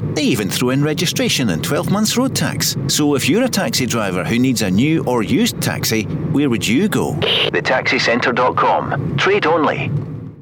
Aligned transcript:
They 0.00 0.22
even 0.22 0.48
throw 0.48 0.70
in 0.70 0.82
registration 0.82 1.50
and 1.50 1.62
12 1.62 1.90
months 1.90 2.16
road 2.16 2.34
tax. 2.34 2.76
So 2.88 3.14
if 3.14 3.28
you're 3.28 3.44
a 3.44 3.48
taxi 3.48 3.84
driver 3.86 4.24
who 4.24 4.38
needs 4.38 4.62
a 4.62 4.70
new 4.70 5.04
or 5.04 5.22
used 5.22 5.60
taxi, 5.60 6.04
where 6.32 6.48
would 6.50 6.66
you 6.66 6.88
go? 6.88 7.12
TheTaxiCentre.com. 7.12 9.16
Trade 9.16 9.46
only. 9.46 9.90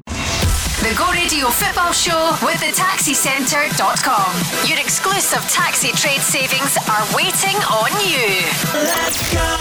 The 0.05 0.93
Go 0.97 1.11
Radio 1.11 1.47
Football 1.47 1.91
Show 1.93 2.37
with 2.43 2.57
thetaxicentre.com. 2.57 4.69
Your 4.69 4.79
exclusive 4.79 5.41
taxi 5.49 5.91
trade 5.93 6.21
savings 6.21 6.77
are 6.87 7.03
waiting 7.15 7.55
on 7.65 7.89
you. 8.07 8.43
Let's 8.73 9.33
go. 9.33 9.57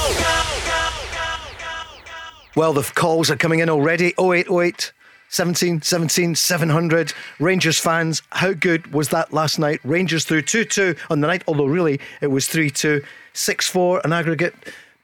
Well, 2.56 2.72
the 2.72 2.82
calls 2.82 3.30
are 3.30 3.36
coming 3.36 3.60
in 3.60 3.68
already. 3.68 4.14
0808 4.18 4.92
17 5.34 5.82
17 5.82 6.36
700. 6.36 7.12
Rangers 7.40 7.80
fans, 7.80 8.22
how 8.30 8.52
good 8.52 8.92
was 8.92 9.08
that 9.08 9.32
last 9.32 9.58
night? 9.58 9.80
Rangers 9.82 10.24
through 10.24 10.42
2 10.42 10.64
2 10.64 10.94
on 11.10 11.20
the 11.20 11.26
night, 11.26 11.42
although 11.48 11.66
really 11.66 11.98
it 12.20 12.28
was 12.28 12.46
3 12.46 12.70
2, 12.70 13.02
6 13.32 13.68
4 13.68 14.02
an 14.04 14.12
aggregate. 14.12 14.54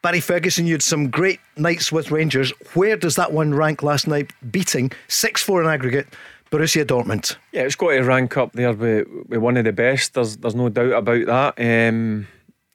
Barry 0.03 0.21
Ferguson, 0.21 0.69
you 0.69 0.75
had 0.75 0.83
some 0.83 1.11
great 1.11 1.41
nights 1.57 1.91
with 1.91 2.13
Rangers. 2.13 2.53
Where 2.75 2.97
does 2.97 3.17
that 3.17 3.33
one 3.33 3.53
rank 3.53 3.83
last 3.83 4.07
night, 4.07 4.33
beating 4.53 4.93
6 5.09 5.43
4 5.43 5.65
in 5.65 5.69
aggregate? 5.69 6.07
Borussia 6.53 6.85
Dortmund. 6.85 7.37
Yeah, 7.51 7.63
it's 7.63 7.75
got 7.75 7.91
to 7.91 8.01
rank 8.03 8.37
up 8.37 8.53
there 8.53 8.73
with, 8.73 9.09
with 9.27 9.41
one 9.41 9.57
of 9.57 9.65
the 9.65 9.73
best. 9.73 10.15
There's 10.15 10.37
there's 10.37 10.55
no 10.55 10.69
doubt 10.69 10.93
about 10.93 11.27
that. 11.57 11.89
Um, 11.89 12.29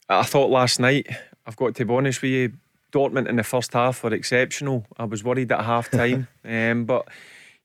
I 0.09 0.23
thought 0.23 0.49
last 0.49 0.81
night, 0.81 1.07
I've 1.45 1.55
got 1.55 1.73
to 1.75 1.85
be 1.85 1.93
honest 1.93 2.21
with 2.21 2.31
you, 2.31 2.51
Dortmund 2.91 3.29
in 3.29 3.37
the 3.37 3.43
first 3.43 3.71
half 3.71 4.03
were 4.03 4.13
exceptional. 4.13 4.85
I 4.97 5.05
was 5.05 5.23
worried 5.23 5.53
at 5.53 5.63
half 5.63 5.89
time, 5.89 6.27
um, 6.45 6.83
but 6.83 7.07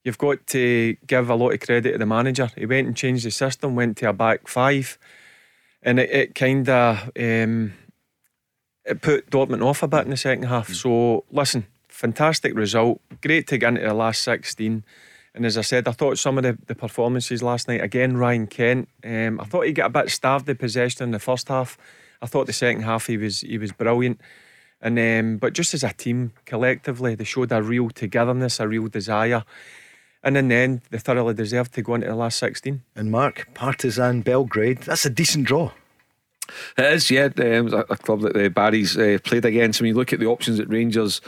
you've 0.04 0.18
got 0.18 0.46
to 0.48 0.96
give 1.06 1.30
a 1.30 1.34
lot 1.34 1.52
of 1.52 1.60
credit 1.60 1.92
to 1.92 1.98
the 1.98 2.06
manager. 2.06 2.50
He 2.56 2.66
went 2.66 2.86
and 2.86 2.96
changed 2.96 3.24
the 3.24 3.30
system, 3.30 3.74
went 3.74 3.96
to 3.98 4.08
a 4.08 4.12
back 4.12 4.48
five, 4.48 4.98
and 5.82 5.98
it, 5.98 6.10
it 6.10 6.34
kind 6.34 6.68
of 6.68 7.10
um, 7.18 7.74
it 8.84 9.00
put 9.02 9.30
Dortmund 9.30 9.64
off 9.64 9.82
a 9.82 9.88
bit 9.88 10.04
in 10.04 10.10
the 10.10 10.16
second 10.16 10.44
half. 10.44 10.68
Mm. 10.68 10.74
So 10.74 11.24
listen, 11.30 11.66
fantastic 11.88 12.54
result, 12.54 13.00
great 13.22 13.46
to 13.48 13.58
get 13.58 13.68
into 13.68 13.82
the 13.82 13.94
last 13.94 14.22
sixteen. 14.22 14.84
And 15.32 15.46
as 15.46 15.56
I 15.56 15.60
said, 15.60 15.86
I 15.86 15.92
thought 15.92 16.18
some 16.18 16.38
of 16.38 16.42
the, 16.42 16.58
the 16.66 16.74
performances 16.74 17.40
last 17.40 17.68
night, 17.68 17.80
again, 17.80 18.16
Ryan 18.16 18.48
Kent, 18.48 18.88
um, 19.04 19.40
I 19.40 19.44
thought 19.44 19.66
he 19.66 19.72
got 19.72 19.86
a 19.86 19.90
bit 19.90 20.10
starved 20.10 20.48
of 20.48 20.58
possession 20.58 21.04
in 21.04 21.10
the 21.12 21.20
first 21.20 21.46
half. 21.46 21.78
I 22.20 22.26
thought 22.26 22.48
the 22.48 22.52
second 22.52 22.82
half 22.82 23.06
he 23.06 23.16
was 23.16 23.42
he 23.42 23.56
was 23.56 23.70
brilliant. 23.70 24.20
And 24.82 24.98
um, 24.98 25.36
but 25.36 25.52
just 25.52 25.72
as 25.74 25.84
a 25.84 25.92
team, 25.92 26.32
collectively, 26.46 27.14
they 27.14 27.24
showed 27.24 27.52
a 27.52 27.62
real 27.62 27.90
togetherness, 27.90 28.58
a 28.58 28.66
real 28.66 28.88
desire. 28.88 29.44
And 30.22 30.36
in 30.36 30.48
the 30.48 30.54
end, 30.54 30.82
they 30.90 30.98
thoroughly 30.98 31.34
deserved 31.34 31.72
to 31.74 31.82
go 31.82 31.94
into 31.94 32.06
the 32.06 32.14
last 32.14 32.38
16. 32.38 32.82
And 32.94 33.10
Mark, 33.10 33.48
Partizan 33.54 34.20
Belgrade, 34.20 34.82
that's 34.82 35.06
a 35.06 35.10
decent 35.10 35.46
draw. 35.46 35.72
It 36.76 36.84
is, 36.84 37.10
yeah. 37.10 37.28
Um, 37.38 37.72
a 37.72 37.96
club 37.96 38.22
that 38.22 38.34
the 38.34 38.46
uh, 38.46 38.48
Barry's 38.48 38.98
uh, 38.98 39.18
played 39.22 39.44
against. 39.44 39.80
When 39.80 39.88
you 39.88 39.94
look 39.94 40.12
at 40.12 40.20
the 40.20 40.26
options 40.26 40.58
that 40.58 40.68
Rangers 40.68 41.20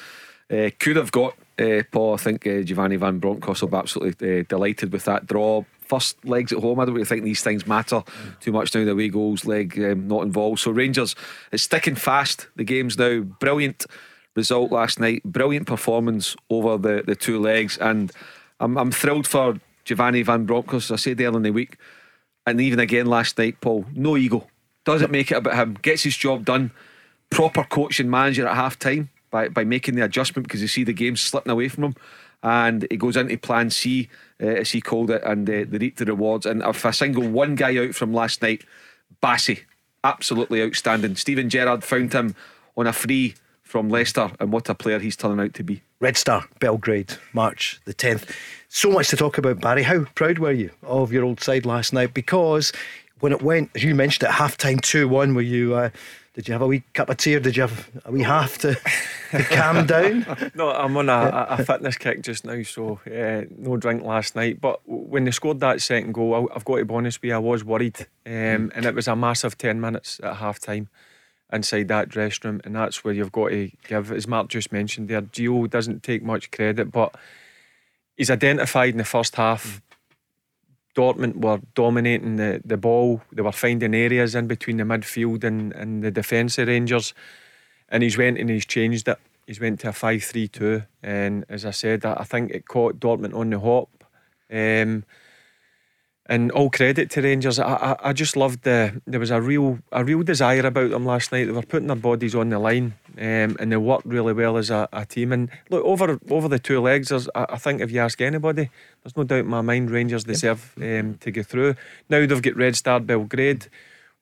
uh, 0.50 0.70
could 0.78 0.96
have 0.96 1.12
got, 1.12 1.34
uh, 1.58 1.82
Paul, 1.90 2.14
I 2.14 2.16
think 2.16 2.46
uh, 2.46 2.62
Giovanni 2.62 2.96
Van 2.96 3.18
Bronckhorst 3.18 3.62
will 3.62 3.68
be 3.68 3.76
absolutely 3.76 4.40
uh, 4.40 4.44
delighted 4.48 4.92
with 4.92 5.04
that 5.04 5.26
draw. 5.26 5.64
First 5.80 6.24
legs 6.24 6.52
at 6.52 6.58
home, 6.58 6.80
I 6.80 6.84
don't 6.84 6.94
really 6.94 7.04
think 7.04 7.24
these 7.24 7.42
things 7.42 7.66
matter 7.66 8.02
too 8.40 8.52
much 8.52 8.74
now. 8.74 8.84
The 8.84 8.92
away 8.92 9.08
goals 9.08 9.44
leg 9.44 9.78
um, 9.78 10.08
not 10.08 10.22
involved. 10.22 10.60
So 10.60 10.70
Rangers 10.70 11.14
is 11.52 11.62
sticking 11.62 11.94
fast. 11.94 12.48
The 12.56 12.64
game's 12.64 12.98
now 12.98 13.20
brilliant 13.20 13.86
result 14.34 14.72
last 14.72 14.98
night, 14.98 15.22
brilliant 15.24 15.66
performance 15.66 16.34
over 16.48 16.78
the, 16.78 17.02
the 17.06 17.14
two 17.14 17.38
legs, 17.38 17.76
and 17.78 18.10
I'm, 18.62 18.78
I'm 18.78 18.92
thrilled 18.92 19.26
for 19.26 19.58
Giovanni 19.84 20.22
Van 20.22 20.46
Bronckhorst. 20.46 20.92
I 20.92 20.96
said 20.96 21.20
earlier 21.20 21.36
in 21.36 21.42
the 21.42 21.50
week, 21.50 21.76
and 22.46 22.60
even 22.60 22.78
again 22.78 23.06
last 23.06 23.36
night, 23.36 23.60
Paul, 23.60 23.84
no 23.92 24.16
ego. 24.16 24.46
Doesn't 24.84 25.10
make 25.10 25.30
it 25.30 25.36
about 25.36 25.56
him. 25.56 25.74
Gets 25.82 26.04
his 26.04 26.16
job 26.16 26.44
done. 26.44 26.70
Proper 27.28 27.64
coaching 27.64 28.08
manager 28.08 28.46
at 28.46 28.54
half 28.54 28.78
time 28.78 29.10
by, 29.30 29.48
by 29.48 29.64
making 29.64 29.96
the 29.96 30.04
adjustment 30.04 30.46
because 30.46 30.62
you 30.62 30.68
see 30.68 30.84
the 30.84 30.92
game 30.92 31.16
slipping 31.16 31.52
away 31.52 31.68
from 31.68 31.84
him. 31.84 31.94
And 32.44 32.86
he 32.90 32.96
goes 32.96 33.16
into 33.16 33.36
plan 33.38 33.70
C, 33.70 34.08
uh, 34.40 34.46
as 34.46 34.70
he 34.70 34.80
called 34.80 35.10
it, 35.10 35.22
and 35.24 35.48
uh, 35.48 35.64
they 35.68 35.78
reap 35.78 35.96
the 35.96 36.04
rewards. 36.04 36.46
And 36.46 36.62
if 36.62 36.84
I 36.84 36.90
single 36.90 37.28
one 37.28 37.54
guy 37.54 37.76
out 37.76 37.94
from 37.94 38.12
last 38.12 38.42
night, 38.42 38.64
Bassey, 39.22 39.60
absolutely 40.04 40.62
outstanding. 40.62 41.16
Steven 41.16 41.48
Gerrard 41.48 41.84
found 41.84 42.12
him 42.12 42.34
on 42.76 42.86
a 42.86 42.92
free 42.92 43.34
from 43.62 43.88
Leicester, 43.88 44.30
and 44.38 44.52
what 44.52 44.68
a 44.68 44.74
player 44.74 44.98
he's 44.98 45.16
turning 45.16 45.40
out 45.40 45.54
to 45.54 45.62
be. 45.62 45.82
Red 46.02 46.16
Star, 46.16 46.44
Belgrade, 46.58 47.14
March 47.32 47.80
the 47.84 47.94
10th. 47.94 48.28
So 48.68 48.90
much 48.90 49.06
to 49.10 49.16
talk 49.16 49.38
about, 49.38 49.60
Barry. 49.60 49.84
How 49.84 50.02
proud 50.16 50.40
were 50.40 50.50
you 50.50 50.72
of 50.82 51.12
your 51.12 51.22
old 51.22 51.40
side 51.40 51.64
last 51.64 51.92
night? 51.92 52.12
Because 52.12 52.72
when 53.20 53.30
it 53.30 53.40
went, 53.40 53.70
as 53.76 53.84
you 53.84 53.94
mentioned, 53.94 54.24
at 54.28 54.34
half 54.34 54.56
time 54.56 54.80
2 54.80 55.06
1, 55.06 55.32
were 55.32 55.40
you. 55.40 55.76
Uh, 55.76 55.90
did 56.34 56.48
you 56.48 56.52
have 56.54 56.62
a 56.62 56.66
wee 56.66 56.82
cup 56.94 57.08
of 57.08 57.18
tea 57.18 57.36
or 57.36 57.40
did 57.40 57.56
you 57.56 57.62
have 57.62 57.88
a 58.04 58.10
wee 58.10 58.22
half 58.22 58.58
to, 58.58 58.74
to 59.30 59.44
calm 59.50 59.86
down? 59.86 60.26
No, 60.56 60.72
I'm 60.72 60.96
on 60.96 61.08
a, 61.08 61.46
a 61.50 61.64
fitness 61.64 61.96
kick 61.96 62.22
just 62.22 62.44
now, 62.44 62.60
so 62.64 62.98
uh, 63.06 63.44
no 63.56 63.76
drink 63.76 64.02
last 64.02 64.34
night. 64.34 64.60
But 64.60 64.80
when 64.84 65.22
they 65.22 65.30
scored 65.30 65.60
that 65.60 65.82
second 65.82 66.14
goal, 66.14 66.50
I've 66.52 66.64
got 66.64 66.78
to 66.78 66.84
be 66.84 66.94
honest 66.94 67.22
with 67.22 67.28
you, 67.28 67.36
I 67.36 67.38
was 67.38 67.62
worried. 67.62 68.08
Um, 68.26 68.72
and 68.74 68.86
it 68.86 68.94
was 68.96 69.06
a 69.06 69.14
massive 69.14 69.56
10 69.56 69.80
minutes 69.80 70.20
at 70.24 70.38
half 70.38 70.58
time 70.58 70.88
inside 71.52 71.88
that 71.88 72.08
dressing 72.08 72.50
room, 72.50 72.60
and 72.64 72.74
that's 72.74 73.04
where 73.04 73.14
you've 73.14 73.32
got 73.32 73.50
to 73.50 73.70
give, 73.86 74.10
as 74.10 74.26
Mark 74.26 74.48
just 74.48 74.72
mentioned 74.72 75.08
there, 75.08 75.22
Gio 75.22 75.68
doesn't 75.68 76.02
take 76.02 76.22
much 76.22 76.50
credit, 76.50 76.90
but 76.90 77.14
he's 78.16 78.30
identified 78.30 78.90
in 78.90 78.98
the 78.98 79.04
first 79.04 79.36
half. 79.36 79.82
Dortmund 80.96 81.36
were 81.36 81.60
dominating 81.74 82.36
the, 82.36 82.60
the 82.64 82.76
ball. 82.76 83.22
They 83.32 83.42
were 83.42 83.52
finding 83.52 83.94
areas 83.94 84.34
in 84.34 84.46
between 84.46 84.76
the 84.76 84.84
midfield 84.84 85.42
and, 85.44 85.72
and 85.72 86.02
the 86.02 86.10
defensive 86.10 86.68
Rangers. 86.68 87.14
And 87.88 88.02
he's 88.02 88.18
went 88.18 88.38
and 88.38 88.50
he's 88.50 88.66
changed 88.66 89.08
it. 89.08 89.18
He's 89.46 89.60
went 89.60 89.80
to 89.80 89.88
a 89.88 89.92
5 89.92 90.22
3 90.22 90.48
2. 90.48 90.82
And 91.02 91.44
as 91.48 91.64
I 91.64 91.70
said, 91.70 92.04
I 92.04 92.24
think 92.24 92.50
it 92.50 92.68
caught 92.68 93.00
Dortmund 93.00 93.34
on 93.34 93.50
the 93.50 93.60
hop. 93.60 93.88
Um, 94.50 95.04
and 96.32 96.50
all 96.52 96.70
credit 96.70 97.10
to 97.10 97.20
Rangers. 97.20 97.58
I, 97.58 97.74
I, 97.74 97.96
I 98.08 98.12
just 98.14 98.38
loved 98.38 98.62
the 98.62 99.02
there 99.06 99.20
was 99.20 99.30
a 99.30 99.42
real 99.42 99.80
a 99.92 100.02
real 100.02 100.22
desire 100.22 100.64
about 100.64 100.88
them 100.88 101.04
last 101.04 101.30
night. 101.30 101.44
They 101.44 101.52
were 101.52 101.60
putting 101.60 101.88
their 101.88 101.96
bodies 101.96 102.34
on 102.34 102.48
the 102.48 102.58
line, 102.58 102.94
um, 103.18 103.56
and 103.60 103.70
they 103.70 103.76
worked 103.76 104.06
really 104.06 104.32
well 104.32 104.56
as 104.56 104.70
a, 104.70 104.88
a, 104.94 105.04
team. 105.04 105.32
And 105.32 105.50
look 105.68 105.84
over 105.84 106.18
over 106.30 106.48
the 106.48 106.58
two 106.58 106.80
legs. 106.80 107.12
I, 107.12 107.28
I 107.34 107.58
think 107.58 107.82
if 107.82 107.90
you 107.90 108.00
ask 108.00 108.18
anybody, 108.22 108.70
there's 109.02 109.14
no 109.14 109.24
doubt 109.24 109.40
in 109.40 109.48
my 109.48 109.60
mind 109.60 109.90
Rangers 109.90 110.24
deserve 110.24 110.72
um, 110.78 111.18
to 111.20 111.30
go 111.30 111.42
through. 111.42 111.74
Now 112.08 112.24
they've 112.24 112.42
got 112.42 112.56
Red 112.56 112.76
Star 112.76 112.98
Belgrade, 112.98 113.66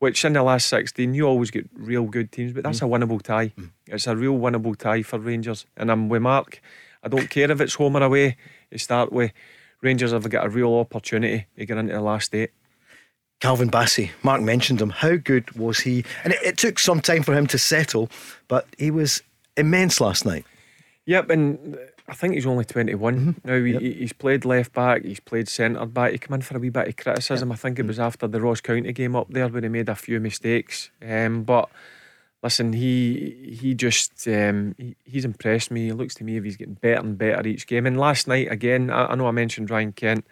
which 0.01 0.25
in 0.25 0.33
the 0.33 0.43
last 0.43 0.67
sixteen 0.67 1.15
you 1.15 1.29
always 1.29 1.53
get 1.53 1.71
real 1.75 2.07
good 2.07 2.33
teams, 2.33 2.53
but 2.53 2.65
that's 2.65 2.81
mm. 2.81 2.89
a 2.89 2.91
winnable 2.91 3.23
tie. 3.23 3.53
Mm. 3.57 3.71
It's 3.87 4.09
a 4.09 4.17
real 4.17 4.37
winnable 4.37 4.77
tie 4.77 5.03
for 5.03 5.21
Rangers. 5.21 5.65
And 5.77 5.93
I'm 5.93 6.09
with 6.09 6.23
Mark. 6.23 6.61
I 7.05 7.09
don't 7.09 7.31
care 7.31 7.53
if 7.53 7.61
it's 7.61 7.75
home 7.75 7.97
or 7.97 8.03
away. 8.03 8.37
To 8.73 8.79
start 8.79 9.13
with. 9.13 9.33
Rangers 9.83 10.13
have 10.13 10.29
got 10.29 10.47
a 10.47 10.49
real 10.49 10.75
opportunity 10.75 11.47
to 11.57 11.67
get 11.67 11.79
into 11.79 11.93
the 11.93 12.01
last 12.01 12.35
eight. 12.35 12.51
Calvin 13.41 13.71
Bassey, 13.71 14.11
Mark 14.23 14.43
mentioned 14.43 14.81
him. 14.83 14.91
How 14.91 15.17
good 15.17 15.51
was 15.53 15.81
he? 15.81 16.05
And 16.25 16.35
it, 16.35 16.43
it, 16.43 16.59
took 16.59 16.79
some 16.79 17.01
time 17.01 17.23
for 17.23 17.35
him 17.35 17.47
to 17.47 17.59
settle, 17.59 18.11
but 18.49 18.67
he 18.77 18.91
was 18.91 19.23
immense 19.57 19.99
last 19.99 20.27
night. 20.27 20.45
Yep, 21.07 21.31
and 21.31 21.79
I 22.07 22.15
think 22.15 22.35
he's 22.35 22.45
only 22.45 22.67
21 22.67 23.15
mm-hmm. 23.15 23.49
now. 23.49 23.55
Yep. 23.55 23.81
He, 23.81 23.93
he's 23.95 24.13
played 24.13 24.45
left 24.45 24.75
back, 24.75 25.05
he's 25.05 25.21
played 25.21 25.49
centre 25.49 25.87
back. 25.87 26.13
He 26.13 26.19
came 26.19 26.35
in 26.35 26.43
for 26.43 26.57
a 26.57 26.61
wee 26.61 26.69
bit 26.69 26.89
of 26.89 26.97
criticism. 26.97 27.49
Yep. 27.49 27.55
I 27.55 27.59
think 27.59 27.79
it 27.79 27.87
was 27.87 27.99
after 27.99 28.29
the 28.29 28.41
Ross 28.41 28.61
County 28.61 28.93
game 28.93 29.17
up 29.17 29.29
there 29.31 29.49
where 29.49 29.63
he 29.63 29.69
made 29.69 29.89
a 29.89 29.95
few 29.95 30.21
mistakes. 30.21 30.91
Um, 31.01 31.45
but 31.45 31.71
listen, 32.43 32.73
he 32.73 33.57
he 33.61 33.75
just 33.75 34.27
um, 34.29 34.75
he, 34.79 34.97
he's 35.05 35.25
impressed 35.25 35.71
me. 35.71 35.89
It 35.89 35.95
looks 35.95 36.15
to 36.17 36.25
me 36.25 36.37
if 36.37 36.45
he's 36.45 36.57
getting 36.57 36.75
better 36.75 37.01
and 37.01 37.19
better 37.19 37.47
each 37.47 37.67
game. 37.67 37.87
And 37.87 37.99
last 37.99 38.29
night 38.29 38.51
again, 38.51 38.91
I, 38.91 39.07
I 39.07 39.15
know 39.15 39.27
I 39.27 39.33
mentioned 39.33 39.71
Ryan 39.71 39.93
Kent, 39.93 40.27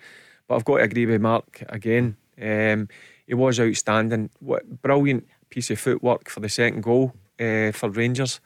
but 0.47 0.57
I've 0.57 0.65
got 0.65 0.79
to 0.79 0.85
agree 0.85 1.07
with 1.07 1.21
Mark 1.21 1.63
again. 1.69 2.17
Um, 2.41 2.89
he 3.27 3.35
was 3.35 3.61
outstanding. 3.61 4.31
What 4.41 4.83
brilliant 4.83 5.27
piece 5.51 5.71
of 5.71 5.81
footwork 5.81 6.29
for 6.29 6.41
the 6.41 6.49
second 6.49 6.83
goal 6.83 7.15
uh, 7.41 7.73
for 7.73 7.91
Rangers. 7.91 8.41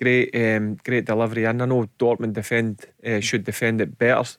Great, 0.00 0.32
um, 0.34 0.76
great 0.84 1.06
delivery, 1.06 1.44
and 1.44 1.60
I 1.60 1.66
know 1.66 1.88
Dortmund 1.98 2.34
defend 2.34 2.86
uh, 3.04 3.18
should 3.18 3.42
defend 3.42 3.80
it 3.80 3.98
better. 3.98 4.30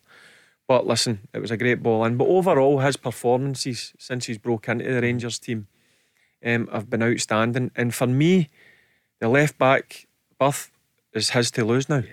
But 0.70 0.88
listen, 0.88 1.28
it 1.34 1.40
was 1.40 1.52
a 1.52 1.58
great 1.58 1.84
ball 1.84 2.06
in. 2.06 2.16
But 2.16 2.28
overall, 2.28 2.80
his 2.80 2.96
performances 2.96 3.94
since 3.98 4.28
he's 4.28 4.38
broke 4.38 4.70
into 4.70 4.86
the 4.86 5.02
Rangers 5.02 5.40
team 5.40 5.68
um, 6.46 6.68
have 6.68 6.90
been 6.90 7.04
outstanding. 7.04 7.72
And 7.76 7.94
for 7.94 8.08
me, 8.08 8.50
the 9.20 9.30
left 9.30 9.58
back 9.58 10.08
berth 10.40 10.72
is 11.14 11.32
his 11.32 11.52
to 11.52 11.66
lose 11.66 11.90
now. 11.90 12.04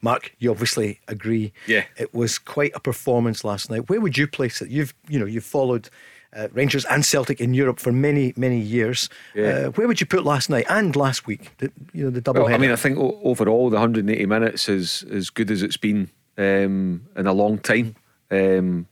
Mark, 0.00 0.34
you 0.38 0.50
obviously 0.50 1.00
agree. 1.08 1.52
Yeah. 1.66 1.84
It 1.96 2.14
was 2.14 2.38
quite 2.38 2.72
a 2.74 2.80
performance 2.80 3.44
last 3.44 3.70
night. 3.70 3.88
Where 3.88 4.00
would 4.00 4.16
you 4.16 4.26
place 4.26 4.62
it? 4.62 4.70
You've 4.70 4.94
you 5.08 5.18
know 5.18 5.26
you've 5.26 5.44
followed 5.44 5.88
uh, 6.34 6.48
Rangers 6.52 6.84
and 6.86 7.04
Celtic 7.04 7.40
in 7.40 7.54
Europe 7.54 7.78
for 7.78 7.92
many 7.92 8.32
many 8.36 8.58
years. 8.58 9.08
Yeah. 9.34 9.44
Uh, 9.44 9.70
where 9.70 9.86
would 9.86 10.00
you 10.00 10.06
put 10.06 10.24
last 10.24 10.48
night 10.48 10.66
and 10.68 10.94
last 10.96 11.26
week? 11.26 11.50
The, 11.58 11.70
you 11.92 12.04
know 12.04 12.10
the 12.10 12.20
double 12.20 12.44
Well, 12.44 12.54
I 12.54 12.58
mean, 12.58 12.70
I 12.70 12.76
think 12.76 12.98
overall 12.98 13.70
the 13.70 13.76
180 13.76 14.26
minutes 14.26 14.68
is 14.68 15.04
as 15.10 15.30
good 15.30 15.50
as 15.50 15.62
it's 15.62 15.76
been 15.76 16.10
um, 16.38 17.06
in 17.16 17.26
a 17.26 17.32
long 17.32 17.58
time. 17.58 17.96
Um, 18.30 18.86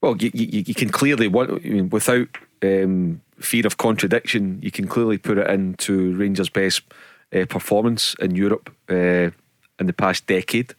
well, 0.00 0.16
you, 0.16 0.30
you, 0.32 0.64
you 0.66 0.74
can 0.74 0.88
clearly, 0.88 1.26
I 1.26 1.46
mean, 1.68 1.90
without 1.90 2.28
um, 2.62 3.20
fear 3.40 3.66
of 3.66 3.76
contradiction, 3.76 4.58
you 4.62 4.70
can 4.70 4.86
clearly 4.86 5.18
put 5.18 5.38
it 5.38 5.48
into 5.48 6.14
Rangers' 6.16 6.48
best 6.48 6.82
uh, 7.34 7.46
performance 7.46 8.14
in 8.20 8.34
Europe 8.34 8.74
uh, 8.88 9.30
in 9.78 9.86
the 9.86 9.92
past 9.92 10.26
decade. 10.26 10.74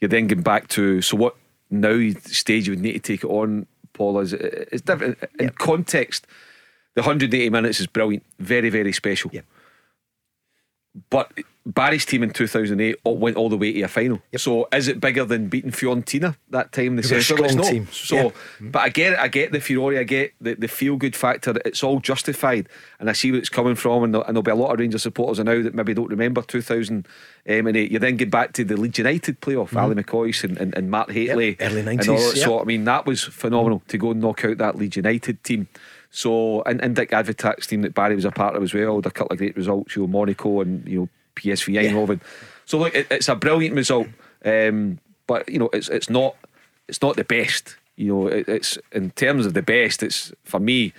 You're 0.00 0.08
then 0.08 0.26
going 0.26 0.42
back 0.42 0.68
to 0.68 1.00
so 1.00 1.16
what 1.16 1.36
now 1.70 2.10
stage 2.24 2.66
you 2.66 2.72
would 2.72 2.80
need 2.80 2.92
to 2.92 2.98
take 2.98 3.24
it 3.24 3.28
on, 3.28 3.66
Paul, 3.92 4.20
is 4.20 4.32
it's 4.32 4.82
different 4.82 5.18
in 5.38 5.50
context. 5.50 6.26
The 6.94 7.02
180 7.02 7.50
minutes 7.50 7.80
is 7.80 7.86
brilliant, 7.86 8.24
very 8.38 8.70
very 8.70 8.92
special. 8.92 9.30
Yeah. 9.32 9.42
But 11.10 11.32
Barry's 11.66 12.06
team 12.06 12.22
in 12.22 12.30
2008 12.30 12.96
all- 13.02 13.16
went 13.18 13.36
all 13.36 13.48
the 13.48 13.56
way 13.56 13.72
to 13.72 13.82
a 13.82 13.88
final. 13.88 14.22
So 14.36 14.68
is 14.72 14.86
it 14.86 15.00
bigger 15.00 15.24
than 15.24 15.48
beating 15.48 15.72
Fiorentina 15.72 16.36
that 16.50 16.70
time? 16.70 16.86
in 16.86 16.96
The 16.96 17.02
It 17.02 17.16
was 17.16 17.30
a 17.30 17.44
it's 17.44 17.54
not. 17.54 17.66
team. 17.66 17.88
So, 17.90 18.16
Yeah. 18.16 18.30
but 18.60 18.78
I 18.82 18.88
get 18.88 19.14
it. 19.14 19.18
I 19.18 19.26
get 19.26 19.50
the 19.50 19.60
furore. 19.60 19.98
I 19.98 20.04
get 20.04 20.32
the, 20.40 20.54
the 20.54 20.68
feel 20.68 20.96
good 20.96 21.16
factor. 21.16 21.54
It's 21.64 21.82
all 21.82 21.98
justified, 21.98 22.68
and 23.00 23.10
I 23.10 23.14
see 23.14 23.32
where 23.32 23.40
it's 23.40 23.48
coming 23.48 23.74
from. 23.74 24.04
And, 24.04 24.14
there, 24.14 24.22
and 24.22 24.36
there'll 24.36 24.42
be 24.42 24.52
a 24.52 24.54
lot 24.54 24.72
of 24.72 24.78
Rangers 24.78 25.02
supporters 25.02 25.44
now 25.44 25.60
that 25.60 25.74
maybe 25.74 25.92
don't 25.92 26.08
remember 26.08 26.40
2008. 26.42 27.90
You 27.90 27.98
then 27.98 28.16
get 28.16 28.30
back 28.30 28.52
to 28.52 28.64
the 28.64 28.76
Leeds 28.76 28.98
United 28.98 29.40
playoff, 29.40 29.68
mm-hmm. 29.70 29.78
Ally 29.78 29.94
McCoist 29.94 30.44
and, 30.44 30.56
and, 30.58 30.72
and 30.76 30.88
Mark 30.90 31.10
Hateley, 31.10 31.56
Early 31.60 31.80
and 31.80 31.88
all 32.08 32.16
90s, 32.16 32.34
that. 32.34 32.40
So. 32.40 32.60
I 32.60 32.64
mean, 32.64 32.84
that 32.84 33.06
was 33.06 33.24
phenomenal 33.24 33.82
to 33.88 33.98
go 33.98 34.12
and 34.12 34.20
knock 34.20 34.44
out 34.44 34.58
that 34.58 34.76
Leeds 34.76 34.96
United 34.96 35.42
team. 35.42 35.66
So 36.10 36.62
and, 36.62 36.80
and 36.80 36.94
Dick 36.94 37.10
Advocaat's 37.10 37.66
team 37.66 37.82
that 37.82 37.92
Barry 37.94 38.14
was 38.14 38.24
a 38.24 38.30
part 38.30 38.54
of 38.56 38.62
as 38.62 38.72
well. 38.72 38.96
Had 38.96 39.06
a 39.06 39.10
couple 39.10 39.32
of 39.34 39.38
great 39.38 39.56
results, 39.56 39.96
you 39.96 40.02
know, 40.02 40.08
Monaco 40.08 40.60
and 40.60 40.86
you 40.88 41.00
know 41.00 41.08
PSV 41.36 41.80
Eindhoven. 41.80 42.20
So 42.64 42.78
look, 42.78 42.94
it, 42.94 43.06
it's 43.10 43.28
a 43.28 43.36
brilliant 43.36 43.76
result. 43.76 44.08
Um, 44.44 44.98
but 45.26 45.48
you 45.48 45.58
know, 45.58 45.70
it's 45.72 45.88
it's 45.88 46.10
not 46.10 46.36
it's 46.88 47.02
not 47.02 47.16
the 47.16 47.24
best. 47.24 47.76
You 47.96 48.08
know, 48.08 48.26
it, 48.28 48.48
it's 48.48 48.78
in 48.92 49.10
terms 49.10 49.46
of 49.46 49.54
the 49.54 49.62
best. 49.62 50.02
It's 50.02 50.32
for 50.44 50.60
me. 50.60 50.92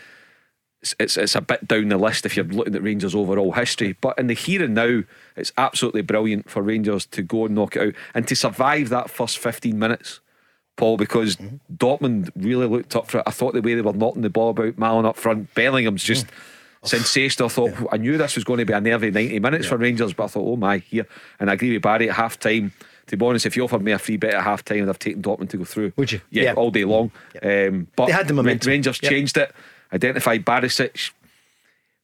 It's, 0.81 0.95
it's 0.99 1.17
it's 1.17 1.35
a 1.35 1.41
bit 1.41 1.67
down 1.67 1.89
the 1.89 1.97
list 1.97 2.25
if 2.25 2.35
you're 2.35 2.45
looking 2.45 2.75
at 2.75 2.83
Rangers' 2.83 3.15
overall 3.15 3.53
history. 3.53 3.95
But 3.99 4.17
in 4.19 4.27
the 4.27 4.33
here 4.33 4.63
and 4.63 4.75
now, 4.75 5.03
it's 5.35 5.53
absolutely 5.57 6.01
brilliant 6.01 6.49
for 6.49 6.61
Rangers 6.61 7.05
to 7.07 7.21
go 7.21 7.45
and 7.45 7.55
knock 7.55 7.75
it 7.75 7.81
out 7.81 7.93
and 8.13 8.27
to 8.27 8.35
survive 8.35 8.89
that 8.89 9.09
first 9.09 9.37
15 9.37 9.77
minutes, 9.77 10.19
Paul, 10.75 10.97
because 10.97 11.37
Dortmund 11.75 12.31
really 12.35 12.67
looked 12.67 12.95
up 12.95 13.07
for 13.07 13.19
it. 13.19 13.23
I 13.25 13.31
thought 13.31 13.53
the 13.53 13.61
way 13.61 13.73
they 13.73 13.81
were 13.81 13.93
knocking 13.93 14.21
the 14.21 14.29
ball 14.29 14.51
about, 14.51 14.75
Malen 14.75 15.05
up 15.05 15.17
front, 15.17 15.53
Bellingham's 15.55 16.03
just 16.03 16.27
sensational. 16.87 17.47
I 17.47 17.51
thought 17.51 17.73
I 17.91 17.97
knew 17.97 18.17
this 18.17 18.35
was 18.35 18.43
going 18.43 18.59
to 18.59 18.65
be 18.65 18.73
a 18.73 18.81
nervy 18.81 19.11
90 19.11 19.39
minutes 19.39 19.67
for 19.67 19.77
Rangers, 19.77 20.13
but 20.13 20.25
I 20.25 20.27
thought, 20.27 20.47
oh 20.47 20.55
my, 20.55 20.77
here. 20.79 21.07
And 21.39 21.49
I 21.49 21.53
agree 21.53 21.73
with 21.73 21.81
Barry 21.81 22.09
at 22.09 22.15
half 22.15 22.39
time. 22.39 22.71
To 23.07 23.15
be 23.15 23.25
honest, 23.25 23.45
if 23.45 23.55
you 23.55 23.63
offered 23.63 23.81
me 23.83 23.93
a 23.93 23.99
free 23.99 24.17
bet 24.17 24.33
at 24.33 24.43
half 24.43 24.65
time, 24.65 24.81
I'd 24.81 24.87
have 24.87 24.99
taken 24.99 25.21
Dortmund 25.21 25.49
to 25.51 25.57
go 25.57 25.63
through. 25.63 25.93
Would 25.95 26.11
you? 26.11 26.21
Yeah, 26.29 26.43
Yeah. 26.43 26.53
all 26.55 26.71
day 26.71 26.83
long. 26.83 27.11
Um, 27.41 27.87
but 27.95 28.07
They 28.07 28.11
had 28.11 28.27
the 28.27 28.33
momentum. 28.33 28.69
Rangers 28.69 28.99
changed 28.99 29.37
it, 29.37 29.53
identified 29.93 30.45
Barisic. 30.45 31.11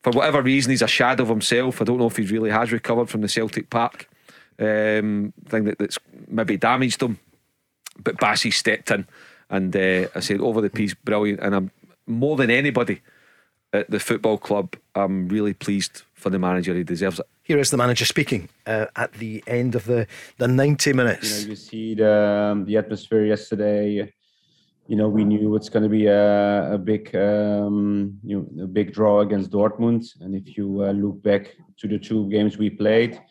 For 0.02 0.12
whatever 0.12 0.42
reason, 0.42 0.72
he's 0.72 0.82
a 0.82 0.88
shadow 0.88 1.24
of 1.24 1.30
himself. 1.30 1.82
I 1.82 1.86
don't 1.86 1.98
know 1.98 2.08
if 2.08 2.18
he 2.18 2.26
really 2.26 2.50
has 2.52 2.72
recovered 2.72 3.10
from 3.10 3.22
the 3.22 3.28
Celtic 3.28 3.70
Park 3.70 4.08
um, 4.60 5.34
thing 5.48 5.64
that, 5.66 5.78
that's 5.78 5.98
maybe 6.28 6.58
damaged 6.58 7.02
him. 7.02 7.20
But 8.02 8.18
Bassey 8.18 8.52
stepped 8.54 8.92
in 8.92 9.06
and 9.50 9.76
uh, 9.76 10.08
I 10.16 10.20
said, 10.20 10.42
over 10.42 10.62
the 10.62 10.70
piece, 10.70 10.94
brilliant. 10.94 11.40
And 11.42 11.54
I'm 11.56 11.72
more 12.08 12.36
than 12.36 12.50
anybody 12.50 13.02
at 13.74 13.90
the 13.90 14.00
football 14.00 14.38
club, 14.38 14.75
I'm 14.96 15.28
really 15.28 15.54
pleased 15.54 16.04
for 16.14 16.30
the 16.30 16.40
manager. 16.40 16.74
He 16.75 16.84
deserves 16.84 17.20
it. 17.20 17.25
Here 17.42 17.60
is 17.60 17.72
the 17.72 17.78
manager 17.78 18.06
speaking 18.06 18.48
uh, 18.66 18.86
at 18.96 19.14
the 19.14 19.44
end 19.48 19.75
of 19.75 19.86
the, 19.86 20.08
the 20.38 20.48
90 20.48 20.94
minutes. 20.94 21.42
You 21.42 21.46
know, 21.46 21.50
you 21.50 21.56
see 21.56 21.96
the 21.96 22.64
the 22.66 22.78
atmosphere 22.78 23.25
yesterday. 23.25 24.14
You 24.88 24.96
know, 24.98 25.10
we 25.10 25.24
knew 25.24 25.56
it's 25.56 25.70
going 25.70 25.84
to 25.84 25.90
be 25.90 26.08
a, 26.08 26.74
a 26.74 26.78
big, 26.78 27.16
um, 27.16 28.20
you 28.24 28.48
know, 28.56 28.64
a 28.64 28.68
big 28.68 28.94
draw 28.94 29.22
against 29.22 29.50
Dortmund. 29.50 30.06
And 30.22 30.36
if 30.36 30.58
you 30.58 30.84
uh, 30.84 30.92
look 30.92 31.24
back 31.24 31.56
to 31.78 31.88
the 31.88 31.98
two 31.98 32.30
games 32.30 32.58
we 32.58 32.70
played, 32.70 33.22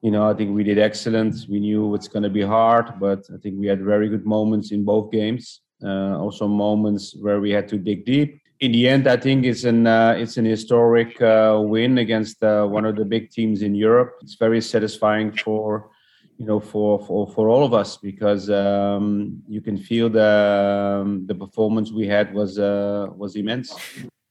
you 0.00 0.10
know, 0.10 0.28
I 0.28 0.34
think 0.34 0.54
we 0.54 0.64
did 0.64 0.78
excellent. 0.78 1.34
We 1.50 1.60
knew 1.60 1.94
it's 1.94 2.08
going 2.08 2.22
to 2.22 2.30
be 2.30 2.42
hard, 2.42 2.98
but 2.98 3.26
I 3.32 3.36
think 3.38 3.58
we 3.58 3.66
had 3.66 3.82
very 3.82 4.08
good 4.08 4.24
moments 4.24 4.72
in 4.72 4.84
both 4.84 5.12
games. 5.12 5.60
Uh, 5.84 6.18
also 6.18 6.48
moments 6.48 7.14
where 7.20 7.40
we 7.40 7.50
had 7.50 7.68
to 7.68 7.76
dig 7.76 8.06
deep. 8.06 8.40
In 8.60 8.72
the 8.72 8.88
end, 8.88 9.06
I 9.06 9.18
think 9.18 9.44
it's 9.44 9.64
an 9.64 9.86
uh, 9.86 10.14
it's 10.16 10.38
an 10.38 10.46
historic 10.46 11.20
uh, 11.20 11.60
win 11.62 11.98
against 11.98 12.42
uh, 12.42 12.64
one 12.64 12.86
of 12.86 12.96
the 12.96 13.04
big 13.04 13.30
teams 13.30 13.60
in 13.60 13.74
Europe. 13.74 14.16
It's 14.22 14.36
very 14.36 14.62
satisfying 14.62 15.30
for 15.32 15.90
you 16.38 16.46
know 16.46 16.60
for 16.60 16.98
for, 17.06 17.26
for 17.26 17.48
all 17.48 17.64
of 17.64 17.74
us 17.74 17.98
because 17.98 18.48
um, 18.48 19.42
you 19.46 19.60
can 19.60 19.76
feel 19.76 20.08
the 20.08 21.02
um, 21.02 21.26
the 21.26 21.34
performance 21.34 21.92
we 21.92 22.06
had 22.06 22.32
was 22.32 22.58
uh, 22.58 23.08
was 23.14 23.36
immense. 23.36 23.74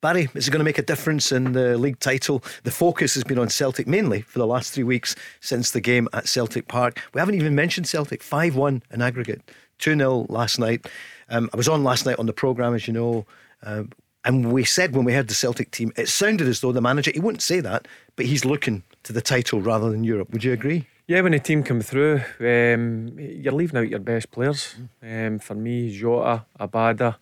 Barry, 0.01 0.27
is 0.33 0.47
it 0.47 0.51
going 0.51 0.59
to 0.59 0.65
make 0.65 0.77
a 0.77 0.83
difference 0.83 1.31
in 1.31 1.53
the 1.53 1.77
league 1.77 1.99
title? 1.99 2.43
The 2.63 2.71
focus 2.71 3.13
has 3.15 3.23
been 3.23 3.39
on 3.39 3.49
Celtic 3.49 3.87
mainly 3.87 4.21
for 4.21 4.39
the 4.39 4.45
last 4.47 4.71
three 4.73 4.83
weeks 4.83 5.15
since 5.39 5.71
the 5.71 5.81
game 5.81 6.07
at 6.13 6.27
Celtic 6.27 6.67
Park. 6.67 7.01
We 7.13 7.19
haven't 7.19 7.35
even 7.35 7.55
mentioned 7.55 7.87
Celtic 7.87 8.21
5 8.21 8.55
1 8.55 8.83
in 8.91 9.01
aggregate, 9.01 9.51
2 9.79 9.97
0 9.97 10.25
last 10.29 10.59
night. 10.59 10.87
Um, 11.29 11.49
I 11.53 11.57
was 11.57 11.67
on 11.67 11.83
last 11.83 12.05
night 12.05 12.19
on 12.19 12.27
the 12.27 12.33
programme, 12.33 12.75
as 12.75 12.87
you 12.87 12.93
know, 12.93 13.25
um, 13.63 13.89
and 14.25 14.51
we 14.51 14.63
said 14.63 14.95
when 14.95 15.05
we 15.05 15.13
heard 15.13 15.27
the 15.27 15.35
Celtic 15.35 15.71
team, 15.71 15.93
it 15.95 16.09
sounded 16.09 16.47
as 16.47 16.59
though 16.59 16.71
the 16.71 16.81
manager, 16.81 17.11
he 17.13 17.19
wouldn't 17.19 17.43
say 17.43 17.59
that, 17.59 17.87
but 18.15 18.25
he's 18.25 18.43
looking 18.43 18.83
to 19.03 19.13
the 19.13 19.21
title 19.21 19.61
rather 19.61 19.89
than 19.91 20.03
Europe. 20.03 20.33
Would 20.33 20.43
you 20.43 20.51
agree? 20.51 20.87
Yeah, 21.07 21.21
when 21.21 21.33
the 21.33 21.39
team 21.39 21.61
come 21.61 21.81
through, 21.81 22.23
um, 22.39 23.15
you're 23.19 23.53
leaving 23.53 23.79
out 23.79 23.89
your 23.89 23.99
best 23.99 24.31
players. 24.31 24.75
Um, 25.03 25.37
for 25.37 25.53
me, 25.53 25.95
Jota, 25.95 26.45
Abada, 26.59 27.17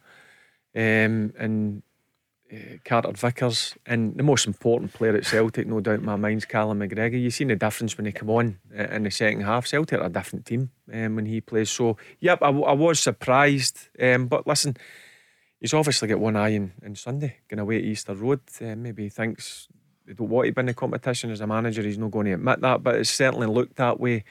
um, 0.73 1.33
and 1.37 1.83
uh, 2.49 2.77
Carter 2.85 3.11
Vickers, 3.11 3.75
and 3.85 4.15
the 4.15 4.23
most 4.23 4.47
important 4.47 4.93
player 4.93 5.13
at 5.17 5.25
Celtic, 5.25 5.67
no 5.67 5.81
doubt 5.81 5.99
in 5.99 6.05
my 6.05 6.15
mind's 6.15 6.45
Callum 6.45 6.79
McGregor. 6.79 7.21
You've 7.21 7.33
seen 7.33 7.49
the 7.49 7.57
difference 7.57 7.97
when 7.97 8.05
he 8.05 8.13
come 8.13 8.29
on 8.29 8.59
uh, 8.77 8.83
in 8.83 9.03
the 9.03 9.11
second 9.11 9.41
half. 9.41 9.67
Celtic 9.67 9.99
are 9.99 10.05
a 10.05 10.09
different 10.09 10.45
team 10.45 10.71
um, 10.93 11.17
when 11.17 11.25
he 11.25 11.41
plays. 11.41 11.69
So, 11.69 11.97
yep, 12.21 12.41
I 12.41 12.49
was 12.49 13.01
surprised. 13.01 13.89
Um, 14.01 14.27
but 14.27 14.47
listen, 14.47 14.77
he's 15.63 15.73
obviously 15.73 16.09
got 16.09 16.19
one 16.19 16.35
eye 16.35 16.49
in, 16.49 16.73
in 16.83 16.93
Sunday, 16.93 17.37
going 17.47 17.59
away 17.59 17.81
to 17.81 17.87
Easter 17.87 18.13
Road. 18.13 18.41
Uh, 18.61 18.75
maybe 18.75 19.03
he 19.03 19.09
thinks 19.09 19.69
they 20.05 20.13
don't 20.13 20.29
want 20.29 20.45
to 20.47 20.51
be 20.51 20.59
in 20.59 20.65
the 20.65 20.73
competition 20.73 21.31
as 21.31 21.39
a 21.39 21.47
manager. 21.47 21.81
He's 21.81 21.97
not 21.97 22.11
going 22.11 22.25
to 22.25 22.33
admit 22.33 22.59
that, 22.61 22.83
but 22.83 22.95
it's 22.95 23.09
certainly 23.09 23.47
looked 23.47 23.77
that 23.77 23.97
way 23.99 24.25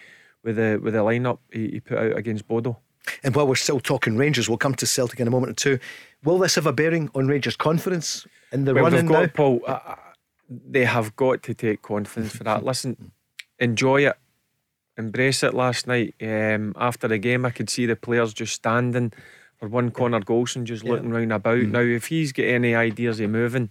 with 0.44 0.56
the 0.56 0.78
with 0.82 0.92
the 0.92 1.00
lineup 1.00 1.38
he, 1.50 1.68
he 1.68 1.80
put 1.80 1.98
out 1.98 2.16
against 2.18 2.46
Bodo. 2.46 2.78
And 3.24 3.34
while 3.34 3.48
we're 3.48 3.54
still 3.56 3.80
talking 3.80 4.16
Rangers, 4.16 4.48
we'll 4.48 4.58
come 4.58 4.74
to 4.76 4.86
Celtic 4.86 5.18
in 5.20 5.26
a 5.26 5.30
moment 5.30 5.52
or 5.52 5.54
two. 5.54 5.78
Will 6.22 6.38
this 6.38 6.54
have 6.54 6.66
a 6.66 6.72
bearing 6.72 7.10
on 7.14 7.26
Rangers' 7.26 7.56
confidence 7.56 8.26
in 8.52 8.64
the 8.64 8.74
Well, 8.74 8.84
run 8.84 8.92
they've 8.92 9.00
in 9.00 9.06
got 9.06 9.20
now? 9.22 9.26
Paul. 9.34 9.60
Uh, 9.66 9.78
uh, 9.86 9.96
they 10.48 10.84
have 10.84 11.16
got 11.16 11.42
to 11.44 11.54
take 11.54 11.80
confidence 11.80 12.36
for 12.36 12.44
that. 12.44 12.62
Listen, 12.70 13.12
enjoy 13.58 14.06
it, 14.06 14.16
embrace 14.98 15.42
it. 15.42 15.54
Last 15.54 15.86
night, 15.86 16.14
um, 16.20 16.74
after 16.76 17.08
the 17.08 17.16
game, 17.16 17.46
I 17.46 17.50
could 17.50 17.70
see 17.70 17.86
the 17.86 17.96
players 17.96 18.34
just 18.34 18.52
standing 18.54 19.12
for 19.62 19.68
one 19.68 19.92
corner 19.92 20.18
Goldson, 20.18 20.64
just 20.64 20.82
looking 20.82 21.10
round 21.10 21.32
about. 21.32 21.56
Mm. 21.58 21.70
Now, 21.70 21.78
if 21.78 22.08
he's 22.08 22.32
got 22.32 22.46
any 22.46 22.74
ideas 22.74 23.20
of 23.20 23.30
moving, 23.30 23.70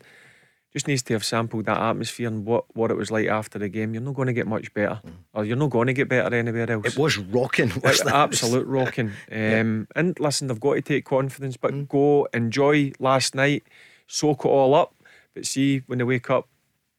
just 0.71 0.88
needs 0.88 1.01
to 1.03 1.13
have 1.13 1.25
sampled 1.25 1.65
that 1.65 1.79
atmosphere 1.81 2.29
and 2.29 2.45
what, 2.45 2.63
what 2.74 2.91
it 2.91 2.95
was 2.95 3.12
like 3.12 3.27
after 3.27 3.60
the 3.60 3.67
game. 3.67 3.93
You're 3.93 4.01
not 4.01 4.13
going 4.13 4.27
to 4.27 4.33
get 4.33 4.48
much 4.48 4.74
better, 4.74 5.01
or 5.33 5.43
you're 5.43 5.57
not 5.57 5.69
going 5.69 5.88
to 5.88 5.93
get 5.93 6.07
better 6.07 6.33
anywhere 6.33 6.71
else. 6.71 6.86
Mm. 6.86 6.93
It 6.93 6.98
was 6.98 7.17
rocking. 7.17 7.74
It? 7.83 8.05
absolute 8.07 8.65
rocking. 8.79 9.12
Um, 9.29 9.89
And 9.93 10.17
listen, 10.17 10.48
they've 10.48 10.57
got 10.62 10.75
to 10.75 10.81
take 10.81 11.03
confidence, 11.03 11.57
but 11.57 11.74
Mm. 11.74 11.89
go 11.89 12.25
enjoy 12.33 12.93
last 12.98 13.36
night, 13.36 13.63
soak 14.07 14.45
it 14.45 14.48
all 14.48 14.74
up. 14.74 14.95
But 15.33 15.45
see, 15.45 15.79
when 15.88 15.98
they 15.98 16.05
wake 16.05 16.29
up 16.29 16.48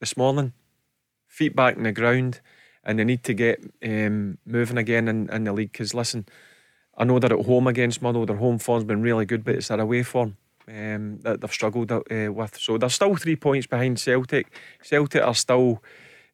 this 0.00 0.18
morning, 0.18 0.52
feet 1.28 1.56
back 1.56 1.78
in 1.78 1.84
the 1.84 1.92
ground, 1.92 2.42
and 2.84 2.98
they 2.98 3.04
need 3.04 3.24
to 3.24 3.32
get 3.32 3.58
um, 3.82 4.36
moving 4.44 4.76
again 4.76 5.08
in, 5.08 5.30
in 5.30 5.44
the 5.44 5.52
league. 5.54 5.72
Because 5.72 5.94
listen, 5.94 6.26
I 6.96 7.04
know 7.04 7.18
they're 7.18 7.38
at 7.38 7.46
home 7.46 7.66
against 7.66 8.02
Motherwell. 8.02 8.26
Their 8.26 8.36
home 8.36 8.58
form's 8.58 8.84
been 8.84 9.02
really 9.02 9.24
good, 9.24 9.44
but 9.44 9.54
it's 9.54 9.68
their 9.68 9.80
away 9.80 10.02
form 10.02 10.36
um, 10.68 11.18
that 11.20 11.40
they've 11.40 11.52
struggled 11.52 11.90
uh, 11.90 12.00
with. 12.08 12.58
So 12.58 12.78
they're 12.78 12.88
still 12.88 13.16
three 13.16 13.36
points 13.36 13.66
behind 13.66 13.98
Celtic. 13.98 14.52
Celtic 14.82 15.22
are 15.22 15.34
still 15.34 15.82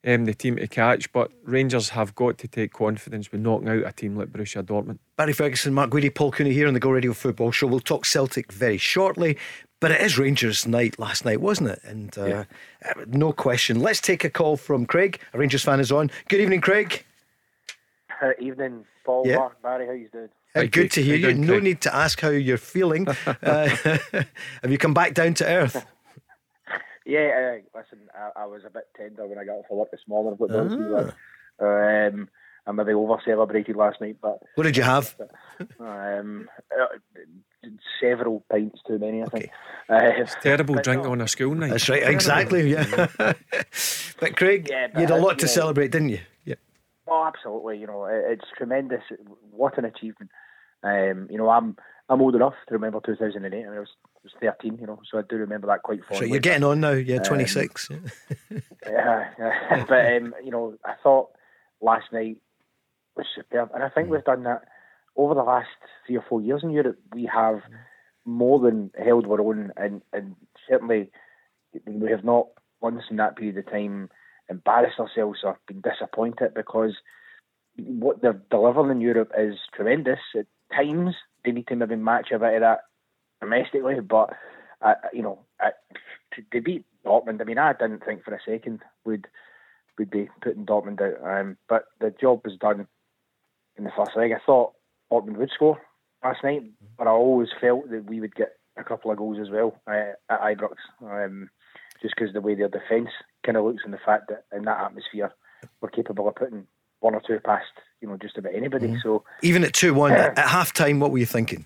um, 0.05 0.25
the 0.25 0.33
team 0.33 0.57
to 0.57 0.67
catch. 0.67 1.11
But 1.11 1.31
Rangers 1.43 1.89
have 1.89 2.15
got 2.15 2.37
to 2.39 2.47
take 2.47 2.73
confidence 2.73 3.31
with 3.31 3.41
knocking 3.41 3.69
out 3.69 3.87
a 3.87 3.91
team 3.91 4.17
like 4.17 4.29
Borussia 4.29 4.63
Dortmund. 4.63 4.99
Barry 5.15 5.33
Ferguson, 5.33 5.73
Mark 5.73 5.89
Guidi, 5.91 6.13
Paul 6.13 6.31
Cooney 6.31 6.53
here 6.53 6.67
on 6.67 6.73
the 6.73 6.79
Go 6.79 6.91
Radio 6.91 7.13
Football 7.13 7.51
Show. 7.51 7.67
We'll 7.67 7.79
talk 7.79 8.05
Celtic 8.05 8.51
very 8.51 8.77
shortly. 8.77 9.37
But 9.79 9.91
it 9.91 10.01
is 10.01 10.17
Rangers 10.17 10.67
night 10.67 10.99
last 10.99 11.23
night, 11.23 11.39
wasn't 11.39 11.69
it? 11.69 11.79
And 11.85 12.17
uh, 12.17 12.25
yeah. 12.25 12.43
Uh, 12.85 13.05
no 13.07 13.31
question. 13.31 13.79
Let's 13.79 14.01
take 14.01 14.25
a 14.25 14.29
call 14.29 14.57
from 14.57 14.85
Craig. 14.85 15.21
A 15.33 15.37
Rangers 15.37 15.63
fan 15.63 15.79
is 15.79 15.89
on. 15.89 16.11
Good 16.27 16.41
evening, 16.41 16.59
Craig. 16.59 17.05
Uh, 18.21 18.31
evening, 18.39 18.83
Paul. 19.05 19.23
Yeah. 19.25 19.37
Mark, 19.37 19.61
Barry, 19.61 19.87
how 19.87 19.93
you 19.93 20.09
doing? 20.09 20.27
Uh, 20.55 20.65
good 20.69 20.91
to 20.91 21.03
hear 21.03 21.15
you. 21.15 21.33
no 21.33 21.47
Craig? 21.47 21.63
need 21.63 21.81
to 21.81 21.95
ask 21.95 22.19
how 22.19 22.29
you're 22.29 22.57
feeling. 22.57 23.07
uh, 23.43 23.67
have 24.61 24.69
you 24.69 24.77
come 24.77 24.93
back 24.93 25.13
down 25.13 25.33
to 25.35 25.45
earth? 25.45 25.85
Yeah, 27.05 27.55
uh, 27.73 27.79
listen, 27.79 27.97
I, 28.13 28.41
I, 28.41 28.45
was 28.45 28.61
a 28.67 28.69
bit 28.69 28.87
tender 28.95 29.25
when 29.25 29.39
I 29.39 29.43
got 29.43 29.53
off 29.53 29.65
of 29.71 29.77
work 29.77 29.89
this 29.89 30.01
morning. 30.07 30.33
I've 30.33 30.47
got 30.47 31.15
ah. 31.59 32.07
um, 32.07 32.29
I 32.67 32.71
maybe 32.71 32.93
over 32.93 33.17
celebrated 33.25 33.75
last 33.75 33.99
night, 33.99 34.17
but 34.21 34.37
what 34.53 34.65
did 34.65 34.77
you 34.77 34.83
have? 34.83 35.15
Um, 35.79 36.47
uh, 36.71 36.85
several 37.99 38.45
pints 38.51 38.81
too 38.85 38.99
many, 38.99 39.21
I 39.21 39.23
okay. 39.23 39.39
think. 39.39 39.51
Uh, 39.89 40.21
it's 40.21 40.35
terrible 40.43 40.75
drink 40.75 41.03
on 41.03 41.21
a 41.21 41.27
school 41.27 41.55
night. 41.55 41.71
That's 41.71 41.89
right, 41.89 42.03
exactly. 42.03 42.69
Yeah. 42.69 43.07
but 44.19 44.35
Craig, 44.35 44.67
yeah, 44.69 44.87
but 44.93 45.01
you 45.01 45.07
had 45.07 45.09
a 45.09 45.15
lot 45.15 45.39
to 45.39 45.47
know, 45.47 45.51
celebrate, 45.51 45.89
didn't 45.89 46.09
you? 46.09 46.19
Yeah. 46.45 46.55
Oh, 47.09 47.25
absolutely. 47.25 47.77
You 47.79 47.87
know, 47.87 48.05
it's 48.05 48.45
tremendous. 48.57 49.03
What 49.51 49.77
an 49.77 49.85
achievement. 49.85 50.31
Um, 50.83 51.27
you 51.29 51.37
know, 51.37 51.49
I'm 51.49 51.75
I'm 52.07 52.21
old 52.21 52.35
enough 52.35 52.53
to 52.67 52.73
remember 52.73 52.99
2008. 53.05 53.45
I, 53.45 53.59
mean, 53.59 53.67
I 53.75 53.79
was 53.79 53.89
was 54.23 54.33
13, 54.41 54.77
you 54.79 54.87
know, 54.87 54.99
so 55.09 55.17
I 55.17 55.21
do 55.27 55.37
remember 55.37 55.67
that 55.67 55.83
quite 55.83 56.01
fondly. 56.07 56.27
So 56.27 56.33
you're 56.33 56.39
getting 56.39 56.63
on 56.63 56.81
now, 56.81 56.91
yeah, 56.91 57.19
26. 57.19 57.91
Um, 57.91 58.03
yeah, 58.85 59.29
yeah. 59.39 59.85
but 59.89 60.13
um, 60.13 60.33
you 60.43 60.51
know, 60.51 60.75
I 60.85 60.93
thought 61.01 61.29
last 61.81 62.11
night 62.11 62.37
was 63.15 63.25
superb, 63.35 63.69
and 63.73 63.83
I 63.83 63.89
think 63.89 64.07
mm. 64.07 64.11
we've 64.11 64.23
done 64.23 64.43
that 64.43 64.63
over 65.15 65.33
the 65.33 65.43
last 65.43 65.67
three 66.05 66.17
or 66.17 66.25
four 66.27 66.41
years 66.41 66.61
in 66.63 66.71
Europe. 66.71 66.97
We 67.13 67.29
have 67.33 67.61
more 68.25 68.59
than 68.59 68.91
held 69.03 69.25
our 69.25 69.41
own, 69.41 69.71
and 69.77 70.01
and 70.13 70.35
certainly 70.69 71.11
we 71.85 72.09
have 72.11 72.23
not 72.23 72.47
once 72.81 73.03
in 73.09 73.17
that 73.17 73.35
period 73.35 73.57
of 73.57 73.69
time 73.69 74.09
embarrassed 74.49 74.99
ourselves 74.99 75.39
or 75.43 75.59
been 75.67 75.81
disappointed 75.81 76.53
because 76.53 76.95
what 77.77 78.21
they're 78.21 78.41
delivering 78.49 78.91
in 78.91 79.01
Europe 79.01 79.31
is 79.37 79.55
tremendous. 79.73 80.19
At 80.37 80.47
times, 80.75 81.15
they 81.43 81.51
need 81.51 81.67
to 81.67 81.75
maybe 81.75 81.95
match 81.95 82.31
a 82.31 82.39
bit 82.39 82.55
of 82.55 82.61
that 82.61 82.81
domestically, 83.41 83.99
but 84.01 84.31
uh, 84.81 84.95
you 85.13 85.21
know, 85.21 85.39
uh, 85.63 85.69
to, 86.51 86.61
beat 86.61 86.85
Dortmund, 87.05 87.41
I 87.41 87.43
mean, 87.43 87.57
I 87.57 87.73
didn't 87.73 88.03
think 88.05 88.23
for 88.23 88.33
a 88.33 88.39
second 88.45 88.79
would 89.05 89.27
would 89.97 90.09
be 90.09 90.29
putting 90.41 90.65
Dortmund 90.65 91.01
out, 91.01 91.39
um, 91.41 91.57
but 91.67 91.85
the 91.99 92.13
job 92.21 92.41
was 92.45 92.55
done 92.57 92.87
in 93.77 93.83
the 93.83 93.91
first 93.95 94.11
leg. 94.15 94.31
I 94.31 94.39
thought 94.45 94.73
Dortmund 95.11 95.37
would 95.37 95.51
score 95.53 95.81
last 96.23 96.43
night, 96.43 96.63
but 96.97 97.07
I 97.07 97.11
always 97.11 97.49
felt 97.59 97.89
that 97.89 98.05
we 98.05 98.21
would 98.21 98.35
get 98.35 98.53
a 98.77 98.83
couple 98.83 99.11
of 99.11 99.17
goals 99.17 99.37
as 99.41 99.49
well 99.49 99.75
uh, 99.87 100.13
at 100.29 100.41
Ibrox, 100.41 100.75
um, 101.01 101.49
just 102.01 102.15
because 102.15 102.33
the 102.33 102.41
way 102.41 102.55
their 102.55 102.69
defence 102.69 103.09
kind 103.49 103.57
of 103.57 103.65
looks 103.65 103.81
and 103.83 103.93
the 103.93 103.99
fact 104.05 104.29
that 104.29 104.45
in 104.55 104.63
that 104.65 104.79
atmosphere 104.79 105.33
we're 105.81 105.89
capable 105.89 106.27
of 106.27 106.35
putting 106.35 106.67
one 106.99 107.15
or 107.15 107.21
two 107.25 107.39
past 107.39 107.65
you 107.99 108.07
know 108.07 108.15
just 108.15 108.37
about 108.37 108.53
anybody. 108.53 108.87
Mm-hmm. 108.87 108.99
So 109.01 109.23
even 109.41 109.63
at 109.63 109.73
two 109.73 109.93
one 109.93 110.11
at 110.11 110.37
half 110.37 110.71
time, 110.71 110.99
what 110.99 111.11
were 111.11 111.17
you 111.17 111.25
thinking? 111.25 111.65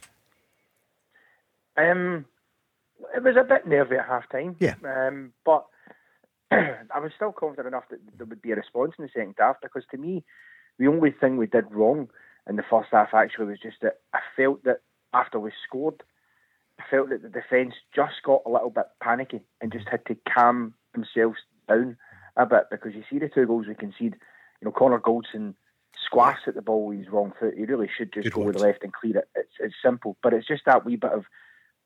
Um, 1.76 2.26
it 3.14 3.22
was 3.22 3.36
a 3.38 3.44
bit 3.44 3.68
nervy 3.68 3.98
at 3.98 4.08
half 4.08 4.30
time. 4.30 4.56
Yeah. 4.60 4.76
Um, 4.86 5.34
but 5.44 5.66
I 6.52 7.00
was 7.00 7.12
still 7.16 7.34
confident 7.34 7.68
enough 7.68 7.86
that 7.90 8.00
there 8.18 8.28
would 8.28 8.42
be 8.42 8.52
a 8.52 8.56
response 8.56 8.94
in 8.98 9.04
the 9.04 9.12
second 9.14 9.36
half 9.38 9.58
because 9.62 9.84
to 9.92 9.98
me, 9.98 10.24
the 10.80 10.88
only 10.88 11.12
thing 11.12 11.36
we 11.36 11.48
did 11.48 11.66
wrong 11.70 12.08
in 12.48 12.56
the 12.56 12.64
first 12.70 12.90
half 12.92 13.14
actually 13.14 13.48
was 13.48 13.60
just 13.62 13.78
that 13.82 14.00
I 14.14 14.20
felt 14.38 14.64
that 14.64 14.82
after 15.14 15.38
we 15.40 15.52
scored, 15.68 16.04
I 16.80 16.84
felt 16.90 17.10
that 17.10 17.24
the 17.24 17.30
defence 17.30 17.74
just 17.94 18.24
got 18.24 18.42
a 18.46 18.50
little 18.50 18.70
bit 18.70 18.86
panicky 19.02 19.42
and 19.60 19.72
just 19.72 19.90
had 19.90 20.06
to 20.06 20.18
calm 20.32 20.76
themselves 20.94 21.40
down 21.76 21.98
a 22.36 22.46
bit 22.46 22.66
because 22.72 22.94
you 22.94 23.04
see 23.10 23.20
the 23.20 23.30
two 23.30 23.46
goals 23.46 23.68
we 23.68 23.76
concede, 23.76 24.16
you 24.62 24.66
know, 24.66 24.72
Connor 24.72 25.00
Goldson 25.00 25.54
squash 26.06 26.40
at 26.48 26.56
the 26.56 26.62
ball 26.62 26.88
with 26.88 27.00
his 27.00 27.10
wrong 27.10 27.34
foot. 27.40 27.54
He 27.56 27.66
really 27.66 27.90
should 27.96 28.14
just 28.14 28.26
Good 28.26 28.34
go 28.34 28.42
words. 28.42 28.56
with 28.56 28.62
the 28.62 28.68
left 28.68 28.84
and 28.84 28.94
clear 28.94 29.18
it. 29.18 29.30
It's, 29.36 29.54
it's 29.60 29.76
simple, 29.84 30.18
but 30.24 30.34
it's 30.34 30.48
just 30.48 30.66
that 30.66 30.86
wee 30.86 30.96
bit 30.96 31.12
of 31.12 31.26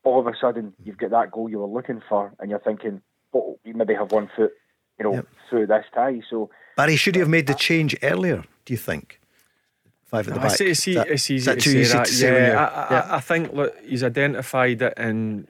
all 0.04 0.20
of 0.20 0.28
a 0.28 0.34
sudden 0.40 0.74
you've 0.84 0.98
got 0.98 1.12
that 1.12 1.32
goal 1.32 1.50
you 1.50 1.60
were 1.60 1.68
looking 1.68 2.02
for, 2.08 2.34
and 2.40 2.50
you're 2.50 2.60
thinking, 2.60 3.02
oh, 3.34 3.60
you 3.64 3.74
maybe 3.74 3.94
have 3.94 4.12
one 4.12 4.30
foot, 4.36 4.54
you 4.98 5.04
know, 5.04 5.14
yep. 5.14 5.28
through 5.50 5.68
this 5.68 5.86
tie. 5.94 6.22
So 6.30 6.50
Barry, 6.76 6.96
should 6.96 7.16
he 7.16 7.20
have 7.20 7.30
made 7.30 7.48
the 7.48 7.56
change 7.56 7.96
earlier? 8.02 8.44
Do 8.66 8.74
you 8.74 8.78
think? 8.78 9.20
Five 10.06 10.28
at 10.30 10.36
the 10.36 10.40
back. 10.40 10.52
Say, 10.52 10.68
it's, 10.68 10.86
that, 10.86 11.10
it's 11.10 11.30
easy 11.30 11.54
to 11.54 11.60
say 11.60 11.84
that. 11.84 12.06
To 12.06 12.12
say 12.14 12.48
yeah, 12.48 12.66
I, 12.66 12.94
yeah, 12.94 13.08
I, 13.16 13.20
think 13.20 13.52
look, 13.52 13.76
he's 13.84 14.06
identified 14.06 14.82
it 14.82 14.94
and 14.96 15.48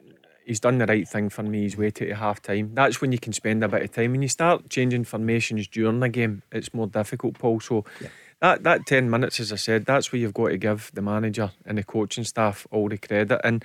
he's 0.47 0.59
done 0.59 0.79
the 0.79 0.87
right 0.87 1.07
thing 1.07 1.29
for 1.29 1.43
me. 1.43 1.61
He's 1.61 1.77
waited 1.77 2.07
to 2.07 2.15
half 2.15 2.41
time. 2.41 2.71
That's 2.73 3.01
when 3.01 3.11
you 3.11 3.19
can 3.19 3.33
spend 3.33 3.63
a 3.63 3.67
bit 3.67 3.83
of 3.83 3.91
time. 3.91 4.13
When 4.13 4.21
you 4.21 4.27
start 4.27 4.69
changing 4.69 5.03
formations 5.03 5.67
during 5.67 5.99
the 5.99 6.09
game, 6.09 6.41
it's 6.51 6.73
more 6.73 6.87
difficult, 6.87 7.37
Paul. 7.37 7.59
So. 7.59 7.85
Yeah 8.01 8.09
that 8.41 8.63
that 8.63 8.85
ten 8.85 9.09
minutes, 9.09 9.39
as 9.39 9.51
I 9.51 9.55
said, 9.55 9.85
that's 9.85 10.11
where 10.11 10.19
you've 10.19 10.33
got 10.33 10.49
to 10.49 10.57
give 10.57 10.91
the 10.93 11.01
manager 11.01 11.51
and 11.65 11.77
the 11.77 11.83
coaching 11.83 12.23
staff 12.23 12.67
all 12.71 12.89
the 12.89 12.97
credit. 12.97 13.41
And 13.43 13.63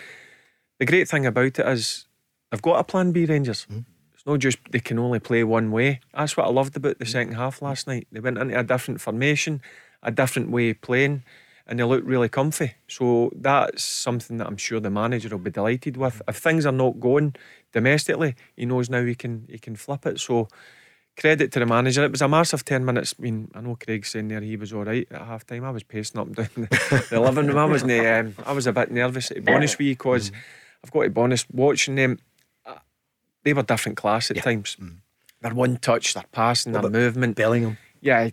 the 0.78 0.86
great 0.86 1.08
thing 1.08 1.26
about 1.26 1.58
it 1.58 1.66
is 1.66 2.06
they've 2.50 2.62
got 2.62 2.78
a 2.78 2.84
plan 2.84 3.12
B 3.12 3.26
Rangers. 3.26 3.66
Mm. 3.70 3.84
It's 4.14 4.24
not 4.24 4.38
just 4.38 4.58
they 4.70 4.80
can 4.80 4.98
only 4.98 5.18
play 5.18 5.44
one 5.44 5.70
way. 5.70 6.00
That's 6.14 6.36
what 6.36 6.46
I 6.46 6.50
loved 6.50 6.76
about 6.76 6.98
the 6.98 7.06
second 7.06 7.34
half 7.34 7.60
last 7.60 7.86
night. 7.86 8.06
They 8.12 8.20
went 8.20 8.38
into 8.38 8.58
a 8.58 8.64
different 8.64 9.00
formation, 9.00 9.60
a 10.02 10.10
different 10.10 10.50
way 10.50 10.70
of 10.70 10.80
playing, 10.80 11.24
and 11.72 11.80
they 11.80 11.84
look 11.84 12.02
really 12.04 12.28
comfy. 12.28 12.74
So 12.86 13.32
that's 13.34 13.82
something 13.82 14.36
that 14.36 14.46
I'm 14.46 14.58
sure 14.58 14.78
the 14.78 14.90
manager 14.90 15.30
will 15.30 15.38
be 15.38 15.50
delighted 15.50 15.96
with. 15.96 16.20
If 16.28 16.36
things 16.36 16.66
are 16.66 16.70
not 16.70 17.00
going 17.00 17.34
domestically, 17.72 18.34
he 18.54 18.66
knows 18.66 18.90
now 18.90 19.02
he 19.02 19.14
can 19.14 19.46
he 19.48 19.58
can 19.58 19.76
flip 19.76 20.04
it. 20.04 20.20
So 20.20 20.48
credit 21.18 21.50
to 21.52 21.60
the 21.60 21.64
manager. 21.64 22.04
It 22.04 22.10
was 22.10 22.20
a 22.20 22.28
massive 22.28 22.66
10 22.66 22.84
minutes. 22.84 23.14
I 23.18 23.22
mean, 23.22 23.50
I 23.54 23.62
know 23.62 23.78
Craig's 23.82 24.10
saying 24.10 24.28
there 24.28 24.42
he 24.42 24.58
was 24.58 24.74
all 24.74 24.84
right 24.84 25.08
at 25.10 25.22
half 25.22 25.46
time. 25.46 25.64
I 25.64 25.70
was 25.70 25.82
pacing 25.82 26.20
up 26.20 26.26
and 26.26 26.36
down 26.36 26.48
the, 26.56 27.06
the 27.08 27.20
living 27.20 27.46
room. 27.46 27.56
I, 27.56 27.64
wasn't, 27.64 28.06
um, 28.06 28.34
I 28.44 28.52
was 28.52 28.66
a 28.66 28.72
bit 28.74 28.90
nervous, 28.90 29.28
to 29.28 29.40
be 29.40 29.50
honest 29.50 29.78
with 29.78 29.86
you, 29.86 29.94
because 29.94 30.30
mm. 30.30 30.34
I've 30.84 30.90
got 30.90 31.04
to 31.04 31.08
be 31.08 31.20
honest, 31.22 31.46
watching 31.52 31.94
them, 31.94 32.18
uh, 32.66 32.80
they 33.44 33.54
were 33.54 33.62
different 33.62 33.96
class 33.96 34.30
at 34.30 34.36
yeah. 34.36 34.42
times. 34.42 34.76
Mm. 34.78 34.96
Their 35.40 35.54
one 35.54 35.78
touch, 35.78 36.12
their 36.12 36.24
passing, 36.32 36.72
their 36.72 36.82
movement. 36.82 37.34
Bellingham. 37.34 37.78
Yeah, 38.02 38.28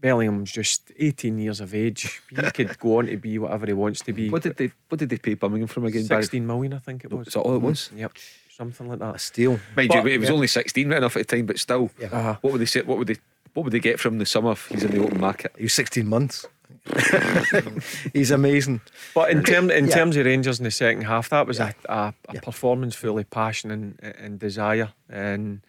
Bellingham's 0.00 0.52
just 0.52 0.92
18 0.96 1.38
years 1.38 1.60
of 1.60 1.74
age. 1.74 2.22
He 2.30 2.50
could 2.52 2.78
go 2.78 2.98
on 2.98 3.06
to 3.06 3.16
be 3.16 3.38
whatever 3.38 3.66
he 3.66 3.72
wants 3.72 4.00
to 4.02 4.12
be. 4.12 4.30
What 4.30 4.42
did 4.42 4.56
they 4.56 4.70
What 4.88 4.98
did 4.98 5.10
they 5.10 5.18
pay 5.18 5.34
Birmingham 5.34 5.66
from 5.66 5.84
again? 5.84 6.04
16 6.04 6.46
million, 6.46 6.72
I 6.72 6.78
think 6.78 7.04
it 7.04 7.12
was. 7.12 7.26
Is 7.26 7.34
that 7.34 7.40
all 7.40 7.56
it 7.56 7.62
was? 7.62 7.90
Yep 7.94 8.12
something 8.58 8.88
like 8.88 8.98
that. 8.98 9.14
A 9.14 9.18
steal. 9.18 9.52
Mind 9.76 9.88
but, 9.88 10.04
you, 10.04 10.10
it 10.10 10.18
was 10.18 10.28
yeah. 10.28 10.34
only 10.34 10.46
16 10.48 10.88
right 10.88 10.98
enough 10.98 11.16
at 11.16 11.26
the 11.26 11.36
time, 11.36 11.46
but 11.46 11.58
still, 11.58 11.90
yeah. 11.98 12.08
uh-huh. 12.08 12.36
what 12.40 12.52
would 12.52 12.60
they 12.60 12.66
say? 12.66 12.82
What 12.82 12.98
would 12.98 13.06
they? 13.06 13.16
What 13.54 13.64
would 13.64 13.72
they 13.72 13.80
get 13.80 13.98
from 13.98 14.18
the 14.18 14.26
summer 14.26 14.52
if 14.52 14.66
he's 14.66 14.84
in 14.84 14.90
the 14.90 15.02
open 15.02 15.20
market? 15.20 15.52
He 15.56 15.64
was 15.64 15.72
16 15.72 16.06
months. 16.06 16.46
he's 18.12 18.30
amazing. 18.30 18.80
But 19.14 19.30
in 19.30 19.42
terms 19.42 19.72
in 19.72 19.86
yeah. 19.86 19.94
terms 19.94 20.16
of 20.16 20.26
Rangers 20.26 20.60
in 20.60 20.64
the 20.64 20.70
second 20.70 21.02
half, 21.02 21.30
that 21.30 21.46
was 21.46 21.58
a, 21.58 21.74
a, 21.88 22.12
a 22.28 22.40
performance 22.40 22.94
full 22.94 23.18
of 23.18 23.28
passion 23.30 23.70
and, 23.70 23.98
and 24.00 24.38
desire. 24.38 24.92
And 25.08 25.62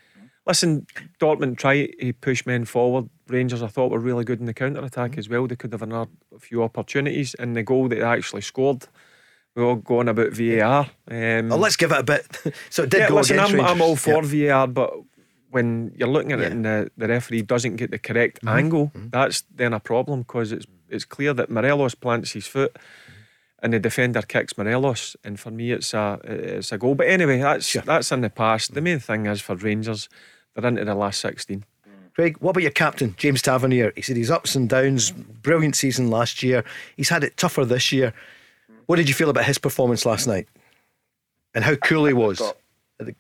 listen, 0.46 0.86
Dortmund 1.20 1.58
try 1.58 1.88
to 1.88 2.14
push 2.14 2.46
men 2.46 2.66
forward. 2.66 3.10
Rangers, 3.30 3.62
I 3.62 3.68
thought, 3.68 3.92
were 3.92 4.00
really 4.00 4.24
good 4.24 4.40
in 4.40 4.46
the 4.46 4.54
counter 4.54 4.84
attack 4.84 5.12
mm-hmm. 5.12 5.20
as 5.20 5.30
well. 5.30 5.48
They 5.48 5.56
could 5.56 5.72
have 5.72 5.82
another 5.82 6.12
a 6.36 6.40
few 6.40 6.64
opportunities, 6.64 7.34
and 7.36 7.56
the 7.56 7.64
goal 7.64 7.88
that 7.88 7.96
they 7.96 8.02
actually 8.02 8.42
scored 8.42 8.88
we 9.56 9.64
all 9.64 9.76
going 9.76 10.08
about 10.08 10.32
VAR. 10.32 10.90
Um, 11.10 11.52
oh, 11.52 11.58
let's 11.58 11.76
give 11.76 11.92
it 11.92 12.00
a 12.00 12.04
bit. 12.04 12.26
so 12.70 12.84
it 12.84 12.90
did 12.90 13.00
yeah, 13.00 13.10
go 13.10 13.16
listen, 13.16 13.40
I'm, 13.40 13.60
I'm, 13.60 13.82
all 13.82 13.96
for 13.96 14.22
VAR, 14.22 14.68
but 14.68 14.94
when 15.50 15.92
you're 15.96 16.08
looking 16.08 16.32
at 16.32 16.40
yeah. 16.40 16.46
it 16.46 16.52
and 16.52 16.66
the, 16.66 16.92
the 16.98 17.08
referee 17.08 17.42
doesn't 17.42 17.76
get 17.78 17.92
the 17.92 18.00
correct 18.00 18.40
mm-hmm. 18.40 18.58
angle, 18.58 18.92
mm-hmm. 18.96 19.10
that's 19.10 19.44
then 19.54 19.74
a 19.74 19.80
problem 19.80 20.22
because 20.22 20.52
it's 20.52 20.66
it's 20.90 21.06
clear 21.06 21.34
that 21.36 21.52
Morelos 21.52 21.94
plants 21.94 22.32
his 22.32 22.48
foot 22.48 22.76
and 23.62 23.74
the 23.74 23.80
defender 23.80 24.22
kicks 24.22 24.58
Morelos, 24.58 25.16
and 25.24 25.40
for 25.40 25.52
me 25.52 25.72
it's 25.72 25.94
a 25.94 26.20
it's 26.24 26.72
a 26.72 26.78
goal. 26.78 26.96
But 26.96 27.08
anyway, 27.08 27.40
that's 27.40 27.68
sure. 27.68 27.82
that's 27.82 28.12
in 28.12 28.22
the 28.22 28.30
past. 28.30 28.74
The 28.74 28.82
main 28.82 29.00
thing 29.00 29.26
is 29.26 29.42
for 29.42 29.56
Rangers, 29.56 30.10
they're 30.56 30.66
into 30.66 30.86
the 30.86 30.96
last 30.96 31.20
sixteen. 31.20 31.66
Craig, 32.20 32.36
what 32.42 32.50
about 32.50 32.64
your 32.64 32.72
captain, 32.72 33.16
James 33.16 33.42
Tavernier? 33.42 33.94
He 33.96 34.02
said 34.02 34.18
he's 34.18 34.30
ups 34.30 34.54
and 34.54 34.68
downs, 34.68 35.12
brilliant 35.12 35.78
season 35.78 36.10
last 36.10 36.44
year. 36.44 36.66
He's 36.98 37.08
had 37.08 37.24
it 37.24 37.38
tougher 37.38 37.64
this 37.64 37.94
year. 37.94 38.14
What 38.88 38.98
did 38.98 39.08
you 39.08 39.16
feel 39.16 39.30
about 39.30 39.46
his 39.46 39.58
performance 39.58 40.06
last 40.06 40.28
night? 40.28 40.46
And 41.56 41.64
how 41.64 41.76
cool 41.76 42.04
he 42.04 42.12
was? 42.12 42.42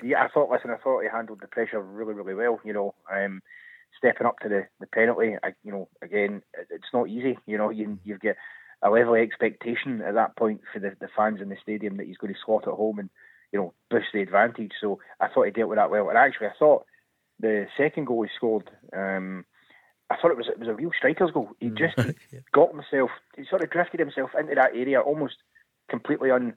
Yeah, 0.03 0.25
I 0.25 0.27
thought. 0.27 0.51
Listen, 0.51 0.71
I 0.71 0.75
thought 0.83 0.99
he 0.99 1.07
handled 1.07 1.39
the 1.39 1.47
pressure 1.47 1.79
really, 1.81 2.13
really 2.13 2.33
well. 2.33 2.59
You 2.65 2.73
know, 2.73 2.93
um, 3.09 3.41
stepping 3.97 4.27
up 4.27 4.37
to 4.39 4.49
the, 4.49 4.67
the 4.81 4.87
penalty. 4.87 5.37
I, 5.41 5.53
you 5.63 5.71
know, 5.71 5.87
again, 6.01 6.41
it's 6.69 6.91
not 6.93 7.07
easy. 7.07 7.37
You 7.45 7.57
know, 7.57 7.69
you 7.69 7.97
you've 8.03 8.19
got 8.19 8.35
a 8.81 8.89
level 8.89 9.15
of 9.15 9.21
expectation 9.21 10.01
at 10.01 10.15
that 10.15 10.35
point 10.35 10.59
for 10.73 10.79
the, 10.79 10.93
the 10.99 11.07
fans 11.15 11.39
in 11.39 11.47
the 11.47 11.57
stadium 11.61 11.95
that 11.95 12.07
he's 12.07 12.17
going 12.17 12.33
to 12.33 12.39
slot 12.45 12.67
at 12.67 12.73
home 12.73 12.99
and 12.99 13.09
you 13.53 13.59
know 13.59 13.73
boost 13.89 14.07
the 14.13 14.19
advantage. 14.19 14.73
So 14.81 14.99
I 15.21 15.29
thought 15.29 15.45
he 15.45 15.51
dealt 15.51 15.69
with 15.69 15.77
that 15.77 15.89
well. 15.89 16.09
And 16.09 16.17
actually, 16.17 16.47
I 16.47 16.59
thought 16.59 16.85
the 17.39 17.67
second 17.77 18.05
goal 18.05 18.23
he 18.23 18.29
scored. 18.35 18.69
Um, 18.95 19.45
I 20.11 20.15
thought 20.15 20.31
it 20.31 20.37
was 20.37 20.47
it 20.47 20.59
was 20.59 20.67
a 20.67 20.73
real 20.73 20.91
striker's 20.97 21.31
goal. 21.31 21.51
He 21.59 21.69
Mm. 21.69 21.77
just 21.77 21.97
he 22.31 22.37
got 22.51 22.71
himself, 22.71 23.11
he 23.37 23.45
sort 23.49 23.63
of 23.63 23.69
drifted 23.69 23.99
himself 23.99 24.31
into 24.37 24.55
that 24.55 24.71
area 24.75 24.99
almost 24.99 25.35
completely 25.89 26.31
un, 26.31 26.53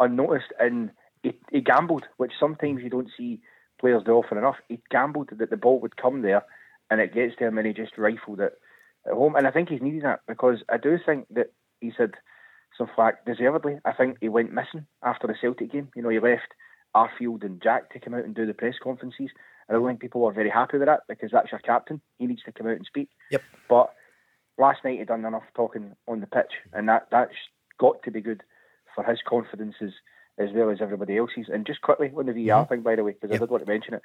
unnoticed, 0.00 0.52
and 0.58 0.90
he, 1.22 1.32
he 1.50 1.60
gambled, 1.60 2.04
which 2.16 2.32
sometimes 2.38 2.82
you 2.82 2.90
don't 2.90 3.10
see 3.16 3.40
players 3.80 4.02
do 4.04 4.12
often 4.12 4.38
enough. 4.38 4.56
He 4.68 4.80
gambled 4.90 5.30
that 5.38 5.50
the 5.50 5.56
ball 5.56 5.80
would 5.80 5.96
come 5.96 6.22
there, 6.22 6.44
and 6.90 7.00
it 7.00 7.14
gets 7.14 7.36
to 7.36 7.46
him, 7.46 7.58
and 7.58 7.66
he 7.66 7.72
just 7.72 7.96
rifled 7.98 8.40
it 8.40 8.54
at 9.06 9.12
home. 9.12 9.36
And 9.36 9.46
I 9.46 9.50
think 9.50 9.68
he's 9.68 9.82
needed 9.82 10.04
that 10.04 10.20
because 10.26 10.62
I 10.68 10.76
do 10.78 10.98
think 11.04 11.26
that 11.30 11.52
he 11.80 11.92
said 11.96 12.12
some 12.76 12.88
flack 12.94 13.24
deservedly. 13.24 13.78
I 13.84 13.92
think 13.92 14.18
he 14.20 14.28
went 14.28 14.52
missing 14.52 14.86
after 15.02 15.26
the 15.26 15.34
Celtic 15.40 15.72
game. 15.72 15.88
You 15.94 16.02
know, 16.02 16.08
he 16.08 16.18
left 16.18 16.54
Arfield 16.94 17.44
and 17.44 17.62
Jack 17.62 17.90
to 17.92 18.00
come 18.00 18.14
out 18.14 18.24
and 18.24 18.34
do 18.34 18.46
the 18.46 18.54
press 18.54 18.74
conferences. 18.82 19.30
I 19.68 19.72
don't 19.72 19.86
think 19.86 20.00
people 20.00 20.20
were 20.20 20.32
very 20.32 20.50
happy 20.50 20.78
with 20.78 20.88
that 20.88 21.00
because 21.08 21.30
that's 21.32 21.50
your 21.50 21.60
captain. 21.60 22.00
He 22.18 22.26
needs 22.26 22.42
to 22.42 22.52
come 22.52 22.66
out 22.66 22.76
and 22.76 22.86
speak. 22.86 23.08
Yep. 23.30 23.42
But 23.68 23.94
last 24.58 24.84
night 24.84 24.98
he 24.98 25.04
done 25.04 25.24
enough 25.24 25.44
talking 25.56 25.94
on 26.06 26.20
the 26.20 26.26
pitch, 26.26 26.52
and 26.72 26.88
that 26.88 27.08
that's 27.10 27.34
got 27.78 28.02
to 28.02 28.10
be 28.10 28.20
good 28.20 28.42
for 28.94 29.04
his 29.04 29.18
confidence 29.26 29.74
as, 29.80 29.90
as 30.38 30.50
well 30.54 30.70
as 30.70 30.78
everybody 30.80 31.16
else's. 31.16 31.46
And 31.52 31.66
just 31.66 31.80
quickly 31.80 32.12
on 32.16 32.26
the 32.26 32.32
VR 32.32 32.62
mm-hmm. 32.62 32.68
thing, 32.68 32.82
by 32.82 32.96
the 32.96 33.04
way, 33.04 33.12
because 33.12 33.34
I 33.34 33.38
did 33.38 33.50
want 33.50 33.64
to 33.64 33.70
mention 33.70 33.94
it. 33.94 34.02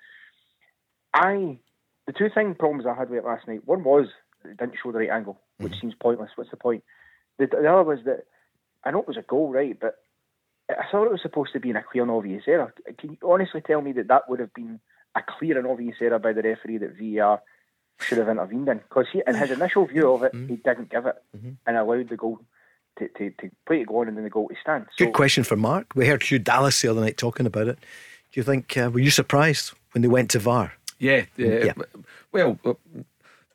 I 1.14 1.60
the 2.08 2.14
two 2.14 2.30
thing 2.34 2.56
problems 2.56 2.86
I 2.88 2.96
had 2.98 3.10
with 3.10 3.20
it 3.20 3.26
last 3.26 3.48
night. 3.48 3.66
One 3.66 3.84
was 3.84 4.08
it 4.46 4.58
didn't 4.58 4.76
show 4.82 4.92
the 4.92 5.00
right 5.00 5.10
angle, 5.10 5.40
which 5.58 5.74
mm-hmm. 5.74 5.82
seems 5.82 5.96
pointless. 6.00 6.32
What's 6.36 6.52
the 6.52 6.58
point? 6.58 6.84
The, 7.38 7.48
the 7.48 7.72
other 7.72 7.84
was 7.84 8.00
that 8.06 8.26
I 8.84 8.92
know 8.92 9.02
it 9.02 9.08
was 9.08 9.18
a 9.18 9.22
goal, 9.22 9.52
right, 9.52 9.78
but 9.80 9.96
I 10.70 10.84
thought 10.92 11.06
it 11.06 11.12
was 11.12 11.22
supposed 11.22 11.54
to 11.54 11.60
be 11.60 11.70
in 11.70 11.76
a 11.76 11.84
clear 11.84 12.04
and 12.04 12.12
obvious 12.12 12.44
error. 12.48 12.74
Can 12.98 13.12
you 13.12 13.18
honestly 13.24 13.62
tell 13.62 13.82
me 13.82 13.92
that 13.94 14.08
that 14.08 14.30
would 14.30 14.40
have 14.40 14.54
been 14.54 14.80
a 15.16 15.22
clear 15.22 15.58
and 15.58 15.68
obvious 15.68 15.96
error 16.02 16.20
by 16.20 16.34
the 16.34 16.42
referee 16.42 16.78
that 16.80 16.98
VAR 16.98 17.42
should 18.00 18.18
have 18.18 18.30
intervened 18.30 18.68
in? 18.68 18.78
Because 18.78 19.08
in 19.14 19.36
his 19.36 19.52
initial 19.52 19.86
view 19.86 20.12
of 20.14 20.24
it, 20.24 20.34
he 20.34 20.56
didn't 20.56 20.90
give 20.90 21.06
it 21.06 21.16
and 21.66 21.78
allowed 21.78 22.10
the 22.10 22.18
goal 22.18 22.40
to, 23.00 23.08
to, 23.08 23.30
to 23.42 23.52
play 23.66 23.80
to 23.80 23.86
go 23.86 24.02
on 24.02 24.08
and 24.08 24.18
then 24.18 24.24
the 24.24 24.30
goal 24.30 24.50
to 24.50 24.56
stand. 24.62 24.86
So, 24.96 25.06
Good 25.06 25.14
question 25.14 25.44
for 25.44 25.56
Mark. 25.56 25.94
We 25.96 26.08
heard 26.08 26.24
Hugh 26.24 26.40
Dallas 26.40 26.82
the 26.82 26.90
other 26.90 27.02
night 27.02 27.18
talking 27.18 27.46
about 27.46 27.68
it. 27.68 27.80
Do 28.32 28.40
you 28.40 28.44
think, 28.44 28.78
uh, 28.78 28.92
were 28.94 29.00
you 29.00 29.10
surprised 29.10 29.74
when 29.94 30.02
they 30.02 30.08
went 30.08 30.30
to 30.32 30.40
VAR? 30.40 30.74
Yeah, 31.00 31.26
yeah. 31.38 31.66
Yeah. 31.66 31.74
Well, 32.32 32.60
uh, 32.64 32.74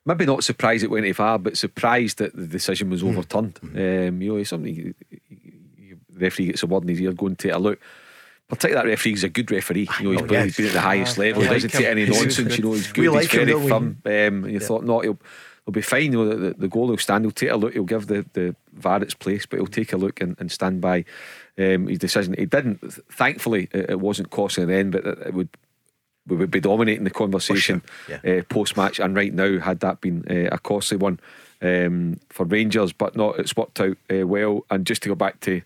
maybe 0.05 0.27
not 0.27 0.45
surprised 0.45 0.83
it 0.83 0.91
went 0.91 1.07
to 1.07 1.13
VAR, 1.13 1.39
but 1.39 1.57
surprised 1.57 2.19
that 2.19 2.35
the 2.35 2.47
decision 2.47 2.91
was 2.91 3.03
overturned. 3.03 3.61
Um, 3.63 4.21
you 4.21 4.33
know, 4.33 4.37
it's 4.37 4.51
something 4.51 4.75
you, 4.75 4.95
you, 5.79 5.99
the 6.11 6.19
referee 6.19 6.47
gets 6.47 6.63
a 6.63 6.67
word 6.67 6.83
in 6.83 6.89
his 6.89 7.01
ear, 7.01 7.13
go 7.13 7.27
and 7.27 7.39
take 7.39 7.53
a 7.53 7.59
look. 7.59 7.81
Particularly 8.49 8.87
that 8.87 8.91
referee, 8.91 9.13
he's 9.13 9.25
a 9.25 9.29
good 9.29 9.51
referee. 9.51 9.89
You 9.99 10.05
know, 10.05 10.11
he's, 10.11 10.21
know, 10.21 10.27
been, 10.27 10.35
yeah. 10.35 10.45
he's 10.45 10.57
been 10.57 10.67
at 10.67 10.73
the 10.73 10.81
highest 10.81 11.19
level. 11.19 11.43
He 11.43 11.49
like 11.49 11.57
doesn't 11.57 11.73
him. 11.73 11.79
take 11.81 11.91
any 11.91 12.07
nonsense. 12.11 12.59
You 12.59 12.65
know, 12.65 12.73
he's 12.73 12.93
good. 12.93 13.01
We 13.01 13.07
he's 13.07 13.15
like 13.15 13.31
him, 13.31 13.47
very 13.47 13.55
we? 13.55 13.69
firm. 13.69 14.03
Um, 14.05 14.45
and 14.45 14.53
you 14.53 14.61
thought, 14.61 14.85
no, 14.85 15.01
he'll, 15.01 15.19
he'll 15.65 15.73
be 15.73 15.83
fine. 15.83 16.13
You 16.13 16.25
know, 16.25 16.29
the, 16.29 16.37
the, 16.37 16.55
the 16.55 16.69
goal 16.69 16.89
will 16.89 16.99
stand. 16.99 17.25
He'll 17.25 17.33
take 17.33 17.51
a 17.51 17.57
look. 17.57 17.73
He'll 17.73 17.85
give 17.85 18.07
the, 18.07 18.27
the 18.35 18.55
VAR 18.75 19.03
its 19.03 19.15
place, 19.15 19.47
but 19.47 19.59
he'll 19.59 19.67
take 19.67 19.93
a 19.93 19.97
look 19.97 20.21
and, 20.21 20.37
and 20.39 20.53
stand 20.53 20.83
by 20.83 21.05
um, 21.59 21.87
his 21.87 21.99
decision. 21.99 22.35
He 22.37 22.47
didn't. 22.47 22.81
Thankfully, 23.11 23.69
it, 23.73 23.91
it 23.91 24.01
wasn't 24.01 24.31
costing 24.31 24.65
an 24.65 24.71
end, 24.71 24.93
but 24.93 25.07
it, 25.07 25.19
it 25.27 25.35
would 25.35 25.49
we 26.27 26.37
would 26.37 26.51
be 26.51 26.61
dominating 26.61 27.05
the 27.05 27.11
conversation 27.11 27.83
sure, 28.07 28.39
uh, 28.39 28.43
post 28.45 28.77
match. 28.77 28.99
And 28.99 29.15
right 29.15 29.33
now, 29.33 29.59
had 29.59 29.81
that 29.81 30.01
been 30.01 30.25
uh, 30.29 30.55
a 30.55 30.59
costly 30.59 30.97
one 30.97 31.21
um, 31.61 32.21
for 32.31 32.47
Rangers, 32.47 32.93
but 32.93 33.17
not, 33.17 33.39
it's 33.39 33.57
worked 33.57 33.81
out 33.81 33.97
uh, 34.11 34.27
well. 34.27 34.65
And 34.71 34.87
just 34.87 35.03
to 35.03 35.11
go 35.11 35.15
back 35.15 35.41
to 35.41 35.61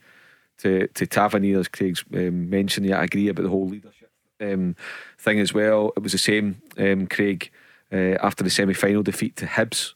to, 0.58 0.86
to 0.88 1.06
Tavernier, 1.06 1.60
as 1.60 1.68
Craig's 1.68 2.04
um, 2.14 2.50
mentioned, 2.50 2.86
yeah, 2.86 2.98
I 2.98 3.04
agree 3.04 3.28
about 3.28 3.42
the 3.42 3.48
whole 3.48 3.68
leadership 3.68 4.10
um, 4.40 4.76
thing 5.18 5.40
as 5.40 5.54
well. 5.54 5.92
It 5.96 6.02
was 6.02 6.12
the 6.12 6.18
same, 6.18 6.60
um, 6.76 7.06
Craig, 7.06 7.50
uh, 7.92 8.16
after 8.22 8.44
the 8.44 8.50
semi 8.50 8.74
final 8.74 9.02
defeat 9.02 9.36
to 9.36 9.46
Hibs 9.46 9.94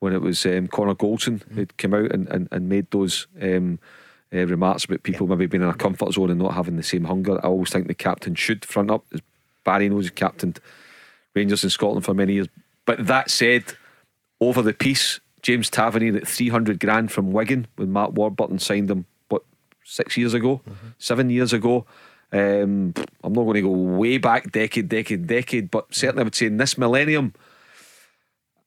when 0.00 0.12
it 0.12 0.20
was 0.20 0.44
um, 0.46 0.68
Connor 0.68 0.94
Goldson 0.94 1.42
who'd 1.52 1.76
come 1.78 1.94
out 1.94 2.12
and, 2.12 2.28
and, 2.28 2.48
and 2.50 2.68
made 2.68 2.90
those. 2.90 3.26
Um, 3.40 3.78
uh, 4.32 4.46
remarks 4.46 4.84
about 4.84 5.04
people 5.04 5.28
maybe 5.28 5.46
being 5.46 5.62
in 5.62 5.68
a 5.68 5.74
comfort 5.74 6.12
zone 6.12 6.28
and 6.28 6.40
not 6.40 6.54
having 6.54 6.76
the 6.76 6.82
same 6.82 7.04
hunger. 7.04 7.38
I 7.38 7.46
always 7.46 7.70
think 7.70 7.86
the 7.86 7.94
captain 7.94 8.34
should 8.34 8.64
front 8.64 8.90
up. 8.90 9.04
As 9.12 9.20
Barry 9.62 9.88
knows, 9.88 10.06
he 10.06 10.10
captained 10.10 10.58
Rangers 11.34 11.62
in 11.62 11.70
Scotland 11.70 12.04
for 12.04 12.14
many 12.14 12.34
years. 12.34 12.48
But 12.84 13.06
that 13.06 13.30
said, 13.30 13.64
over 14.40 14.60
the 14.60 14.72
piece, 14.72 15.20
James 15.42 15.70
Tavernier 15.70 16.16
at 16.16 16.26
300 16.26 16.80
grand 16.80 17.12
from 17.12 17.32
Wigan 17.32 17.66
when 17.76 17.92
Mark 17.92 18.12
Warburton 18.12 18.58
signed 18.58 18.90
him, 18.90 19.06
six 19.84 20.16
years 20.16 20.34
ago, 20.34 20.60
seven 20.98 21.30
years 21.30 21.52
ago. 21.52 21.86
Um, 22.32 22.94
I'm 23.22 23.32
not 23.32 23.44
going 23.44 23.54
to 23.54 23.62
go 23.62 23.70
way 23.70 24.18
back, 24.18 24.50
decade, 24.50 24.88
decade, 24.88 25.26
decade, 25.26 25.70
but 25.70 25.94
certainly 25.94 26.22
I 26.22 26.24
would 26.24 26.34
say 26.34 26.46
in 26.46 26.56
this 26.56 26.76
millennium, 26.76 27.32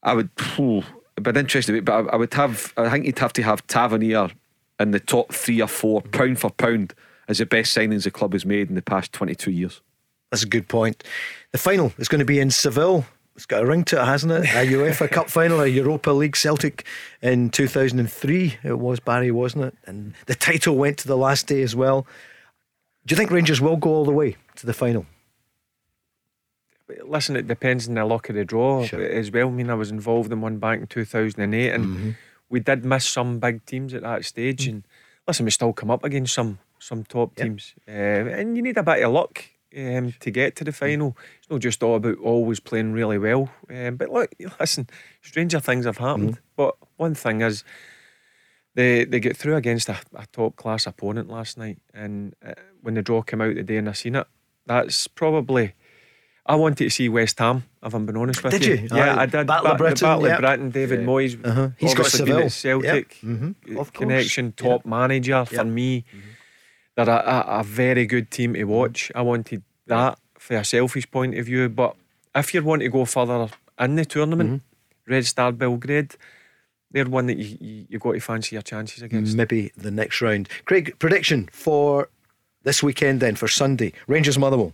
I 0.03 0.13
would, 0.13 0.29
phew, 0.37 0.83
it'd 1.17 1.35
interesting 1.35 1.83
but 1.83 1.93
I, 1.93 2.13
I 2.13 2.15
would 2.15 2.33
have, 2.35 2.73
I 2.77 2.89
think 2.89 3.05
you'd 3.05 3.19
have 3.19 3.33
to 3.33 3.43
have 3.43 3.67
Tavernier 3.67 4.29
in 4.79 4.91
the 4.91 4.99
top 4.99 5.33
three 5.33 5.61
or 5.61 5.67
four, 5.67 6.01
pound 6.01 6.39
for 6.39 6.51
pound, 6.51 6.93
as 7.27 7.39
the 7.39 7.45
best 7.45 7.75
signings 7.75 8.03
the 8.03 8.11
club 8.11 8.33
has 8.33 8.45
made 8.45 8.69
in 8.69 8.75
the 8.75 8.81
past 8.81 9.11
22 9.11 9.51
years. 9.51 9.81
That's 10.31 10.43
a 10.43 10.47
good 10.47 10.67
point. 10.67 11.03
The 11.51 11.57
final 11.57 11.91
is 11.97 12.07
going 12.07 12.19
to 12.19 12.25
be 12.25 12.39
in 12.39 12.51
Seville. 12.51 13.05
It's 13.37 13.45
got 13.45 13.61
a 13.63 13.65
ring 13.67 13.83
to 13.85 14.01
it, 14.01 14.05
hasn't 14.05 14.33
it? 14.33 14.45
A 14.55 14.65
UEFA 14.67 15.09
Cup 15.11 15.29
final, 15.29 15.61
a 15.61 15.67
Europa 15.67 16.09
League 16.11 16.35
Celtic 16.35 16.85
in 17.21 17.49
2003. 17.51 18.57
It 18.63 18.79
was 18.79 18.99
Barry, 18.99 19.29
wasn't 19.31 19.65
it? 19.65 19.75
And 19.85 20.13
the 20.25 20.33
title 20.35 20.75
went 20.75 20.97
to 20.99 21.07
the 21.07 21.15
last 21.15 21.45
day 21.47 21.61
as 21.61 21.75
well. 21.75 22.07
Do 23.05 23.13
you 23.13 23.17
think 23.17 23.29
Rangers 23.31 23.61
will 23.61 23.77
go 23.77 23.91
all 23.91 24.05
the 24.05 24.11
way 24.11 24.35
to 24.55 24.65
the 24.65 24.73
final? 24.73 25.05
Listen, 27.05 27.35
it 27.35 27.47
depends 27.47 27.87
on 27.87 27.95
the 27.95 28.05
luck 28.05 28.29
of 28.29 28.35
the 28.35 28.45
draw 28.45 28.85
Sure. 28.85 29.01
as 29.05 29.29
well. 29.29 29.47
I 29.49 29.51
mean, 29.51 29.69
I 29.69 29.73
was 29.75 29.91
involved 29.91 30.31
in 30.31 30.39
one 30.41 30.57
back 30.57 30.79
in 30.79 30.87
2008 30.87 31.69
and 31.73 31.85
Mm-hmm. 31.85 32.09
we 32.49 32.59
did 32.61 32.85
miss 32.85 33.05
some 33.05 33.39
big 33.39 33.65
teams 33.65 33.93
at 33.93 34.03
that 34.03 34.23
stage. 34.25 34.65
Mm. 34.65 34.69
And 34.69 34.83
listen, 35.27 35.45
we 35.45 35.51
still 35.51 35.73
come 35.73 35.91
up 35.91 36.03
against 36.03 36.33
some 36.33 36.59
some 36.79 37.03
top 37.03 37.37
Yep. 37.37 37.45
teams. 37.45 37.73
Um, 37.87 37.93
and 37.93 38.55
you 38.55 38.61
need 38.63 38.77
a 38.77 38.83
bit 38.83 39.03
of 39.03 39.11
luck 39.11 39.43
um, 39.75 40.13
to 40.19 40.31
get 40.31 40.55
to 40.57 40.63
the 40.63 40.71
final. 40.71 41.17
It's 41.39 41.49
not 41.49 41.61
just 41.61 41.81
all 41.83 41.95
about 41.95 42.17
always 42.19 42.59
playing 42.59 42.93
really 42.93 43.17
well. 43.17 43.49
Um, 43.69 43.95
but 43.95 44.09
look, 44.09 44.31
listen, 44.59 44.87
stranger 45.21 45.59
things 45.59 45.85
have 45.85 45.97
happened. 45.97 46.33
Mm-hmm. 46.33 46.41
But 46.55 46.75
one 46.97 47.15
thing 47.15 47.41
is, 47.41 47.63
they 48.75 49.05
they 49.05 49.19
get 49.19 49.35
through 49.37 49.55
against 49.55 49.89
a, 49.89 49.97
a 50.15 50.25
top 50.27 50.55
class 50.55 50.85
opponent 50.85 51.29
last 51.29 51.57
night, 51.57 51.79
and 51.93 52.35
uh, 52.45 52.53
when 52.81 52.93
the 52.93 53.01
draw 53.01 53.21
came 53.21 53.41
out 53.41 53.55
the 53.55 53.63
day 53.63 53.77
and 53.77 53.89
I 53.89 53.93
seen 53.93 54.15
it, 54.15 54.27
that's 54.65 55.07
probably. 55.07 55.73
I 56.49 56.55
wanted 56.55 56.77
to 56.77 56.89
see 56.89 57.09
West 57.09 57.39
Ham. 57.39 57.65
If 57.83 57.93
I'm 57.93 58.05
being 58.05 58.15
honest 58.15 58.41
with 58.41 58.53
Did 58.53 58.65
you, 58.65 58.75
you? 58.75 58.87
Yeah, 58.93 59.15
Aye. 59.15 59.23
I 59.23 59.25
did. 59.25 59.47
Battle 59.47 59.67
of 59.67 59.73
Ba- 59.73 59.77
Britain, 59.83 59.95
the 59.95 60.05
Battle 60.05 60.27
yep. 60.27 60.39
Britain. 60.39 60.69
David 60.69 60.99
Moyes. 61.01 61.45
Uh-huh. 61.45 61.69
He's 61.77 61.93
got 61.93 62.05
obviously 62.05 62.25
been 62.25 62.49
Seville. 62.49 62.79
at 62.79 62.85
Celtic. 62.85 63.21
Yep. 63.21 63.31
Mhm. 63.31 63.55
uh, 63.75 63.79
Of. 63.81 63.91
Connection, 63.91 64.51
top 64.53 64.85
manager 64.85 65.43
for 65.43 65.55
Yep. 65.55 65.65
me. 65.65 66.05
They're 66.97 67.09
a, 67.09 67.45
a, 67.47 67.59
a 67.59 67.63
very 67.63 68.07
good 68.07 68.31
team 68.31 68.55
to 68.55 68.59
mm-hmm. 68.59 68.69
watch. 68.69 69.11
I 69.13 69.21
wanted 69.21 69.61
that 69.85 70.17
for 70.37 70.57
a 70.57 70.65
selfish 70.65 71.09
point 71.09 71.37
of 71.37 71.45
view. 71.45 71.69
But 71.69 71.95
if 72.35 72.53
you 72.53 72.63
want 72.63 72.81
to 72.81 72.89
go 72.89 73.05
further 73.05 73.49
in 73.79 73.95
the 73.95 74.03
tournament, 74.03 74.49
mm-hmm. 74.49 75.13
Red 75.13 75.25
Star 75.25 75.51
Belgrade, 75.51 76.15
they're 76.91 77.05
one 77.05 77.27
that 77.27 77.37
you, 77.37 77.57
you, 77.61 77.85
you've 77.87 78.01
got 78.01 78.13
to 78.13 78.19
fancy 78.19 78.55
your 78.55 78.63
chances 78.63 79.03
against. 79.03 79.37
Maybe 79.37 79.71
the 79.77 79.91
next 79.91 80.21
round. 80.21 80.49
Craig, 80.65 80.95
prediction 80.97 81.49
for 81.51 82.09
this 82.63 82.81
weekend 82.81 83.19
then, 83.19 83.35
for 83.35 83.47
Sunday. 83.47 83.93
Rangers 84.07 84.39
Motherwell. 84.39 84.73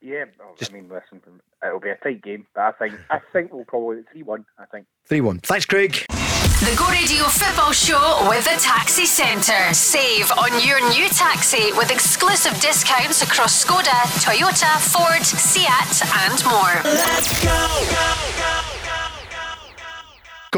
yeah, 0.00 0.26
well, 0.38 0.54
I 0.62 0.72
mean, 0.72 0.88
listen, 0.88 1.20
it'll 1.64 1.80
be 1.80 1.90
a 1.90 1.96
tight 1.96 2.22
game, 2.22 2.46
but 2.54 2.62
I 2.62 2.72
think 2.72 2.94
I 3.10 3.20
think 3.32 3.52
we'll 3.52 3.64
probably 3.64 4.02
three 4.12 4.22
one. 4.22 4.44
I 4.58 4.66
think. 4.66 4.86
3 5.06 5.20
1. 5.20 5.38
Thanks, 5.40 5.66
Craig. 5.66 6.06
The 6.08 6.74
Go 6.78 6.88
Radio 6.88 7.24
Football 7.24 7.72
Show 7.72 8.26
with 8.30 8.44
the 8.44 8.58
Taxi 8.58 9.04
Centre. 9.04 9.74
Save 9.74 10.30
on 10.32 10.66
your 10.66 10.80
new 10.88 11.08
taxi 11.10 11.72
with 11.72 11.90
exclusive 11.90 12.58
discounts 12.60 13.20
across 13.20 13.62
Skoda, 13.62 14.00
Toyota, 14.24 14.80
Ford, 14.80 15.22
Seat, 15.22 15.68
and 16.24 16.44
more. 16.46 16.80
Let's 16.84 17.44
Go 17.44 18.83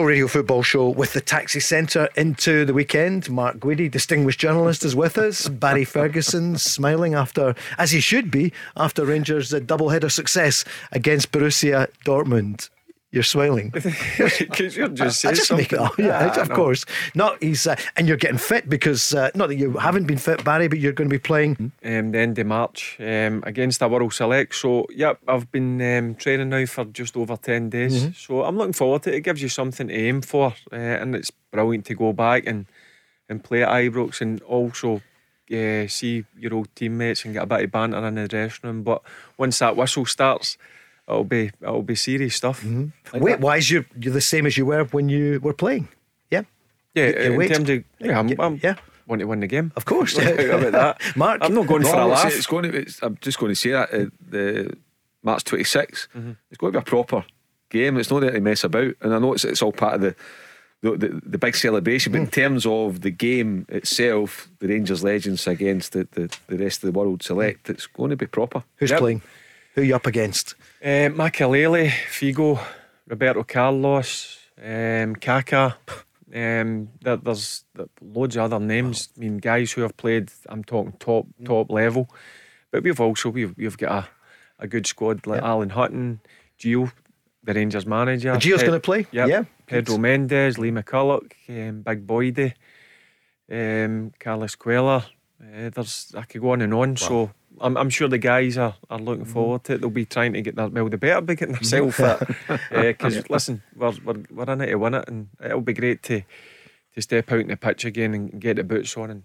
Radio 0.05 0.27
Football 0.27 0.63
Show 0.63 0.89
with 0.91 1.13
the 1.13 1.21
Taxi 1.21 1.61
Centre 1.61 2.09
into 2.17 2.65
the 2.65 2.75
weekend. 2.75 3.31
Mark 3.31 3.59
Guidi, 3.59 3.89
distinguished 3.89 4.41
journalist, 4.41 4.85
is 4.85 4.95
with 4.95 5.17
us. 5.17 5.49
Barry 5.49 5.85
Ferguson 5.85 6.59
smiling 6.59 7.15
after, 7.15 7.55
as 7.79 7.93
he 7.93 8.01
should 8.01 8.31
be, 8.31 8.53
after 8.77 9.07
Rangers' 9.07 9.51
double 9.65 9.89
header 9.89 10.09
success 10.09 10.65
against 10.93 11.33
Borussia 11.33 11.89
Dortmund. 12.05 12.69
You're 13.17 13.23
smiling. 13.23 13.71
Because 13.71 14.77
you're 14.77 14.89
just 14.89 15.25
I 15.25 15.29
saying 15.33 15.35
just 15.37 15.53
make 15.55 15.73
it 15.73 15.79
up. 15.79 15.97
Yeah, 15.99 16.33
Ah, 16.37 16.41
of 16.43 16.51
no. 16.51 16.55
course. 16.55 16.85
Not 17.15 17.43
he's, 17.43 17.67
uh, 17.67 17.75
and 17.97 18.07
you're 18.07 18.19
getting 18.19 18.37
fit 18.37 18.69
because 18.69 19.15
uh, 19.15 19.31
not 19.35 19.49
that 19.49 19.55
you 19.57 19.73
haven't 19.79 20.07
been 20.07 20.19
fit, 20.19 20.45
Barry, 20.45 20.69
but 20.69 20.79
you're 20.81 20.93
going 20.93 21.09
to 21.09 21.15
be 21.15 21.19
playing. 21.19 21.73
um, 21.83 22.11
the 22.13 22.19
end 22.19 22.39
of 22.39 22.47
March 22.47 22.99
um, 23.01 23.43
against 23.47 23.81
a 23.81 23.89
World 23.89 24.13
Select. 24.13 24.55
So, 24.55 24.85
yep, 24.91 25.19
I've 25.27 25.51
been 25.51 25.81
um, 25.81 26.15
training 26.17 26.51
now 26.51 26.67
for 26.67 26.85
just 26.85 27.17
over 27.17 27.37
10 27.39 27.71
days. 27.71 28.03
Mm-hmm. 28.03 28.13
So, 28.13 28.45
I'm 28.45 28.59
looking 28.59 28.75
forward 28.75 29.03
to 29.05 29.13
it. 29.15 29.17
It 29.17 29.21
gives 29.23 29.41
you 29.41 29.49
something 29.49 29.89
to 29.89 29.95
aim 29.95 30.21
for, 30.21 30.53
uh, 30.71 30.77
and 30.77 31.17
it's 31.17 31.31
brilliant 31.51 31.87
to 31.87 31.95
go 31.95 32.13
back 32.13 32.47
and, 32.47 32.67
and 33.31 33.43
play 33.43 33.63
at 33.63 33.71
Ibrox 33.71 34.21
and 34.21 34.43
also 34.43 35.01
uh, 35.51 35.87
see 35.89 36.25
your 36.37 36.53
old 36.53 36.69
teammates 36.75 37.25
and 37.25 37.33
get 37.33 37.45
a 37.45 37.47
bit 37.47 37.65
of 37.65 37.71
banter 37.73 38.07
in 38.07 38.17
the 38.17 38.29
dressing 38.29 38.61
room. 38.69 38.83
But 38.83 39.01
once 39.39 39.59
that 39.61 39.75
whistle 39.75 40.05
starts, 40.05 40.59
it'll 41.09 41.25
be 41.25 41.51
it'll 41.63 41.83
be 41.83 41.95
serious 41.95 42.35
stuff. 42.35 42.63
Mm-hmm. 42.63 43.19
Weight 43.19 43.41
wise, 43.41 43.71
you're, 43.71 43.87
you're 43.99 44.13
the 44.15 44.21
same 44.21 44.47
as 44.47 44.57
you 44.57 44.67
were 44.67 44.85
when 44.85 45.09
you 45.09 45.41
were 45.41 45.53
playing. 45.55 45.89
Yeah. 46.31 46.43
Yeah, 46.95 47.07
Your 47.09 47.19
in 47.33 47.37
weight? 47.37 47.53
terms 47.55 47.69
of 47.71 47.85
yeah, 47.99 48.19
I'm, 48.19 48.41
I'm 48.41 48.61
Yeah. 48.63 48.77
want 49.07 49.21
to 49.21 49.27
win 49.27 49.41
the 49.41 49.47
game. 49.47 49.73
Of 49.77 49.85
course. 49.85 50.17
About 50.19 50.73
that. 50.73 51.01
Mark? 51.17 51.41
I'm 51.43 51.55
not 51.55 51.67
going 51.67 51.83
for 51.83 51.91
a 51.91 51.93
No, 51.97 52.13
it's, 52.13 52.25
laugh. 52.25 52.33
it's 52.35 52.47
going 52.47 52.71
to. 52.71 52.77
It's, 52.79 53.03
I'm 53.03 53.17
just 53.21 53.39
going 53.39 53.51
to 53.53 53.57
say 53.57 53.71
that 53.71 53.93
uh, 53.93 54.07
the 54.31 54.77
March 55.23 55.45
26. 55.45 56.09
Mm-hmm. 56.15 56.31
It's 56.51 56.59
going 56.59 56.73
to 56.73 56.79
be 56.79 56.83
a 56.83 56.85
proper 56.85 57.25
game. 57.71 57.97
It's 57.99 58.11
not 58.11 58.21
there 58.21 58.31
to 58.33 58.41
mess 58.41 58.65
about, 58.65 58.95
and 59.01 59.15
I 59.15 59.19
know 59.19 59.33
it's 59.35 59.45
it's 59.45 59.63
all 59.63 59.73
part 59.73 59.95
of 59.95 60.01
the. 60.01 60.15
The, 60.83 60.91
the, 60.95 61.21
the 61.25 61.39
big 61.39 61.57
celebration, 61.57 62.13
but 62.13 62.21
in 62.21 62.27
terms 62.29 62.67
of 62.67 63.01
the 63.01 63.11
game 63.11 63.65
itself, 63.71 64.49
the 64.61 64.69
Rangers 64.69 65.03
legends 65.03 65.47
against 65.47 65.93
the, 65.93 66.07
the, 66.13 66.31
the 66.49 66.59
rest 66.59 66.85
of 66.85 66.93
the 66.93 66.97
world 66.97 67.23
select, 67.23 67.71
it's 67.71 67.87
going 67.87 68.11
to 68.11 68.17
be 68.17 68.27
proper. 68.27 68.63
Who's 68.77 68.91
Yep. 68.91 68.99
playing? 69.01 69.23
Who 69.75 69.81
are 69.81 69.85
you 69.85 69.97
up 69.97 70.07
against? 70.07 70.55
Uh, 70.83 71.09
Makelele, 71.11 71.89
Figo, 71.89 72.59
Roberto 73.09 73.43
Carlos, 73.45 74.39
um, 74.63 75.17
Kaka. 75.17 75.77
Um, 76.35 76.91
there, 77.01 77.17
there's 77.17 77.65
there, 77.75 77.87
loads 78.03 78.37
of 78.37 78.43
other 78.43 78.61
names. 78.65 79.09
I 79.17 79.21
mean, 79.21 79.39
guys 79.39 79.73
who 79.73 79.83
have 79.83 79.97
played. 79.97 80.31
I'm 80.49 80.65
talking 80.65 80.93
top 80.99 81.27
top 81.45 81.71
level, 81.71 82.09
but 82.71 82.83
we've 82.83 83.01
also 83.01 83.31
we've 83.31 83.57
we've 83.57 83.79
got 83.79 84.05
a, 84.05 84.09
a 84.65 84.67
good 84.67 84.87
squad 84.87 85.27
like 85.27 85.43
Alan 85.43 85.71
Hutton, 85.71 86.21
Gio, 86.59 86.93
the 87.43 87.55
Rangers 87.55 87.87
manager. 87.87 88.35
Gio's 88.35 88.59
Ped- 88.61 88.67
gonna 88.67 88.81
play? 88.81 89.07
Yep. 89.13 89.29
Yeah. 89.29 89.45
Pedro 89.67 89.99
Mendes, 89.99 90.59
Lee 90.59 90.71
McCulloch, 90.71 91.33
um, 91.49 91.83
Big 91.83 92.07
Boydie, 92.07 92.53
um, 93.51 94.13
Carlos 94.21 94.57
Cuellar. 94.57 95.05
Uh, 95.41 95.71
there's 95.71 96.13
I 96.17 96.23
could 96.23 96.41
go 96.41 96.51
on 96.51 96.61
and 96.61 96.75
on. 96.75 96.97
So 96.97 97.31
I'm, 97.61 97.77
I'm 97.77 97.91
sure 97.91 98.09
the 98.09 98.19
guys 98.19 98.59
are, 98.59 98.75
are 98.91 98.99
looking 98.99 99.25
Mm-hmm. 99.25 99.33
forward 99.33 99.65
to 99.65 99.75
it. 99.75 99.81
They'll 99.81 99.91
be 99.91 100.05
trying 100.07 100.33
to 100.35 100.43
get 100.43 100.57
that. 100.57 100.73
well, 100.73 100.89
they 100.89 100.97
better 100.97 101.21
be 101.21 101.35
getting 101.35 101.55
themselves 101.55 101.97
fit. 101.97 102.19
Because 102.71 103.29
listen, 103.31 103.63
we're, 103.75 103.93
we're 104.05 104.23
we're 104.31 104.53
in 104.53 104.61
it 104.61 104.67
to 104.67 104.75
win 104.77 104.95
it, 104.95 105.09
and 105.09 105.29
it'll 105.45 105.61
be 105.61 105.73
great 105.73 106.03
to 106.05 106.23
to 106.95 107.03
step 107.03 107.31
out 107.33 107.41
in 107.41 107.49
the 107.49 107.57
pitch 107.57 107.85
again 107.85 108.15
and 108.15 108.41
get 108.41 108.57
the 108.57 108.65
boots 108.65 108.97
on 108.97 109.11
and 109.11 109.23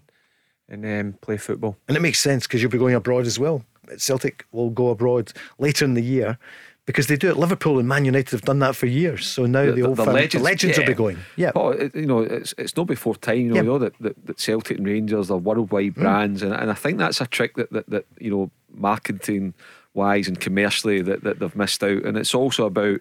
and 0.68 0.84
um, 0.86 1.18
play 1.20 1.36
football. 1.36 1.76
And 1.88 1.96
it 1.96 2.00
makes 2.00 2.18
sense 2.20 2.46
because 2.46 2.62
you'll 2.62 2.70
be 2.70 2.78
going 2.78 2.94
abroad 2.94 3.26
as 3.26 3.38
well. 3.38 3.64
Celtic 3.98 4.46
will 4.52 4.70
go 4.70 4.88
abroad 4.90 5.32
later 5.58 5.84
in 5.84 5.94
the 5.94 6.02
year 6.02 6.38
because 6.86 7.06
they 7.06 7.16
do 7.16 7.30
it. 7.30 7.36
Liverpool 7.36 7.78
and 7.78 7.88
Man 7.88 8.04
United 8.04 8.30
have 8.30 8.42
done 8.42 8.58
that 8.58 8.74
for 8.74 8.86
years. 8.86 9.26
So 9.26 9.46
now 9.46 9.70
the, 9.72 9.82
old 9.82 9.96
firm- 9.96 10.06
the 10.06 10.38
legends 10.38 10.78
will 10.78 10.86
be 10.86 10.94
going. 10.94 11.18
Yeah. 11.36 11.52
Oh, 11.54 11.70
it, 11.70 11.94
you 11.94 12.06
know, 12.06 12.20
it's 12.20 12.54
it's 12.58 12.76
not 12.76 12.86
before 12.86 13.14
time. 13.16 13.38
You 13.38 13.48
know, 13.48 13.54
Yeah. 13.54 13.60
you 13.62 13.68
know 13.68 13.78
that, 13.78 13.98
that, 14.00 14.26
that 14.26 14.40
Celtic 14.40 14.78
and 14.78 14.86
Rangers 14.86 15.30
are 15.30 15.38
worldwide 15.38 15.94
mm. 15.94 16.02
brands, 16.02 16.42
and, 16.42 16.52
and 16.52 16.70
I 16.70 16.74
think 16.74 16.98
that's 16.98 17.20
a 17.20 17.26
trick 17.26 17.56
that, 17.56 17.70
that, 17.72 17.88
that 17.90 18.06
you 18.18 18.30
know, 18.30 18.50
marketing 18.72 19.54
wise 19.94 20.26
and 20.26 20.40
commercially 20.40 21.02
that, 21.02 21.22
that 21.22 21.38
they've 21.38 21.56
missed 21.56 21.84
out. 21.84 22.04
And 22.04 22.16
it's 22.16 22.34
also 22.34 22.66
about 22.66 23.00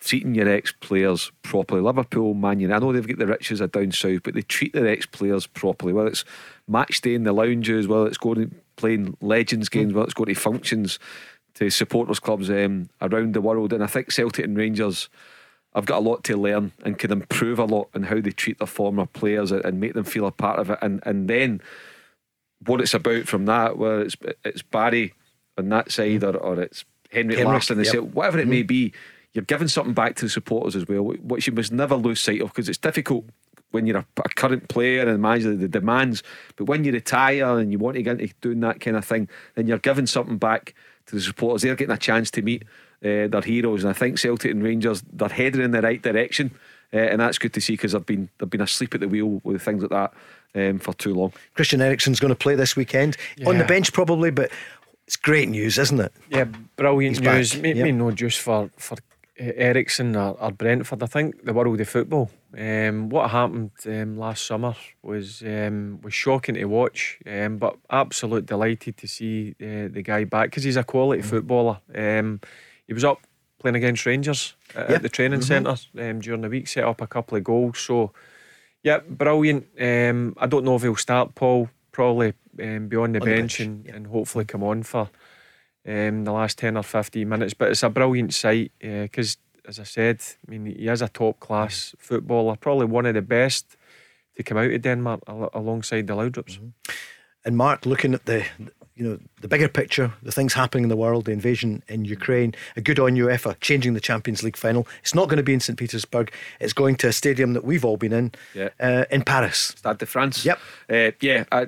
treating 0.00 0.34
your 0.34 0.48
ex 0.48 0.72
players 0.72 1.32
properly. 1.42 1.80
Liverpool, 1.80 2.34
Man 2.34 2.60
United, 2.60 2.76
I 2.76 2.86
know 2.86 2.92
they've 2.92 3.06
got 3.06 3.18
the 3.18 3.26
riches 3.26 3.60
of 3.60 3.72
down 3.72 3.90
south, 3.90 4.22
but 4.22 4.34
they 4.34 4.42
treat 4.42 4.72
their 4.72 4.86
ex 4.86 5.06
players 5.06 5.46
properly. 5.46 5.92
Whether 5.92 6.10
it's 6.10 6.24
match 6.68 7.00
day 7.00 7.14
in 7.14 7.24
the 7.24 7.32
lounges, 7.32 7.88
whether 7.88 8.06
it's 8.06 8.18
going 8.18 8.48
to 8.48 8.54
playing 8.76 9.16
legends 9.20 9.68
games, 9.68 9.92
mm. 9.92 9.96
whether 9.96 10.04
it's 10.04 10.14
going 10.14 10.32
to 10.32 10.40
functions 10.40 11.00
to 11.54 11.70
supporters 11.70 12.20
clubs 12.20 12.50
um, 12.50 12.88
around 13.00 13.34
the 13.34 13.40
world. 13.40 13.72
And 13.72 13.82
I 13.82 13.86
think 13.86 14.10
Celtic 14.10 14.44
and 14.44 14.56
Rangers. 14.56 15.08
I've 15.74 15.84
got 15.84 15.98
a 15.98 16.08
lot 16.08 16.24
to 16.24 16.36
learn 16.36 16.72
and 16.82 16.98
can 16.98 17.12
improve 17.12 17.58
a 17.58 17.64
lot 17.64 17.90
in 17.94 18.04
how 18.04 18.20
they 18.20 18.30
treat 18.30 18.58
their 18.58 18.66
former 18.66 19.04
players 19.04 19.52
and- 19.52 19.64
and 19.64 19.78
make 19.78 19.92
them 19.92 20.02
feel 20.04 20.26
a 20.26 20.32
part 20.32 20.58
of 20.58 20.70
it. 20.70 20.78
And 20.80 21.02
and 21.04 21.28
then 21.28 21.60
what 22.64 22.80
it's 22.80 22.94
about 22.94 23.26
from 23.28 23.44
that, 23.46 23.76
whether 23.76 24.00
it's 24.00 24.16
it's 24.44 24.62
Barry 24.62 25.12
on 25.58 25.68
that 25.68 25.92
side 25.92 26.24
or, 26.24 26.36
or 26.36 26.60
it's 26.60 26.84
Henry 27.10 27.36
Henrik, 27.36 27.52
Larsson, 27.52 27.76
they 27.76 27.84
yep. 27.84 27.92
say 27.92 27.98
whatever 27.98 28.38
it 28.38 28.48
may 28.48 28.62
be, 28.62 28.92
you're 29.34 29.44
giving 29.44 29.68
something 29.68 29.94
back 29.94 30.16
to 30.16 30.24
the 30.24 30.30
supporters 30.30 30.74
as 30.74 30.88
well, 30.88 31.02
which 31.02 31.46
you 31.46 31.52
must 31.52 31.70
never 31.70 31.96
lose 31.96 32.20
sight 32.20 32.40
of 32.40 32.48
because 32.48 32.68
it's 32.68 32.78
difficult 32.78 33.26
when 33.70 33.86
you're 33.86 33.98
a, 33.98 34.06
a 34.24 34.28
current 34.30 34.68
player 34.68 35.06
and 35.06 35.20
manager 35.20 35.54
the 35.54 35.68
demands. 35.68 36.22
But 36.56 36.64
when 36.64 36.84
you 36.84 36.92
retire 36.92 37.58
and 37.58 37.70
you 37.70 37.78
want 37.78 37.96
to 37.96 38.02
get 38.02 38.20
into 38.20 38.34
doing 38.40 38.60
that 38.60 38.80
kind 38.80 38.96
of 38.96 39.04
thing, 39.04 39.28
then 39.54 39.66
you're 39.66 39.78
giving 39.78 40.06
something 40.06 40.38
back 40.38 40.74
to 41.08 41.16
the 41.16 41.20
supporters. 41.20 41.62
They're 41.62 41.74
getting 41.74 41.94
a 41.94 41.98
chance 41.98 42.30
to 42.32 42.42
meet 42.42 42.62
uh, 43.04 43.28
their 43.28 43.42
heroes, 43.42 43.84
and 43.84 43.90
I 43.90 43.94
think 43.94 44.18
Celtic 44.18 44.50
and 44.50 44.62
Rangers 44.62 45.02
they're 45.12 45.28
heading 45.28 45.62
in 45.62 45.72
the 45.72 45.82
right 45.82 46.00
direction, 46.00 46.52
uh, 46.92 46.98
and 46.98 47.20
that's 47.20 47.38
good 47.38 47.52
to 47.54 47.60
see 47.60 47.74
because 47.74 47.92
they've 47.92 48.06
been 48.06 48.28
they've 48.38 48.50
been 48.50 48.60
asleep 48.60 48.94
at 48.94 49.00
the 49.00 49.08
wheel 49.08 49.40
with 49.44 49.62
things 49.62 49.82
like 49.82 49.90
that 49.90 50.12
um, 50.54 50.78
for 50.78 50.94
too 50.94 51.14
long. 51.14 51.32
Christian 51.54 51.80
Eriksen's 51.80 52.20
going 52.20 52.32
to 52.32 52.38
play 52.38 52.54
this 52.54 52.76
weekend 52.76 53.16
on 53.46 53.58
the 53.58 53.64
bench 53.64 53.92
probably, 53.92 54.30
but 54.30 54.50
it's 55.06 55.16
great 55.16 55.48
news, 55.48 55.78
isn't 55.78 56.00
it? 56.00 56.12
Yeah, 56.28 56.44
brilliant 56.76 57.16
He's 57.16 57.24
back, 57.24 57.36
news. 57.36 57.56
Maybe 57.56 57.78
yep. 57.78 57.94
no 57.94 58.10
just 58.10 58.40
for 58.40 58.70
for 58.76 58.96
Eriksen 59.38 60.16
or, 60.16 60.36
or 60.40 60.50
Brentford. 60.50 61.02
I 61.02 61.06
think 61.06 61.44
the 61.44 61.52
world 61.52 61.80
of 61.80 61.88
football. 61.88 62.30
Um, 62.56 63.08
what 63.10 63.30
happened 63.30 63.70
um, 63.86 64.16
last 64.18 64.46
summer 64.46 64.74
was 65.02 65.42
um, 65.42 66.00
was 66.02 66.14
shocking 66.14 66.54
to 66.56 66.64
watch, 66.64 67.18
um, 67.26 67.58
but 67.58 67.76
absolute 67.90 68.46
delighted 68.46 68.96
to 68.96 69.06
see 69.06 69.54
uh, 69.60 69.88
the 69.92 70.02
guy 70.02 70.24
back 70.24 70.50
because 70.50 70.64
he's 70.64 70.76
a 70.76 70.84
quality 70.84 71.20
Mm-hmm. 71.22 71.30
footballer. 71.30 71.78
Um, 71.94 72.40
he 72.86 72.94
was 72.94 73.04
up 73.04 73.18
playing 73.60 73.76
against 73.76 74.06
Rangers 74.06 74.54
at, 74.74 74.88
Yeah. 74.88 74.96
at 74.96 75.02
the 75.02 75.08
training 75.08 75.40
Mm-hmm. 75.40 75.66
centre 75.66 76.10
um, 76.10 76.20
during 76.20 76.40
the 76.40 76.48
week, 76.48 76.68
set 76.68 76.84
up 76.84 77.00
a 77.00 77.06
couple 77.06 77.36
of 77.36 77.44
goals. 77.44 77.78
So, 77.78 78.12
yeah, 78.82 78.98
brilliant. 79.08 79.66
Um, 79.80 80.34
I 80.38 80.46
don't 80.46 80.64
know 80.64 80.76
if 80.76 80.82
he'll 80.82 80.96
start, 80.96 81.34
Paul. 81.34 81.68
Probably 81.92 82.32
um, 82.62 82.88
be 82.88 82.96
on 82.96 83.12
the 83.12 83.18
On 83.20 83.24
the 83.26 83.30
bench, 83.34 83.58
bench, 83.58 83.60
and, 83.60 83.84
yeah. 83.86 83.94
and 83.96 84.06
hopefully 84.06 84.44
come 84.44 84.62
on 84.62 84.84
for 84.84 85.10
um, 85.88 86.24
the 86.24 86.32
last 86.32 86.58
10 86.58 86.76
or 86.76 86.82
15 86.82 87.28
minutes. 87.28 87.54
But 87.54 87.70
it's 87.70 87.82
a 87.82 87.88
brilliant 87.90 88.34
sight 88.34 88.72
because, 88.80 89.38
as 89.66 89.78
I 89.80 89.84
said, 89.84 90.20
I 90.46 90.50
mean, 90.50 90.66
he 90.66 90.86
is 90.88 91.02
a 91.02 91.08
top 91.08 91.40
class 91.40 91.94
footballer, 91.98 92.56
probably 92.56 92.86
one 92.86 93.06
of 93.06 93.14
the 93.14 93.22
best 93.22 93.76
to 94.36 94.42
come 94.42 94.58
out 94.58 94.70
of 94.70 94.82
Denmark 94.82 95.20
al- 95.26 95.50
alongside 95.54 96.06
the 96.06 96.14
Laudrups. 96.14 96.58
Mm-hmm. 96.58 96.68
And 97.44 97.56
Mark, 97.56 97.86
looking 97.86 98.14
at 98.14 98.26
the 98.26 98.44
you 98.94 99.04
know 99.08 99.18
the 99.40 99.48
bigger 99.48 99.68
picture, 99.68 100.12
the 100.24 100.32
things 100.32 100.54
happening 100.54 100.82
in 100.82 100.88
the 100.88 100.96
world, 100.96 101.24
the 101.26 101.30
invasion 101.32 101.82
in 101.88 102.04
Ukraine, 102.04 102.52
a 102.76 102.80
good 102.80 102.98
on 102.98 103.12
UEFA 103.12 103.54
changing 103.60 103.94
the 103.94 104.00
Champions 104.00 104.42
League 104.42 104.56
final. 104.56 104.86
It's 105.02 105.14
not 105.14 105.28
going 105.28 105.36
to 105.36 105.44
be 105.44 105.54
in 105.54 105.60
St 105.60 105.78
Petersburg. 105.78 106.32
It's 106.60 106.72
going 106.72 106.96
to 106.96 107.08
a 107.08 107.12
stadium 107.12 107.52
that 107.52 107.64
we've 107.64 107.84
all 107.84 107.96
been 107.96 108.12
in, 108.12 108.32
Yeah. 108.54 108.70
uh, 108.80 109.04
in 109.10 109.22
Paris. 109.22 109.72
Stade 109.76 109.98
de 109.98 110.06
France. 110.06 110.44
Yep. 110.44 110.58
Uh, 110.90 111.10
yeah. 111.20 111.44
I, 111.52 111.66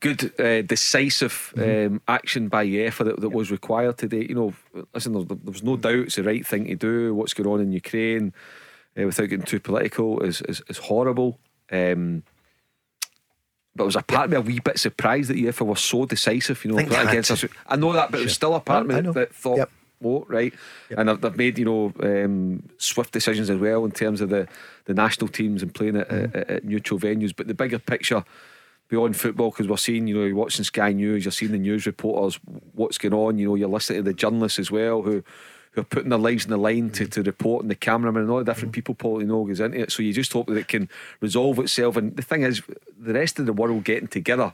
good, 0.00 0.32
uh, 0.40 0.62
decisive 0.62 1.52
Mm-hmm. 1.56 1.94
um, 1.94 2.02
action 2.08 2.48
by 2.48 2.66
UEFA 2.66 3.04
that, 3.04 3.20
that 3.20 3.30
was 3.30 3.50
required 3.50 3.98
today. 3.98 4.26
You 4.28 4.34
know, 4.34 4.54
listen, 4.94 5.12
there, 5.12 5.22
there 5.24 5.52
was 5.52 5.62
no 5.62 5.76
doubt 5.76 5.94
it's 6.06 6.16
the 6.16 6.22
right 6.22 6.46
thing 6.46 6.66
to 6.66 6.74
do. 6.74 7.14
What's 7.14 7.34
going 7.34 7.48
on 7.48 7.60
in 7.60 7.72
Ukraine, 7.72 8.32
uh, 8.98 9.04
without 9.06 9.28
getting 9.28 9.46
too 9.46 9.60
political, 9.60 10.20
is 10.22 10.42
is, 10.42 10.62
is 10.68 10.78
horrible. 10.78 11.38
Um, 11.70 12.22
but 13.74 13.84
it 13.84 13.86
was 13.86 13.96
a 13.96 14.02
part 14.02 14.24
of 14.24 14.30
me 14.30 14.36
a 14.38 14.40
wee 14.40 14.60
bit 14.60 14.78
surprised 14.78 15.28
that 15.30 15.36
UEFA 15.36 15.66
was 15.66 15.80
so 15.80 16.06
decisive. 16.06 16.64
You 16.64 16.72
know, 16.72 16.78
against 16.78 17.30
us. 17.30 17.44
I 17.66 17.76
know 17.76 17.92
that, 17.92 18.10
but 18.10 18.20
it 18.20 18.24
was 18.24 18.32
still 18.34 18.54
a 18.54 18.60
part 18.60 18.82
of 18.82 19.04
me 19.04 19.12
that 19.12 19.34
thought. 19.34 19.58
Yep. 19.58 19.70
Oh, 20.04 20.26
right, 20.28 20.52
and 20.90 21.08
they've, 21.08 21.18
they've 21.22 21.36
made 21.36 21.58
you 21.58 21.64
know 21.64 21.92
um, 22.02 22.62
swift 22.76 23.12
decisions 23.12 23.48
as 23.48 23.58
well 23.58 23.84
in 23.86 23.90
terms 23.92 24.20
of 24.20 24.28
the, 24.28 24.46
the 24.84 24.92
national 24.92 25.28
teams 25.28 25.62
and 25.62 25.74
playing 25.74 25.96
at, 25.96 26.08
Mm-hmm. 26.10 26.36
at, 26.38 26.50
at 26.50 26.64
neutral 26.64 27.00
venues. 27.00 27.34
But 27.34 27.46
the 27.46 27.54
bigger 27.54 27.78
picture 27.78 28.22
beyond 28.88 29.16
football, 29.16 29.50
because 29.50 29.68
we're 29.68 29.76
seeing, 29.76 30.06
you 30.06 30.16
know, 30.16 30.24
you're 30.24 30.36
watching 30.36 30.64
Sky 30.64 30.92
News, 30.92 31.24
you're 31.24 31.32
seeing 31.32 31.52
the 31.52 31.58
news 31.58 31.86
reporters, 31.86 32.38
what's 32.74 32.98
going 32.98 33.14
on. 33.14 33.38
You 33.38 33.48
know, 33.48 33.54
you're 33.54 33.68
listening 33.68 34.00
to 34.00 34.02
the 34.02 34.14
journalists 34.14 34.58
as 34.58 34.70
well 34.70 35.02
who 35.02 35.22
who 35.76 35.82
are 35.82 35.84
putting 35.84 36.08
their 36.08 36.18
lives 36.18 36.44
in 36.44 36.50
the 36.50 36.56
line 36.56 36.88
to, 36.90 37.06
to 37.06 37.22
report, 37.22 37.62
and 37.62 37.70
the 37.70 37.74
cameramen 37.74 38.22
and 38.22 38.30
all 38.30 38.38
the 38.38 38.44
different 38.44 38.72
people 38.72 38.94
Paul 38.94 39.20
you 39.20 39.26
know 39.26 39.44
goes 39.44 39.60
into 39.60 39.82
it. 39.82 39.92
So 39.92 40.02
you 40.02 40.12
just 40.12 40.32
hope 40.32 40.46
that 40.46 40.56
it 40.56 40.68
can 40.68 40.88
resolve 41.20 41.58
itself. 41.58 41.96
And 41.96 42.16
the 42.16 42.22
thing 42.22 42.42
is, 42.42 42.62
the 42.98 43.12
rest 43.12 43.38
of 43.38 43.46
the 43.46 43.52
world 43.52 43.84
getting 43.84 44.08
together. 44.08 44.52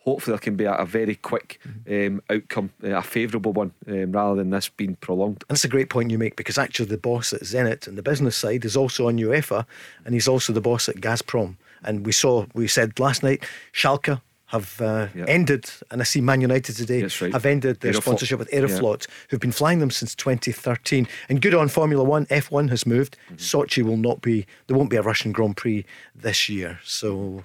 Hopefully, 0.00 0.34
there 0.34 0.40
can 0.40 0.54
be 0.54 0.64
a, 0.64 0.72
a 0.74 0.84
very 0.84 1.16
quick 1.16 1.60
um, 1.90 2.22
outcome, 2.30 2.70
uh, 2.84 2.90
a 2.90 3.02
favourable 3.02 3.52
one, 3.52 3.72
um, 3.88 4.12
rather 4.12 4.36
than 4.36 4.50
this 4.50 4.68
being 4.68 4.94
prolonged. 4.96 5.42
And 5.48 5.56
it's 5.56 5.64
a 5.64 5.68
great 5.68 5.90
point 5.90 6.12
you 6.12 6.18
make 6.18 6.36
because 6.36 6.58
actually 6.58 6.86
the 6.86 6.96
boss 6.96 7.32
at 7.32 7.40
Zenit 7.40 7.88
and 7.88 7.98
the 7.98 8.04
business 8.04 8.36
side 8.36 8.64
is 8.64 8.76
also 8.76 9.08
on 9.08 9.18
UEFA, 9.18 9.66
and 10.04 10.14
he's 10.14 10.28
also 10.28 10.52
the 10.52 10.60
boss 10.60 10.88
at 10.88 10.96
Gazprom. 10.96 11.56
And 11.84 12.04
we 12.06 12.12
saw, 12.12 12.46
we 12.54 12.68
said 12.68 12.98
last 12.98 13.22
night, 13.22 13.44
Schalke 13.72 14.20
have 14.46 14.80
uh, 14.80 15.08
Yeah. 15.14 15.24
ended, 15.26 15.68
and 15.90 16.00
I 16.00 16.04
see 16.04 16.20
Man 16.20 16.40
United 16.40 16.76
today 16.76 17.02
right. 17.02 17.32
have 17.32 17.44
ended 17.44 17.80
their 17.80 17.92
Aeroflot. 17.92 18.02
sponsorship 18.02 18.38
with. 18.38 18.50
Aeroflot, 18.50 19.06
who've 19.28 19.40
been 19.40 19.52
flying 19.52 19.80
them 19.80 19.90
since 19.90 20.14
2013. 20.14 21.08
And 21.28 21.42
good 21.42 21.54
on 21.54 21.68
Formula 21.68 22.04
One, 22.04 22.26
F1 22.26 22.70
has 22.70 22.86
moved. 22.86 23.16
Mm-hmm. 23.26 23.36
Sochi 23.36 23.82
will 23.82 23.96
not 23.96 24.20
be, 24.22 24.46
there 24.66 24.76
won't 24.76 24.90
be 24.90 24.96
a 24.96 25.02
Russian 25.02 25.32
Grand 25.32 25.56
Prix 25.56 25.84
this 26.14 26.48
year. 26.48 26.78
So 26.84 27.44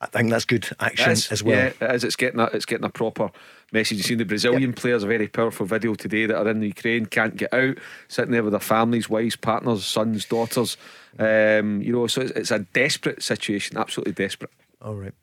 I 0.00 0.06
think 0.06 0.30
that's 0.30 0.44
good 0.44 0.68
action 0.80 1.10
is, 1.10 1.30
as 1.32 1.42
well. 1.42 1.56
Yeah, 1.56 1.88
it 1.88 1.94
is. 1.94 2.04
It's 2.04 2.16
getting 2.16 2.40
a, 2.40 2.44
it's 2.46 2.66
getting 2.66 2.84
a 2.84 2.88
proper 2.90 3.30
message. 3.72 3.98
You've 3.98 4.06
seen 4.06 4.18
the 4.18 4.24
Brazilian 4.24 4.72
players, 4.72 5.02
a 5.02 5.06
very 5.06 5.28
powerful 5.28 5.66
video 5.66 5.94
today 5.94 6.26
that 6.26 6.36
are 6.36 6.48
in 6.48 6.60
the 6.60 6.68
Ukraine, 6.68 7.06
can't 7.06 7.36
get 7.36 7.52
out, 7.52 7.78
sitting 8.08 8.32
there 8.32 8.42
with 8.42 8.52
their 8.52 8.60
families, 8.60 9.08
wives, 9.08 9.36
partners, 9.36 9.84
sons, 9.84 10.24
daughters. 10.24 10.76
Um, 11.18 11.82
you 11.82 11.92
know, 11.92 12.06
so 12.06 12.22
it's, 12.22 12.30
it's 12.32 12.50
a 12.50 12.60
desperate 12.60 13.22
situation, 13.22 13.76
absolutely 13.76 14.12
desperate. 14.12 14.50
All 14.80 14.94
right. 14.94 15.14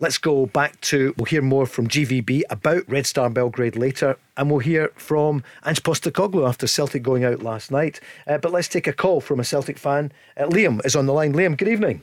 Let's 0.00 0.16
go 0.16 0.46
back 0.46 0.80
to, 0.82 1.14
we'll 1.18 1.26
hear 1.26 1.42
more 1.42 1.66
from 1.66 1.86
GVB 1.86 2.42
about 2.48 2.88
Red 2.88 3.06
Star 3.06 3.28
Belgrade 3.28 3.76
later, 3.76 4.16
and 4.38 4.50
we'll 4.50 4.60
hear 4.60 4.92
from 4.96 5.44
Ange 5.66 5.82
Postecoglou 5.82 6.48
after 6.48 6.66
Celtic 6.66 7.02
going 7.02 7.22
out 7.22 7.42
last 7.42 7.70
night. 7.70 8.00
Uh, 8.26 8.38
but 8.38 8.50
let's 8.50 8.66
take 8.68 8.86
a 8.86 8.94
call 8.94 9.20
from 9.20 9.40
a 9.40 9.44
Celtic 9.44 9.76
fan. 9.76 10.10
Uh, 10.38 10.46
Liam 10.46 10.84
is 10.86 10.96
on 10.96 11.04
the 11.04 11.12
line. 11.12 11.34
Liam, 11.34 11.54
good 11.54 11.68
evening. 11.68 12.00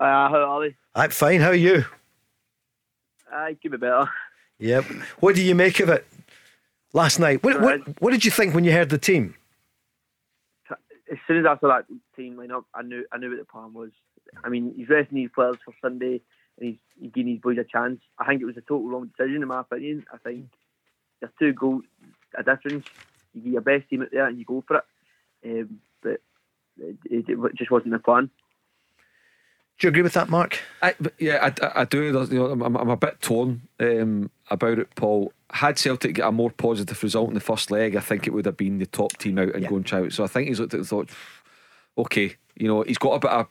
Uh, 0.00 0.28
how 0.28 0.34
are 0.34 0.68
they? 0.68 0.74
I'm 0.96 1.10
fine. 1.10 1.40
How 1.40 1.50
are 1.50 1.54
you? 1.54 1.84
I 3.32 3.52
give 3.62 3.74
it 3.74 3.80
better. 3.80 4.08
Yep. 4.62 4.84
What 5.18 5.34
do 5.34 5.42
you 5.42 5.56
make 5.56 5.80
of 5.80 5.88
it 5.88 6.06
last 6.92 7.18
night? 7.18 7.42
What, 7.42 7.60
what, 7.60 8.00
what 8.00 8.12
did 8.12 8.24
you 8.24 8.30
think 8.30 8.54
when 8.54 8.62
you 8.62 8.70
heard 8.70 8.90
the 8.90 8.98
team? 8.98 9.34
As 10.70 11.18
soon 11.26 11.38
as 11.38 11.46
I 11.46 11.58
saw 11.58 11.66
that 11.66 11.86
team 12.14 12.36
line 12.36 12.52
up, 12.52 12.64
I 12.72 12.82
knew 12.82 13.04
I 13.12 13.18
knew 13.18 13.28
what 13.30 13.40
the 13.40 13.44
plan 13.44 13.74
was. 13.74 13.90
I 14.44 14.48
mean, 14.48 14.72
he's 14.76 14.88
resting 14.88 15.16
these 15.16 15.30
players 15.34 15.56
for 15.64 15.74
Sunday, 15.82 16.22
and 16.58 16.68
he's, 16.68 16.76
he's 16.98 17.10
giving 17.10 17.32
these 17.32 17.42
boys 17.42 17.58
a 17.58 17.64
chance. 17.64 18.00
I 18.18 18.24
think 18.24 18.40
it 18.40 18.44
was 18.44 18.56
a 18.56 18.60
total 18.60 18.88
wrong 18.88 19.10
decision, 19.16 19.42
in 19.42 19.48
my 19.48 19.60
opinion. 19.60 20.06
I 20.14 20.18
think 20.18 20.46
there's 21.20 21.32
two 21.40 21.52
goals 21.52 21.82
a 22.38 22.44
difference. 22.44 22.86
You 23.34 23.42
get 23.42 23.52
your 23.52 23.60
best 23.62 23.90
team 23.90 24.02
out 24.02 24.08
there 24.12 24.26
and 24.26 24.38
you 24.38 24.44
go 24.44 24.62
for 24.66 24.76
it. 24.76 24.84
Um, 25.44 25.80
but 26.02 26.20
it, 26.78 26.96
it, 27.10 27.24
it 27.28 27.54
just 27.56 27.70
wasn't 27.72 27.92
the 27.92 27.98
plan. 27.98 28.30
Do 29.78 29.86
you 29.86 29.88
agree 29.88 30.02
with 30.02 30.12
that, 30.12 30.28
Mark? 30.28 30.60
I, 30.80 30.94
yeah, 31.18 31.50
I, 31.62 31.80
I 31.80 31.84
do. 31.84 32.04
You 32.04 32.12
know, 32.38 32.46
I'm, 32.52 32.76
I'm 32.76 32.88
a 32.90 32.96
bit 32.96 33.20
torn 33.20 33.62
um, 33.80 34.30
about 34.50 34.78
it, 34.78 34.94
Paul. 34.94 35.32
Had 35.50 35.78
Celtic 35.78 36.14
get 36.14 36.28
a 36.28 36.32
more 36.32 36.50
positive 36.50 37.02
result 37.02 37.28
in 37.28 37.34
the 37.34 37.40
first 37.40 37.70
leg, 37.70 37.96
I 37.96 38.00
think 38.00 38.26
it 38.26 38.32
would 38.32 38.46
have 38.46 38.56
been 38.56 38.78
the 38.78 38.86
top 38.86 39.16
team 39.18 39.38
out 39.38 39.54
and 39.54 39.64
Yeah. 39.64 39.68
going 39.68 39.86
out. 39.92 40.12
So 40.12 40.24
I 40.24 40.28
think 40.28 40.48
he's 40.48 40.60
looked 40.60 40.72
at 40.74 40.78
it 40.78 40.80
and 40.82 40.88
thought, 40.88 41.10
okay, 41.98 42.36
you 42.56 42.68
know, 42.68 42.82
he's 42.82 42.98
got 42.98 43.14
a 43.14 43.18
bit 43.18 43.30
of. 43.30 43.46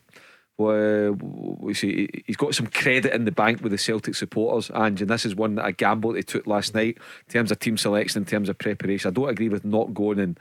Uh, 0.59 1.11
we 1.59 1.73
see 1.73 2.07
he's 2.27 2.37
got 2.37 2.53
some 2.53 2.67
credit 2.67 3.13
in 3.13 3.25
the 3.25 3.31
bank 3.31 3.63
with 3.63 3.71
the 3.71 3.77
Celtic 3.79 4.13
supporters, 4.13 4.69
and, 4.71 5.01
and 5.01 5.09
this 5.09 5.25
is 5.25 5.33
one 5.35 5.55
that 5.55 5.65
I 5.65 5.71
gamble 5.71 6.13
they 6.13 6.21
took 6.21 6.45
last 6.45 6.75
night 6.75 6.97
in 7.27 7.33
terms 7.33 7.51
of 7.51 7.57
team 7.57 7.77
selection, 7.77 8.21
in 8.21 8.25
terms 8.25 8.47
of 8.47 8.59
preparation. 8.59 9.09
I 9.09 9.11
don't 9.13 9.29
agree 9.29 9.49
with 9.49 9.65
not 9.65 9.95
going 9.95 10.19
and 10.19 10.39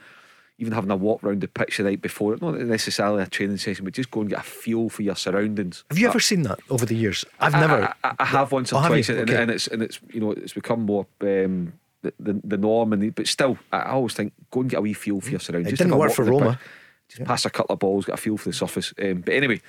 even 0.60 0.72
having 0.72 0.90
a 0.90 0.96
walk 0.96 1.22
round 1.22 1.40
the 1.40 1.48
pitch 1.48 1.78
the 1.78 1.82
night 1.82 2.02
before, 2.02 2.36
not 2.40 2.58
necessarily 2.60 3.22
a 3.22 3.26
training 3.26 3.56
session, 3.56 3.84
but 3.84 3.94
just 3.94 4.10
go 4.10 4.20
and 4.20 4.30
get 4.30 4.40
a 4.40 4.42
feel 4.42 4.88
for 4.90 5.02
your 5.02 5.16
surroundings. 5.16 5.84
Have 5.90 5.98
you 5.98 6.06
ever 6.08 6.20
seen 6.20 6.42
that 6.42 6.60
over 6.68 6.84
the 6.86 6.94
years? 6.94 7.24
I've 7.40 7.54
I- 7.54 7.60
never. 7.60 7.82
I, 7.82 7.94
I, 8.10 8.14
I 8.20 8.24
have 8.26 8.52
once 8.52 8.72
or 8.72 8.82
Oh, 8.84 8.86
twice, 8.86 9.08
you? 9.08 9.18
and, 9.18 9.30
and 9.30 9.50
it's 9.50 9.66
and 9.66 9.82
it's 9.82 9.98
you 10.12 10.20
know 10.20 10.32
it's 10.32 10.52
become 10.52 10.82
more 10.82 11.06
um, 11.22 11.72
the, 12.02 12.12
the 12.20 12.40
the 12.44 12.56
norm, 12.58 12.92
and 12.92 13.02
the, 13.02 13.10
but 13.10 13.26
still, 13.26 13.58
I 13.72 13.82
always 13.90 14.14
think 14.14 14.32
go 14.50 14.60
and 14.60 14.70
get 14.70 14.78
a 14.78 14.82
wee 14.82 14.92
feel 14.92 15.20
for 15.20 15.30
your 15.30 15.40
surroundings. 15.40 15.68
It 15.68 15.76
Just 15.76 15.82
didn't 15.88 15.98
work 15.98 16.12
for 16.12 16.24
Roma. 16.24 16.52
pitch. 16.52 17.16
Just 17.16 17.24
pass 17.24 17.44
a 17.44 17.50
couple 17.50 17.72
of 17.72 17.80
balls, 17.80 18.04
get 18.04 18.14
a 18.14 18.18
feel 18.18 18.36
for 18.36 18.48
the 18.50 18.54
surface. 18.54 18.94
Um, 19.02 19.22
but 19.22 19.34
anyway, 19.34 19.60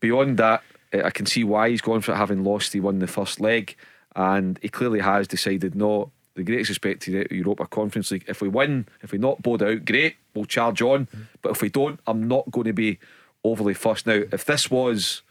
beyond 0.00 0.38
that, 0.38 0.62
uh, 0.94 1.02
I 1.04 1.10
can 1.10 1.26
see 1.26 1.44
why 1.44 1.70
he's 1.70 1.80
gone 1.82 2.00
for 2.00 2.12
it, 2.12 2.16
having 2.16 2.44
lost. 2.44 2.72
He 2.72 2.80
won 2.80 2.98
the 3.00 3.06
first 3.06 3.40
leg, 3.40 3.76
and 4.16 4.58
he 4.62 4.68
clearly 4.68 5.00
has 5.00 5.26
decided 5.28 5.74
no. 5.74 6.10
The 6.34 6.42
greatest 6.42 6.70
respect 6.70 7.02
to 7.02 7.10
the 7.10 7.34
Europa 7.34 7.66
Conference 7.66 8.10
League. 8.10 8.24
If 8.26 8.40
we 8.40 8.48
win, 8.48 8.86
if 9.02 9.12
we 9.12 9.18
not 9.18 9.42
Bodo 9.42 9.72
out, 9.72 9.84
great, 9.84 10.16
we'll 10.34 10.46
charge 10.46 10.80
on. 10.80 11.08
But 11.42 11.52
if 11.52 11.62
we 11.62 11.68
don't, 11.68 12.00
I'm 12.06 12.26
not 12.26 12.50
going 12.50 12.66
to 12.66 12.72
be 12.72 12.98
overly 13.44 13.74
fussed. 13.74 14.06
Now, 14.06 14.22
if 14.32 14.44
this 14.44 14.70
was 14.70 15.22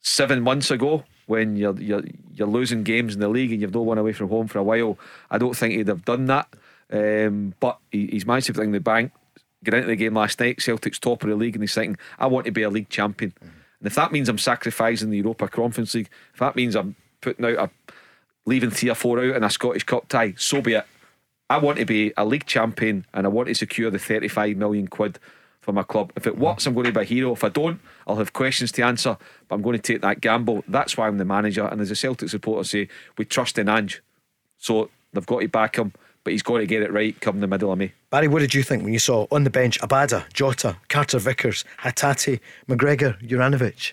seven 0.00 0.42
months 0.42 0.70
ago 0.70 1.04
when 1.26 1.56
you're 1.56 1.78
you're 1.80 2.04
you're 2.32 2.46
losing 2.46 2.84
games 2.84 3.14
in 3.14 3.20
the 3.20 3.28
league 3.28 3.50
and 3.50 3.60
you've 3.60 3.74
not 3.74 3.84
won 3.84 3.98
away 3.98 4.12
from 4.12 4.28
home 4.28 4.48
for 4.48 4.58
a 4.58 4.64
while, 4.64 4.98
I 5.30 5.38
don't 5.38 5.56
think 5.56 5.74
he'd 5.74 5.88
have 5.88 6.04
done 6.04 6.26
that. 6.26 6.48
Um, 6.90 7.54
but 7.58 7.78
he, 7.90 8.06
he's 8.06 8.26
managed 8.26 8.52
to 8.54 8.60
in 8.60 8.72
the 8.72 8.80
bank. 8.80 9.12
Get 9.64 9.74
into 9.74 9.88
the 9.88 9.96
game 9.96 10.14
last 10.14 10.38
night. 10.38 10.60
Celtic's 10.60 10.98
top 10.98 11.22
of 11.22 11.28
the 11.28 11.34
league, 11.34 11.56
and 11.56 11.62
he's 11.62 11.74
thinking, 11.74 11.98
"I 12.18 12.26
want 12.26 12.46
to 12.46 12.52
be 12.52 12.62
a 12.62 12.70
league 12.70 12.88
champion." 12.88 13.32
And 13.40 13.86
if 13.86 13.94
that 13.94 14.12
means 14.12 14.28
I'm 14.28 14.38
sacrificing 14.38 15.10
the 15.10 15.18
Europa 15.18 15.48
Conference 15.48 15.94
League, 15.94 16.10
if 16.32 16.40
that 16.40 16.56
means 16.56 16.76
I'm 16.76 16.94
putting 17.20 17.44
out 17.44 17.58
a 17.58 17.85
leaving 18.46 18.70
three 18.70 18.90
or 18.90 18.94
four 18.94 19.18
out 19.18 19.36
in 19.36 19.44
a 19.44 19.50
Scottish 19.50 19.84
Cup 19.84 20.08
tie, 20.08 20.34
so 20.38 20.62
be 20.62 20.74
it. 20.74 20.86
I 21.50 21.58
want 21.58 21.78
to 21.78 21.84
be 21.84 22.12
a 22.16 22.24
league 22.24 22.46
champion 22.46 23.04
and 23.12 23.26
I 23.26 23.28
want 23.28 23.48
to 23.48 23.54
secure 23.54 23.90
the 23.90 23.98
35 23.98 24.56
million 24.56 24.88
quid 24.88 25.18
for 25.60 25.72
my 25.72 25.82
club. 25.82 26.12
If 26.16 26.26
it 26.26 26.38
works, 26.38 26.66
I'm 26.66 26.74
going 26.74 26.86
to 26.86 26.92
be 26.92 27.00
a 27.00 27.04
hero. 27.04 27.32
If 27.32 27.44
I 27.44 27.48
don't, 27.48 27.80
I'll 28.06 28.16
have 28.16 28.32
questions 28.32 28.72
to 28.72 28.82
answer, 28.82 29.16
but 29.48 29.56
I'm 29.56 29.62
going 29.62 29.76
to 29.76 29.82
take 29.82 30.00
that 30.02 30.20
gamble. 30.20 30.64
That's 30.66 30.96
why 30.96 31.06
I'm 31.06 31.18
the 31.18 31.24
manager. 31.24 31.66
And 31.66 31.80
as 31.80 31.90
a 31.90 31.96
Celtic 31.96 32.30
supporter 32.30 32.64
say, 32.64 32.88
we 33.18 33.24
trust 33.24 33.58
in 33.58 33.68
Ange. 33.68 34.02
So 34.58 34.90
they've 35.12 35.26
got 35.26 35.40
to 35.40 35.48
back 35.48 35.76
him, 35.76 35.92
but 36.24 36.32
he's 36.32 36.42
got 36.42 36.58
to 36.58 36.66
get 36.66 36.82
it 36.82 36.92
right 36.92 37.20
come 37.20 37.40
the 37.40 37.46
middle 37.46 37.70
of 37.70 37.78
May. 37.78 37.92
Barry, 38.10 38.28
what 38.28 38.40
did 38.40 38.54
you 38.54 38.62
think 38.62 38.82
when 38.82 38.92
you 38.92 38.98
saw 38.98 39.26
on 39.30 39.44
the 39.44 39.50
bench 39.50 39.80
Abada, 39.80 40.32
Jota, 40.32 40.76
Carter 40.88 41.18
Vickers, 41.18 41.64
Hatate, 41.82 42.40
McGregor, 42.68 43.20
Juranovic? 43.22 43.92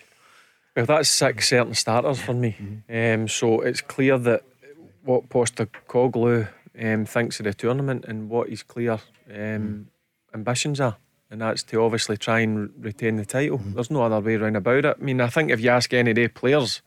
Well, 0.76 0.86
that's 0.86 1.08
six 1.08 1.48
certain 1.48 1.74
starters 1.74 2.20
for 2.20 2.34
me. 2.34 2.56
Um, 2.88 3.28
so 3.28 3.60
it's 3.60 3.80
clear 3.80 4.18
that 4.18 4.42
what 5.04 5.28
Postecoglou 5.28 6.48
um, 6.80 7.04
thinks 7.04 7.38
of 7.38 7.44
the 7.44 7.54
tournament 7.54 8.04
and 8.08 8.28
what 8.28 8.48
his 8.48 8.62
clear 8.64 8.98
um, 9.32 9.88
ambitions 10.34 10.80
are. 10.80 10.96
And 11.30 11.40
that's 11.40 11.62
to 11.64 11.82
obviously 11.82 12.16
try 12.16 12.40
and 12.40 12.72
retain 12.78 13.16
the 13.16 13.24
title. 13.24 13.60
There's 13.64 13.90
no 13.90 14.02
other 14.02 14.20
way 14.20 14.34
around 14.34 14.56
about 14.56 14.84
it. 14.84 14.96
I 15.00 15.02
mean, 15.02 15.20
I 15.20 15.28
think 15.28 15.50
if 15.50 15.60
you 15.60 15.70
ask 15.70 15.92
any 15.92 16.10
of 16.10 16.16
the 16.16 16.28
players, 16.28 16.82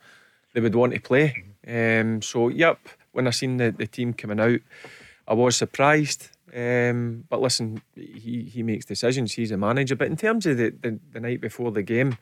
they 0.54 0.62
would 0.62 0.76
want 0.76 0.94
to 0.94 1.00
play. 1.00 1.44
Um, 1.68 2.22
so, 2.22 2.50
yep, 2.50 2.80
when 3.12 3.28
I 3.28 3.32
seen 3.32 3.58
the, 3.58 3.72
the 3.72 3.88
team 3.88 4.14
coming 4.14 4.40
out, 4.40 4.60
I 5.28 5.34
was 5.34 5.58
surprised. 5.58 6.30
Um, 6.56 7.26
but 7.30 7.42
listen, 7.42 7.82
he, 7.96 8.44
he 8.44 8.64
makes 8.64 8.86
decisions. 8.86 9.34
He's 9.34 9.52
a 9.52 9.58
manager. 9.58 9.96
But 9.96 10.08
in 10.08 10.18
terms 10.18 10.46
of 10.46 10.58
the, 10.58 10.70
the, 10.70 11.00
the 11.12 11.20
night 11.20 11.42
before 11.42 11.72
the 11.72 11.84
game, 11.84 12.18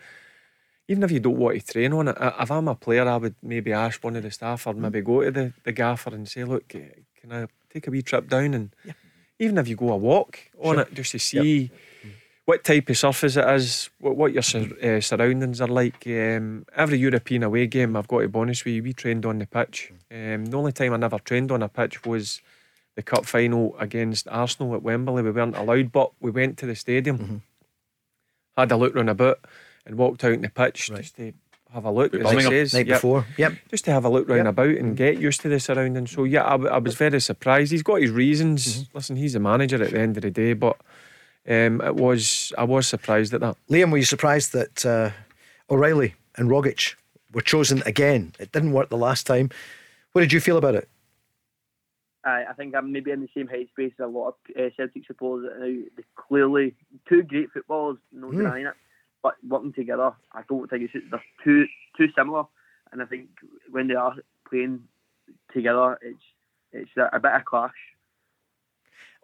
even 0.88 1.04
if 1.04 1.12
you 1.12 1.20
don't 1.20 1.38
want 1.38 1.60
to 1.60 1.66
train 1.74 1.94
on 1.94 2.08
it, 2.10 2.18
if 2.20 2.52
I'm 2.52 2.68
a 2.68 2.76
player, 2.76 3.08
I 3.08 3.18
would 3.18 3.36
maybe 3.42 3.74
ask 3.74 4.04
one 4.04 4.16
of 4.16 4.24
the 4.24 4.32
staff 4.32 4.68
or 4.68 4.74
maybe 4.74 5.02
go 5.02 5.24
to 5.24 5.32
the, 5.32 5.54
the 5.64 5.72
gaffer 5.72 6.14
and 6.14 6.28
say, 6.28 6.44
look, 6.44 6.68
can 6.70 7.32
I 7.32 7.48
take 7.72 7.88
a 7.88 7.92
wee 7.92 8.02
trip 8.02 8.30
down? 8.30 8.54
And 8.54 8.76
even 9.40 9.58
if 9.58 9.68
you 9.68 9.76
go 9.76 9.92
a 9.92 9.98
walk 9.98 10.40
on 10.62 10.80
it 10.80 10.94
just 10.94 11.12
to 11.12 11.20
see 11.20 11.72
what 12.46 12.64
type 12.64 12.90
of 12.90 12.98
surface 12.98 13.36
it 13.38 13.50
is, 13.50 13.90
what, 14.00 14.16
what 14.16 14.32
your 14.32 14.44
sur- 14.44 14.78
uh, 14.84 15.02
surroundings 15.02 15.60
are 15.60 15.68
like. 15.68 16.06
Um, 16.06 16.66
every 16.76 17.00
European 17.00 17.42
away 17.42 17.66
game, 17.66 17.96
I've 17.96 18.08
got 18.08 18.22
to 18.22 18.30
be 18.30 18.40
honest 18.40 18.66
with 18.66 18.76
you, 18.76 18.84
we 18.84 18.94
trained 18.94 19.26
on 19.26 19.40
the 19.40 19.48
pitch. 19.48 19.92
Um, 20.12 20.46
the 20.46 20.58
only 20.58 20.72
time 20.72 20.94
I 20.94 20.98
never 20.98 21.18
trained 21.18 21.52
on 21.52 21.64
a 21.64 21.68
pitch 21.68 22.06
was 22.06 22.42
the 22.96 23.02
cup 23.02 23.26
final 23.26 23.76
against 23.80 24.28
Arsenal 24.28 24.76
at 24.76 24.84
Wembley. 24.84 25.24
We 25.24 25.32
weren't 25.32 25.58
allowed, 25.58 25.92
but 25.92 26.12
we 26.22 26.30
went 26.30 26.58
to 26.60 26.68
the 26.68 26.76
stadium, 26.76 27.42
had 28.56 28.72
a 28.72 28.78
look 28.78 28.94
round 28.94 29.10
about, 29.10 29.40
and 29.86 29.98
walked 29.98 30.24
out 30.24 30.34
in 30.34 30.42
the 30.42 30.50
pitch 30.50 30.88
just 30.88 31.16
to 31.18 31.34
have 31.74 31.86
a 31.86 31.92
look. 31.92 32.14
As 32.14 32.32
it 32.32 32.42
says, 32.50 32.74
Night 32.74 32.88
Yep. 32.88 32.96
before. 32.98 33.26
Yep. 33.38 33.54
just 33.70 33.86
to 33.86 33.92
have 33.92 34.06
a 34.06 34.10
look 34.10 34.28
round 34.28 34.46
Yep. 34.46 34.48
about 34.48 34.70
and 34.78 34.96
get 34.98 35.18
used 35.20 35.42
to 35.42 35.50
the 35.50 35.60
surroundings. 35.60 36.12
So 36.12 36.24
yeah, 36.24 36.46
I, 36.46 36.52
w- 36.52 36.70
I 36.70 36.78
was 36.78 36.96
very 36.96 37.20
surprised. 37.22 37.72
He's 37.72 37.84
got 37.84 38.02
his 38.02 38.12
reasons. 38.12 38.90
Listen, 38.94 39.16
he's 39.16 39.36
a 39.36 39.40
manager 39.40 39.82
at 39.84 39.92
the 39.92 40.00
end 40.00 40.18
of 40.18 40.24
the 40.24 40.32
day, 40.32 40.54
but 40.54 40.78
um, 41.48 41.82
it 41.82 41.96
was 41.96 42.54
I 42.58 42.64
was 42.64 42.88
surprised 42.88 43.34
at 43.34 43.42
that. 43.42 43.58
Liam, 43.70 43.92
were 43.92 43.98
you 43.98 44.06
surprised 44.06 44.54
that 44.54 44.86
uh, 44.86 45.12
O'Reilly 45.70 46.16
and 46.38 46.50
Rogic 46.50 46.96
were 47.34 47.42
chosen 47.42 47.84
again? 47.86 48.34
It 48.40 48.52
didn't 48.52 48.72
work 48.72 48.90
the 48.90 48.98
last 48.98 49.28
time. 49.28 49.50
What 50.14 50.22
did 50.22 50.32
you 50.34 50.40
feel 50.40 50.58
about 50.58 50.76
it? 50.76 50.88
I, 52.24 52.46
I 52.50 52.54
think 52.54 52.74
I'm 52.74 52.92
maybe 52.92 53.12
in 53.12 53.22
the 53.22 53.30
same 53.36 53.48
headspace 53.48 53.94
as 53.94 54.00
a 54.00 54.08
lot 54.08 54.30
of 54.30 54.36
uh, 54.58 54.70
Celtic 54.76 55.06
supporters 55.06 55.52
now. 55.60 55.66
They 55.66 56.04
clearly 56.16 56.74
two 57.08 57.22
great 57.24 57.52
footballers, 57.52 57.98
no 58.12 58.28
Mm. 58.30 58.38
denying 58.38 58.66
it, 58.66 58.74
but 59.26 59.34
working 59.48 59.74
together, 59.74 60.12
I 60.34 60.44
don't 60.48 60.70
think 60.70 60.92
it's 60.94 61.06
they're 61.10 61.24
too 61.44 61.66
too 61.98 62.10
similar. 62.16 62.44
And 62.92 63.02
I 63.02 63.06
think 63.06 63.30
when 63.72 63.88
they 63.88 63.96
are 63.96 64.14
playing 64.48 64.84
together, 65.52 65.98
it's 66.04 66.22
it's 66.72 66.92
a, 66.96 67.10
a 67.12 67.20
bit 67.20 67.32
of 67.32 67.44
clash. 67.44 67.72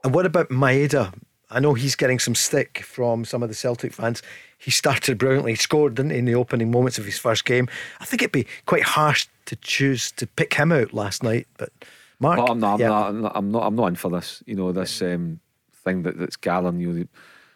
And 0.03 0.11
what 0.15 0.25
about 0.25 0.49
Maeda? 0.49 1.13
I 1.51 1.59
know 1.59 1.75
he's 1.75 1.95
getting 1.95 2.17
some 2.17 2.33
stick 2.33 2.81
from 2.83 3.25
some 3.25 3.43
of 3.43 3.49
the 3.49 3.53
Celtic 3.53 3.93
fans. 3.93 4.23
He 4.57 4.71
started 4.71 5.19
brilliantly, 5.19 5.51
he 5.51 5.57
scored 5.57 5.93
didn't 5.93 6.13
he, 6.13 6.17
in 6.17 6.25
the 6.25 6.33
opening 6.33 6.71
moments 6.71 6.97
of 6.97 7.05
his 7.05 7.19
first 7.19 7.45
game. 7.45 7.67
I 7.99 8.05
think 8.05 8.23
it'd 8.23 8.31
be 8.31 8.47
quite 8.65 8.83
harsh 8.83 9.27
to 9.45 9.55
choose 9.57 10.11
to 10.13 10.25
pick 10.25 10.55
him 10.55 10.71
out 10.71 10.93
last 10.93 11.21
night. 11.21 11.47
But 11.59 11.71
Mark, 12.19 12.37
But 12.39 12.49
I'm 12.49 12.59
not, 12.59 12.81
I'm, 12.81 12.87
not, 12.87 13.07
I'm 13.07 13.21
not, 13.21 13.31
I'm 13.35 13.51
not, 13.51 13.63
I'm 13.67 13.75
not 13.75 13.87
in 13.89 13.95
for 13.95 14.09
this. 14.09 14.41
You 14.47 14.55
know, 14.55 14.71
this 14.71 14.99
um, 15.03 15.41
thing 15.83 16.01
that, 16.03 16.17
that's 16.17 16.37
gathering. 16.37 16.79
You 16.79 16.87
know, 16.87 16.93
the 16.95 17.07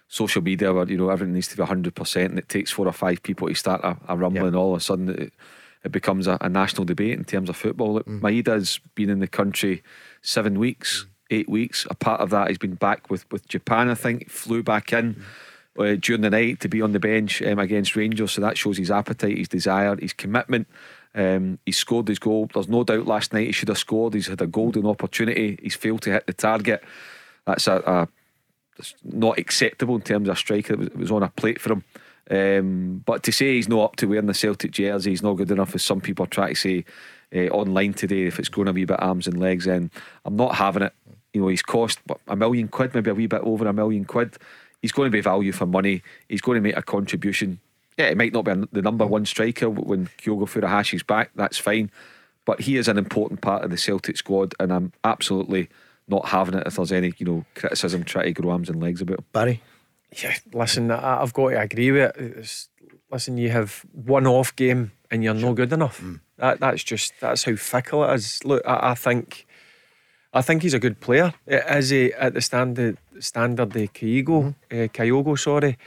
social 0.07 0.41
media 0.41 0.73
where 0.73 0.87
you 0.87 0.97
know 0.97 1.09
everything 1.09 1.33
needs 1.33 1.47
to 1.49 1.57
be 1.57 1.63
hundred 1.63 1.95
percent, 1.95 2.29
and 2.31 2.39
it 2.39 2.49
takes 2.49 2.71
four 2.71 2.87
or 2.87 2.93
five 2.93 3.21
people 3.23 3.47
to 3.47 3.53
start 3.55 3.81
a, 3.83 3.97
a 4.07 4.15
rumble, 4.15 4.45
and 4.45 4.55
all 4.55 4.73
of 4.75 4.81
a 4.81 4.83
sudden 4.83 5.09
it, 5.09 5.33
it 5.83 5.91
becomes 5.91 6.27
a, 6.27 6.37
a 6.41 6.49
national 6.49 6.85
debate 6.85 7.17
in 7.17 7.25
terms 7.25 7.49
of 7.49 7.55
football. 7.55 7.93
Look, 7.95 8.05
Mm. 8.07 8.21
Maeda's 8.21 8.79
been 8.95 9.09
in 9.09 9.19
the 9.19 9.27
country 9.27 9.83
seven 10.21 10.59
weeks, 10.59 11.05
eight 11.29 11.49
weeks. 11.49 11.85
A 11.89 11.95
part 11.95 12.21
of 12.21 12.29
that, 12.31 12.49
he's 12.49 12.57
been 12.57 12.75
back 12.75 13.09
with 13.09 13.29
with 13.31 13.47
Japan. 13.47 13.89
I 13.89 13.95
think 13.95 14.29
flew 14.29 14.63
back 14.63 14.93
in. 14.93 15.23
Uh, 15.77 15.95
during 15.99 16.21
the 16.21 16.29
night 16.29 16.61
to 16.61 16.69
be 16.69 16.81
on 16.81 16.93
the 16.93 17.01
bench 17.01 17.41
um, 17.41 17.59
against 17.59 17.97
Rangers, 17.97 18.31
so 18.31 18.39
that 18.39 18.57
shows 18.57 18.77
his 18.77 18.89
appetite, 18.89 19.37
his 19.37 19.49
desire, 19.49 19.93
his 19.97 20.13
commitment. 20.13 20.69
Um, 21.13 21.59
he 21.65 21.73
scored 21.73 22.07
his 22.07 22.17
goal. 22.17 22.49
There's 22.53 22.69
no 22.69 22.85
doubt 22.85 23.05
last 23.07 23.33
night 23.33 23.47
he 23.47 23.51
should 23.51 23.67
have 23.67 23.77
scored. 23.77 24.13
He's 24.13 24.27
had 24.27 24.41
a 24.41 24.47
golden 24.47 24.85
opportunity. 24.85 25.59
He's 25.61 25.75
failed 25.75 26.01
to 26.03 26.11
hit 26.11 26.27
the 26.27 26.33
target. 26.33 26.81
That's 27.45 27.67
a, 27.67 27.83
a 27.85 28.07
not 29.03 29.37
acceptable 29.37 29.95
in 29.95 30.01
terms 30.01 30.29
of 30.29 30.37
striker. 30.37 30.73
It 30.73 30.95
was, 30.95 31.11
on 31.11 31.23
a 31.23 31.29
plate 31.29 31.61
for 31.61 31.73
him. 31.73 31.83
Um, 32.29 33.03
but 33.05 33.23
to 33.23 33.31
say 33.31 33.53
he's 33.53 33.69
not 33.69 33.83
up 33.83 33.95
to 33.97 34.07
wearing 34.07 34.25
the 34.25 34.33
Celtic 34.33 34.71
jersey, 34.71 35.11
he's 35.11 35.21
not 35.21 35.33
good 35.33 35.51
enough, 35.51 35.75
as 35.75 35.83
some 35.83 36.01
people 36.01 36.25
are 36.25 36.29
trying 36.29 36.55
to 36.55 36.59
say 36.59 36.85
uh, 37.35 37.47
online 37.49 37.93
today, 37.93 38.23
if 38.23 38.39
it's 38.39 38.49
going 38.49 38.67
a 38.67 38.73
wee 38.73 38.85
bit 38.85 39.01
arms 39.01 39.27
and 39.27 39.39
legs, 39.39 39.65
then 39.65 39.91
I'm 40.25 40.35
not 40.35 40.55
having 40.55 40.83
it. 40.83 40.93
You 41.33 41.41
know, 41.41 41.47
he's 41.49 41.61
cost 41.61 41.99
a 42.27 42.35
million 42.35 42.67
quid, 42.67 42.93
maybe 42.93 43.11
a 43.11 43.15
wee 43.15 43.27
bit 43.27 43.41
over 43.41 43.67
a 43.67 43.73
million 43.73 44.05
quid. 44.05 44.37
He's 44.81 44.91
going 44.91 45.07
to 45.07 45.11
be 45.11 45.21
value 45.21 45.51
for 45.51 45.65
money. 45.65 46.01
He's 46.29 46.41
going 46.41 46.55
to 46.55 46.61
make 46.61 46.77
a 46.77 46.81
contribution. 46.81 47.59
Yeah, 47.97 48.05
it 48.05 48.17
might 48.17 48.33
not 48.33 48.45
be 48.45 48.53
the 48.71 48.81
number 48.81 49.05
one 49.05 49.25
striker 49.25 49.69
when 49.69 50.07
Kyogo 50.17 50.47
Furuhashi's 50.47 51.03
back. 51.03 51.31
That's 51.35 51.57
fine, 51.57 51.91
but 52.45 52.61
he 52.61 52.77
is 52.77 52.87
an 52.87 52.97
important 52.97 53.41
part 53.41 53.63
of 53.63 53.71
the 53.71 53.77
Celtic 53.77 54.17
squad, 54.17 54.53
and 54.59 54.71
I'm 54.71 54.93
absolutely 55.03 55.69
not 56.07 56.27
having 56.27 56.55
it 56.55 56.67
if 56.67 56.75
there's 56.75 56.91
any 56.91 57.13
you 57.17 57.25
know 57.25 57.45
criticism 57.55 58.03
trying 58.03 58.33
to 58.33 58.41
grow 58.41 58.51
arms 58.51 58.69
and 58.69 58.81
legs 58.81 59.01
about 59.01 59.19
him. 59.19 59.25
Barry. 59.31 59.61
Yeah, 60.21 60.35
listen, 60.53 60.91
I, 60.91 61.19
have 61.19 61.33
got 61.33 61.49
to 61.49 61.59
agree 61.59 61.91
with 61.91 62.15
it. 62.15 62.37
It's, 62.37 62.69
listen, 63.11 63.37
you 63.37 63.49
have 63.49 63.85
one 63.91 64.27
off 64.27 64.55
game 64.55 64.91
and 65.11 65.23
you're 65.23 65.37
sure. 65.37 65.49
no 65.49 65.53
good 65.53 65.73
enough. 65.73 65.99
Mm. 65.99 66.21
That 66.37 66.59
that's 66.59 66.83
just 66.83 67.13
that's 67.19 67.43
how 67.43 67.55
fickle 67.55 68.03
it 68.03 68.13
is. 68.13 68.43
Look, 68.43 68.63
I, 68.65 68.91
I 68.91 68.95
think. 68.95 69.45
I 70.33 70.41
think 70.41 70.63
he's 70.63 70.73
a 70.73 70.79
good 70.79 70.99
player. 70.99 71.33
Is 71.47 71.91
he 71.91 72.11
at 72.11 72.33
the 72.33 72.41
standard 72.41 72.97
standard 73.21 73.71
the 73.71 73.87
Kyogo, 73.87 74.25
mm-hmm. 74.25 74.77
uh, 74.77 74.87
Kyogo, 74.87 75.39
sorry. 75.39 75.77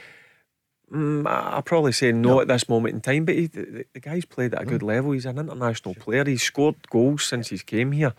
Mm, 0.91 1.27
I 1.27 1.61
probably 1.61 1.91
say 1.91 2.11
no, 2.11 2.29
no, 2.29 2.41
at 2.41 2.47
this 2.47 2.67
moment 2.67 2.95
in 2.95 3.01
time, 3.01 3.25
but 3.25 3.35
he, 3.35 3.45
the, 3.45 3.85
the, 3.93 3.99
guy's 3.99 4.25
played 4.25 4.55
at 4.55 4.63
a 4.63 4.65
good 4.65 4.81
mm. 4.81 4.87
level. 4.87 5.11
He's 5.11 5.27
an 5.27 5.37
international 5.37 5.93
player. 5.93 6.25
He's 6.25 6.41
scored 6.41 6.89
goals 6.89 7.25
since 7.25 7.49
he's 7.49 7.61
came 7.61 7.91
here. 7.91 8.13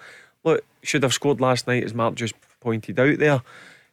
Look, 0.44 0.64
should 0.82 1.02
have 1.02 1.12
scored 1.12 1.40
last 1.40 1.66
night, 1.66 1.84
as 1.84 1.94
Mark 1.94 2.14
just 2.14 2.34
pointed 2.60 2.98
out 2.98 3.18
there. 3.18 3.42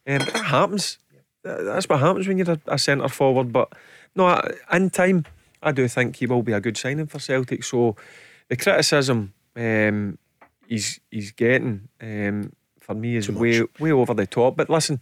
Um, 0.06 0.18
that 0.18 0.44
happens. 0.46 0.98
That's 1.42 1.88
what 1.88 2.00
happens 2.00 2.26
when 2.26 2.38
you're 2.38 2.50
a, 2.50 2.60
a 2.66 2.78
centre 2.78 3.08
forward. 3.08 3.52
But 3.52 3.72
no, 4.14 4.40
in 4.72 4.90
time, 4.90 5.24
I 5.62 5.72
do 5.72 5.88
think 5.88 6.16
he 6.16 6.26
will 6.26 6.42
be 6.42 6.52
a 6.52 6.60
good 6.60 6.76
signing 6.76 7.06
for 7.06 7.18
Celtic. 7.18 7.64
So 7.64 7.96
the 8.48 8.56
criticism 8.56 9.34
um, 9.56 10.18
he's 10.66 11.00
he's 11.10 11.32
getting 11.32 11.88
um, 12.00 12.52
for 12.80 12.94
me 12.94 13.16
is 13.16 13.30
way 13.30 13.62
way 13.78 13.92
over 13.92 14.14
the 14.14 14.26
top. 14.26 14.56
But 14.56 14.70
listen, 14.70 15.00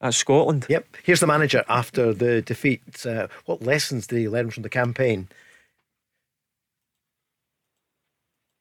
that's 0.00 0.16
Scotland. 0.16 0.66
Yep. 0.68 0.96
Here's 1.02 1.20
the 1.20 1.26
manager 1.26 1.64
after 1.68 2.12
the 2.12 2.42
defeat. 2.42 3.06
Uh, 3.06 3.28
what 3.46 3.62
lessons 3.62 4.06
did 4.06 4.18
he 4.18 4.28
learn 4.28 4.50
from 4.50 4.62
the 4.62 4.68
campaign? 4.68 5.28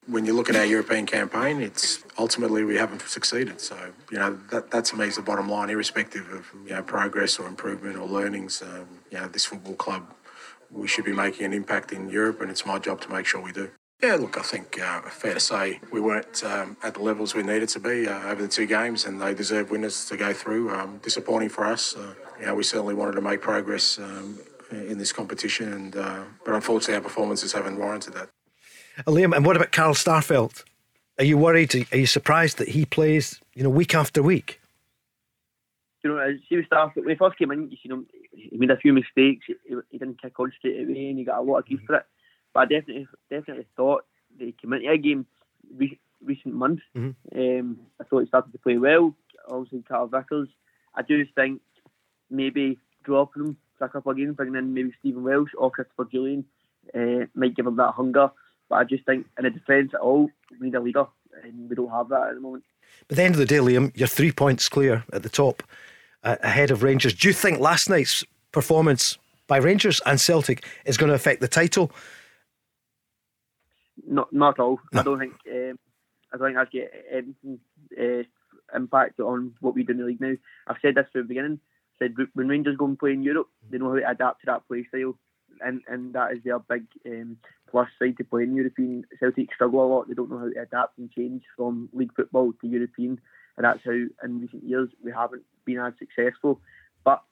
When 0.07 0.25
you 0.25 0.33
look 0.33 0.49
at 0.49 0.55
our 0.55 0.65
European 0.65 1.05
campaign, 1.05 1.61
it's 1.61 2.03
ultimately 2.17 2.63
we 2.63 2.75
haven't 2.75 3.01
succeeded. 3.01 3.59
So 3.59 3.77
you 4.09 4.17
know 4.17 4.39
that 4.51 4.71
that 4.71 4.85
to 4.85 4.95
me 4.95 5.07
is 5.07 5.17
the 5.17 5.21
bottom 5.21 5.49
line, 5.49 5.69
irrespective 5.69 6.31
of 6.31 6.47
you 6.65 6.71
know 6.71 6.81
progress 6.81 7.39
or 7.39 7.47
improvement 7.47 7.97
or 7.97 8.07
learnings. 8.07 8.61
Um, 8.61 8.87
you 9.11 9.19
know 9.19 9.27
this 9.27 9.45
football 9.45 9.75
club 9.75 10.03
we 10.71 10.87
should 10.87 11.05
be 11.05 11.13
making 11.13 11.45
an 11.45 11.53
impact 11.53 11.91
in 11.91 12.09
Europe, 12.09 12.41
and 12.41 12.51
it's 12.51 12.65
my 12.65 12.79
job 12.79 13.01
to 13.01 13.09
make 13.09 13.25
sure 13.25 13.41
we 13.41 13.51
do. 13.51 13.69
Yeah, 14.01 14.15
look, 14.15 14.37
I 14.37 14.43
think 14.43 14.79
uh, 14.79 15.01
fair 15.01 15.33
to 15.33 15.39
say 15.39 15.79
we 15.91 15.99
weren't 15.99 16.43
um, 16.43 16.77
at 16.83 16.93
the 16.93 17.01
levels 17.01 17.33
we 17.33 17.41
needed 17.41 17.69
to 17.69 17.79
be 17.79 18.07
uh, 18.07 18.29
over 18.29 18.43
the 18.43 18.47
two 18.47 18.67
games, 18.67 19.05
and 19.05 19.19
they 19.19 19.33
deserve 19.33 19.71
winners 19.71 20.05
to 20.09 20.17
go 20.17 20.33
through. 20.33 20.69
Um, 20.69 20.99
disappointing 20.99 21.49
for 21.49 21.65
us. 21.65 21.95
Uh, 21.95 22.13
you 22.39 22.45
know, 22.45 22.53
we 22.53 22.63
certainly 22.63 22.93
wanted 22.93 23.13
to 23.13 23.21
make 23.21 23.41
progress 23.41 23.97
um, 23.97 24.39
in 24.71 24.97
this 24.99 25.11
competition, 25.11 25.73
and 25.73 25.95
uh, 25.95 26.23
but 26.45 26.53
unfortunately, 26.53 26.95
our 26.95 27.01
performances 27.01 27.53
haven't 27.53 27.77
warranted 27.77 28.13
that. 28.13 28.29
Uh, 28.99 29.11
Liam, 29.11 29.35
and 29.35 29.45
what 29.45 29.55
about 29.55 29.71
Carl 29.71 29.93
Starfelt? 29.93 30.63
Are 31.19 31.25
you 31.25 31.37
worried? 31.37 31.73
Are 31.91 31.97
you 31.97 32.07
surprised 32.07 32.57
that 32.57 32.69
he 32.69 32.85
plays, 32.85 33.39
you 33.53 33.63
know, 33.63 33.69
week 33.69 33.93
after 33.93 34.23
week? 34.23 34.59
You 36.03 36.15
know, 36.15 36.37
see 36.47 36.57
with 36.57 36.69
Starfelt 36.69 36.97
when 36.97 37.09
he 37.09 37.15
first 37.15 37.37
came 37.37 37.51
in, 37.51 37.69
you 37.69 37.77
see 37.81 37.89
him 37.89 38.07
he 38.31 38.57
made 38.57 38.71
a 38.71 38.77
few 38.77 38.93
mistakes. 38.93 39.45
He, 39.47 39.75
he 39.89 39.97
didn't 39.97 40.21
kick 40.21 40.39
on 40.39 40.51
straight 40.57 40.87
away, 40.87 41.09
and 41.09 41.17
he 41.17 41.23
got 41.25 41.39
a 41.39 41.41
lot 41.41 41.59
of 41.59 41.65
grief 41.65 41.81
for 41.85 41.95
it. 41.95 42.05
But 42.53 42.59
I 42.61 42.65
definitely, 42.65 43.07
definitely 43.29 43.65
thought 43.75 44.05
that 44.37 44.45
he 44.45 44.51
came 44.51 44.73
into 44.73 44.89
a 44.89 44.97
game 44.97 45.25
re- 45.75 45.99
recent 46.23 46.53
months. 46.53 46.83
Mm-hmm. 46.95 47.39
Um, 47.39 47.79
I 47.99 48.03
thought 48.03 48.21
he 48.21 48.27
started 48.27 48.51
to 48.51 48.59
play 48.59 48.77
well. 48.77 49.15
Obviously, 49.47 49.83
Carter-Vickers. 49.87 50.49
I 50.95 51.01
do 51.01 51.25
think 51.35 51.61
maybe 52.29 52.77
dropping 53.03 53.43
him 53.43 53.57
for 53.77 53.85
a 53.85 53.89
couple 53.89 54.11
of 54.11 54.17
games, 54.17 54.35
bringing 54.35 54.55
in 54.55 54.73
maybe 54.73 54.93
Stephen 54.99 55.23
Welsh 55.23 55.51
or 55.57 55.71
Christopher 55.71 56.05
Jullien 56.05 56.43
uh, 56.93 57.25
might 57.33 57.55
give 57.55 57.67
him 57.67 57.75
that 57.77 57.93
hunger. 57.93 58.31
But 58.69 58.75
I 58.77 58.83
just 58.83 59.05
think 59.05 59.27
in 59.37 59.45
a 59.45 59.49
defence 59.49 59.91
at 59.93 60.01
all, 60.01 60.29
we 60.51 60.67
need 60.67 60.75
a 60.75 60.79
leader, 60.79 61.05
and 61.43 61.69
we 61.69 61.75
don't 61.75 61.91
have 61.91 62.09
that 62.09 62.27
at 62.29 62.35
the 62.35 62.41
moment. 62.41 62.63
But 63.07 63.13
at 63.13 63.17
the 63.17 63.23
end 63.23 63.35
of 63.35 63.39
the 63.39 63.45
day, 63.45 63.57
Liam, 63.57 63.91
you're 63.95 64.07
three 64.07 64.31
points 64.31 64.67
clear 64.69 65.03
at 65.13 65.23
the 65.23 65.29
top 65.29 65.63
uh, 66.23 66.35
ahead 66.41 66.71
of 66.71 66.83
Rangers. 66.83 67.13
Do 67.13 67.27
you 67.27 67.33
think 67.33 67.59
last 67.59 67.89
night's 67.89 68.23
performance 68.51 69.17
by 69.47 69.57
Rangers 69.57 70.01
and 70.05 70.19
Celtic 70.19 70.65
is 70.85 70.97
going 70.97 71.09
to 71.09 71.15
affect 71.15 71.41
the 71.41 71.47
title? 71.47 71.91
Not, 74.05 74.31
not 74.33 74.59
at 74.59 74.63
all. 74.63 74.79
No. 74.91 74.99
I 74.99 75.03
don't 75.03 75.19
think. 75.19 75.33
Um, 75.51 75.79
I 76.33 76.37
don't 76.37 76.47
think 76.47 76.57
I'd 76.57 76.71
get 76.71 76.91
anything 77.09 77.59
uh, 77.97 78.23
impact 78.75 79.19
on 79.19 79.53
what 79.61 79.75
we 79.75 79.83
do 79.83 79.93
in 79.93 79.99
the 79.99 80.05
league 80.05 80.21
now. 80.21 80.33
I've 80.67 80.77
said 80.81 80.95
this 80.95 81.05
from 81.11 81.21
the 81.21 81.27
beginning. 81.27 81.59
I 81.95 82.05
said 82.05 82.15
when 82.33 82.49
Rangers 82.49 82.77
go 82.77 82.85
and 82.85 82.99
play 82.99 83.13
in 83.13 83.23
Europe, 83.23 83.47
they 83.69 83.77
know 83.77 83.89
how 83.89 83.95
to 83.95 84.09
adapt 84.09 84.41
to 84.41 84.45
that 84.47 84.67
play 84.67 84.85
style, 84.89 85.17
and 85.63 85.81
and 85.87 86.13
that 86.13 86.33
is 86.33 86.43
their 86.43 86.59
big 86.59 86.83
um, 87.05 87.37
plus 87.69 87.89
side 87.99 88.17
to 88.17 88.23
play 88.23 88.43
in 88.43 88.55
European. 88.55 89.05
Celtic 89.19 89.53
struggle 89.53 89.85
a 89.85 89.87
lot. 89.87 90.07
They 90.07 90.13
don't 90.13 90.29
know 90.29 90.39
how 90.39 90.49
to 90.49 90.61
adapt 90.61 90.97
and 90.97 91.11
change 91.11 91.43
from 91.55 91.89
league 91.93 92.13
football 92.15 92.53
to 92.53 92.67
European, 92.67 93.19
and 93.57 93.65
that's 93.65 93.83
how 93.83 93.91
in 93.91 94.41
recent 94.41 94.63
years 94.63 94.89
we 95.03 95.11
haven't 95.11 95.43
been 95.65 95.79
as 95.79 95.93
successful. 95.99 96.61
But 97.03 97.23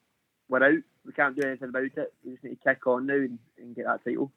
we're 0.50 0.64
out. 0.64 0.84
We 1.06 1.14
can't 1.14 1.40
do 1.40 1.48
anything 1.48 1.70
about 1.70 1.84
it. 1.84 2.14
We 2.24 2.32
just 2.32 2.44
need 2.44 2.58
to 2.62 2.70
kick 2.70 2.88
on 2.88 3.06
now 3.06 3.16
and, 3.16 3.40
and 3.58 3.76
get 3.76 3.86
that 3.86 4.04
title. 4.04 4.32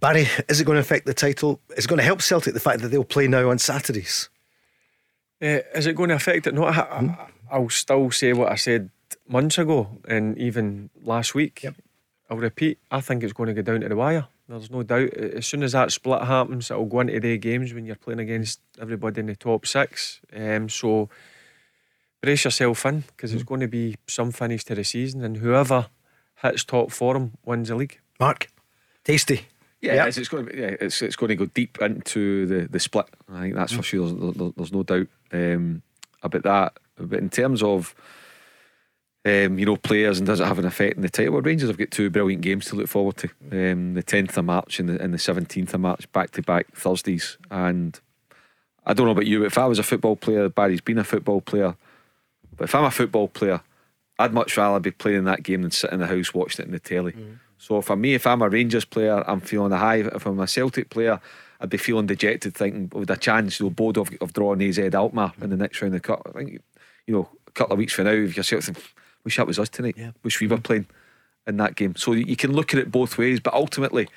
Barry, 0.00 0.26
is 0.48 0.60
it 0.60 0.64
going 0.64 0.76
to 0.76 0.80
affect 0.80 1.06
the 1.06 1.14
title? 1.14 1.60
Is 1.76 1.84
it 1.84 1.88
going 1.88 1.98
to 1.98 2.04
help 2.04 2.22
Celtic 2.22 2.54
the 2.54 2.60
fact 2.60 2.80
that 2.80 2.88
they'll 2.88 3.04
play 3.04 3.28
now 3.28 3.50
on 3.50 3.58
Saturdays? 3.58 4.28
Uh, 5.40 5.60
is 5.74 5.86
it 5.86 5.94
going 5.94 6.08
to 6.08 6.16
affect 6.16 6.46
it? 6.46 6.54
No, 6.54 6.64
I, 6.64 6.72
hmm? 6.72 7.10
I'll 7.50 7.68
still 7.68 8.10
say 8.10 8.32
what 8.32 8.50
I 8.50 8.56
said 8.56 8.90
months 9.28 9.58
ago 9.58 9.88
and 10.08 10.36
even 10.38 10.90
last 11.04 11.34
week. 11.34 11.62
Yep. 11.62 11.74
I'll 12.32 12.38
repeat. 12.38 12.78
I 12.90 13.02
think 13.02 13.22
it's 13.22 13.34
going 13.34 13.48
to 13.48 13.52
go 13.52 13.60
down 13.60 13.82
to 13.82 13.90
the 13.90 13.96
wire. 13.96 14.26
There's 14.48 14.70
no 14.70 14.82
doubt. 14.82 15.12
As 15.12 15.44
soon 15.44 15.62
as 15.62 15.72
that 15.72 15.92
split 15.92 16.22
happens, 16.22 16.70
it'll 16.70 16.86
go 16.86 17.00
into 17.00 17.20
the 17.20 17.36
games 17.36 17.74
when 17.74 17.84
you're 17.84 17.94
playing 17.94 18.20
against 18.20 18.58
everybody 18.80 19.20
in 19.20 19.26
the 19.26 19.36
top 19.36 19.66
six. 19.66 20.18
Um, 20.34 20.70
so 20.70 21.10
brace 22.22 22.44
yourself 22.44 22.86
in 22.86 23.02
because 23.02 23.34
it's 23.34 23.42
mm. 23.42 23.48
going 23.48 23.60
to 23.60 23.68
be 23.68 23.96
some 24.06 24.32
finish 24.32 24.64
to 24.64 24.74
the 24.74 24.82
season, 24.82 25.22
and 25.22 25.36
whoever 25.36 25.88
hits 26.36 26.64
top 26.64 26.90
form 26.90 27.32
wins 27.44 27.68
the 27.68 27.74
league. 27.74 28.00
Mark, 28.18 28.48
tasty. 29.04 29.48
Yeah, 29.82 29.94
yep. 29.94 30.08
it's, 30.08 30.16
it's, 30.16 30.28
going 30.28 30.46
to 30.46 30.52
be, 30.52 30.58
yeah, 30.58 30.76
it's 30.80 31.02
it's 31.02 31.16
going 31.16 31.28
to 31.28 31.36
go 31.36 31.46
deep 31.46 31.82
into 31.82 32.46
the, 32.46 32.66
the 32.66 32.80
split. 32.80 33.10
I 33.30 33.42
think 33.42 33.56
that's 33.56 33.74
mm. 33.74 33.76
for 33.76 33.82
sure. 33.82 34.10
There's, 34.10 34.52
there's 34.56 34.72
no 34.72 34.84
doubt 34.84 35.08
um, 35.32 35.82
about 36.22 36.44
that. 36.44 36.78
But 36.96 37.18
in 37.18 37.28
terms 37.28 37.62
of 37.62 37.94
um, 39.24 39.58
you 39.58 39.66
know 39.66 39.76
players 39.76 40.18
and 40.18 40.26
does 40.26 40.40
it 40.40 40.46
have 40.46 40.58
an 40.58 40.64
effect 40.64 40.96
in 40.96 41.02
the 41.02 41.08
title? 41.08 41.34
Well, 41.34 41.42
Rangers 41.42 41.68
have 41.68 41.78
got 41.78 41.90
two 41.90 42.10
brilliant 42.10 42.42
games 42.42 42.66
to 42.66 42.76
look 42.76 42.88
forward 42.88 43.16
to. 43.18 43.28
Um, 43.52 43.94
the 43.94 44.02
10th 44.02 44.36
of 44.36 44.44
March 44.44 44.80
and 44.80 44.88
the, 44.88 45.00
and 45.00 45.14
the 45.14 45.18
17th 45.18 45.74
of 45.74 45.80
March, 45.80 46.10
back 46.12 46.32
to 46.32 46.42
back 46.42 46.74
Thursdays. 46.74 47.38
And 47.50 47.98
I 48.84 48.94
don't 48.94 49.06
know 49.06 49.12
about 49.12 49.26
you, 49.26 49.40
but 49.40 49.46
if 49.46 49.58
I 49.58 49.66
was 49.66 49.78
a 49.78 49.84
football 49.84 50.16
player, 50.16 50.48
Barry's 50.48 50.80
been 50.80 50.98
a 50.98 51.04
football 51.04 51.40
player. 51.40 51.76
But 52.56 52.64
if 52.64 52.74
I'm 52.74 52.84
a 52.84 52.90
football 52.90 53.28
player, 53.28 53.60
I'd 54.18 54.34
much 54.34 54.56
rather 54.56 54.80
be 54.80 54.90
playing 54.90 55.24
that 55.24 55.42
game 55.42 55.62
than 55.62 55.70
sit 55.70 55.92
in 55.92 56.00
the 56.00 56.06
house 56.06 56.34
watching 56.34 56.64
it 56.64 56.66
in 56.66 56.72
the 56.72 56.80
telly. 56.80 57.12
Mm. 57.12 57.38
So 57.58 57.80
for 57.80 57.94
me, 57.94 58.14
if 58.14 58.26
I'm 58.26 58.42
a 58.42 58.48
Rangers 58.48 58.84
player, 58.84 59.22
I'm 59.28 59.40
feeling 59.40 59.72
a 59.72 59.78
high. 59.78 59.98
If 59.98 60.26
I'm 60.26 60.40
a 60.40 60.48
Celtic 60.48 60.90
player, 60.90 61.20
I'd 61.60 61.70
be 61.70 61.76
feeling 61.76 62.06
dejected, 62.06 62.54
thinking 62.54 62.90
with 62.92 63.10
a 63.10 63.16
chance, 63.16 63.60
you 63.60 63.66
know, 63.66 63.70
bored 63.70 63.98
of, 63.98 64.10
of 64.20 64.32
drawing 64.32 64.62
AZ 64.62 64.80
Alkmaar 64.80 65.32
mm. 65.38 65.44
in 65.44 65.50
the 65.50 65.56
next 65.56 65.80
round 65.80 65.94
of 65.94 66.02
the 66.02 66.06
cup. 66.06 66.22
I 66.26 66.32
think, 66.32 66.60
you 67.06 67.14
know, 67.14 67.28
a 67.46 67.50
couple 67.52 67.74
of 67.74 67.78
weeks 67.78 67.92
from 67.92 68.06
now, 68.06 68.10
if 68.10 68.36
you're 68.36 68.42
thinking, 68.42 68.82
wish 69.24 69.36
that 69.36 69.46
was 69.46 69.58
us 69.58 69.68
tonight, 69.68 69.96
yeah. 69.98 70.12
wish 70.22 70.40
we 70.40 70.46
were 70.46 70.56
mm. 70.58 70.62
playing 70.62 70.86
in 71.46 71.56
that 71.56 71.76
game. 71.76 71.96
So 71.96 72.12
you 72.12 72.36
can 72.36 72.52
look 72.52 72.72
at 72.72 72.80
it 72.80 72.90
both 72.90 73.18
ways, 73.18 73.40
but 73.40 73.54
ultimately, 73.54 74.08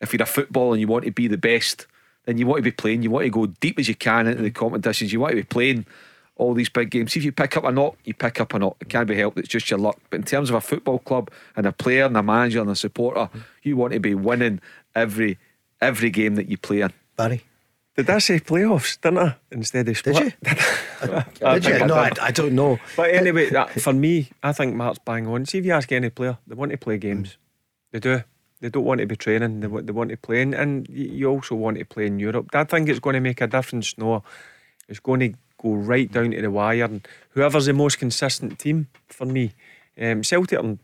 if 0.00 0.12
you're 0.12 0.22
a 0.22 0.26
football 0.26 0.72
and 0.72 0.80
you 0.80 0.86
want 0.86 1.04
to 1.04 1.10
be 1.10 1.28
the 1.28 1.38
best, 1.38 1.86
then 2.26 2.38
you 2.38 2.46
want 2.46 2.58
to 2.58 2.62
be 2.62 2.70
playing. 2.70 3.02
You 3.02 3.10
want 3.10 3.24
to 3.24 3.30
go 3.30 3.46
deep 3.46 3.78
as 3.78 3.88
you 3.88 3.94
can 3.94 4.26
into 4.26 4.42
the 4.42 4.50
competitions. 4.50 5.12
You 5.12 5.20
want 5.20 5.32
to 5.32 5.36
be 5.36 5.44
playing 5.44 5.86
all 6.36 6.54
these 6.54 6.68
big 6.68 6.90
games. 6.90 7.12
See 7.12 7.20
if 7.20 7.24
you 7.24 7.32
pick 7.32 7.56
up 7.56 7.64
a 7.64 7.72
knock, 7.72 7.96
you 8.04 8.14
pick 8.14 8.40
up 8.40 8.54
a 8.54 8.58
knock. 8.58 8.76
It 8.80 8.88
can't 8.88 9.08
be 9.08 9.16
helped. 9.16 9.38
It's 9.38 9.48
just 9.48 9.70
your 9.70 9.78
luck. 9.78 9.98
But 10.10 10.18
in 10.18 10.24
terms 10.24 10.50
of 10.50 10.56
a 10.56 10.60
football 10.60 11.00
club 11.00 11.30
and 11.56 11.66
a 11.66 11.72
player 11.72 12.04
and 12.04 12.16
a 12.16 12.22
manager 12.22 12.60
and 12.60 12.70
a 12.70 12.76
supporter, 12.76 13.28
you 13.62 13.76
want 13.76 13.92
to 13.92 14.00
be 14.00 14.14
winning 14.14 14.60
every 14.94 15.38
every 15.80 16.10
game 16.10 16.34
that 16.36 16.48
you 16.48 16.56
play 16.56 16.80
in. 16.80 16.92
Barry. 17.16 17.42
Did 17.98 18.10
I 18.10 18.18
say 18.20 18.38
playoffs, 18.38 19.00
didn't 19.00 19.18
I? 19.18 19.34
Instead 19.50 19.88
of 19.88 19.98
split? 19.98 20.36
Did 20.44 20.58
you? 21.02 21.60
Did 21.60 21.64
you? 21.66 21.86
No, 21.86 21.96
I, 21.96 22.12
I, 22.22 22.30
don't 22.30 22.52
know. 22.52 22.78
But 22.96 23.10
anyway, 23.10 23.50
that, 23.50 23.72
for 23.80 23.92
me, 23.92 24.30
I 24.40 24.52
think 24.52 24.76
Mark's 24.76 25.00
bang 25.04 25.26
on. 25.26 25.46
See 25.46 25.58
if 25.58 25.66
you 25.66 25.72
ask 25.72 25.90
any 25.90 26.08
player, 26.08 26.38
they 26.46 26.54
want 26.54 26.70
to 26.70 26.78
play 26.78 26.98
games. 26.98 27.30
Mm. 27.30 27.36
They 27.90 27.98
do. 27.98 28.22
They 28.60 28.68
don't 28.68 28.84
want 28.84 29.00
to 29.00 29.06
be 29.08 29.16
training. 29.16 29.58
They, 29.58 29.66
they 29.66 29.90
want 29.90 30.10
to 30.10 30.16
play, 30.16 30.42
and, 30.42 30.54
and 30.54 30.88
you 30.88 31.28
also 31.28 31.56
want 31.56 31.76
to 31.76 31.84
play 31.84 32.06
in 32.06 32.20
Europe. 32.20 32.50
I 32.54 32.62
think 32.62 32.88
it's 32.88 33.00
going 33.00 33.14
to 33.14 33.20
make 33.20 33.40
a 33.40 33.48
difference. 33.48 33.98
No, 33.98 34.22
it's 34.88 35.00
going 35.00 35.18
to 35.18 35.34
go 35.60 35.74
right 35.74 36.10
down 36.12 36.30
to 36.30 36.40
the 36.40 36.52
wire. 36.52 36.84
And 36.84 37.08
whoever's 37.30 37.66
the 37.66 37.72
most 37.72 37.98
consistent 37.98 38.60
team 38.60 38.86
for 39.08 39.24
me, 39.24 39.54
um, 40.00 40.22
Celtic, 40.22 40.60
are, 40.60 40.76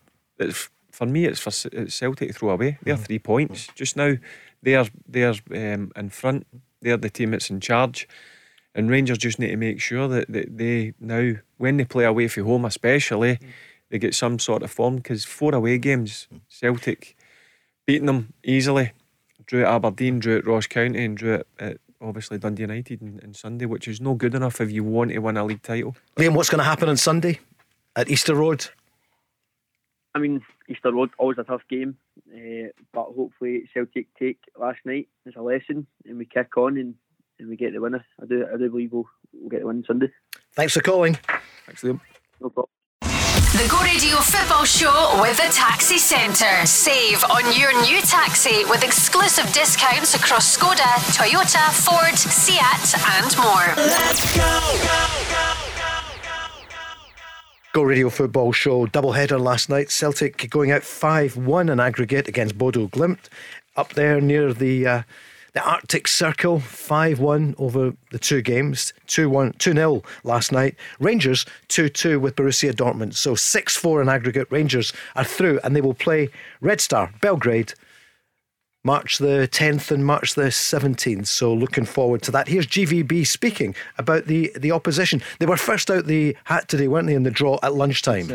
for 0.90 1.06
me, 1.06 1.26
it's 1.26 1.38
for 1.38 1.52
it's 1.70 1.94
Celtic 1.94 2.32
to 2.32 2.34
throw 2.34 2.50
away. 2.50 2.78
They're 2.82 2.96
three 2.96 3.20
points 3.20 3.68
just 3.76 3.96
now. 3.96 4.16
They're 4.64 4.86
they're 5.06 5.34
um, 5.52 5.92
in 5.94 6.10
front. 6.10 6.44
They're 6.84 6.96
the 6.98 7.10
team 7.10 7.30
that's 7.32 7.50
in 7.50 7.60
charge, 7.60 8.06
and 8.74 8.90
Rangers 8.90 9.18
just 9.18 9.38
need 9.38 9.48
to 9.48 9.56
make 9.56 9.80
sure 9.80 10.06
that, 10.08 10.30
that 10.30 10.58
they 10.58 10.92
now, 11.00 11.36
when 11.56 11.78
they 11.78 11.84
play 11.84 12.04
away 12.04 12.28
from 12.28 12.44
home, 12.44 12.64
especially, 12.64 13.36
mm. 13.36 13.46
they 13.88 13.98
get 13.98 14.14
some 14.14 14.38
sort 14.38 14.62
of 14.62 14.70
form. 14.70 14.96
Because 14.96 15.24
four 15.24 15.54
away 15.54 15.78
games, 15.78 16.28
mm. 16.32 16.40
Celtic 16.48 17.16
beating 17.86 18.06
them 18.06 18.34
easily. 18.44 18.92
Drew 19.46 19.62
at 19.62 19.74
Aberdeen, 19.74 20.18
drew 20.18 20.38
at 20.38 20.46
Ross 20.46 20.66
County, 20.66 21.04
and 21.04 21.16
drew 21.16 21.34
at, 21.34 21.46
at 21.58 21.78
obviously 22.00 22.38
Dundee 22.38 22.62
United 22.62 23.02
on, 23.02 23.20
on 23.24 23.34
Sunday, 23.34 23.66
which 23.66 23.88
is 23.88 24.00
no 24.00 24.14
good 24.14 24.34
enough 24.34 24.60
if 24.60 24.70
you 24.70 24.84
want 24.84 25.10
to 25.10 25.18
win 25.18 25.36
a 25.36 25.44
league 25.44 25.62
title. 25.62 25.96
Liam, 26.16 26.34
what's 26.34 26.50
going 26.50 26.58
to 26.58 26.64
happen 26.64 26.88
on 26.88 26.96
Sunday 26.96 27.40
at 27.96 28.10
Easter 28.10 28.34
Road? 28.34 28.66
I 30.14 30.20
mean, 30.20 30.42
Easter 30.68 30.92
Road 30.92 31.10
always 31.18 31.38
a 31.38 31.44
tough 31.44 31.62
game, 31.68 31.96
uh, 32.32 32.68
but 32.92 33.06
hopefully 33.16 33.68
Celtic 33.74 34.06
take 34.18 34.38
last 34.58 34.78
night 34.84 35.08
as 35.26 35.34
a 35.36 35.42
lesson 35.42 35.86
and 36.06 36.18
we 36.18 36.24
kick 36.24 36.56
on 36.56 36.78
and, 36.78 36.94
and 37.38 37.48
we 37.48 37.56
get 37.56 37.72
the 37.72 37.80
winner. 37.80 38.04
I 38.22 38.26
do 38.26 38.46
I 38.52 38.56
do 38.56 38.70
believe 38.70 38.92
we'll, 38.92 39.08
we'll 39.32 39.50
get 39.50 39.60
the 39.60 39.66
win 39.66 39.84
Sunday. 39.86 40.10
Thanks 40.52 40.72
for 40.72 40.82
calling. 40.82 41.18
Thanks, 41.66 41.82
Liam. 41.82 42.00
No 42.40 42.48
problem. 42.50 42.70
The 43.02 43.68
Go 43.70 43.80
Radio 43.82 44.16
Football 44.16 44.64
Show 44.64 45.18
with 45.20 45.36
the 45.36 45.48
Taxi 45.52 45.98
Centre. 45.98 46.66
Save 46.66 47.22
on 47.30 47.44
your 47.56 47.72
new 47.82 48.00
taxi 48.00 48.64
with 48.64 48.82
exclusive 48.82 49.52
discounts 49.52 50.14
across 50.14 50.56
Skoda, 50.56 50.90
Toyota, 51.14 51.70
Ford, 51.70 52.18
Seat, 52.18 52.58
and 53.14 53.36
more. 53.38 53.74
Go 54.34 55.53
Radio 57.82 58.08
Football 58.08 58.52
Show 58.52 58.86
double 58.86 59.12
header 59.12 59.38
last 59.38 59.68
night. 59.68 59.90
Celtic 59.90 60.48
going 60.50 60.70
out 60.70 60.84
5 60.84 61.36
1 61.36 61.68
in 61.68 61.80
aggregate 61.80 62.28
against 62.28 62.56
Bodo 62.56 62.86
Glimt. 62.86 63.28
Up 63.76 63.94
there 63.94 64.20
near 64.20 64.52
the 64.52 64.86
uh, 64.86 65.02
the 65.54 65.62
Arctic 65.62 66.06
Circle, 66.06 66.60
5 66.60 67.20
1 67.20 67.56
over 67.58 67.94
the 68.10 68.18
two 68.18 68.42
games, 68.42 68.92
2 69.08 69.28
1 69.28 69.54
2 69.54 69.72
0 69.72 70.02
last 70.22 70.52
night. 70.52 70.76
Rangers 71.00 71.46
2 71.68 71.88
2 71.88 72.20
with 72.20 72.36
Borussia 72.36 72.72
Dortmund. 72.72 73.14
So 73.14 73.34
6 73.34 73.76
4 73.76 74.02
in 74.02 74.08
aggregate. 74.08 74.46
Rangers 74.50 74.92
are 75.16 75.24
through 75.24 75.58
and 75.64 75.74
they 75.74 75.80
will 75.80 75.94
play 75.94 76.28
Red 76.60 76.80
Star 76.80 77.12
Belgrade 77.20 77.74
March 78.84 79.18
the 79.18 79.48
10th 79.50 79.90
and 79.90 80.04
March 80.04 80.34
the 80.34 80.44
17th. 80.44 81.26
So 81.26 81.52
looking 81.52 81.84
forward 81.84 82.22
to 82.22 82.30
that. 82.32 82.48
Here's 82.48 82.66
GVB 82.66 83.26
speaking 83.26 83.74
about 83.98 84.26
the, 84.26 84.52
the 84.56 84.72
opposition. 84.72 85.22
They 85.38 85.46
were 85.46 85.56
first 85.56 85.90
out 85.90 86.06
the 86.06 86.36
hat 86.44 86.68
today, 86.68 86.86
weren't 86.86 87.06
they, 87.06 87.14
in 87.14 87.22
the 87.22 87.30
draw 87.30 87.58
at 87.62 87.74
lunchtime? 87.74 88.30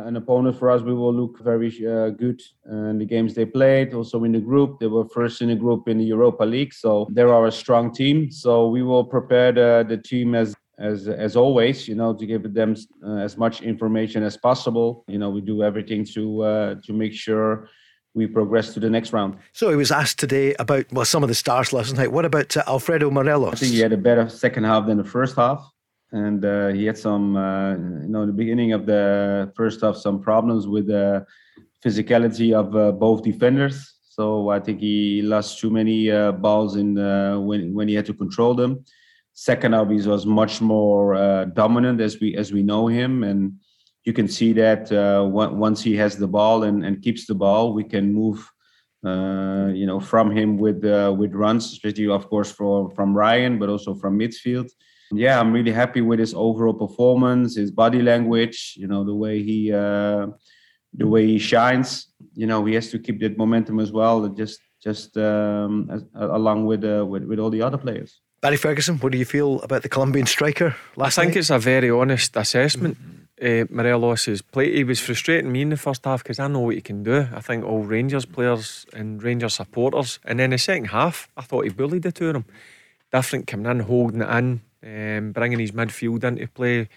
uh, 0.00 0.06
an 0.06 0.16
opponent 0.16 0.58
for 0.58 0.70
us. 0.70 0.82
We 0.82 0.94
will 0.94 1.14
look 1.14 1.40
very 1.40 1.68
uh, 1.86 2.10
good 2.10 2.40
in 2.66 2.98
the 2.98 3.04
games 3.04 3.34
they 3.34 3.44
played. 3.44 3.94
Also 3.94 4.24
in 4.24 4.32
the 4.32 4.40
group, 4.40 4.78
they 4.80 4.86
were 4.86 5.08
first 5.08 5.42
in 5.42 5.48
the 5.48 5.56
group 5.56 5.88
in 5.88 5.98
the 5.98 6.04
Europa 6.04 6.44
League, 6.44 6.72
so 6.72 7.08
they 7.10 7.22
are 7.22 7.46
a 7.46 7.52
strong 7.52 7.92
team. 7.92 8.30
So 8.30 8.68
we 8.68 8.82
will 8.82 9.04
prepare 9.04 9.52
the, 9.52 9.86
the 9.88 9.96
team 9.96 10.34
as 10.34 10.54
as 10.78 11.08
as 11.08 11.36
always. 11.36 11.86
You 11.88 11.94
know, 11.94 12.14
to 12.14 12.26
give 12.26 12.54
them 12.54 12.74
uh, 13.04 13.16
as 13.16 13.36
much 13.36 13.62
information 13.62 14.22
as 14.22 14.36
possible. 14.36 15.04
You 15.08 15.18
know, 15.18 15.30
we 15.30 15.40
do 15.40 15.62
everything 15.62 16.04
to 16.14 16.42
uh, 16.42 16.74
to 16.86 16.92
make 16.92 17.12
sure 17.12 17.68
we 18.14 18.26
progress 18.26 18.74
to 18.74 18.80
the 18.80 18.90
next 18.90 19.12
round. 19.12 19.36
So 19.52 19.70
he 19.70 19.76
was 19.76 19.92
asked 19.92 20.18
today 20.18 20.54
about 20.58 20.86
well 20.92 21.04
some 21.04 21.22
of 21.22 21.28
the 21.28 21.34
stars 21.34 21.72
last 21.72 21.94
night. 21.94 22.12
What 22.12 22.24
about 22.24 22.56
uh, 22.56 22.64
Alfredo 22.66 23.10
Morelos? 23.10 23.54
I 23.54 23.56
think 23.56 23.72
he 23.72 23.80
had 23.80 23.92
a 23.92 23.96
better 23.96 24.28
second 24.28 24.64
half 24.64 24.86
than 24.86 24.98
the 24.98 25.04
first 25.04 25.36
half. 25.36 25.64
And 26.12 26.44
uh, 26.44 26.68
he 26.68 26.86
had 26.86 26.98
some, 26.98 27.36
uh, 27.36 27.70
you 27.70 28.08
know, 28.08 28.22
in 28.22 28.26
the 28.26 28.32
beginning 28.32 28.72
of 28.72 28.84
the 28.84 29.52
first 29.54 29.80
half, 29.80 29.96
some 29.96 30.20
problems 30.20 30.66
with 30.66 30.88
the 30.88 31.24
physicality 31.84 32.52
of 32.52 32.74
uh, 32.74 32.90
both 32.90 33.22
defenders. 33.22 33.94
So 34.02 34.50
I 34.50 34.58
think 34.58 34.80
he 34.80 35.22
lost 35.22 35.60
too 35.60 35.70
many 35.70 36.10
uh, 36.10 36.32
balls 36.32 36.74
in 36.76 36.98
uh, 36.98 37.38
when 37.38 37.72
when 37.74 37.86
he 37.86 37.94
had 37.94 38.06
to 38.06 38.14
control 38.14 38.54
them. 38.54 38.84
Second 39.34 39.72
half, 39.72 39.88
he 39.88 40.02
was 40.02 40.26
much 40.26 40.60
more 40.60 41.14
uh, 41.14 41.44
dominant 41.44 42.00
as 42.00 42.18
we 42.20 42.36
as 42.36 42.52
we 42.52 42.62
know 42.62 42.88
him, 42.88 43.22
and 43.22 43.52
you 44.10 44.14
can 44.20 44.28
see 44.38 44.52
that 44.64 44.82
uh, 44.90 45.22
once 45.66 45.80
he 45.88 45.94
has 46.02 46.12
the 46.22 46.30
ball 46.38 46.58
and, 46.68 46.78
and 46.86 47.00
keeps 47.06 47.22
the 47.30 47.38
ball, 47.44 47.64
we 47.80 47.84
can 47.94 48.04
move, 48.20 48.38
uh, 49.10 49.68
you 49.80 49.86
know, 49.90 50.00
from 50.12 50.26
him 50.38 50.48
with 50.64 50.80
uh, 50.84 51.12
with 51.20 51.32
runs, 51.44 51.64
especially 51.74 52.08
of 52.18 52.24
course 52.32 52.50
from 52.58 52.90
from 52.96 53.08
Ryan, 53.24 53.52
but 53.60 53.68
also 53.74 53.90
from 54.00 54.12
midfield. 54.22 54.68
Yeah, 55.24 55.34
I'm 55.40 55.52
really 55.58 55.74
happy 55.82 56.02
with 56.10 56.18
his 56.24 56.34
overall 56.46 56.78
performance, 56.86 57.48
his 57.62 57.70
body 57.82 58.02
language, 58.12 58.58
you 58.82 58.88
know, 58.90 59.02
the 59.10 59.18
way 59.24 59.36
he 59.48 59.58
uh, 59.84 60.24
the 61.00 61.08
way 61.14 61.22
he 61.32 61.38
shines. 61.38 61.88
You 62.40 62.46
know, 62.50 62.60
he 62.68 62.74
has 62.78 62.90
to 62.90 62.98
keep 63.04 63.16
that 63.20 63.34
momentum 63.42 63.78
as 63.84 63.90
well, 63.98 64.16
just 64.42 64.58
just 64.86 65.16
um, 65.16 65.72
as, 65.94 66.02
along 66.14 66.58
with, 66.70 66.82
uh, 66.84 67.04
with 67.10 67.24
with 67.30 67.38
all 67.42 67.50
the 67.56 67.62
other 67.66 67.78
players. 67.78 68.10
Barry 68.40 68.56
Ferguson, 68.56 68.98
what 69.02 69.12
do 69.12 69.18
you 69.18 69.26
feel 69.36 69.60
about 69.66 69.82
the 69.82 69.88
Colombian 69.88 70.26
striker 70.26 70.74
last 70.96 71.18
I 71.18 71.22
think 71.22 71.34
night? 71.34 71.40
it's 71.40 71.50
a 71.50 71.58
very 71.58 71.90
honest 71.90 72.36
assessment. 72.36 72.96
Uh, 73.42 73.64
Morelos' 73.70 74.42
play, 74.42 74.70
he 74.70 74.84
was 74.84 75.00
frustrating 75.00 75.50
me 75.50 75.62
in 75.62 75.70
the 75.70 75.76
first 75.76 76.04
half 76.04 76.22
because 76.22 76.38
I 76.38 76.46
know 76.48 76.60
what 76.60 76.74
he 76.74 76.82
can 76.82 77.02
do. 77.02 77.26
I 77.34 77.40
think 77.40 77.64
all 77.64 77.82
Rangers 77.82 78.26
players 78.26 78.84
and 78.92 79.22
Rangers 79.22 79.54
supporters. 79.54 80.18
And 80.24 80.38
then 80.38 80.50
the 80.50 80.58
second 80.58 80.86
half, 80.86 81.28
I 81.36 81.42
thought 81.42 81.64
he 81.64 81.70
bullied 81.70 82.02
the 82.02 82.12
two 82.12 82.28
of 82.28 82.32
them. 82.34 82.44
Different 83.10 83.46
coming 83.46 83.70
in, 83.70 83.80
holding 83.80 84.20
it 84.20 84.28
in, 84.28 84.60
um, 84.84 85.32
bringing 85.32 85.58
his 85.58 85.72
midfield 85.72 86.22
into 86.22 86.46
play, 86.48 86.88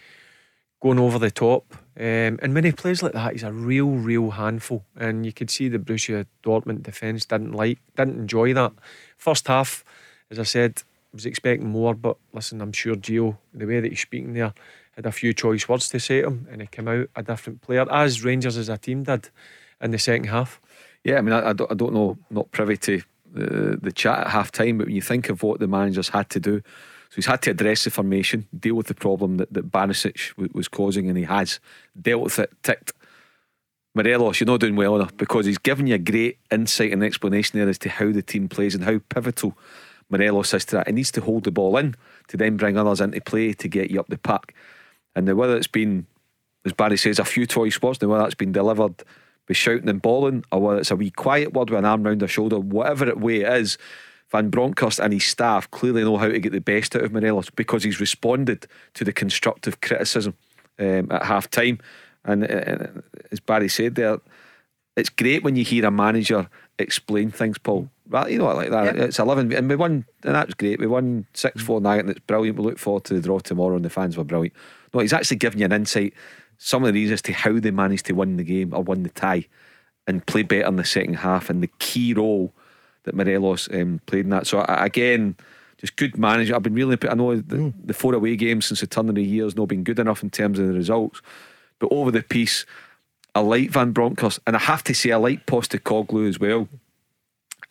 going 0.82 1.00
over 1.00 1.18
the 1.18 1.32
top. 1.32 1.74
Um, 1.96 2.40
and 2.42 2.54
when 2.54 2.66
he 2.66 2.74
plays 2.74 3.02
like 3.02 3.14
that, 3.14 3.32
he's 3.32 3.44
a 3.44 3.52
real, 3.54 3.92
real 3.92 4.32
handful. 4.32 4.84
And 4.98 5.26
you 5.26 5.32
could 5.32 5.50
see 5.50 5.70
the 5.70 5.80
Borussia 5.80 6.26
Dortmund 6.44 6.84
defence 6.84 7.26
didn't 7.26 7.54
like, 7.54 7.80
didn't 7.96 8.20
enjoy 8.20 8.54
that. 8.54 8.74
First 9.18 9.48
half, 9.48 9.86
as 10.30 10.40
I 10.40 10.44
said, 10.44 10.84
was 11.14 11.26
expecting 11.26 11.70
more, 11.70 11.94
but 11.94 12.18
listen, 12.34 12.60
I'm 12.60 12.74
sure 12.74 12.96
Gio, 12.96 13.38
the 13.54 13.66
way 13.66 13.80
that 13.80 13.90
he's 13.90 14.02
speaking 14.02 14.34
there, 14.34 14.54
had 14.96 15.06
a 15.06 15.12
few 15.12 15.34
choice 15.34 15.68
words 15.68 15.90
to 15.90 16.00
say 16.00 16.22
to 16.22 16.28
him, 16.28 16.48
and 16.52 16.62
he 16.62 16.68
came 16.68 16.88
out 16.88 17.10
a 17.16 17.24
different 17.24 17.62
player, 17.62 17.86
as 17.92 18.24
Rangers 18.24 18.58
as 18.58 18.70
a 18.70 18.78
team 18.78 19.04
did 19.04 19.30
in 19.82 19.92
the 19.92 20.00
second 20.00 20.26
half. 20.26 20.62
Yeah, 21.04 21.18
I 21.18 21.22
mean, 21.22 21.34
I, 21.34 21.50
I, 21.50 21.54
don't, 21.54 21.72
I 21.72 21.76
don't 21.76 21.94
know, 21.94 22.18
not 22.30 22.52
privy 22.52 22.78
to 22.78 23.02
the, 23.34 23.78
the 23.82 23.92
chat 23.92 24.20
at 24.20 24.28
half 24.28 24.52
time, 24.52 24.78
but 24.78 24.88
when 24.88 24.96
you 24.96 25.02
think 25.02 25.30
of 25.30 25.44
what 25.44 25.60
the 25.60 25.68
managers 25.68 26.10
had 26.10 26.30
to 26.32 26.40
do, 26.40 26.62
so 27.10 27.16
he's 27.16 27.26
had 27.26 27.42
to 27.44 27.52
address 27.52 27.84
the 27.84 27.92
formation, 27.92 28.48
deal 28.58 28.76
with 28.76 28.88
the 28.88 28.96
problem 28.96 29.38
that, 29.38 29.54
that 29.54 29.72
Barisic 29.72 30.30
w- 30.36 30.50
was 30.54 30.68
causing, 30.68 31.10
and 31.10 31.18
he 31.18 31.26
has 31.26 31.60
dealt 32.00 32.24
with 32.24 32.40
it, 32.40 32.52
ticked. 32.64 32.94
Morelos, 33.96 34.40
you're 34.40 34.48
not 34.48 34.60
doing 34.60 34.76
well 34.76 34.96
enough 34.96 35.16
because 35.18 35.46
he's 35.46 35.60
given 35.60 35.86
you 35.86 35.96
a 35.96 36.00
great 36.00 36.40
insight 36.52 36.92
and 36.92 37.04
explanation 37.04 37.60
there 37.60 37.70
as 37.70 37.78
to 37.80 37.90
how 37.90 38.12
the 38.12 38.24
team 38.24 38.50
plays 38.50 38.74
and 38.74 38.84
how 38.84 39.00
pivotal 39.10 39.56
Morelos 40.10 40.54
is 40.54 40.66
to 40.66 40.78
that. 40.78 40.88
He 40.88 40.94
needs 40.94 41.12
to 41.12 41.22
hold 41.22 41.44
the 41.44 41.52
ball 41.52 41.78
in 41.78 41.96
to 42.30 42.38
then 42.38 42.58
bring 42.58 42.78
others 42.78 43.02
into 43.02 43.22
play 43.22 43.54
to 43.54 43.68
get 43.68 43.92
you 43.92 44.00
up 44.00 44.08
the 44.08 44.18
park. 44.18 44.54
And 45.16 45.26
now 45.26 45.36
whether 45.36 45.56
it's 45.56 45.68
been, 45.68 46.08
as 46.66 46.74
Barry 46.74 46.98
says, 46.98 47.20
a 47.20 47.26
few 47.26 47.46
toy 47.46 47.70
spots, 47.70 48.02
now 48.02 48.08
whether 48.08 48.24
that's 48.24 48.36
been 48.36 48.52
delivered 48.52 49.04
with 49.48 49.58
shouting 49.58 49.90
and 49.90 50.02
bawling, 50.02 50.44
or 50.52 50.60
whether 50.60 50.80
it's 50.80 50.92
a 50.92 50.96
wee 50.96 51.12
quiet 51.12 51.54
word 51.54 51.70
with 51.70 51.80
an 51.80 51.86
arm 51.86 52.04
round 52.04 52.22
their 52.22 52.28
shoulder, 52.28 52.60
whatever 52.60 53.08
it 53.08 53.20
way 53.20 53.42
it 53.42 53.54
is, 53.54 53.78
Van 54.32 54.50
Bronckhorst 54.50 55.00
and 55.00 55.14
his 55.14 55.26
staff 55.26 55.70
clearly 55.70 56.04
know 56.04 56.18
how 56.18 56.28
to 56.28 56.40
get 56.40 56.52
the 56.52 56.60
best 56.60 56.96
out 56.96 57.04
of 57.04 57.12
Morelos 57.14 57.52
because 57.52 57.84
he's 57.84 58.00
responded 58.00 58.66
to 58.96 59.04
the 59.04 59.14
constructive 59.14 59.82
criticism 59.82 60.34
um, 60.80 61.08
at 61.12 61.26
half 61.26 61.50
time. 61.52 61.78
And 62.26 62.44
uh, 62.44 62.88
as 63.32 63.40
Barry 63.40 63.70
said 63.70 63.96
there, 63.96 64.20
it's 64.96 65.10
great 65.10 65.44
when 65.44 65.56
you 65.56 65.64
hear 65.64 65.86
a 65.86 65.92
manager 65.92 66.50
explain 66.80 67.30
things, 67.30 67.58
Paul. 67.58 67.90
Right, 68.10 68.32
you 68.32 68.38
know 68.38 68.46
what, 68.46 68.58
like 68.58 68.72
that. 68.72 68.98
It's 68.98 69.20
eleven, 69.20 69.52
and 69.54 69.70
we 69.70 69.76
won, 69.76 70.06
and 70.24 70.36
that 70.36 70.48
was 70.48 70.56
great. 70.56 70.80
We 70.80 70.88
won 70.88 71.26
six 71.34 71.62
four 71.62 71.80
night, 71.80 72.02
and 72.02 72.10
it's 72.10 72.20
brilliant. 72.20 72.58
We 72.58 72.64
look 72.64 72.78
forward 72.78 73.06
to 73.06 73.14
the 73.14 73.22
draw 73.22 73.40
tomorrow, 73.40 73.76
and 73.76 73.86
the 73.86 73.90
fans 73.90 74.18
were 74.18 74.24
brilliant. 74.24 74.56
No, 74.94 75.00
he's 75.00 75.14
actually 75.14 75.38
giving 75.38 75.60
you 75.60 75.66
an 75.66 75.72
insight, 75.72 76.14
some 76.58 76.84
of 76.84 76.94
the 76.94 77.00
reasons 77.00 77.22
to 77.24 77.34
how 77.34 77.60
they 77.60 77.72
managed 77.72 78.06
to 78.06 78.14
win 78.14 78.38
the 78.38 78.44
game 78.44 78.74
or 78.74 78.84
win 78.84 79.04
the 79.04 79.10
tie, 79.10 79.48
and 80.08 80.26
play 80.26 80.44
better 80.44 80.68
in 80.68 80.76
the 80.76 80.86
second 80.86 81.16
half, 81.16 81.50
and 81.50 81.64
the 81.64 81.70
key 81.80 82.14
role 82.14 82.54
that 83.04 83.16
Morelos 83.16 83.70
um, 83.74 84.00
played 84.06 84.26
in 84.26 84.30
that. 84.30 84.48
So 84.48 84.64
again. 84.68 85.36
Just 85.80 85.98
good 85.98 86.18
management. 86.18 86.56
I've 86.56 86.64
been 86.64 86.76
really. 86.76 86.98
I 87.10 87.14
know 87.14 87.36
the, 87.36 87.74
the 87.84 87.94
four 87.94 88.14
away 88.14 88.38
games 88.38 88.68
since 88.68 88.80
the 88.80 88.88
turn 88.88 89.10
of 89.10 89.16
the 89.16 89.24
year 89.24 89.44
has 89.44 89.58
not 89.58 89.68
been 89.68 89.84
good 89.84 90.00
enough 90.00 90.24
in 90.24 90.30
terms 90.30 90.58
of 90.58 90.68
the 90.68 90.74
results, 90.74 91.22
but 91.80 91.92
over 91.92 92.10
the 92.10 92.24
piece, 92.24 92.66
I 93.36 93.42
like 93.42 93.70
Van 93.72 93.92
Bronckhorst, 93.92 94.40
and 94.48 94.56
I 94.56 94.60
have 94.60 94.82
to 94.86 94.94
say 94.94 95.12
I 95.12 95.18
like 95.18 95.46
Postecoglou 95.46 96.30
as 96.30 96.40
well. 96.40 96.70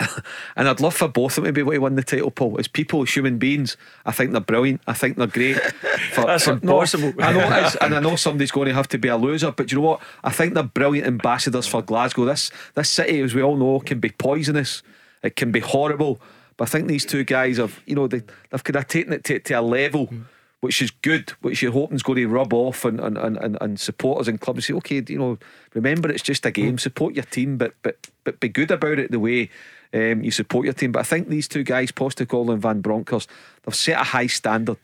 and 0.57 0.69
I'd 0.69 0.81
love 0.81 0.95
for 0.95 1.09
both 1.09 1.39
of 1.39 1.45
them 1.45 1.53
to 1.53 1.53
be 1.53 1.61
able 1.61 1.73
to 1.73 1.79
win 1.79 1.97
the 1.97 2.03
title, 2.03 2.31
Paul. 2.31 2.57
As 2.59 2.69
people, 2.69 3.03
as 3.03 3.15
human 3.15 3.39
beings, 3.39 3.77
I 4.05 4.13
think 4.13 4.33
they're 4.33 4.41
brilliant. 4.41 4.81
I 4.87 4.93
think 4.93 5.17
they're 5.17 5.27
great. 5.27 5.61
For, 6.13 6.27
That's 6.27 6.45
for- 6.45 6.61
no, 6.63 6.75
impossible. 6.75 7.15
I 7.21 7.33
know 7.33 7.41
it 7.41 7.65
is, 7.65 7.77
and 7.81 7.95
I 7.95 8.01
know 8.01 8.17
somebody's 8.17 8.51
going 8.51 8.69
to 8.69 8.75
have 8.75 8.89
to 8.89 8.99
be 8.99 9.09
a 9.09 9.17
loser, 9.17 9.51
but 9.51 9.73
you 9.73 9.79
know 9.79 9.87
what? 9.87 10.03
I 10.23 10.31
think 10.31 10.55
they're 10.55 10.63
brilliant 10.63 11.07
ambassadors 11.07 11.67
for 11.67 11.81
Glasgow. 11.81 12.27
This 12.27 12.51
this 12.75 12.91
city, 12.91 13.21
as 13.21 13.35
we 13.35 13.43
all 13.43 13.57
know, 13.57 13.81
can 13.81 13.99
be 13.99 14.11
poisonous. 14.11 14.83
It 15.23 15.37
can 15.37 15.53
be 15.53 15.61
horrible. 15.61 16.21
But 16.57 16.69
I 16.69 16.71
think 16.71 16.89
these 16.89 17.05
two 17.05 17.25
guys 17.25 17.57
have, 17.57 17.81
you 17.87 17.95
know, 17.95 18.07
they, 18.07 18.23
they've 18.51 18.63
kind 18.63 18.77
of 18.77 18.89
taken 18.89 19.13
it 19.13 19.25
to, 19.25 19.39
to 19.39 19.55
a 19.55 19.63
level 19.63 20.09
mm. 20.09 20.25
which 20.61 20.83
is 20.83 20.91
good, 20.91 21.31
which 21.41 21.63
you're 21.63 21.73
hoping 21.73 21.97
is 21.97 22.03
going 22.03 22.19
to 22.19 22.29
rub 22.29 22.53
off 22.53 22.85
and, 22.85 23.01
and, 23.01 23.17
and, 23.19 23.59
and 23.61 23.81
supporters 23.81 24.29
and 24.29 24.41
clubs 24.41 24.67
say, 24.67 24.75
okay, 24.75 25.03
you 25.09 25.19
know, 25.19 25.39
remember 25.75 26.11
it's 26.11 26.23
just 26.23 26.47
a 26.47 26.51
game, 26.51 26.77
mm. 26.77 26.81
support 26.81 27.15
your 27.15 27.25
team, 27.25 27.57
but 27.57 27.75
but 27.83 28.09
but 28.25 28.41
be 28.41 28.49
good 28.49 28.71
about 28.71 28.99
it 28.99 29.11
the 29.11 29.19
way 29.19 29.51
um, 29.93 30.23
you 30.23 30.31
support 30.31 30.65
your 30.65 30.75
team. 30.75 30.93
But 30.93 31.01
I 31.01 31.05
think 31.05 31.29
these 31.29 31.49
two 31.49 31.63
guys, 31.63 31.93
Postecoglou 31.93 32.53
and 32.53 32.63
Van 32.63 32.81
Bronckhorst, 32.81 33.29
they've 33.65 33.75
set 33.75 34.01
a 34.01 34.05
high 34.05 34.27
standard. 34.27 34.79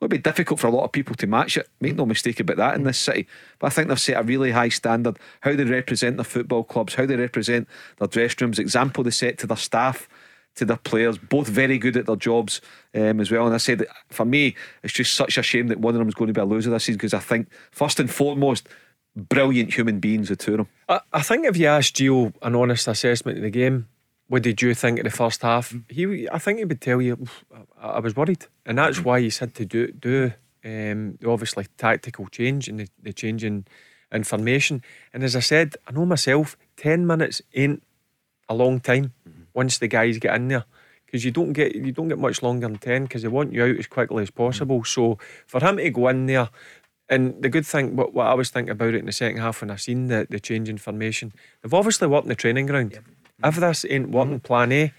It'll 0.00 0.08
be 0.08 0.18
difficult 0.18 0.60
for 0.60 0.66
a 0.66 0.70
lot 0.70 0.84
of 0.84 0.92
people 0.92 1.14
to 1.16 1.26
match 1.26 1.58
it. 1.58 1.68
Make 1.80 1.96
no 1.96 2.06
mistake 2.06 2.40
about 2.40 2.56
that 2.56 2.74
in 2.74 2.84
this 2.84 2.98
city. 2.98 3.26
But 3.58 3.66
I 3.66 3.70
think 3.70 3.88
they've 3.88 4.00
set 4.00 4.18
a 4.18 4.22
really 4.22 4.50
high 4.50 4.70
standard. 4.70 5.18
How 5.40 5.54
they 5.54 5.64
represent 5.64 6.16
their 6.16 6.24
football 6.24 6.64
clubs, 6.64 6.94
how 6.94 7.04
they 7.04 7.16
represent 7.16 7.68
their 7.98 8.08
dressing 8.08 8.46
rooms, 8.46 8.58
example 8.58 9.04
they 9.04 9.10
set 9.10 9.36
to 9.38 9.46
their 9.46 9.58
staff 9.58 10.08
to 10.56 10.64
their 10.64 10.76
players, 10.76 11.18
both 11.18 11.48
very 11.48 11.78
good 11.78 11.96
at 11.96 12.06
their 12.06 12.16
jobs 12.16 12.60
um, 12.94 13.20
as 13.20 13.30
well. 13.30 13.46
And 13.46 13.54
I 13.54 13.58
said, 13.58 13.86
for 14.10 14.24
me, 14.24 14.56
it's 14.82 14.92
just 14.92 15.14
such 15.14 15.38
a 15.38 15.42
shame 15.42 15.68
that 15.68 15.80
one 15.80 15.94
of 15.94 15.98
them 15.98 16.08
is 16.08 16.14
going 16.14 16.28
to 16.28 16.34
be 16.34 16.40
a 16.40 16.44
loser 16.44 16.70
this 16.70 16.84
season 16.84 16.96
because 16.96 17.14
I 17.14 17.20
think, 17.20 17.48
first 17.70 18.00
and 18.00 18.10
foremost, 18.10 18.68
brilliant 19.16 19.74
human 19.74 20.00
beings, 20.00 20.28
the 20.28 20.36
two 20.36 20.52
of 20.52 20.56
them. 20.58 20.68
I, 20.88 21.00
I 21.12 21.22
think 21.22 21.46
if 21.46 21.56
you 21.56 21.66
asked 21.66 21.96
Gio 21.96 22.32
an 22.42 22.54
honest 22.54 22.88
assessment 22.88 23.38
of 23.38 23.44
the 23.44 23.50
game, 23.50 23.88
what 24.30 24.44
did 24.44 24.62
you 24.62 24.74
think 24.74 25.00
of 25.00 25.04
the 25.04 25.10
first 25.10 25.42
half? 25.42 25.72
Mm. 25.72 25.90
He, 25.90 26.28
I 26.30 26.38
think 26.38 26.58
he 26.58 26.64
would 26.64 26.80
tell 26.80 27.02
you, 27.02 27.26
I, 27.80 27.88
I 27.88 27.98
was 27.98 28.14
worried, 28.14 28.46
and 28.64 28.78
that's 28.78 29.00
mm. 29.00 29.04
why 29.04 29.20
he's 29.20 29.38
had 29.38 29.56
to 29.56 29.64
do 29.64 29.90
do 29.90 30.32
um, 30.64 31.18
obviously 31.26 31.66
tactical 31.76 32.28
change 32.28 32.68
and 32.68 32.78
the, 32.78 32.88
the 33.02 33.12
change 33.12 33.42
in 33.42 33.64
information. 34.12 34.82
And 35.12 35.24
as 35.24 35.34
I 35.34 35.40
said, 35.40 35.74
I 35.84 35.90
know 35.90 36.06
myself, 36.06 36.56
ten 36.76 37.08
minutes 37.08 37.42
ain't 37.54 37.82
a 38.48 38.54
long 38.54 38.78
time 38.78 39.12
once 39.52 39.78
the 39.78 39.88
guys 39.88 40.18
get 40.18 40.36
in 40.36 40.46
there 40.46 40.64
because 41.06 41.24
you 41.24 41.32
don't 41.32 41.52
get 41.52 41.74
you 41.74 41.90
don't 41.90 42.08
get 42.08 42.18
much 42.18 42.40
longer 42.40 42.68
than 42.68 42.78
ten 42.78 43.02
because 43.02 43.22
they 43.22 43.28
want 43.28 43.52
you 43.52 43.64
out 43.64 43.78
as 43.78 43.88
quickly 43.88 44.22
as 44.22 44.30
mm. 44.30 44.36
possible. 44.36 44.84
So 44.84 45.18
for 45.48 45.60
him 45.60 45.78
to 45.78 45.90
go 45.90 46.06
in 46.06 46.26
there, 46.26 46.50
and 47.08 47.42
the 47.42 47.48
good 47.48 47.66
thing, 47.66 47.96
what, 47.96 48.14
what 48.14 48.28
I 48.28 48.34
was 48.34 48.50
thinking 48.50 48.70
about 48.70 48.94
it 48.94 49.00
in 49.00 49.06
the 49.06 49.12
second 49.12 49.40
half 49.40 49.60
when 49.60 49.72
I 49.72 49.76
seen 49.76 50.06
the 50.06 50.28
the 50.30 50.38
change 50.38 50.68
in 50.68 50.78
formation, 50.78 51.32
they've 51.62 51.74
obviously 51.74 52.06
worked 52.06 52.26
in 52.26 52.28
the 52.28 52.36
training 52.36 52.66
ground. 52.66 52.96
If 53.42 53.56
this 53.56 53.86
ain't 53.88 54.10
working, 54.10 54.40
mm-hmm. 54.40 54.46
Plan 54.46 54.72
A, 54.72 54.92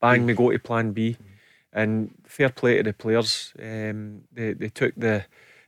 bang, 0.00 0.22
mm. 0.22 0.26
we 0.26 0.34
go 0.34 0.50
to 0.50 0.58
Plan 0.58 0.92
B. 0.92 1.16
Mm. 1.20 1.26
And 1.72 2.14
fair 2.24 2.50
play 2.50 2.76
to 2.76 2.82
the 2.84 2.92
players, 2.92 3.52
um, 3.60 4.22
they 4.32 4.52
they 4.52 4.68
took 4.68 4.94
the 4.96 5.24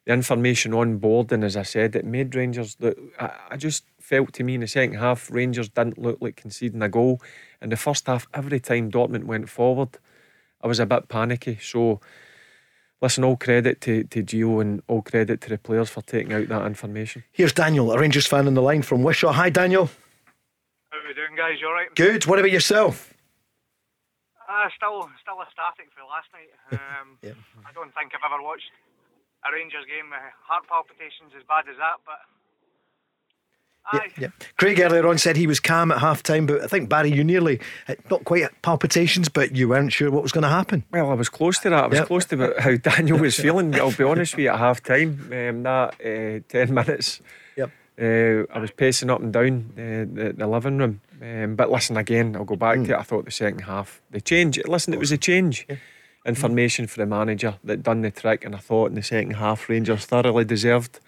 the 0.07 0.13
information 0.13 0.73
on 0.73 0.99
board, 0.99 1.33
and 1.33 1.43
as 1.43 1.57
I 1.57 1.65
said, 1.65 1.97
it 1.97 2.05
made 2.05 2.35
Rangers 2.35 2.77
look. 2.81 2.97
I, 3.19 3.31
I 3.51 3.57
just 3.57 3.85
felt 3.99 4.33
to 4.35 4.45
me 4.45 4.55
in 4.55 4.61
the 4.61 4.69
second 4.69 4.99
half, 4.99 5.31
Rangers 5.33 5.69
didn't 5.69 5.99
look 5.99 6.19
like 6.21 6.37
conceding 6.37 6.81
a 6.81 6.89
goal. 6.89 7.21
In 7.61 7.71
the 7.71 7.77
first 7.77 8.07
half, 8.07 8.29
every 8.33 8.61
time 8.61 8.91
Dortmund 8.91 9.25
went 9.25 9.49
forward, 9.49 9.99
I 10.63 10.69
was 10.69 10.79
a 10.79 10.87
bit 10.87 11.09
panicky. 11.09 11.59
So, 11.61 12.01
listen, 13.03 13.25
all 13.25 13.37
credit 13.37 13.81
to, 13.81 14.05
to 14.05 14.23
Gio 14.23 14.61
and 14.61 14.81
all 14.87 15.03
credit 15.03 15.41
to 15.41 15.49
the 15.49 15.59
players 15.59 15.91
for 15.91 16.03
taking 16.03 16.33
out 16.33 16.49
that 16.49 16.67
information. 16.67 17.25
Here's 17.33 17.53
Daniel, 17.53 17.91
a 17.91 17.99
Rangers 17.99 18.29
fan 18.29 18.47
on 18.47 18.55
the 18.55 18.63
line 18.63 18.83
from 18.83 19.03
Wishaw. 19.03 19.33
Hi, 19.33 19.51
Daniel. 19.51 19.91
How 21.07 21.11
we 21.11 21.15
doing, 21.15 21.37
guys? 21.37 21.61
You 21.61 21.69
all 21.69 21.73
right? 21.73 21.95
Good. 21.95 22.27
What 22.27 22.41
about 22.41 22.51
yourself? 22.51 23.15
Uh, 24.43 24.67
still, 24.75 25.09
still 25.23 25.39
ecstatic 25.41 25.87
for 25.95 26.03
last 26.03 26.27
night. 26.35 26.51
Um, 27.01 27.19
Yeah. 27.23 27.31
I 27.65 27.71
don't 27.73 27.95
think 27.95 28.11
I've 28.13 28.27
ever 28.29 28.43
watched 28.43 28.73
a 29.49 29.53
Rangers 29.53 29.85
game 29.87 30.11
with 30.11 30.19
heart 30.43 30.67
palpitations 30.67 31.31
as 31.37 31.45
bad 31.49 31.69
as 31.71 31.77
that, 31.79 31.99
but 32.05 32.19
aye, 33.93 34.09
Yeah. 34.19 34.29
Craig 34.59 34.81
earlier 34.81 35.07
on 35.07 35.19
said 35.19 35.37
he 35.37 35.47
was 35.47 35.61
calm 35.61 35.93
at 35.93 35.99
half 35.99 36.25
time, 36.25 36.45
but 36.47 36.61
I 36.61 36.67
think 36.67 36.89
Barry, 36.89 37.13
you 37.13 37.23
nearly, 37.23 37.61
uh, 37.89 37.95
not 38.11 38.25
quite 38.25 38.43
at 38.43 38.61
palpitations, 38.63 39.29
but 39.29 39.55
you 39.55 39.69
weren't 39.69 39.93
sure 39.93 40.11
what 40.11 40.25
was 40.25 40.33
going 40.33 40.43
to 40.43 40.49
happen. 40.49 40.83
Well, 40.91 41.09
I 41.13 41.15
was 41.15 41.29
close 41.29 41.61
to 41.61 41.71
that. 41.71 41.85
I 41.85 41.87
was 41.87 41.99
Yep. 42.01 42.09
close 42.09 42.25
to 42.27 42.55
how 42.59 42.75
Daniel 42.97 43.19
was 43.21 43.39
feeling. 43.39 43.73
I'll 43.77 43.93
be 43.93 44.03
honest 44.03 44.35
with 44.35 44.43
you, 44.43 44.51
at 44.51 44.59
half 44.59 44.83
time, 44.83 45.21
um, 45.33 45.63
that 45.63 45.95
uh, 46.05 46.41
10 46.49 46.75
minutes, 46.75 47.21
Yep. 47.21 47.29
Uh, 48.01 48.45
I 48.53 48.59
was 48.59 48.71
pacing 48.71 49.11
up 49.11 49.21
and 49.21 49.33
down 49.33 49.73
uh, 49.73 50.05
the, 50.13 50.35
the 50.37 50.47
living 50.47 50.79
room. 50.79 51.01
Um, 51.23 51.57
but 51.57 51.71
listen, 51.71 51.97
again, 51.97 52.37
I'll 52.37 52.45
go 52.45 52.57
back 52.57 52.77
to 52.77 52.93
it. 52.95 52.99
I 52.99 53.03
thought 53.03 53.25
the 53.25 53.31
second 53.31 53.61
half, 53.61 54.03
the 54.11 54.21
change, 54.21 54.59
listen, 54.67 54.93
it 54.93 55.01
was 55.01 55.13
a 55.13 55.19
change. 55.19 55.67
Information 56.27 56.89
for 56.89 56.99
the 56.99 57.07
manager 57.07 57.55
that 57.63 57.85
done 57.85 58.03
the 58.03 58.11
trick, 58.11 58.45
and 58.45 58.55
I 58.55 58.59
thought 58.59 58.87
in 58.87 58.97
the 58.97 59.03
second 59.03 59.35
half, 59.35 59.69
Rangers 59.69 60.05
thoroughly 60.07 60.45
deserved 60.45 60.99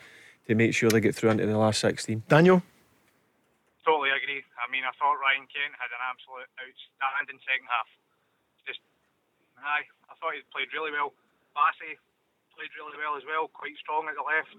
to 0.46 0.54
make 0.54 0.74
sure 0.74 0.88
they 0.88 1.00
get 1.00 1.14
through 1.14 1.30
into 1.30 1.44
the 1.44 1.58
last 1.58 1.80
16. 1.80 2.22
Daniel? 2.28 2.62
totally 3.88 4.12
agree. 4.12 4.44
I 4.60 4.68
mean, 4.68 4.84
I 4.84 4.92
thought 5.00 5.16
Ryan 5.16 5.48
Kent 5.48 5.72
had 5.80 5.88
an 5.88 6.02
absolute 6.04 6.44
outstanding 6.60 7.40
second 7.40 7.68
half. 7.72 7.88
Just, 8.68 8.84
aye, 9.56 9.88
I 10.12 10.14
thought 10.20 10.36
he 10.36 10.44
played 10.52 10.68
really 10.76 10.92
well. 10.92 11.16
Bassey 11.56 11.96
played 12.52 12.68
really 12.76 13.00
well 13.00 13.16
as 13.16 13.24
well, 13.24 13.48
quite 13.48 13.72
strong 13.80 14.04
at 14.12 14.16
the 14.20 14.26
left. 14.28 14.52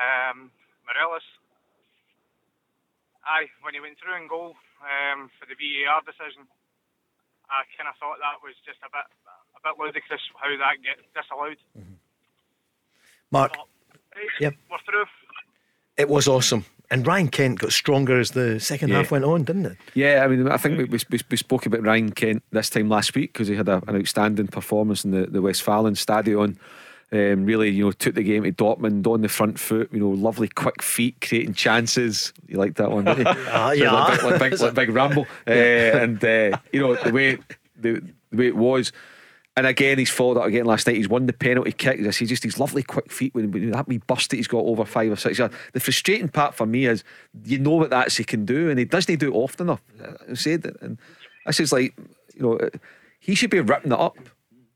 Um, 0.00 0.48
Morelos, 0.90 1.22
aye, 3.22 3.46
when 3.62 3.74
he 3.74 3.80
went 3.80 3.94
through 4.02 4.16
in 4.20 4.26
goal 4.26 4.58
um, 4.82 5.30
for 5.38 5.46
the 5.46 5.54
VAR 5.54 6.02
decision, 6.02 6.50
I 7.46 7.62
kind 7.78 7.86
of 7.86 7.94
thought 8.02 8.18
that 8.18 8.42
was 8.42 8.58
just 8.66 8.78
a 8.82 8.90
bit, 8.90 9.06
a 9.54 9.60
bit 9.62 9.78
ludicrous 9.78 10.20
how 10.34 10.50
that 10.50 10.82
get 10.82 10.98
disallowed. 11.14 11.58
Mark, 13.30 13.54
Right, 13.54 14.26
Yep. 14.40 14.54
we're 14.70 14.78
through. 14.84 15.04
it 15.96 16.08
was 16.08 16.26
awesome. 16.26 16.64
And 16.90 17.06
Ryan 17.06 17.28
Kent 17.28 17.60
got 17.60 17.70
stronger 17.70 18.18
as 18.18 18.32
the 18.32 18.58
second 18.58 18.88
Yeah. 18.88 18.96
half 18.96 19.12
went 19.12 19.24
on, 19.24 19.44
didn't 19.44 19.66
it? 19.66 19.76
Yeah, 19.94 20.24
I 20.24 20.26
mean, 20.28 20.48
I 20.48 20.56
think 20.56 20.76
we, 20.76 20.84
we, 20.86 20.98
we- 21.08 21.20
we 21.30 21.36
spoke 21.36 21.66
about 21.66 21.84
Ryan 21.84 22.10
Kent 22.10 22.42
this 22.50 22.68
time 22.68 22.88
last 22.88 23.14
week 23.14 23.32
because 23.32 23.46
he 23.46 23.54
had 23.54 23.68
a, 23.68 23.80
an 23.86 23.94
outstanding 23.96 24.48
performance 24.48 25.04
in 25.04 25.12
the, 25.12 25.26
the 25.26 25.38
Westfalen 25.40 25.96
Stadion. 25.96 26.58
Um, 27.12 27.44
really, 27.44 27.70
you 27.70 27.84
know, 27.84 27.90
took 27.90 28.14
the 28.14 28.22
game 28.22 28.44
to 28.44 28.52
Dortmund 28.52 29.04
on 29.08 29.22
the 29.22 29.28
front 29.28 29.58
foot. 29.58 29.92
You 29.92 29.98
know, 29.98 30.10
lovely 30.10 30.46
quick 30.46 30.80
feet, 30.80 31.20
creating 31.20 31.54
chances. 31.54 32.32
You 32.46 32.56
like 32.56 32.76
that 32.76 32.92
one, 32.92 33.04
didn't 33.04 33.26
you? 33.26 33.44
Ah, 33.48 33.72
yeah. 33.72 33.90
like, 33.90 34.20
big, 34.20 34.30
like, 34.30 34.40
big, 34.50 34.60
like 34.60 34.74
big 34.74 34.90
Rambo, 34.90 35.22
uh, 35.46 35.50
and 35.50 36.24
uh, 36.24 36.58
you 36.72 36.80
know 36.80 36.94
the 36.94 37.12
way 37.12 37.38
the, 37.76 38.00
the 38.30 38.36
way 38.36 38.46
it 38.46 38.56
was. 38.56 38.92
And 39.56 39.66
again, 39.66 39.98
he's 39.98 40.10
followed 40.10 40.38
up 40.38 40.46
again 40.46 40.64
last 40.64 40.86
night. 40.86 40.96
He's 40.96 41.08
won 41.08 41.26
the 41.26 41.32
penalty 41.32 41.72
kick. 41.72 42.00
I 42.00 42.10
see 42.10 42.26
just 42.26 42.44
these 42.44 42.60
lovely 42.60 42.84
quick 42.84 43.10
feet 43.10 43.34
when, 43.34 43.50
when 43.50 43.72
that 43.72 43.88
wee 43.88 43.98
bust 43.98 44.30
that 44.30 44.36
he's 44.36 44.46
got 44.46 44.64
over 44.64 44.84
five 44.84 45.10
or 45.10 45.16
six 45.16 45.38
yards. 45.38 45.54
The 45.72 45.80
frustrating 45.80 46.28
part 46.28 46.54
for 46.54 46.64
me 46.64 46.86
is 46.86 47.02
you 47.44 47.58
know 47.58 47.72
what 47.72 47.90
that's 47.90 48.16
he 48.16 48.24
can 48.24 48.44
do, 48.44 48.70
and 48.70 48.78
he 48.78 48.84
doesn't 48.84 49.18
do 49.18 49.32
it 49.32 49.36
often 49.36 49.66
enough. 49.66 49.82
I 50.30 50.34
said 50.34 50.62
that, 50.62 50.80
and 50.80 50.96
this 51.44 51.58
is 51.58 51.72
like 51.72 51.92
you 52.36 52.42
know 52.42 52.70
he 53.18 53.34
should 53.34 53.50
be 53.50 53.60
ripping 53.60 53.90
it 53.90 53.98
up 53.98 54.16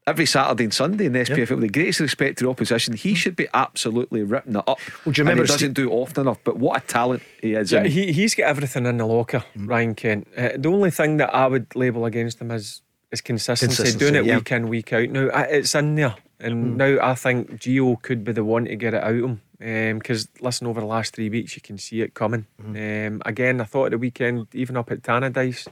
every 0.07 0.27
Saturday 0.27 0.65
and 0.65 0.75
Sunday 0.75 1.07
in 1.07 1.13
the 1.13 1.21
SPFL. 1.21 1.51
With 1.51 1.61
the 1.61 1.69
greatest 1.69 2.01
respect 2.01 2.39
to 2.39 2.45
the 2.45 2.51
opposition, 2.51 2.95
he 2.95 3.13
mm. 3.13 3.17
should 3.17 3.37
be 3.37 3.49
absolutely 3.55 4.23
ripping 4.23 4.57
it 4.57 4.65
up. 4.67 4.79
Well, 5.05 5.13
do 5.13 5.21
you 5.21 5.25
remember 5.25 5.45
he 5.45 5.49
doesn't 5.49 5.59
Steve- 5.59 5.75
do 5.75 5.91
it 5.91 5.95
often 5.95 6.23
enough. 6.23 6.39
But 6.45 6.59
what 6.59 6.83
a 6.83 6.87
talent 6.87 7.23
he 7.41 7.55
is! 7.55 7.73
Yeah, 7.73 7.85
he, 7.85 8.13
he's 8.13 8.35
got 8.35 8.45
everything 8.45 8.87
in 8.87 8.99
the 8.99 9.07
locker, 9.07 9.45
mm. 9.57 9.69
Ryan 9.69 9.95
Kent. 9.95 10.29
Uh, 10.37 10.51
the 10.57 10.69
only 10.69 10.91
thing 10.91 11.19
that 11.19 11.35
I 11.35 11.47
would 11.47 11.75
label 11.75 12.05
against 12.05 12.41
him 12.41 12.51
is 12.51 12.83
is 13.11 13.21
consistency, 13.21 13.77
Consistency, 13.77 13.99
doing 13.99 14.15
it 14.17 14.27
yeah. 14.27 14.37
week 14.37 14.53
in, 14.53 14.69
week 14.69 14.93
out. 14.93 15.09
Now, 15.09 15.29
it's 15.29 15.75
in 15.75 15.95
there. 15.95 16.17
And 16.41 16.75
mm. 16.75 16.99
now 16.99 17.11
I 17.11 17.15
think 17.15 17.53
Gio 17.53 18.01
could 18.03 18.25
be 18.25 18.33
the 18.33 18.45
one 18.45 18.67
to 18.67 18.77
get 18.77 18.93
it 18.93 19.03
out 19.03 19.15
of 19.15 19.25
him. 19.25 19.41
Um, 19.63 19.99
because, 19.99 20.29
listen, 20.41 20.67
over 20.67 20.81
the 20.81 20.87
last 20.87 21.15
three 21.15 21.31
weeks, 21.31 21.55
you 21.55 21.63
can 21.63 21.79
see 21.79 22.03
it 22.03 22.13
coming. 22.13 22.47
Um, 22.59 23.23
again, 23.25 23.61
I 23.61 23.65
thought 23.65 23.87
at 23.87 23.91
the 23.93 23.99
weekend, 23.99 24.49
even 24.53 24.77
up 24.77 24.91
at 24.91 25.03
Tannadice, 25.03 25.69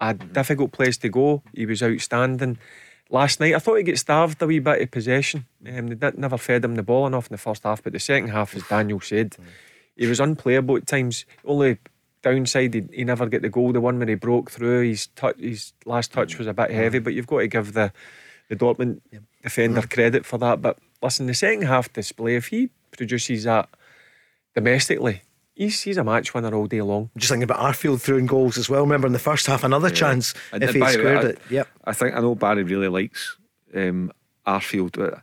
a 0.00 0.12
difficult 0.12 0.72
place 0.72 0.98
to 0.98 1.08
go. 1.08 1.42
He 1.54 1.64
was 1.64 1.82
outstanding. 1.82 2.58
Last 3.10 3.38
night, 3.38 3.54
I 3.54 3.58
thought 3.58 3.76
he 3.76 3.82
get 3.82 3.98
starved 3.98 4.40
a 4.42 4.46
wee 4.46 4.58
bit 4.58 4.82
of 4.82 4.90
possession. 4.90 5.46
Um, 5.66 5.88
they 5.88 5.94
did, 5.94 6.18
never 6.18 6.38
fed 6.38 6.64
him 6.64 6.74
the 6.74 6.82
ball 6.82 7.06
enough 7.06 7.26
in 7.28 7.34
the 7.34 7.38
first 7.38 7.62
half, 7.62 7.82
but 7.82 7.92
the 7.92 8.00
second 8.00 8.30
half, 8.30 8.56
as 8.56 8.62
Daniel 8.64 9.00
said, 9.00 9.36
he 9.96 10.06
was 10.06 10.20
unplayable 10.20 10.76
at 10.76 10.86
times. 10.86 11.26
Only 11.44 11.78
downside, 12.22 12.74
he, 12.74 12.82
he 12.92 13.04
never 13.04 13.26
get 13.26 13.42
the 13.42 13.50
goal. 13.50 13.72
The 13.72 13.80
one 13.80 13.98
where 13.98 14.08
he 14.08 14.14
broke 14.14 14.50
through, 14.50 14.88
his 14.88 15.08
touch, 15.08 15.38
his 15.38 15.74
last 15.84 16.12
touch 16.12 16.38
was 16.38 16.46
a 16.46 16.54
bit 16.54 16.70
heavy. 16.70 16.98
But 16.98 17.14
you've 17.14 17.26
got 17.26 17.40
to 17.40 17.48
give 17.48 17.74
the 17.74 17.92
the 18.48 18.56
Dortmund 18.56 19.00
defender 19.42 19.82
credit 19.82 20.26
for 20.26 20.38
that. 20.38 20.60
But 20.60 20.78
listen, 21.02 21.26
the 21.26 21.34
second 21.34 21.62
half 21.62 21.92
display, 21.92 22.36
if 22.36 22.48
he 22.48 22.70
produces 22.90 23.44
that 23.44 23.68
domestically, 24.54 25.22
he's 25.54 25.82
he's 25.82 25.96
a 25.96 26.04
match 26.04 26.34
winner 26.34 26.54
all 26.54 26.66
day 26.66 26.82
long. 26.82 27.10
Just 27.16 27.30
thinking 27.30 27.44
about 27.44 27.58
Arfield 27.60 28.00
throwing 28.00 28.26
goals 28.26 28.58
as 28.58 28.68
well. 28.68 28.82
Remember 28.82 29.06
in 29.06 29.12
the 29.12 29.18
first 29.18 29.46
half, 29.46 29.64
another 29.64 29.90
chance 29.90 30.34
And- 30.52 30.62
if 30.62 30.70
and 30.70 30.74
he 30.76 30.80
the 30.80 30.84
way, 30.86 30.92
squared 30.92 31.24
I- 31.24 31.28
it. 31.30 31.38
Yep. 31.50 31.68
I 31.84 31.92
think 31.92 32.16
I 32.16 32.20
know 32.20 32.34
Barry 32.34 32.62
really 32.62 32.88
likes 32.88 33.36
um, 33.74 34.12
Arfield. 34.46 34.92
But 34.98 35.20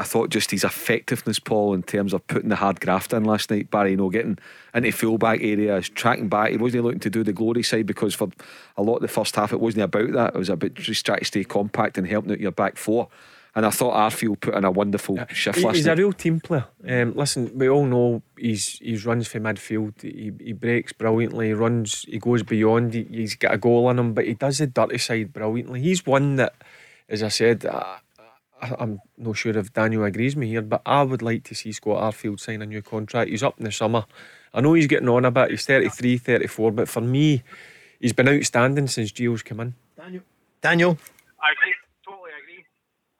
I 0.00 0.04
thought 0.04 0.30
just 0.30 0.52
his 0.52 0.62
effectiveness, 0.62 1.40
Paul, 1.40 1.74
in 1.74 1.82
terms 1.82 2.12
of 2.12 2.24
putting 2.28 2.50
the 2.50 2.56
hard 2.56 2.80
graft 2.80 3.12
in 3.12 3.24
last 3.24 3.50
night. 3.50 3.68
Barry, 3.68 3.90
you 3.92 3.96
know, 3.96 4.10
getting 4.10 4.38
into 4.72 4.92
fullback 4.92 5.40
areas, 5.42 5.88
tracking 5.88 6.28
back. 6.28 6.50
He 6.52 6.56
wasn't 6.56 6.84
looking 6.84 7.00
to 7.00 7.10
do 7.10 7.24
the 7.24 7.32
glory 7.32 7.64
side 7.64 7.86
because 7.86 8.14
for 8.14 8.28
a 8.76 8.82
lot 8.82 8.96
of 8.96 9.02
the 9.02 9.08
first 9.08 9.34
half, 9.34 9.52
it 9.52 9.58
wasn't 9.60 9.82
about 9.82 10.12
that. 10.12 10.34
It 10.34 10.38
was 10.38 10.50
about 10.50 10.74
just 10.74 11.04
trying 11.04 11.18
to 11.18 11.24
stay 11.24 11.42
compact 11.42 11.98
and 11.98 12.06
helping 12.06 12.30
out 12.30 12.38
your 12.40 12.52
back 12.52 12.76
four. 12.76 13.08
And 13.56 13.66
I 13.66 13.70
thought 13.70 13.94
Arfield 13.94 14.40
put 14.40 14.54
in 14.54 14.64
a 14.64 14.70
wonderful 14.70 15.18
shift 15.30 15.58
He- 15.58 15.64
last 15.64 15.76
he's 15.76 15.86
night. 15.86 15.98
a 15.98 16.02
real 16.02 16.12
team 16.12 16.38
player. 16.38 16.66
Um, 16.86 17.14
listen, 17.16 17.50
we 17.58 17.68
all 17.68 17.84
know 17.86 18.22
he's 18.38 18.78
he's 18.78 19.04
runs 19.06 19.28
for 19.28 19.40
midfield. 19.40 20.00
He, 20.02 20.32
he 20.44 20.52
breaks 20.52 20.92
brilliantly. 20.92 21.48
He 21.48 21.52
runs. 21.52 22.02
He 22.02 22.18
goes 22.18 22.42
beyond. 22.42 22.94
He, 22.94 23.04
he's 23.04 23.34
got 23.34 23.54
a 23.54 23.58
goal 23.58 23.88
in 23.90 23.98
him, 23.98 24.14
but 24.14 24.26
he 24.26 24.34
does 24.34 24.58
the 24.58 24.66
dirty 24.66 24.98
side 24.98 25.32
brilliantly. 25.32 25.80
He's 25.80 26.06
one 26.06 26.36
that, 26.36 26.54
as 27.08 27.22
I 27.22 27.28
said, 27.28 27.66
I, 27.66 27.98
I, 28.60 28.74
I'm 28.78 29.00
not 29.16 29.36
sure 29.36 29.56
if 29.56 29.72
Daniel 29.72 30.04
agrees 30.04 30.36
me 30.36 30.48
here, 30.48 30.62
but 30.62 30.82
I 30.86 31.02
would 31.02 31.22
like 31.22 31.44
to 31.44 31.54
see 31.54 31.72
Scott 31.72 32.02
Arfield 32.02 32.40
sign 32.40 32.62
a 32.62 32.66
new 32.66 32.82
contract. 32.82 33.30
He's 33.30 33.42
up 33.42 33.58
in 33.58 33.64
the 33.64 33.72
summer. 33.72 34.04
I 34.54 34.60
know 34.60 34.74
he's 34.74 34.86
getting 34.86 35.08
on 35.08 35.24
a 35.24 35.30
bit. 35.30 35.50
He's 35.50 35.66
33, 35.66 36.18
34, 36.18 36.72
but 36.72 36.88
for 36.88 37.00
me, 37.00 37.42
he's 38.00 38.12
been 38.12 38.28
outstanding 38.28 38.86
since 38.88 39.12
Gio's 39.12 39.42
come 39.42 39.60
in. 39.60 39.74
Daniel. 39.96 40.22
Daniel. 40.60 40.98
I 41.40 41.52
agree, 41.52 41.74
totally 42.04 42.30
agree. 42.42 42.64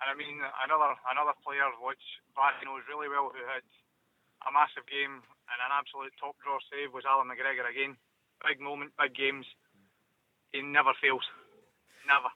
And 0.03 0.09
I 0.11 0.15
mean, 0.17 0.41
another 0.65 0.95
another 1.13 1.37
player 1.45 1.69
which 1.85 2.03
Barry 2.35 2.65
knows 2.65 2.83
really 2.89 3.09
well 3.09 3.31
who 3.31 3.43
had 3.47 3.63
a 4.47 4.51
massive 4.53 4.87
game 4.87 5.23
and 5.51 5.59
an 5.65 5.73
absolute 5.73 6.13
top 6.21 6.37
draw 6.45 6.59
save 6.71 6.93
was 6.93 7.05
Allan 7.09 7.29
McGregor 7.29 7.67
again. 7.69 7.97
Big 8.47 8.61
moment, 8.61 8.93
big 9.01 9.15
games. 9.15 9.47
He 10.53 10.63
never 10.63 10.93
fails. 11.01 11.25
Never. 12.07 12.29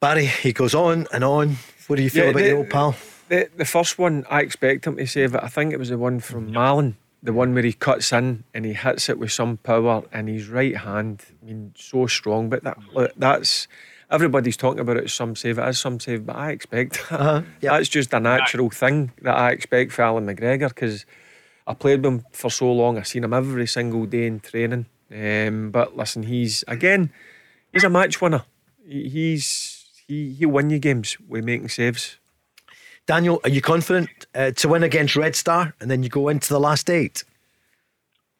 Barry, 0.00 0.26
he 0.26 0.52
goes 0.52 0.74
on 0.74 1.06
and 1.12 1.24
on. 1.24 1.56
What 1.86 1.96
do 1.96 2.02
you 2.02 2.10
feel 2.10 2.24
Yeah, 2.24 2.30
about 2.30 2.40
the- 2.40 2.48
your 2.48 2.58
old 2.58 2.70
pal? 2.70 2.96
The 3.28 3.50
the 3.56 3.64
first 3.64 3.98
one 3.98 4.24
I 4.30 4.40
expect 4.42 4.86
him 4.86 4.96
to 4.96 5.06
save 5.06 5.34
it. 5.34 5.40
I 5.42 5.48
think 5.48 5.72
it 5.72 5.78
was 5.78 5.88
the 5.88 5.98
one 5.98 6.20
from 6.20 6.52
Malen, 6.52 6.94
the 7.22 7.32
one 7.32 7.54
where 7.54 7.64
he 7.64 7.72
cuts 7.72 8.12
in 8.12 8.44
and 8.54 8.64
he 8.64 8.72
hits 8.72 9.08
it 9.08 9.18
with 9.18 9.32
some 9.32 9.56
power 9.56 10.04
and 10.12 10.28
his 10.28 10.48
right 10.48 10.76
hand. 10.76 11.24
I 11.42 11.46
mean, 11.46 11.72
so 11.76 12.06
strong. 12.06 12.48
But 12.48 12.62
that 12.62 12.78
look, 12.94 13.12
that's 13.16 13.66
everybody's 14.10 14.56
talking 14.56 14.80
about 14.80 14.96
it 14.96 15.10
some 15.10 15.34
save. 15.36 15.58
It 15.58 15.68
is 15.68 15.78
some 15.78 15.98
save, 16.00 16.26
but 16.26 16.36
I 16.36 16.50
expect 16.50 17.00
Uh-huh, 17.12 17.42
yeah. 17.60 17.72
that's 17.72 17.88
just 17.88 18.12
a 18.14 18.20
natural 18.20 18.70
thing 18.70 19.12
that 19.22 19.36
I 19.36 19.50
expect 19.50 19.92
for 19.92 20.02
Allan 20.02 20.26
McGregor 20.26 20.68
because 20.68 21.06
I 21.66 21.74
played 21.74 22.02
with 22.04 22.12
him 22.12 22.24
for 22.32 22.50
so 22.50 22.70
long. 22.72 22.96
I've 22.98 23.06
seen 23.06 23.24
him 23.24 23.32
every 23.34 23.66
single 23.66 24.06
day 24.06 24.26
in 24.26 24.40
training. 24.40 24.86
Um, 25.10 25.70
but 25.70 25.96
listen, 25.96 26.22
he's 26.24 26.64
again, 26.68 27.10
he's 27.72 27.84
a 27.84 27.90
match 27.90 28.20
winner. 28.20 28.44
He, 28.86 29.08
he's 29.08 29.84
he 30.06 30.32
he'll 30.34 30.50
win 30.50 30.70
you 30.70 30.78
games 30.78 31.16
with 31.28 31.44
making 31.44 31.68
saves. 31.68 32.18
Daniel, 33.06 33.40
are 33.44 33.50
you 33.50 33.60
confident 33.62 34.08
uh, 34.34 34.50
to 34.50 34.68
win 34.68 34.82
against 34.82 35.14
Red 35.14 35.36
Star 35.36 35.74
and 35.80 35.88
then 35.90 36.02
you 36.02 36.08
go 36.08 36.28
into 36.28 36.48
the 36.48 36.58
last 36.58 36.90
eight? 36.90 37.22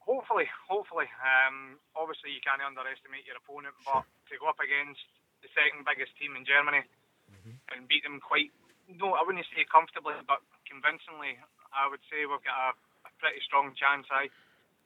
Hopefully, 0.01 0.47
hopefully. 0.69 1.07
Um, 1.23 1.79
obviously, 1.95 2.31
you 2.31 2.41
can't 2.43 2.61
underestimate 2.63 3.27
your 3.27 3.37
opponent, 3.39 3.75
but 3.85 4.03
to 4.31 4.35
go 4.41 4.49
up 4.49 4.59
against 4.59 5.03
the 5.07 5.26
second 5.57 5.89
biggest 5.89 6.13
team 6.21 6.37
in 6.37 6.45
Germany 6.45 6.85
mm-hmm. 6.85 7.57
and 7.73 7.89
beat 7.89 8.05
them 8.05 8.21
quite, 8.21 8.53
no, 8.93 9.17
I 9.17 9.25
wouldn't 9.25 9.49
say 9.51 9.65
comfortably, 9.65 10.15
but 10.29 10.45
convincingly, 10.69 11.41
I 11.73 11.89
would 11.89 12.05
say 12.13 12.29
we've 12.29 12.45
got 12.45 12.77
a, 12.77 13.09
a 13.09 13.11
pretty 13.19 13.41
strong 13.41 13.73
chance. 13.73 14.07
I 14.13 14.29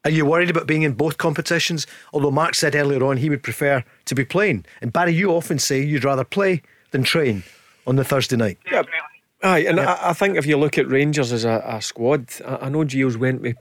Are 0.07 0.15
you 0.15 0.25
worried 0.25 0.51
about 0.51 0.71
being 0.71 0.83
in 0.83 0.95
both 0.95 1.19
competitions? 1.19 1.87
Although 2.15 2.31
Mark 2.31 2.55
said 2.55 2.79
earlier 2.79 3.03
on 3.03 3.19
he 3.19 3.29
would 3.29 3.43
prefer 3.43 3.83
to 4.07 4.15
be 4.15 4.25
playing. 4.25 4.65
And 4.81 4.93
Barry, 4.93 5.13
you 5.13 5.35
often 5.35 5.59
say 5.59 5.83
you'd 5.83 6.07
rather 6.07 6.25
play 6.25 6.63
than 6.93 7.03
train 7.03 7.43
on 7.87 7.97
the 7.97 8.05
Thursday 8.05 8.37
night. 8.37 8.59
Yeah, 8.71 8.83
Aye, 9.43 9.65
and 9.67 9.81
I, 9.81 10.11
I 10.11 10.13
think 10.13 10.37
if 10.37 10.45
you 10.45 10.59
look 10.59 10.77
at 10.77 10.87
Rangers 10.89 11.33
as 11.33 11.45
a, 11.45 11.63
a 11.65 11.81
squad, 11.81 12.29
I, 12.47 12.67
I 12.67 12.69
know 12.69 12.85
Gio's 12.85 13.17
went 13.17 13.41
with 13.41 13.57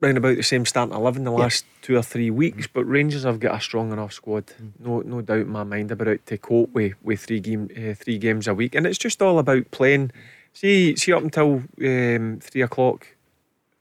round 0.00 0.18
about 0.18 0.36
the 0.36 0.42
same 0.42 0.66
starting 0.66 0.94
eleven 0.94 1.24
the 1.24 1.30
last 1.30 1.64
two 1.82 1.96
or 1.96 2.02
three 2.02 2.30
weeks, 2.30 2.66
but 2.66 2.84
Rangers 2.84 3.24
have 3.24 3.40
got 3.40 3.56
a 3.56 3.60
strong 3.60 3.92
enough 3.92 4.12
squad. 4.12 4.44
No, 4.78 5.00
no 5.00 5.20
doubt 5.22 5.38
in 5.40 5.48
my 5.48 5.64
mind 5.64 5.90
about 5.90 6.08
it 6.08 6.26
to 6.26 6.38
cope 6.38 6.70
with 6.72 6.94
with 7.02 7.20
three 7.20 7.40
game 7.40 7.68
uh, 7.76 7.94
three 7.94 8.18
games 8.18 8.46
a 8.48 8.54
week, 8.54 8.74
and 8.74 8.86
it's 8.86 8.98
just 8.98 9.22
all 9.22 9.38
about 9.38 9.70
playing. 9.70 10.12
See, 10.52 10.96
see 10.96 11.12
up 11.12 11.22
until 11.22 11.62
um, 11.84 12.38
three 12.42 12.62
o'clock 12.62 13.06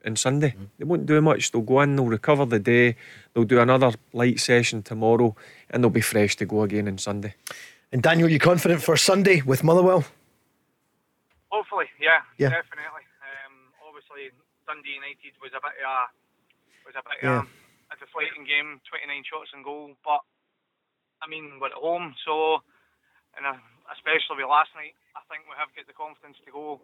on 0.06 0.16
Sunday, 0.16 0.56
they 0.78 0.86
won't 0.86 1.06
do 1.06 1.20
much. 1.22 1.52
They'll 1.52 1.62
go 1.62 1.82
in, 1.82 1.96
they'll 1.96 2.06
recover 2.06 2.46
the 2.46 2.60
day, 2.60 2.96
they'll 3.34 3.44
do 3.44 3.60
another 3.60 3.92
light 4.14 4.40
session 4.40 4.84
tomorrow, 4.84 5.36
and 5.70 5.84
they'll 5.84 5.90
be 5.90 6.02
fresh 6.02 6.36
to 6.38 6.46
go 6.46 6.62
again 6.64 6.88
on 6.88 6.98
Sunday. 6.98 7.34
And 7.92 8.04
Daniel, 8.04 8.30
you 8.30 8.40
confident 8.40 8.82
for 8.84 8.98
Sunday 8.98 9.42
with 9.42 9.64
Motherwell? 9.64 10.04
Hopefully, 11.50 11.86
yeah, 12.00 12.22
Yeah. 12.38 12.50
definitely. 12.50 12.95
Dundee 14.68 14.98
United 14.98 15.34
was 15.42 15.54
a 15.54 15.62
bit 15.62 15.78
of 15.80 15.86
a 15.86 15.98
was 16.86 16.96
a 16.98 17.04
bit 17.06 17.20
Yeah. 17.24 17.42
of 17.42 17.50
a, 17.50 17.94
a 17.94 17.96
deflating 18.02 18.46
game, 18.46 18.82
29 18.90 19.24
shots 19.26 19.50
and 19.54 19.66
goal. 19.66 19.94
But 20.06 20.22
I 21.22 21.26
mean, 21.30 21.58
we're 21.62 21.74
at 21.74 21.80
home, 21.80 22.14
so 22.26 22.62
and 23.38 23.46
uh, 23.46 23.58
especially 23.94 24.42
with 24.44 24.50
last 24.52 24.72
night, 24.78 24.94
I 25.18 25.22
think 25.32 25.46
we 25.50 25.56
have 25.58 25.70
got 25.74 25.86
the 25.90 25.96
confidence 25.98 26.38
to 26.46 26.52
go 26.54 26.80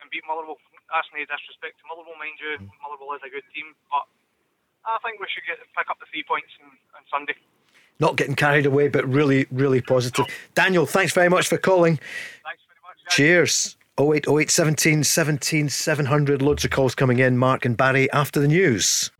and 0.00 0.10
beat 0.10 0.22
Motherwell. 0.26 0.58
That's 0.90 1.08
no 1.14 1.22
disrespect 1.22 1.78
to 1.80 1.84
Motherwell, 1.88 2.18
mind 2.18 2.38
you. 2.42 2.58
Motherwell 2.82 3.14
is 3.18 3.22
a 3.26 3.30
good 3.30 3.46
team, 3.54 3.72
but 3.90 4.04
I 4.86 4.98
think 5.06 5.18
we 5.22 5.26
should 5.30 5.46
get 5.46 5.58
pick 5.74 5.86
up 5.90 5.98
the 6.02 6.06
three 6.10 6.26
points 6.26 6.50
on, 6.62 6.74
on 6.98 7.02
Sunday. 7.10 7.38
Not 8.00 8.16
getting 8.16 8.34
carried 8.34 8.66
away, 8.66 8.88
but 8.88 9.06
really, 9.06 9.46
really 9.52 9.80
positive. 9.80 10.26
Daniel, 10.54 10.86
thanks 10.86 11.12
very 11.12 11.28
much 11.28 11.46
for 11.46 11.58
calling. 11.58 11.96
Thanks 12.42 12.62
very 12.66 12.80
much. 12.82 12.98
Cheers. 13.14 13.76
0808 14.00 14.50
17 14.50 15.04
17 15.04 15.68
700. 15.68 16.40
Loads 16.40 16.64
of 16.64 16.70
calls 16.70 16.94
coming 16.94 17.18
in. 17.18 17.36
Mark 17.36 17.66
and 17.66 17.76
Barry 17.76 18.10
after 18.10 18.40
the 18.40 18.48
news. 18.48 19.10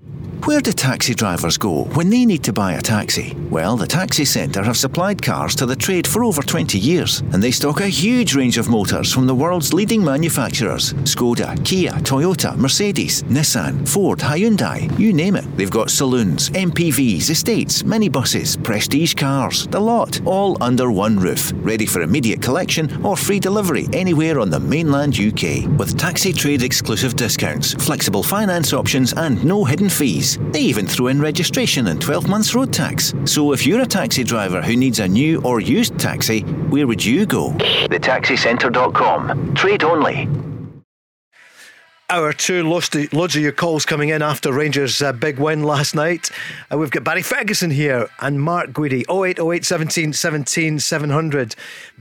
Where 0.45 0.61
do 0.61 0.73
taxi 0.73 1.15
drivers 1.15 1.57
go 1.57 1.85
when 1.95 2.11
they 2.11 2.25
need 2.25 2.43
to 2.45 2.53
buy 2.53 2.73
a 2.73 2.81
taxi? 2.81 3.37
Well, 3.49 3.77
the 3.77 3.87
Taxi 3.87 4.25
Centre 4.25 4.63
have 4.65 4.77
supplied 4.77 5.23
cars 5.23 5.55
to 5.57 5.67
the 5.67 5.77
trade 5.77 6.05
for 6.05 6.25
over 6.25 6.43
20 6.43 6.81
years, 6.81 7.21
and 7.33 7.41
they 7.41 7.53
stock 7.53 7.81
a 7.81 7.87
huge 7.87 8.35
range 8.35 8.59
of 8.59 8.69
motors 8.69 9.13
from 9.13 9.29
the 9.29 9.35
world's 9.35 9.73
leading 9.73 10.03
manufacturers 10.03 10.95
Skoda, 11.05 11.65
Kia, 11.65 11.93
Toyota, 11.93 12.57
Mercedes, 12.57 13.23
Nissan, 13.25 13.87
Ford, 13.89 14.19
Hyundai, 14.19 14.99
you 14.99 15.13
name 15.13 15.37
it. 15.37 15.45
They've 15.57 15.71
got 15.71 15.91
saloons, 15.91 16.51
MPVs, 16.51 17.31
estates, 17.31 17.85
minibuses, 17.85 18.61
prestige 18.65 19.15
cars, 19.15 19.69
the 19.69 19.79
lot, 19.79 20.21
all 20.25 20.61
under 20.61 20.91
one 20.91 21.21
roof, 21.21 21.53
ready 21.57 21.87
for 21.87 22.01
immediate 22.01 22.43
collection 22.43 23.05
or 23.05 23.17
free 23.17 23.39
delivery 23.39 23.87
anywhere 23.93 24.41
on 24.41 24.51
the 24.51 24.62
mainland 24.63 25.19
UK. 25.19 25.67
With 25.79 25.99
taxi 25.99 26.33
trade 26.33 26.63
exclusive 26.63 27.17
discounts, 27.17 27.75
flexible 27.75 28.23
finance 28.23 28.73
options, 28.73 29.13
and 29.13 29.45
no 29.45 29.65
hidden 29.65 29.89
fees. 29.89 30.39
They 30.53 30.61
even 30.61 30.87
throw 30.87 31.09
in 31.09 31.21
registration 31.21 31.89
and 31.89 32.01
12 32.01 32.29
months 32.29 32.55
road 32.55 32.73
tax. 32.73 33.13
So 33.25 33.53
if 33.53 33.67
you're 33.67 33.83
a 33.83 33.87
taxi 33.87 34.23
driver 34.25 34.63
who 34.63 34.77
needs 34.77 35.01
a 35.01 35.09
new 35.09 35.43
or 35.43 35.61
used 35.61 35.99
taxi, 35.99 36.41
where 36.71 36.87
would 36.87 37.05
you 37.05 37.27
go? 37.27 37.51
TheTaxiCentre.com. 37.51 39.55
Trade 39.55 39.85
only. 39.85 40.52
Hour 42.13 42.35
two, 42.35 42.69
loads 42.69 42.95
of, 42.95 43.11
loads 43.15 43.37
of 43.37 43.43
your 43.43 43.53
calls 43.53 43.87
coming 43.87 44.11
in 44.11 44.21
after 44.21 44.53
Rangers' 44.53 45.01
uh, 45.01 45.15
big 45.15 45.39
win 45.39 45.63
last 45.63 45.95
night. 45.95 46.29
Uh, 46.71 46.77
we've 46.77 46.91
got 46.91 47.05
Barry 47.05 47.23
Ferguson 47.23 47.71
here 47.71 48.07
and 48.21 48.39
Mark 48.39 48.73
Guidi. 48.73 49.03
0808 49.09 49.65
17 49.65 50.13
17 50.13 50.79
700. 50.79 51.57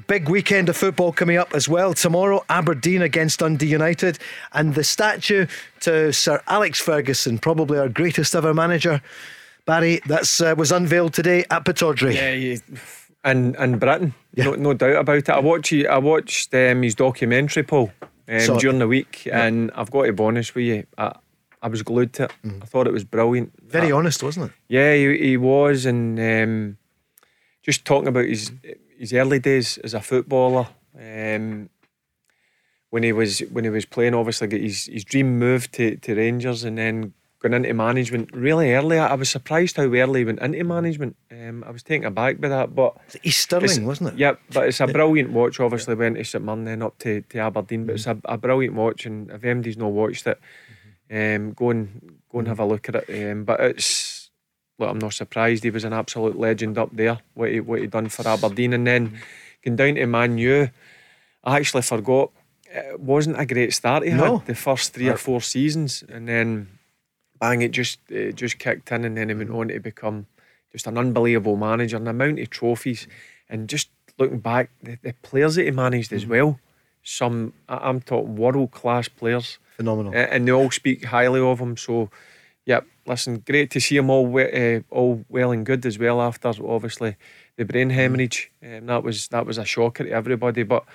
Big 0.07 0.27
weekend 0.27 0.67
of 0.67 0.75
football 0.75 1.13
coming 1.13 1.37
up 1.37 1.55
as 1.55 1.69
well. 1.69 1.93
Tomorrow, 1.93 2.43
Aberdeen 2.49 3.01
against 3.01 3.39
Dundee 3.39 3.67
United. 3.67 4.19
And 4.51 4.75
the 4.75 4.83
statue 4.83 5.47
to 5.79 6.11
Sir 6.11 6.41
Alex 6.47 6.81
Ferguson, 6.81 7.37
probably 7.37 7.79
our 7.79 7.87
greatest 7.87 8.35
ever 8.35 8.53
manager. 8.53 9.01
Barry, 9.65 10.01
that's 10.07 10.41
uh, 10.41 10.53
was 10.57 10.73
unveiled 10.73 11.13
today 11.13 11.45
at 11.49 11.63
Pittodrie. 11.63 12.15
Yeah, 12.15 12.57
and 13.23 13.55
and 13.55 13.79
Britain, 13.79 14.13
no, 14.35 14.55
no 14.55 14.73
doubt 14.73 14.97
about 14.97 15.17
it. 15.17 15.29
I 15.29 15.39
watched 15.39 15.71
I 15.71 15.99
watched 15.99 16.53
um, 16.53 16.81
his 16.81 16.95
documentary, 16.95 17.63
Paul, 17.63 17.93
um, 18.31 18.39
Saw 18.39 18.57
during 18.57 18.79
the 18.79 18.87
week, 18.87 19.27
and 19.31 19.69
I've 19.75 19.91
got 19.91 20.05
to 20.05 20.13
be 20.13 20.23
honest 20.23 20.55
with 20.55 20.65
you, 20.65 20.85
I, 20.97 21.13
I 21.61 21.67
was 21.67 21.83
glued 21.83 22.13
to 22.13 22.23
it. 22.23 22.31
I 22.61 22.65
thought 22.65 22.87
it 22.87 22.93
was 22.93 23.03
brilliant. 23.03 23.51
Very 23.61 23.91
I- 23.91 23.95
honest, 23.95 24.23
wasn't 24.23 24.47
it? 24.47 24.51
Yeah, 24.69 24.93
he, 24.95 25.17
he 25.17 25.37
was, 25.37 25.85
and 25.85 26.19
um, 26.19 26.77
just 27.61 27.83
talking 27.85 28.07
about 28.07 28.25
his 28.25 28.51
his 28.97 29.13
early 29.13 29.39
days 29.39 29.77
as 29.79 29.93
a 29.93 30.01
footballer. 30.01 30.67
Um, 30.97 31.69
when 32.89 33.03
he 33.03 33.13
was 33.13 33.39
when 33.51 33.63
he 33.63 33.69
was 33.69 33.85
playing, 33.85 34.13
obviously 34.15 34.49
his 34.61 34.85
his 34.87 35.03
dream 35.05 35.37
move 35.39 35.71
to, 35.73 35.95
to 35.97 36.15
Rangers, 36.15 36.63
and 36.63 36.77
then 36.77 37.13
going 37.41 37.53
into 37.53 37.73
management 37.73 38.29
really 38.33 38.71
early. 38.73 38.99
I, 38.99 39.07
I 39.07 39.13
was 39.15 39.29
surprised 39.29 39.77
how 39.77 39.83
early 39.83 40.19
he 40.21 40.25
went 40.25 40.39
into 40.39 40.63
management. 40.63 41.15
Um, 41.31 41.63
I 41.65 41.71
was 41.71 41.81
taken 41.83 42.05
aback 42.05 42.39
by 42.39 42.49
that, 42.49 42.75
but 42.75 42.95
it's- 43.15 43.35
Stirling, 43.35 43.85
wasn't 43.85 44.13
it? 44.13 44.19
Yep, 44.19 44.39
but 44.53 44.67
it's 44.67 44.79
a 44.79 44.87
brilliant 44.87 45.31
watch. 45.31 45.59
Obviously, 45.59 45.95
went 45.95 46.17
to 46.17 46.23
St 46.23 46.43
Mirren, 46.43 46.65
then 46.65 46.81
up 46.83 46.97
to, 46.99 47.21
to 47.21 47.39
Aberdeen. 47.39 47.85
But 47.85 47.95
it's 47.95 48.07
a, 48.07 48.17
a 48.25 48.37
brilliant 48.37 48.75
watch, 48.75 49.05
and 49.05 49.29
if 49.31 49.41
MD's 49.41 49.77
not 49.77 49.91
watched 49.91 50.27
it, 50.27 50.39
um, 51.11 51.53
go 51.53 51.71
and 51.71 52.19
go 52.31 52.39
and 52.39 52.47
have 52.47 52.59
a 52.59 52.65
look 52.65 52.87
at 52.89 52.95
it. 52.95 53.31
Um, 53.31 53.43
but 53.43 53.59
it's 53.59 54.29
look, 54.77 54.89
I'm 54.89 54.99
not 54.99 55.13
surprised. 55.13 55.63
He 55.63 55.69
was 55.71 55.83
an 55.83 55.93
absolute 55.93 56.37
legend 56.37 56.77
up 56.77 56.89
there. 56.95 57.19
What 57.33 57.51
he 57.51 57.59
what 57.59 57.79
he 57.81 57.87
done 57.87 58.09
for 58.09 58.27
Aberdeen, 58.27 58.73
and 58.73 58.85
then 58.85 59.19
going 59.65 59.75
down 59.77 59.95
to 59.95 60.05
Man 60.05 60.37
U. 60.37 60.69
I 61.43 61.57
actually 61.57 61.81
forgot. 61.81 62.29
It 62.73 62.99
wasn't 62.99 63.39
a 63.39 63.45
great 63.45 63.73
start 63.73 64.03
he 64.03 64.11
No. 64.11 64.37
had 64.37 64.47
the 64.47 64.55
first 64.55 64.93
three 64.93 65.09
or 65.09 65.17
four 65.17 65.41
seasons, 65.41 66.03
and 66.07 66.27
then 66.27 66.67
bang, 67.41 67.61
it 67.61 67.71
just 67.71 67.99
it 68.09 68.35
just 68.35 68.57
kicked 68.59 68.91
in, 68.93 69.03
and 69.03 69.17
then 69.17 69.27
he 69.27 69.35
went 69.35 69.49
on 69.49 69.67
to 69.67 69.79
become 69.81 70.27
just 70.71 70.87
an 70.87 70.97
unbelievable 70.97 71.57
manager. 71.57 71.97
And 71.97 72.05
the 72.07 72.11
amount 72.11 72.39
of 72.39 72.49
trophies, 72.49 73.07
and 73.49 73.67
just 73.67 73.89
looking 74.17 74.39
back, 74.39 74.69
the, 74.81 74.97
the 75.01 75.13
players 75.21 75.55
that 75.55 75.65
he 75.65 75.71
managed 75.71 76.13
as 76.13 76.25
well. 76.25 76.59
Some 77.03 77.53
I'm 77.67 77.99
talking 77.99 78.35
world 78.35 78.71
class 78.71 79.07
players, 79.07 79.57
Phenomenal. 79.75 80.13
and 80.15 80.47
they 80.47 80.51
all 80.51 80.69
speak 80.69 81.05
highly 81.05 81.41
of 81.41 81.59
him. 81.59 81.75
So, 81.75 82.11
yeah, 82.63 82.81
listen, 83.07 83.43
great 83.43 83.71
to 83.71 83.79
see 83.79 83.97
him 83.97 84.11
all 84.11 84.27
uh, 84.39 84.81
all 84.91 85.25
well 85.27 85.51
and 85.51 85.65
good 85.65 85.83
as 85.85 85.97
well 85.97 86.21
after 86.21 86.49
obviously 86.49 87.15
the 87.57 87.65
brain 87.65 87.89
hemorrhage. 87.89 88.51
Um, 88.63 88.85
that 88.85 89.03
was 89.03 89.27
that 89.29 89.47
was 89.47 89.57
a 89.57 89.65
shocker 89.65 90.03
to 90.03 90.11
everybody, 90.11 90.61
but 90.61 90.85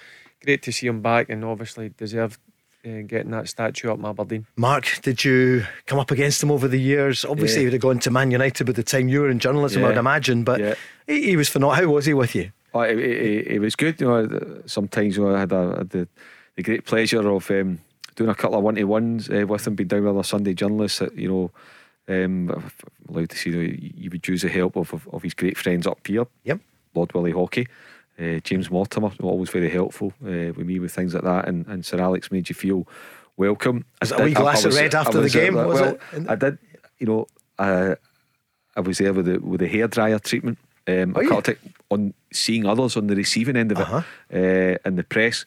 great 0.44 0.62
to 0.62 0.72
see 0.72 0.86
him 0.86 1.02
back, 1.02 1.28
and 1.28 1.44
obviously 1.44 1.88
deserved 1.88 2.38
uh, 2.86 3.02
getting 3.06 3.30
that 3.32 3.48
statue 3.48 3.90
up 3.90 3.98
in 3.98 4.04
Aberdeen. 4.04 4.46
Mark, 4.56 4.86
did 5.02 5.24
you 5.24 5.64
come 5.86 5.98
up 5.98 6.10
against 6.10 6.42
him 6.42 6.50
over 6.50 6.68
the 6.68 6.80
years? 6.80 7.24
Obviously, 7.24 7.56
Yeah. 7.56 7.60
he 7.60 7.66
would 7.66 7.72
have 7.74 7.82
gone 7.82 7.98
to 8.00 8.10
Man 8.10 8.30
United 8.30 8.64
by 8.64 8.72
the 8.72 8.82
time 8.82 9.08
you 9.08 9.22
were 9.22 9.30
in 9.30 9.38
journalism, 9.38 9.82
Yeah. 9.82 9.88
I'd 9.88 9.96
imagine, 9.96 10.44
but 10.44 10.60
Yeah. 10.60 10.74
he, 11.06 11.22
he 11.30 11.36
was 11.36 11.48
phenomenal. 11.48 11.84
How 11.88 11.92
was 11.92 12.06
he 12.06 12.14
with 12.14 12.34
you? 12.34 12.52
Oh, 12.74 12.80
it, 12.80 12.98
it, 12.98 13.46
it 13.46 13.58
was 13.58 13.74
good. 13.76 14.00
You 14.00 14.06
know, 14.08 14.62
sometimes 14.66 15.16
you 15.16 15.24
know, 15.24 15.34
I 15.34 15.40
had, 15.40 15.52
a, 15.52 15.76
had 15.78 15.90
the, 15.90 16.08
the 16.56 16.62
great 16.62 16.84
pleasure 16.84 17.26
of 17.28 17.50
um, 17.50 17.80
doing 18.14 18.30
a 18.30 18.34
couple 18.34 18.58
of 18.58 18.64
one 18.64 18.74
to 18.76 18.84
ones 18.84 19.28
uh, 19.30 19.44
with 19.48 19.66
him, 19.66 19.74
being 19.74 19.88
down 19.88 20.02
with 20.04 20.14
other 20.14 20.22
Sunday 20.22 20.54
journalists. 20.54 20.98
That, 20.98 21.14
you 21.16 21.28
know, 21.28 21.50
um, 22.08 22.50
I'm 22.50 22.70
allowed 23.08 23.30
to 23.30 23.36
see 23.36 23.50
you, 23.50 23.56
know, 23.56 23.74
you 23.78 24.10
would 24.10 24.28
use 24.28 24.42
the 24.42 24.48
help 24.48 24.76
of, 24.76 24.92
of, 24.92 25.08
of 25.12 25.22
his 25.22 25.34
great 25.34 25.56
friends 25.58 25.86
up 25.86 26.06
here. 26.06 26.26
Yep. 26.44 26.60
Lord 26.94 27.12
Willie 27.14 27.32
Haughey, 27.32 27.66
uh, 28.18 28.40
James 28.44 28.70
Mortimer, 28.70 29.10
always 29.22 29.50
very 29.50 29.68
helpful 29.70 30.12
uh, 30.24 30.52
with 30.56 30.66
me 30.66 30.78
with 30.78 30.92
things 30.92 31.14
like 31.14 31.24
that. 31.24 31.48
And, 31.48 31.66
and 31.66 31.84
Sir 31.84 32.00
Alex 32.00 32.30
made 32.30 32.48
you 32.48 32.54
feel 32.54 32.86
welcome. 33.36 33.84
Was 34.00 34.12
I 34.12 34.16
it 34.16 34.20
a 34.20 34.24
wee 34.24 34.30
did- 34.30 34.36
I- 34.38 34.40
I 34.40 34.42
glass 34.42 34.64
of 34.64 34.74
red 34.74 34.94
after 34.94 35.12
the 35.18 35.22
was, 35.24 35.32
game, 35.34 35.54
was 35.54 35.80
well, 35.80 35.98
it? 36.12 36.28
I 36.28 36.34
did. 36.36 36.58
You 36.98 37.06
know, 37.06 37.26
uh, 37.58 37.94
I 38.76 38.80
was 38.80 38.98
there 38.98 39.12
with 39.12 39.26
the 39.26 39.38
with 39.40 39.60
the 39.60 39.68
hairdryer 39.68 40.20
treatment. 40.22 40.58
Um, 40.88 41.14
Oh, 41.16 41.20
I 41.20 41.22
yeah. 41.24 41.28
caught 41.28 41.48
it 41.48 41.58
on 41.90 42.14
seeing 42.32 42.64
others 42.64 42.96
on 42.96 43.06
the 43.08 43.16
receiving 43.16 43.56
end 43.56 43.72
of 43.72 43.78
Uh-huh. 43.78 44.02
it 44.30 44.80
uh, 44.84 44.88
in 44.88 44.96
the 44.96 45.04
press. 45.04 45.44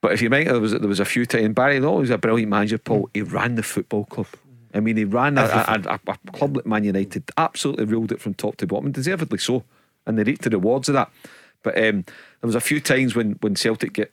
But 0.00 0.12
if 0.12 0.22
you 0.22 0.26
remember, 0.26 0.52
there 0.52 0.60
was 0.60 0.72
there 0.72 0.88
was 0.88 1.00
a 1.00 1.04
few 1.04 1.26
times. 1.26 1.54
Barry 1.54 1.80
Law 1.80 1.98
was 2.00 2.10
a 2.10 2.18
brilliant 2.18 2.50
manager. 2.50 2.78
Paul, 2.78 3.10
he 3.14 3.22
ran 3.22 3.56
the 3.56 3.62
football 3.62 4.04
club. 4.04 4.28
I 4.74 4.80
mean, 4.80 4.96
he 4.96 5.04
ran 5.04 5.38
a, 5.38 5.42
a, 5.42 5.82
a, 5.96 6.00
a 6.12 6.30
club 6.32 6.56
like 6.56 6.66
Man 6.66 6.84
United, 6.84 7.24
absolutely 7.36 7.86
ruled 7.86 8.12
it 8.12 8.20
from 8.20 8.34
top 8.34 8.56
to 8.56 8.66
bottom, 8.66 8.92
deservedly 8.92 9.38
so. 9.38 9.64
And 10.06 10.18
they 10.18 10.22
reaped 10.24 10.42
the 10.42 10.50
rewards 10.50 10.88
of 10.88 10.94
that. 10.94 11.10
But 11.62 11.76
um, 11.76 12.04
there 12.40 12.46
was 12.46 12.54
a 12.54 12.60
few 12.60 12.80
times 12.80 13.14
when 13.14 13.32
when 13.40 13.56
Celtic 13.56 13.92
get 13.92 14.12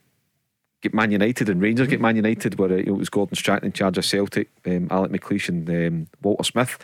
get 0.82 0.94
Man 0.94 1.10
United 1.10 1.48
and 1.48 1.60
Rangers 1.60 1.88
get 1.88 2.00
Man 2.00 2.16
United, 2.16 2.58
where 2.58 2.70
uh, 2.70 2.76
it 2.76 2.90
was 2.90 3.08
Gordon 3.08 3.36
Strachan 3.36 3.66
in 3.66 3.72
charge 3.72 3.98
of 3.98 4.04
Celtic, 4.04 4.50
um, 4.66 4.88
Alec 4.90 5.12
McLeish 5.12 5.48
and 5.48 5.68
um, 5.68 6.06
Walter 6.22 6.44
Smith 6.44 6.78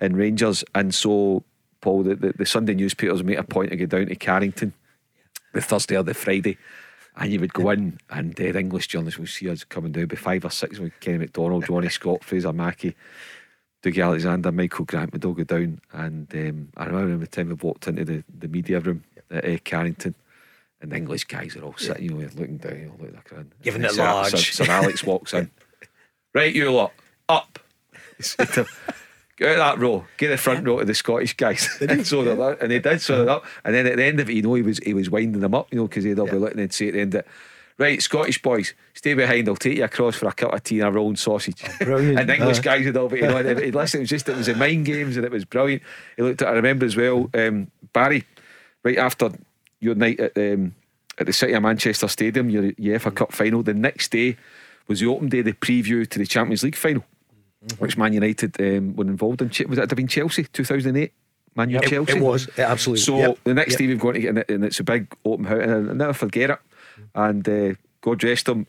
in 0.00 0.16
Rangers, 0.16 0.64
and 0.74 0.94
so 0.94 1.44
Paul, 1.80 2.02
the, 2.02 2.14
the, 2.14 2.32
the 2.32 2.46
Sunday 2.46 2.74
newspapers 2.74 3.22
made 3.22 3.38
a 3.38 3.44
point 3.44 3.70
to 3.70 3.76
go 3.76 3.86
down 3.86 4.06
to 4.06 4.16
Carrington 4.16 4.72
the 5.52 5.60
Thursday 5.60 5.96
or 5.96 6.02
the 6.02 6.14
Friday. 6.14 6.58
And 7.16 7.32
you 7.32 7.40
would 7.40 7.52
go 7.52 7.70
in, 7.70 7.98
and 8.10 8.32
uh, 8.38 8.52
the 8.52 8.58
English 8.58 8.86
journalists 8.86 9.18
would 9.18 9.28
see 9.28 9.50
us 9.50 9.64
coming 9.64 9.90
down 9.90 10.06
by 10.06 10.14
five 10.14 10.44
or 10.44 10.50
six 10.50 10.78
with 10.78 10.98
Kenny 11.00 11.18
McDonald, 11.18 11.66
Johnny 11.66 11.88
Scott, 11.88 12.22
Fraser 12.22 12.52
Mackie, 12.52 12.94
Dougie 13.82 14.04
Alexander, 14.04 14.52
Michael 14.52 14.84
Grant 14.84 15.12
would 15.12 15.24
all 15.24 15.32
go 15.32 15.42
down. 15.42 15.80
And 15.92 16.32
um, 16.32 16.68
I 16.76 16.86
remember 16.86 17.24
the 17.24 17.26
time 17.26 17.48
we 17.48 17.54
walked 17.54 17.88
into 17.88 18.04
the, 18.04 18.22
the 18.38 18.46
media 18.46 18.78
room 18.78 19.02
at 19.30 19.44
uh, 19.44 19.58
Carrington, 19.64 20.14
and 20.80 20.92
the 20.92 20.96
English 20.96 21.24
guys 21.24 21.56
are 21.56 21.62
all 21.62 21.74
sitting, 21.76 22.04
you 22.04 22.10
know, 22.10 22.28
looking 22.36 22.56
down, 22.58 22.76
you 22.76 22.86
know, 23.12 23.20
crying. 23.24 23.50
Giving 23.62 23.84
it 23.84 23.92
Sir- 23.92 24.02
large. 24.04 24.30
Sir, 24.30 24.64
Sir 24.64 24.70
Alex 24.72 25.04
walks 25.04 25.32
in. 25.34 25.50
Right, 26.34 26.54
you 26.54 26.70
lot, 26.70 26.92
up. 27.28 27.58
He 28.18 28.22
said 28.22 28.48
to 28.52 28.60
him, 28.60 28.66
Get 29.38 29.58
out 29.58 29.74
of 29.74 29.80
that 29.80 29.84
row, 29.84 30.04
get 30.18 30.28
the 30.28 30.36
front 30.36 30.66
row 30.66 30.78
to 30.80 30.84
the 30.84 30.94
Scottish 30.94 31.34
guys. 31.36 31.68
and 31.80 32.06
so 32.06 32.22
they're 32.22 32.52
and 32.62 32.70
they 32.70 32.80
did 32.80 33.00
so 33.00 33.26
up. 33.28 33.44
And 33.64 33.74
then 33.74 33.86
at 33.86 33.96
the 33.96 34.04
end 34.04 34.20
of 34.20 34.28
it, 34.28 34.34
you 34.34 34.42
know, 34.42 34.54
he 34.54 34.62
was 34.62 34.78
he 34.78 34.92
was 34.94 35.08
winding 35.08 35.40
them 35.40 35.54
up, 35.54 35.68
you 35.72 35.78
know, 35.78 35.86
because 35.88 36.04
they'd 36.04 36.18
all 36.18 36.26
be 36.26 36.32
looking 36.36 36.60
and 36.60 36.72
say 36.72 36.88
at 36.88 36.94
the 36.94 37.00
end 37.00 37.12
that, 37.12 37.26
right, 37.78 38.00
Scottish 38.02 38.42
boys, 38.42 38.74
stay 38.94 39.14
behind. 39.14 39.48
I'll 39.48 39.56
take 39.56 39.78
you 39.78 39.84
across 39.84 40.16
for 40.16 40.26
a 40.28 40.32
cup 40.32 40.52
of 40.52 40.62
tea 40.64 40.80
and 40.80 40.88
a 40.88 40.92
roll 40.92 41.08
and 41.08 41.18
sausage. 41.18 41.62
brilliant. 41.78 42.18
and 42.20 42.30
English 42.30 42.58
Uh. 42.58 42.62
guys 42.62 42.84
would 42.84 42.96
all 42.96 43.08
be, 43.08 43.18
you 43.20 43.26
know, 43.28 43.40
listen. 43.40 44.00
It 44.00 44.02
was 44.02 44.10
just 44.10 44.28
it 44.28 44.36
was 44.36 44.46
the 44.46 44.54
mind 44.54 44.84
games 44.84 45.16
and 45.16 45.24
it 45.24 45.32
was 45.32 45.44
brilliant. 45.46 45.82
He 46.16 46.22
looked 46.22 46.42
at. 46.42 46.48
I 46.48 46.52
remember 46.52 46.84
as 46.84 46.96
well, 46.96 47.30
um, 47.34 47.70
Barry, 47.92 48.24
right 48.84 48.98
after 48.98 49.30
your 49.80 49.94
night 49.94 50.20
at 50.20 50.36
um, 50.36 50.74
at 51.18 51.26
the 51.26 51.32
City 51.32 51.52
of 51.54 51.62
Manchester 51.62 52.08
Stadium, 52.08 52.48
your 52.50 52.72
UEFA 52.72 53.14
Cup 53.14 53.32
final. 53.32 53.62
The 53.62 53.74
next 53.74 54.10
day 54.12 54.36
was 54.86 55.00
the 55.00 55.06
open 55.06 55.28
day, 55.28 55.42
the 55.42 55.52
preview 55.52 56.08
to 56.08 56.18
the 56.18 56.26
Champions 56.26 56.62
League 56.62 56.76
final, 56.76 57.04
which 57.78 57.96
Man 57.96 58.12
United 58.12 58.60
um, 58.60 58.94
were 58.96 59.04
involved 59.04 59.42
in. 59.42 59.48
Was 59.68 59.78
it 59.78 59.90
have 59.90 59.96
been 59.96 60.06
Chelsea 60.08 60.44
2008? 60.44 61.12
Man 61.56 61.70
U 61.70 61.80
Chelsea. 61.80 62.12
it 62.18 62.22
was, 62.22 62.46
it 62.46 62.60
absolutely- 62.60 63.00
So 63.00 63.18
yep, 63.18 63.38
the 63.42 63.52
next 63.54 63.72
yep. 63.72 63.78
day 63.80 63.86
we've 63.88 63.98
got 63.98 64.12
to 64.12 64.20
get 64.20 64.30
in 64.30 64.38
it, 64.38 64.48
and 64.50 64.64
it's 64.64 64.78
a 64.78 64.84
big 64.84 65.12
open 65.24 65.44
house, 65.44 65.60
and 65.62 65.88
I'll 65.88 65.94
never 65.94 66.12
forget 66.12 66.50
it. 66.50 66.58
And 67.16 67.48
uh, 67.48 67.74
God 68.00 68.22
rest 68.22 68.48
him, 68.48 68.66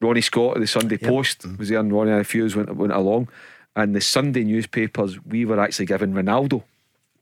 Ronnie 0.00 0.20
Scott 0.22 0.56
of 0.56 0.60
the 0.60 0.66
Sunday 0.66 0.96
Post 0.98 1.42
Mm-hmm. 1.42 1.56
was 1.56 1.68
there, 1.68 1.78
and 1.78 1.92
Ronnie 1.92 2.10
and 2.10 2.20
a 2.20 2.24
few 2.24 2.48
went, 2.56 2.74
went 2.74 2.92
along. 2.92 3.28
And 3.76 3.94
the 3.94 4.00
Sunday 4.00 4.42
newspapers, 4.42 5.24
we 5.24 5.44
were 5.44 5.60
actually 5.60 5.86
given 5.86 6.14
Ronaldo 6.14 6.64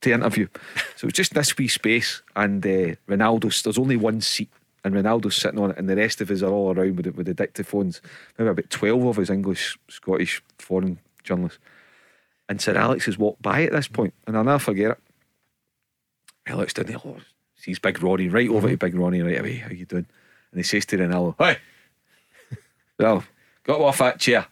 to 0.05 0.13
interview. 0.13 0.49
So 0.97 1.05
it 1.05 1.09
was 1.09 1.13
just 1.13 1.35
this 1.35 1.57
wee 1.59 1.69
space, 1.69 2.23
and 2.37 2.65
uh, 2.65 2.95
Ronaldo's 3.09 3.63
there's 3.63 3.79
only 3.79 3.97
one 3.97 4.21
seat, 4.21 4.51
and 4.85 4.95
Ronaldo's 4.95 5.37
sitting 5.37 5.59
on 5.59 5.73
it, 5.73 5.79
and 5.79 5.89
the 5.89 5.97
rest 5.97 6.21
of 6.21 6.31
us 6.31 6.43
are 6.43 6.51
all 6.51 6.73
around 6.73 6.97
with 6.97 7.07
the, 7.07 7.13
with 7.13 7.27
the 7.27 7.35
dictaphones. 7.35 8.01
Maybe 8.39 8.51
about 8.51 8.71
twelve 8.71 9.05
of 9.05 9.19
us 9.19 9.31
English, 9.31 9.77
Scottish, 9.89 10.43
foreign 10.59 10.99
journalists. 11.23 11.59
And 12.49 12.61
Sir 12.61 12.77
Alex 12.77 13.07
has 13.07 13.19
walked 13.19 13.43
by 13.43 13.63
at 13.63 13.73
this 13.73 13.89
point, 13.89 14.15
and 14.27 14.37
I'll 14.37 14.45
never 14.45 14.59
forget 14.59 14.93
it. 14.93 14.99
He 16.47 16.55
looks 16.55 16.75
down 16.75 16.87
there, 16.87 16.99
oh, 17.05 17.17
sees 17.57 17.79
Big 17.79 18.03
Ronnie 18.03 18.29
right 18.29 18.51
over 18.51 18.69
to 18.69 18.77
Big 18.77 18.95
Ronnie 18.95 19.23
right 19.23 19.41
away. 19.41 19.57
How 19.57 19.71
you 19.71 19.87
doing? 19.87 20.07
And 20.53 20.59
he 20.59 20.63
says 20.63 20.85
to 20.87 20.99
Ronaldo, 20.99 21.35
"Hey, 21.39 21.59
well, 22.99 23.25
got 23.65 23.81
off 23.81 23.99
that 23.99 24.21
chair." 24.21 24.47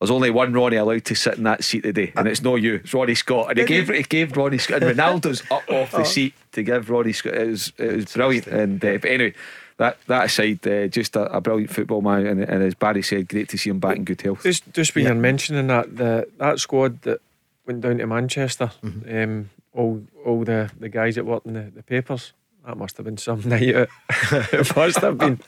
There's 0.00 0.10
only 0.12 0.30
one 0.30 0.52
Ronnie 0.52 0.76
allowed 0.76 1.04
to 1.06 1.14
sit 1.16 1.38
in 1.38 1.44
that 1.44 1.64
seat 1.64 1.82
today, 1.82 2.12
and 2.14 2.28
it's 2.28 2.40
no 2.42 2.54
you, 2.54 2.76
it's 2.76 2.94
Ronnie 2.94 3.16
Scott. 3.16 3.50
And 3.50 3.58
he 3.58 3.64
gave 3.64 3.88
he 3.88 4.02
gave 4.04 4.36
Ronnie 4.36 4.58
Scott, 4.58 4.82
and 4.82 4.96
Ronaldo's 4.96 5.42
up 5.50 5.64
off 5.68 5.90
the 5.90 6.04
seat 6.04 6.34
to 6.52 6.62
give 6.62 6.88
Ronnie 6.88 7.12
Scott. 7.12 7.34
It 7.34 7.48
was 7.48 7.72
it 7.78 7.96
was 7.96 8.12
brilliant. 8.12 8.46
And 8.46 8.84
uh, 8.84 8.98
but 8.98 9.10
anyway, 9.10 9.34
that 9.78 9.98
that 10.06 10.26
aside, 10.26 10.64
uh, 10.68 10.86
just 10.86 11.16
a, 11.16 11.22
a 11.34 11.40
brilliant 11.40 11.70
football 11.72 12.00
man, 12.00 12.26
and, 12.26 12.40
and 12.42 12.62
as 12.62 12.74
Barry 12.74 13.02
said, 13.02 13.28
great 13.28 13.48
to 13.48 13.58
see 13.58 13.70
him 13.70 13.80
back 13.80 13.96
in 13.96 14.04
good 14.04 14.20
health. 14.20 14.44
Just, 14.44 14.72
just 14.72 14.94
when 14.94 15.04
you're 15.04 15.14
mentioning 15.16 15.66
that, 15.66 15.96
the 15.96 16.28
that 16.38 16.60
squad 16.60 17.02
that 17.02 17.20
went 17.66 17.80
down 17.80 17.98
to 17.98 18.06
Manchester, 18.06 18.70
Mm-hmm. 18.84 19.18
um, 19.30 19.50
all 19.72 20.02
all 20.24 20.44
the, 20.44 20.70
the 20.78 20.88
guys 20.88 21.16
that 21.16 21.26
worked 21.26 21.46
in 21.46 21.54
the, 21.54 21.70
the 21.74 21.82
papers, 21.82 22.32
that 22.66 22.76
must 22.76 22.96
have 22.98 23.04
been 23.06 23.16
some 23.18 23.40
night 23.48 23.74
out. 23.74 23.88
it 24.52 24.76
must 24.76 24.98
have 24.98 25.18
been. 25.18 25.40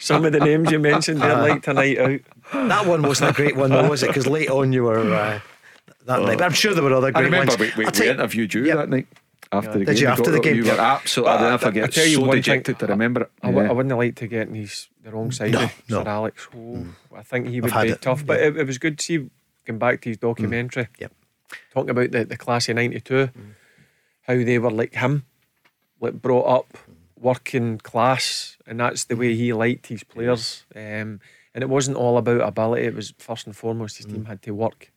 Some 0.00 0.24
of 0.24 0.32
the 0.32 0.40
names 0.40 0.70
you 0.70 0.78
mentioned 0.78 1.20
there, 1.22 1.36
like 1.36 1.66
a 1.66 1.74
night 1.74 1.98
out. 1.98 2.20
That 2.52 2.86
one 2.86 3.02
wasn't 3.02 3.30
a 3.30 3.32
great 3.32 3.56
one, 3.56 3.70
though, 3.70 3.88
was 3.88 4.02
it? 4.02 4.08
Because 4.08 4.26
late 4.26 4.48
on 4.50 4.72
you 4.72 4.84
were 4.84 4.98
uh, 4.98 5.40
that 6.06 6.22
night. 6.22 6.38
But 6.38 6.44
I'm 6.44 6.52
sure 6.52 6.74
there 6.74 6.82
were 6.82 6.92
other 6.94 7.08
I 7.08 7.10
great 7.12 7.24
remember 7.24 7.50
ones. 7.52 7.58
we, 7.58 7.72
we, 7.76 7.84
I'll 7.86 7.92
we 7.98 8.08
interviewed 8.08 8.54
you 8.54 8.64
Yep. 8.64 8.76
that 8.76 8.88
night 8.88 9.06
after 9.52 9.72
the 9.78 9.84
Did 9.84 9.86
game. 9.94 9.96
you 10.02 10.08
after 10.08 10.30
the 10.30 10.40
game? 10.40 10.56
You 10.56 10.64
were 10.64 10.70
absolutely. 10.80 11.32
I'll 11.32 11.38
But 11.38 11.50
never 11.50 11.54
I- 11.54 11.68
forget. 11.68 11.84
I 11.84 11.86
tell 11.88 12.06
you 12.06 12.14
so 12.16 12.20
one 12.22 12.42
thing, 12.42 12.62
to 12.62 12.86
remember 12.86 13.22
it. 13.22 13.30
I, 13.42 13.46
w- 13.48 13.64
Yeah. 13.64 13.70
I 13.70 13.72
wouldn't 13.74 13.96
like 13.98 14.14
to 14.16 14.26
get 14.26 14.48
in 14.48 14.54
his 14.54 14.88
the 15.02 15.10
wrong 15.12 15.30
side 15.32 15.52
No, 15.52 15.62
of 15.64 15.82
no. 15.88 16.02
Sir 16.02 16.08
Alex. 16.08 16.48
Oh, 16.56 16.86
I 17.16 17.22
think 17.22 17.48
he 17.48 17.60
would 17.60 17.72
be 17.72 17.88
it. 17.90 18.02
tough. 18.02 18.24
But 18.26 18.40
Yeah. 18.40 18.46
it, 18.48 18.56
it 18.58 18.66
was 18.66 18.78
good 18.78 18.98
to 18.98 19.04
see 19.04 19.30
going 19.66 19.78
back 19.78 20.00
to 20.02 20.08
his 20.10 20.18
documentary. 20.18 20.88
Yep. 20.98 21.12
Talking 21.72 21.90
about 21.90 22.10
the, 22.12 22.24
the 22.24 22.36
class 22.36 22.68
of 22.68 22.76
'92, 22.76 23.28
how 24.22 24.34
they 24.34 24.58
were 24.58 24.70
like 24.70 24.94
him, 24.94 25.24
like 26.00 26.20
brought 26.20 26.46
up 26.46 26.78
working 27.18 27.78
class, 27.78 28.56
and 28.66 28.80
that's 28.80 29.04
the 29.04 29.16
way 29.16 29.34
he 29.34 29.52
liked 29.52 29.86
his 29.86 30.02
players. 30.04 30.64
Um, 30.74 31.20
and 31.56 31.62
it 31.62 31.70
wasn't 31.70 31.96
all 31.96 32.18
about 32.18 32.46
ability; 32.46 32.84
it 32.84 32.94
was 32.94 33.14
first 33.18 33.46
and 33.46 33.56
foremost 33.56 33.96
his 33.96 34.06
mm. 34.06 34.12
team 34.12 34.24
had 34.26 34.42
to 34.42 34.52
work. 34.52 34.92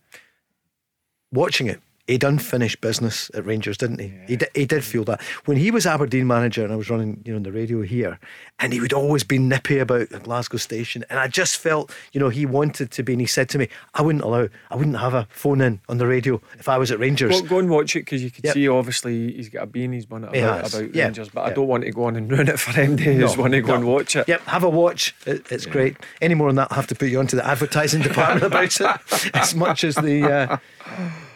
watching 1.32 1.68
it, 1.68 1.82
he'd 2.10 2.24
unfinished 2.24 2.82
business 2.82 3.30
at 3.36 3.46
Rangers, 3.46 3.78
didn't 3.78 4.00
he? 4.00 4.12
He, 4.28 4.36
did, 4.36 4.50
he 4.56 4.66
did 4.66 4.84
feel 4.84 5.04
that 5.04 5.22
when 5.46 5.58
he 5.58 5.70
was 5.70 5.86
Aberdeen 5.86 6.26
manager, 6.26 6.64
and 6.64 6.74
I 6.74 6.76
was 6.76 6.90
running, 6.90 7.22
you 7.24 7.32
know, 7.32 7.38
on 7.38 7.44
the 7.44 7.52
radio 7.52 7.84
here, 7.84 8.20
and 8.60 8.74
he 8.74 8.82
would 8.82 8.94
always 8.94 9.24
be 9.24 9.38
nippy 9.38 9.78
about 9.78 10.10
the 10.10 10.20
Glasgow 10.20 10.58
station, 10.58 11.06
and 11.12 11.20
I 11.20 11.28
just 11.28 11.58
felt, 11.58 11.94
you 12.12 12.20
know, 12.20 12.30
he 12.30 12.48
wanted 12.48 12.90
to 12.92 13.04
be, 13.04 13.14
and 13.14 13.22
he 13.22 13.28
said 13.28 13.48
to 13.50 13.60
me, 13.60 13.70
"I 13.94 14.02
wouldn't 14.02 14.24
allow, 14.24 14.50
I 14.72 14.76
wouldn't 14.76 14.98
have 14.98 15.14
a 15.14 15.28
phone 15.30 15.62
in 15.62 15.82
on 15.88 16.00
the 16.00 16.08
radio 16.08 16.42
if 16.58 16.68
I 16.68 16.80
was 16.80 16.92
at 16.92 16.98
Rangers." 17.00 17.42
Go, 17.42 17.48
go 17.48 17.60
and 17.60 17.70
watch 17.70 17.96
it 17.96 18.00
because 18.06 18.24
you 18.24 18.32
could 18.32 18.44
Yep. 18.44 18.54
see 18.56 18.68
obviously 18.68 19.34
he's 19.34 19.50
got 19.50 19.70
a 19.74 19.80
his 19.80 20.08
bonnet 20.08 20.34
He 20.34 20.42
about, 20.42 20.62
has, 20.64 20.74
about 20.74 20.96
yeah, 20.96 21.06
Rangers, 21.06 21.30
but 21.30 21.46
I 21.46 21.54
don't 21.54 21.68
want 21.68 21.84
to 21.84 21.92
go 21.92 22.06
on 22.06 22.16
and 22.16 22.30
ruin 22.32 22.48
it 22.48 22.60
for 22.60 22.72
him. 22.72 22.96
They 22.96 23.18
just 23.18 23.38
want 23.38 23.54
to 23.54 23.62
go 23.62 23.68
no. 23.68 23.76
and 23.76 23.88
watch 23.88 24.16
it. 24.16 24.28
Yep, 24.28 24.42
have 24.46 24.64
a 24.64 24.70
watch. 24.70 25.16
It, 25.28 25.52
it's 25.52 25.68
great. 25.68 25.96
Any 26.22 26.34
more 26.34 26.50
on 26.50 26.56
that, 26.56 26.70
I'll 26.72 26.78
have 26.78 26.88
to 26.88 26.96
put 26.96 27.10
you 27.10 27.20
onto 27.20 27.36
the 27.36 27.46
advertising 27.46 28.02
department 28.10 28.44
about 28.44 28.82
it. 28.82 29.36
As 29.36 29.54
much 29.54 29.84
as 29.84 29.94
the 29.96 30.24
uh, 30.24 30.58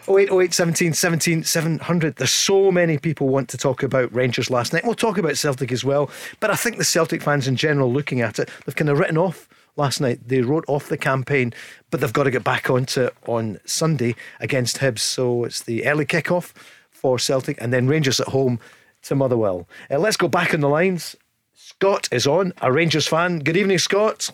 08, 0.08 0.30
08, 0.30 0.54
17, 0.54 0.92
17, 0.92 1.44
700. 1.44 2.16
There's 2.16 2.30
so 2.30 2.70
many 2.70 2.98
people 2.98 3.28
want 3.28 3.48
to 3.50 3.58
talk 3.58 3.82
about 3.82 4.12
Rangers 4.14 4.50
last 4.50 4.72
night. 4.72 4.84
We'll 4.84 4.94
talk 4.94 5.18
about 5.18 5.36
Celtic 5.36 5.72
as 5.72 5.84
well. 5.84 6.10
But 6.40 6.50
I 6.50 6.56
think 6.56 6.76
the 6.76 6.84
Celtic 6.84 7.22
fans 7.22 7.48
in 7.48 7.56
general, 7.56 7.92
looking 7.92 8.20
at 8.20 8.38
it, 8.38 8.50
they've 8.64 8.76
kind 8.76 8.90
of 8.90 8.98
written 8.98 9.18
off 9.18 9.48
last 9.76 10.00
night. 10.00 10.20
They 10.26 10.42
wrote 10.42 10.64
off 10.68 10.88
the 10.88 10.98
campaign, 10.98 11.52
but 11.90 12.00
they've 12.00 12.12
got 12.12 12.24
to 12.24 12.30
get 12.30 12.44
back 12.44 12.70
onto 12.70 13.04
it 13.04 13.14
on 13.26 13.58
Sunday 13.64 14.14
against 14.40 14.78
Hibs. 14.78 15.00
So 15.00 15.44
it's 15.44 15.62
the 15.62 15.86
early 15.86 16.06
kickoff 16.06 16.52
for 16.90 17.18
Celtic 17.18 17.60
and 17.60 17.72
then 17.72 17.86
Rangers 17.86 18.20
at 18.20 18.28
home 18.28 18.60
to 19.02 19.14
Motherwell. 19.14 19.68
Uh, 19.90 19.98
let's 19.98 20.16
go 20.16 20.28
back 20.28 20.54
on 20.54 20.60
the 20.60 20.68
lines. 20.68 21.16
Scott 21.54 22.08
is 22.12 22.26
on, 22.26 22.52
a 22.60 22.70
Rangers 22.72 23.06
fan. 23.06 23.38
Good 23.38 23.56
evening, 23.56 23.78
Scott. 23.78 24.30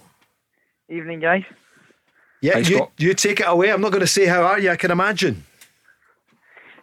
Evening, 0.88 1.20
guys. 1.20 1.44
Yeah, 2.40 2.54
Hi, 2.54 2.58
you, 2.60 2.76
Scott. 2.76 2.92
you 2.98 3.14
take 3.14 3.40
it 3.40 3.46
away. 3.46 3.70
I'm 3.70 3.80
not 3.80 3.92
going 3.92 4.00
to 4.00 4.06
say 4.06 4.26
how 4.26 4.42
are 4.42 4.58
you. 4.58 4.70
I 4.70 4.76
can 4.76 4.90
imagine. 4.90 5.44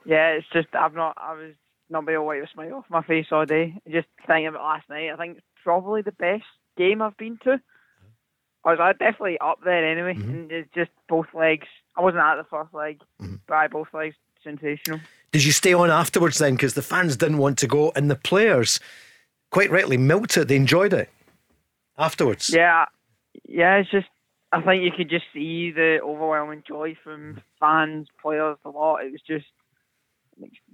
Yeah, 0.07 0.29
it's 0.29 0.47
just 0.53 0.69
I've 0.73 0.93
not. 0.95 1.17
I 1.17 1.33
was 1.33 1.53
not 1.89 2.05
be 2.05 2.13
able 2.13 2.29
to 2.31 2.45
smile 2.53 2.75
off 2.75 2.85
my 2.89 3.03
face 3.03 3.27
all 3.31 3.45
day. 3.45 3.75
Just 3.89 4.07
thinking 4.25 4.47
about 4.47 4.63
last 4.63 4.89
night. 4.89 5.11
I 5.11 5.15
think 5.17 5.37
it's 5.37 5.45
probably 5.63 6.01
the 6.01 6.11
best 6.13 6.43
game 6.77 7.01
I've 7.01 7.17
been 7.17 7.37
to. 7.43 7.59
I 8.65 8.73
was 8.73 8.95
definitely 8.99 9.37
up 9.39 9.59
there 9.63 9.85
anyway, 9.85 10.13
Mm-hmm. 10.15 10.29
and 10.29 10.51
it's 10.51 10.69
just 10.73 10.91
both 11.07 11.27
legs. 11.33 11.67
I 11.95 12.01
wasn't 12.01 12.23
at 12.23 12.35
the 12.37 12.43
first 12.49 12.73
leg, 12.73 13.01
Mm-hmm. 13.21 13.35
but 13.47 13.53
I 13.53 13.67
both 13.67 13.93
legs 13.93 14.15
sensational. 14.43 14.99
Did 15.31 15.43
you 15.43 15.51
stay 15.51 15.73
on 15.73 15.91
afterwards 15.91 16.37
then? 16.37 16.55
Because 16.55 16.73
the 16.73 16.81
fans 16.81 17.17
didn't 17.17 17.37
want 17.37 17.57
to 17.59 17.67
go, 17.67 17.91
and 17.95 18.09
the 18.09 18.15
players, 18.15 18.79
quite 19.51 19.69
rightly, 19.71 19.97
milked 19.97 20.37
it. 20.37 20.47
They 20.47 20.55
enjoyed 20.55 20.93
it 20.93 21.09
afterwards. 21.97 22.49
Yeah, 22.49 22.85
yeah. 23.47 23.75
It's 23.77 23.91
just 23.91 24.07
I 24.51 24.61
think 24.61 24.83
you 24.83 24.91
could 24.91 25.09
just 25.09 25.25
see 25.33 25.71
the 25.71 25.99
overwhelming 26.01 26.63
joy 26.67 26.95
from 27.03 27.41
fans, 27.59 28.07
players, 28.21 28.57
a 28.65 28.69
lot. 28.69 29.03
It 29.03 29.11
was 29.11 29.21
just 29.27 29.45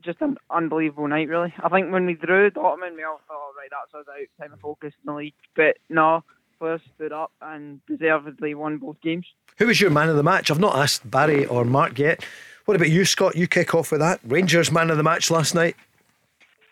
just 0.02 0.22
an 0.22 0.38
unbelievable 0.50 1.08
night, 1.08 1.28
really. 1.30 1.54
I 1.64 1.70
think 1.70 1.92
when 1.92 2.06
we 2.06 2.14
drew 2.14 2.50
Dortmund, 2.52 2.96
we 2.96 3.04
all 3.04 3.22
thought, 3.28 3.54
right, 3.58 3.70
that's 3.72 3.94
us 3.94 4.08
out, 4.10 4.28
time 4.44 4.54
of 4.54 4.60
focus 4.60 4.94
in 5.06 5.12
the 5.12 5.18
league. 5.18 5.34
But 5.56 5.78
no, 5.90 6.24
players 6.60 6.82
stood 6.96 7.12
up 7.12 7.32
and 7.42 7.80
deservedly 7.88 8.56
won 8.56 8.78
both 8.78 9.00
games. 9.02 9.26
Who 9.58 9.68
was 9.68 9.80
your 9.80 9.92
man 9.92 10.10
of 10.10 10.16
the 10.16 10.24
match? 10.24 10.50
I've 10.52 10.60
not 10.60 10.76
asked 10.76 11.10
Barry 11.10 11.46
or 11.46 11.64
Mark 11.64 11.98
yet. 12.00 12.26
What 12.66 12.76
about 12.76 12.90
you, 12.90 13.06
Scott? 13.06 13.36
You 13.36 13.48
kick 13.48 13.74
off 13.76 13.92
with 13.92 14.00
that. 14.02 14.20
Rangers 14.26 14.72
man 14.72 14.90
of 14.90 14.98
the 14.98 15.04
match 15.04 15.30
last 15.30 15.54
night. 15.54 15.76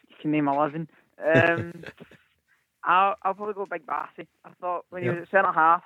You 0.09 0.15
can 0.21 0.31
name 0.31 0.47
eleven. 0.47 0.87
Um, 1.35 1.73
I'll, 2.83 3.15
I'll 3.21 3.33
probably 3.33 3.53
go 3.53 3.65
Big 3.65 3.85
Bassey. 3.85 4.27
I 4.43 4.49
thought 4.59 4.85
when 4.89 5.03
he 5.03 5.07
Yeah. 5.09 5.15
was 5.15 5.23
at 5.23 5.29
centre 5.31 5.51
half 5.51 5.83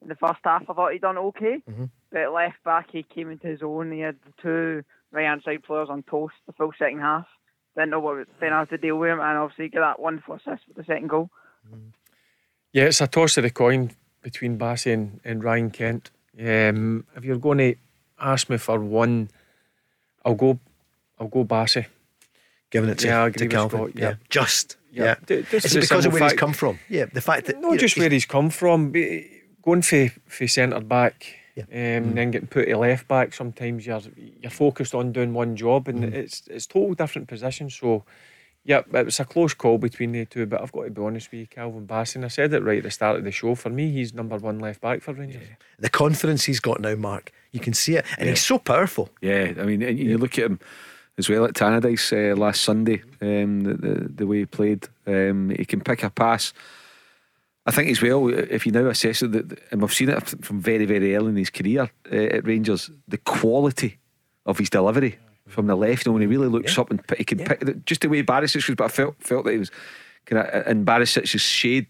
in 0.00 0.08
the 0.08 0.14
first 0.14 0.38
half, 0.44 0.62
I 0.68 0.72
thought 0.72 0.92
he'd 0.92 1.02
done 1.02 1.18
okay. 1.18 1.58
Mhm. 1.70 1.90
But 2.10 2.32
left 2.32 2.62
back, 2.64 2.88
he 2.90 3.02
came 3.02 3.30
into 3.30 3.48
his 3.48 3.62
own. 3.62 3.92
He 3.92 4.00
had 4.00 4.16
the 4.24 4.32
two 4.42 4.84
right 5.12 5.26
hand 5.26 5.42
side 5.44 5.62
players 5.64 5.88
on 5.90 6.02
toast 6.04 6.34
the 6.46 6.52
full 6.52 6.72
second 6.78 7.00
half. 7.00 7.26
Didn't 7.76 7.90
know 7.90 8.00
what 8.00 8.26
then 8.40 8.52
I 8.52 8.60
had 8.60 8.70
to 8.70 8.78
deal 8.78 8.96
with 8.96 9.10
him, 9.10 9.20
and 9.20 9.38
obviously 9.38 9.68
get 9.68 9.80
that 9.80 10.00
wonderful 10.00 10.34
assist 10.34 10.66
with 10.68 10.76
the 10.76 10.84
second 10.84 11.08
goal. 11.08 11.30
Yeah, 12.72 12.84
it's 12.84 13.00
a 13.00 13.06
toss 13.06 13.36
of 13.36 13.44
the 13.44 13.50
coin 13.50 13.92
between 14.22 14.58
Bassey 14.58 14.92
and, 14.92 15.20
and 15.24 15.42
Ryan 15.42 15.70
Kent. 15.70 16.10
Um, 16.38 17.06
if 17.16 17.24
you're 17.24 17.38
going 17.38 17.58
to 17.58 17.74
ask 18.20 18.50
me 18.50 18.58
for 18.58 18.78
one, 18.80 19.30
I'll 20.24 20.34
go. 20.34 20.58
I'll 21.18 21.28
go 21.28 21.44
Bassey. 21.44 21.86
Giving 22.70 22.90
it 22.90 22.98
to, 22.98 23.06
Yeah, 23.06 23.24
I 23.24 23.30
to 23.30 23.34
agree 23.44 23.46
with 23.46 23.52
Calvin. 23.56 23.78
Scott, 23.80 23.90
yeah. 23.94 24.14
Just. 24.28 24.76
Yeah. 24.92 25.04
Yeah. 25.04 25.14
D- 25.26 25.34
Is 25.56 25.74
it 25.76 25.80
because 25.80 26.04
of 26.04 26.12
simple 26.12 26.20
where 26.20 26.28
he's 26.30 26.38
come 26.38 26.52
from? 26.52 26.78
Yeah. 26.88 27.06
The 27.06 27.20
fact 27.20 27.46
that. 27.46 27.56
Not 27.56 27.62
you 27.62 27.70
know, 27.72 27.76
just 27.78 27.94
he's- 27.94 28.02
where 28.02 28.10
he's 28.10 28.26
come 28.26 28.50
from, 28.50 28.92
going 29.62 29.82
for 29.82 30.08
for 30.26 30.46
centre 30.46 30.80
back, 30.80 31.37
um, 31.64 32.14
then 32.14 32.30
getting 32.30 32.48
put 32.48 32.66
to 32.66 32.76
left 32.76 33.08
back. 33.08 33.34
Sometimes 33.34 33.86
you're 33.86 34.00
you're 34.40 34.50
focused 34.50 34.94
on 34.94 35.12
doing 35.12 35.34
one 35.34 35.56
job, 35.56 35.88
and 35.88 36.04
it's 36.04 36.46
it's 36.48 36.66
total 36.66 36.94
different 36.94 37.28
positions. 37.28 37.74
So, 37.74 38.04
yeah, 38.64 38.82
it 38.92 39.04
was 39.04 39.20
a 39.20 39.24
close 39.24 39.54
call 39.54 39.78
between 39.78 40.12
the 40.12 40.24
two. 40.24 40.46
But 40.46 40.62
I've 40.62 40.72
got 40.72 40.84
to 40.84 40.90
be 40.90 41.02
honest 41.02 41.30
with 41.30 41.40
you, 41.40 41.46
Calvin 41.46 41.86
Bassey. 41.86 42.16
And 42.16 42.24
I 42.24 42.28
said 42.28 42.52
it 42.52 42.62
right 42.62 42.78
at 42.78 42.84
the 42.84 42.90
start 42.90 43.16
of 43.16 43.24
the 43.24 43.32
show. 43.32 43.54
For 43.54 43.70
me, 43.70 43.90
he's 43.90 44.14
number 44.14 44.36
one 44.36 44.58
left 44.58 44.80
back 44.80 45.02
for 45.02 45.14
Rangers. 45.14 45.48
The 45.78 45.90
confidence 45.90 46.44
he's 46.44 46.60
got 46.60 46.80
now, 46.80 46.94
Mark. 46.94 47.32
You 47.52 47.60
can 47.60 47.74
see 47.74 47.96
it. 47.96 48.04
And 48.18 48.28
he's 48.28 48.44
so 48.44 48.58
powerful. 48.58 49.10
Yeah, 49.20 49.54
I 49.58 49.64
mean, 49.64 49.82
and 49.82 49.98
you 49.98 50.18
look 50.18 50.38
at 50.38 50.44
him 50.44 50.60
as 51.18 51.28
well 51.28 51.44
at 51.44 51.54
Tannadice 51.54 52.32
uh, 52.32 52.36
last 52.36 52.62
Sunday, 52.62 53.02
um, 53.20 53.62
the, 53.62 53.74
the 53.74 54.08
the 54.08 54.26
way 54.26 54.38
he 54.38 54.46
played. 54.46 54.86
Um, 55.06 55.50
he 55.50 55.64
can 55.64 55.80
pick 55.80 56.02
a 56.02 56.10
pass. 56.10 56.52
I 57.68 57.70
think 57.70 57.90
as 57.90 58.00
well, 58.00 58.30
if 58.30 58.64
you 58.64 58.72
now 58.72 58.86
assess 58.86 59.20
it, 59.20 59.60
and 59.70 59.82
we've 59.82 59.92
seen 59.92 60.08
it 60.08 60.26
from 60.42 60.58
very, 60.58 60.86
very 60.86 61.14
early 61.14 61.28
in 61.28 61.36
his 61.36 61.50
career 61.50 61.90
uh, 62.10 62.16
at 62.16 62.46
Rangers, 62.46 62.90
the 63.06 63.18
quality 63.18 63.98
of 64.46 64.56
his 64.56 64.70
delivery 64.70 65.18
from 65.46 65.66
the 65.66 65.76
left, 65.76 66.06
know, 66.06 66.12
when 66.12 66.22
he 66.22 66.26
really 66.26 66.48
looks 66.48 66.78
up 66.78 66.90
and 66.90 67.02
he 67.18 67.24
can 67.24 67.38
pick 67.38 67.84
just 67.84 68.00
the 68.00 68.08
way 68.08 68.22
Barisic 68.22 68.66
was. 68.66 68.74
But 68.74 68.84
I 68.84 68.88
felt 68.88 69.16
felt 69.18 69.44
that 69.44 69.52
he 69.52 69.58
was 69.58 69.70
kind 70.24 70.46
of 70.46 70.66
in 70.66 70.86
Barisic's 70.86 71.42
shade 71.42 71.88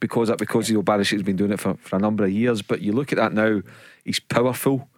because 0.00 0.26
that 0.26 0.38
because 0.38 0.68
you 0.68 0.74
know 0.74 0.82
Barisic's 0.82 1.22
been 1.22 1.36
doing 1.36 1.52
it 1.52 1.60
for, 1.60 1.74
for 1.74 1.94
a 1.94 2.00
number 2.00 2.24
of 2.24 2.32
years. 2.32 2.60
But 2.60 2.80
you 2.80 2.92
look 2.92 3.12
at 3.12 3.18
that 3.18 3.32
now, 3.32 3.62
he's 4.04 4.18
powerful, 4.18 4.88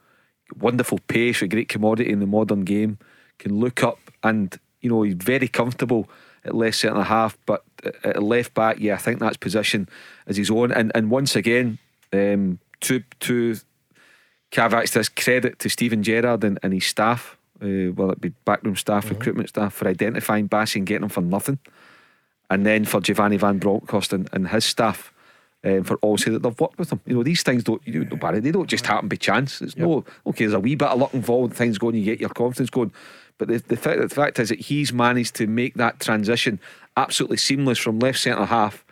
wonderful 0.58 1.00
pace, 1.06 1.42
a 1.42 1.48
great 1.48 1.68
commodity 1.68 2.10
in 2.10 2.20
the 2.20 2.26
modern 2.26 2.64
game. 2.64 2.98
Can 3.38 3.60
look 3.60 3.82
up 3.82 3.98
and 4.22 4.58
you 4.80 4.88
know 4.88 5.02
he's 5.02 5.14
very 5.14 5.48
comfortable 5.48 6.08
at 6.44 6.54
left 6.54 6.76
centre 6.76 7.02
half, 7.02 7.38
but 7.46 7.64
at 8.02 8.22
left 8.22 8.54
back, 8.54 8.76
yeah, 8.78 8.94
I 8.94 8.98
think 8.98 9.18
that's 9.18 9.36
position 9.36 9.88
as 10.26 10.36
his 10.36 10.50
own. 10.50 10.72
And 10.72 10.92
and 10.94 11.10
once 11.10 11.36
again, 11.36 11.78
um, 12.12 12.58
caveats 14.50 14.92
to 14.92 14.98
this 14.98 15.08
credit 15.08 15.58
to 15.58 15.68
Steven 15.68 16.02
Gerrard 16.02 16.44
and, 16.44 16.58
and 16.62 16.72
his 16.72 16.86
staff, 16.86 17.36
uh, 17.60 17.66
whether 17.66 18.12
it 18.12 18.20
be 18.20 18.32
backroom 18.44 18.76
staff, 18.76 19.10
recruitment 19.10 19.48
staff, 19.48 19.74
for 19.74 19.88
identifying 19.88 20.48
Bassey 20.48 20.76
and 20.76 20.86
getting 20.86 21.04
him 21.04 21.08
for 21.08 21.22
nothing, 21.22 21.58
and 22.50 22.64
then 22.64 22.84
for 22.84 23.00
Giovanni 23.00 23.36
Van 23.36 23.58
Bronckhorst 23.58 24.12
and, 24.12 24.28
and 24.32 24.48
his 24.48 24.64
staff. 24.64 25.10
Um, 25.66 25.82
for 25.82 25.96
all 26.02 26.18
say 26.18 26.30
that 26.30 26.42
they've 26.42 26.60
worked 26.60 26.78
with 26.78 26.92
him. 26.92 27.00
You 27.06 27.14
know, 27.14 27.22
these 27.22 27.42
things 27.42 27.64
don't, 27.64 27.80
you 27.86 28.04
know, 28.04 28.16
Barry, 28.16 28.40
they 28.40 28.50
don't 28.50 28.68
just 28.68 28.84
happen 28.84 29.08
by 29.08 29.16
chance. 29.16 29.62
It's 29.62 29.78
no, 29.78 30.04
okay, 30.26 30.44
there's 30.44 30.52
a 30.52 30.60
wee 30.60 30.74
bit 30.74 30.88
of 30.88 30.98
luck 30.98 31.14
involved, 31.14 31.54
things 31.54 31.78
going, 31.78 31.94
you 31.94 32.04
get 32.04 32.20
your 32.20 32.28
confidence 32.28 32.68
going. 32.68 32.92
But 33.38 33.48
the, 33.48 33.58
the, 33.58 33.76
fact, 33.76 34.00
the 34.00 34.08
fact 34.08 34.38
is 34.38 34.48
that 34.50 34.60
he's 34.60 34.92
managed 34.92 35.34
to 35.36 35.46
make 35.46 35.74
that 35.74 36.00
transition 36.00 36.60
absolutely 36.96 37.36
seamless 37.36 37.78
from 37.78 37.98
left 37.98 38.18
centre 38.20 38.44
half 38.44 38.84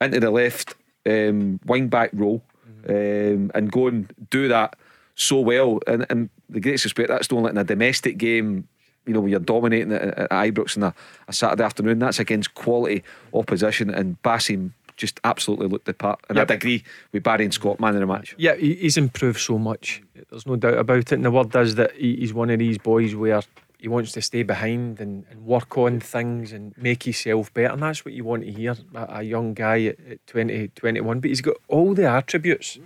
into 0.00 0.20
the 0.20 0.30
left 0.30 0.74
um, 1.06 1.58
wing 1.66 1.88
back 1.88 2.10
role 2.12 2.42
um, 2.88 3.50
and 3.54 3.70
go 3.70 3.88
and 3.88 4.12
do 4.30 4.48
that 4.48 4.76
so 5.16 5.40
well. 5.40 5.80
And, 5.86 6.06
and 6.08 6.30
the 6.48 6.60
greatest 6.60 6.84
respect, 6.84 7.08
that's 7.08 7.30
not 7.30 7.42
like 7.42 7.52
in 7.52 7.58
a 7.58 7.64
domestic 7.64 8.16
game, 8.16 8.68
you 9.06 9.12
know, 9.12 9.20
where 9.20 9.30
you're 9.30 9.40
dominating 9.40 9.92
at, 9.92 10.02
at 10.02 10.30
Ibrox 10.30 10.76
on 10.76 10.84
a, 10.84 10.94
a 11.28 11.32
Saturday 11.32 11.64
afternoon. 11.64 11.98
That's 11.98 12.20
against 12.20 12.54
quality 12.54 13.02
opposition. 13.34 13.90
And 13.90 14.20
Bassey 14.22 14.70
just 14.96 15.18
absolutely 15.24 15.66
looked 15.66 15.86
the 15.86 15.94
part. 15.94 16.20
And 16.28 16.36
Yep. 16.38 16.50
I'd 16.50 16.54
agree 16.54 16.84
with 17.12 17.22
Barry 17.22 17.44
and 17.44 17.54
Scott, 17.54 17.80
man 17.80 17.94
of 17.94 18.00
the 18.00 18.06
match. 18.06 18.34
Yeah, 18.38 18.54
he's 18.54 18.96
improved 18.96 19.40
so 19.40 19.58
much. 19.58 20.02
There's 20.30 20.46
no 20.46 20.56
doubt 20.56 20.78
about 20.78 20.98
it. 20.98 21.12
And 21.12 21.24
the 21.24 21.30
word 21.30 21.54
is 21.56 21.74
that 21.74 21.92
he's 21.92 22.32
one 22.32 22.50
of 22.50 22.58
these 22.58 22.78
boys 22.78 23.14
where 23.14 23.42
he 23.80 23.88
wants 23.88 24.12
to 24.12 24.22
stay 24.22 24.42
behind 24.42 25.00
and, 25.00 25.24
and 25.30 25.44
work 25.44 25.76
on 25.78 26.00
things 26.00 26.52
and 26.52 26.74
make 26.76 27.04
himself 27.04 27.52
better. 27.54 27.72
And 27.72 27.82
that's 27.82 28.04
what 28.04 28.12
you 28.14 28.24
want 28.24 28.44
to 28.44 28.52
hear. 28.52 28.76
A, 28.94 29.06
a 29.18 29.22
young 29.22 29.54
guy 29.54 29.84
at, 29.86 29.96
at 30.08 30.26
20, 30.26 30.68
21. 30.68 31.20
But 31.20 31.28
he's 31.28 31.40
got 31.40 31.56
all 31.68 31.94
the 31.94 32.08
attributes. 32.08 32.78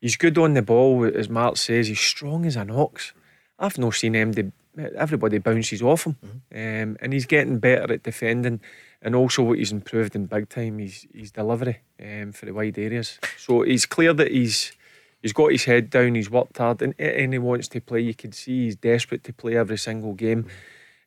He's 0.00 0.16
good 0.16 0.38
on 0.38 0.54
the 0.54 0.62
ball, 0.62 1.04
as 1.04 1.28
Mark 1.28 1.58
says. 1.58 1.88
He's 1.88 2.00
strong 2.00 2.46
as 2.46 2.56
an 2.56 2.70
ox. 2.70 3.12
I've 3.58 3.76
not 3.78 3.94
seen 3.94 4.14
him. 4.14 4.32
de- 4.32 4.52
Everybody 4.96 5.38
bounces 5.38 5.82
off 5.82 6.04
him, 6.06 6.16
um, 6.54 6.96
and 7.02 7.12
he's 7.12 7.26
getting 7.26 7.58
better 7.58 7.92
at 7.92 8.04
defending. 8.04 8.60
And 9.02 9.14
also, 9.14 9.42
what 9.42 9.58
he's 9.58 9.72
improved 9.72 10.14
in 10.14 10.26
big 10.26 10.48
time, 10.48 10.78
he's 10.78 11.06
his 11.12 11.32
delivery 11.32 11.80
um, 12.02 12.32
for 12.32 12.46
the 12.46 12.54
wide 12.54 12.78
areas. 12.78 13.18
So 13.36 13.62
he's 13.62 13.84
clear 13.84 14.14
that 14.14 14.30
he's 14.30 14.72
he's 15.22 15.32
got 15.32 15.52
his 15.52 15.64
head 15.64 15.90
down. 15.90 16.14
He's 16.14 16.30
worked 16.30 16.58
hard, 16.58 16.82
and, 16.82 16.94
and 16.98 17.32
he 17.32 17.38
wants 17.38 17.68
to 17.68 17.80
play. 17.80 18.00
You 18.00 18.14
can 18.14 18.32
see 18.32 18.64
he's 18.64 18.76
desperate 18.76 19.24
to 19.24 19.32
play 19.32 19.56
every 19.56 19.78
single 19.78 20.14
game, 20.14 20.44
mm-hmm. 20.44 20.50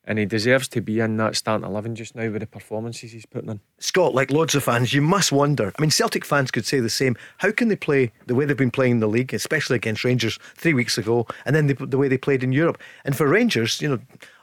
and 0.06 0.20
he 0.20 0.26
deserves 0.26 0.68
to 0.70 0.82
be 0.82 1.00
in 1.00 1.18
that 1.18 1.36
starting 1.36 1.68
eleven 1.68 1.96
just 1.96 2.16
now 2.16 2.30
with 2.30 2.42
the 2.42 2.48
performances 2.48 3.12
he's 3.12 3.26
putting 3.26 3.50
in. 3.50 3.60
Scott, 3.80 4.14
like 4.14 4.32
loads 4.32 4.56
of 4.56 4.64
fans, 4.64 4.94
you 4.94 5.02
must 5.02 5.32
wonder. 5.32 5.74
I 5.78 5.82
mean, 5.82 5.92
Celtic 5.92 6.26
fans 6.26 6.52
could 6.52 6.66
say 6.66 6.80
the 6.80 6.90
same. 6.90 7.16
How 7.38 7.52
can 7.52 7.68
they 7.68 7.76
play 7.76 8.12
the 8.28 8.36
way 8.36 8.46
they've 8.46 8.56
been 8.58 8.72
playing 8.72 8.94
in 8.94 9.00
the 9.00 9.08
league, 9.08 9.34
especially 9.34 9.76
against 9.76 10.04
Rangers 10.04 10.40
three 10.56 10.74
weeks 10.74 10.98
ago, 10.98 11.28
and 11.46 11.56
then 11.56 11.68
the, 11.68 11.74
the 11.74 11.98
way 11.98 12.08
they 12.08 12.18
played 12.18 12.44
in 12.44 12.52
Europe? 12.52 12.80
And 13.06 13.16
for 13.16 13.28
Rangers, 13.28 13.82
you 13.82 13.90
know, 13.90 14.00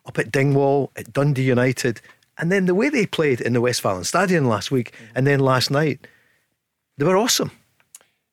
up 0.06 0.18
at 0.18 0.32
Dingwall, 0.32 0.90
at 0.96 1.12
Dundee 1.12 1.42
United, 1.42 2.00
and 2.38 2.50
then 2.50 2.64
the 2.64 2.74
way 2.74 2.88
they 2.88 3.06
played 3.06 3.40
in 3.40 3.52
the 3.52 3.60
Westfalen 3.60 4.06
Stadion 4.06 4.46
last 4.46 4.70
week, 4.70 4.92
mm-hmm. 4.92 5.18
and 5.18 5.26
then 5.26 5.40
last 5.40 5.70
night, 5.70 6.06
they 6.96 7.04
were 7.04 7.16
awesome. 7.16 7.50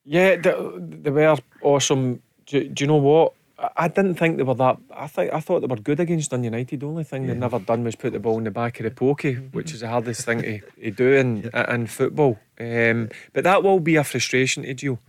Yeah, 0.07 0.37
they, 0.37 0.55
they 0.79 1.11
were 1.11 1.37
awesome. 1.61 2.21
Do, 2.45 2.67
do 2.67 2.83
you 2.83 2.87
know 2.87 2.95
what? 2.95 3.33
I, 3.75 3.87
didn't 3.87 4.15
think 4.15 4.37
they 4.37 4.43
were 4.43 4.53
that. 4.55 4.77
I 4.95 5.07
think 5.07 5.33
I 5.33 5.39
thought 5.39 5.61
they 5.61 5.67
were 5.67 5.77
good 5.77 5.99
against 5.99 6.31
Dundee 6.31 6.45
United. 6.45 6.79
The 6.79 6.85
only 6.85 7.03
thing 7.03 7.25
they've 7.25 7.35
never 7.35 7.59
done 7.59 7.83
was 7.83 7.95
put 7.95 8.13
the 8.13 8.19
ball 8.19 8.37
in 8.37 8.43
the 8.43 8.51
back 8.51 8.79
of 8.79 8.83
the 8.83 8.91
pokey, 8.91 9.33
which 9.33 9.73
is 9.73 9.79
the 9.79 9.89
hardest 9.89 10.25
thing 10.25 10.41
to, 10.41 10.59
to 10.59 10.91
do 10.91 11.13
in 11.13 11.49
in 11.53 11.87
football. 11.87 12.39
Um, 12.59 13.09
but 13.33 13.43
that 13.43 13.63
will 13.63 13.79
be 13.79 13.95
a 13.95 14.03
frustration 14.03 14.63
to 14.63 14.85
you. 14.85 14.99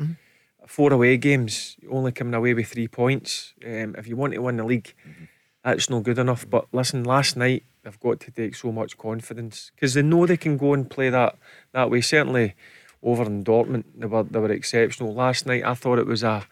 Four 0.66 0.92
away 0.92 1.16
games, 1.18 1.76
only 1.90 2.12
coming 2.12 2.34
away 2.34 2.54
with 2.54 2.68
three 2.68 2.88
points. 2.88 3.54
Um, 3.64 3.94
if 3.98 4.06
you 4.08 4.16
want 4.16 4.32
to 4.32 4.40
win 4.40 4.56
the 4.56 4.64
league, 4.64 4.94
that's 5.62 5.88
not 5.90 6.02
good 6.02 6.18
enough. 6.18 6.48
But 6.48 6.66
listen, 6.72 7.04
last 7.04 7.36
night 7.36 7.64
they've 7.82 8.00
got 8.00 8.20
to 8.20 8.30
take 8.30 8.54
so 8.54 8.72
much 8.72 8.96
confidence 8.96 9.70
because 9.74 9.94
they 9.94 10.02
know 10.02 10.26
they 10.26 10.36
can 10.38 10.56
go 10.56 10.72
and 10.72 10.88
play 10.88 11.10
that 11.10 11.36
that 11.72 11.90
way. 11.90 12.00
Certainly 12.00 12.54
over 13.02 13.24
in 13.24 13.44
Dortmund, 13.44 13.84
they 13.96 14.06
were 14.06 14.24
they 14.24 14.38
were 14.38 14.52
exceptional. 14.52 15.14
Last 15.14 15.46
night 15.46 15.64
I 15.64 15.74
thought 15.74 15.98
it 15.98 16.06
was 16.06 16.22
a 16.22 16.46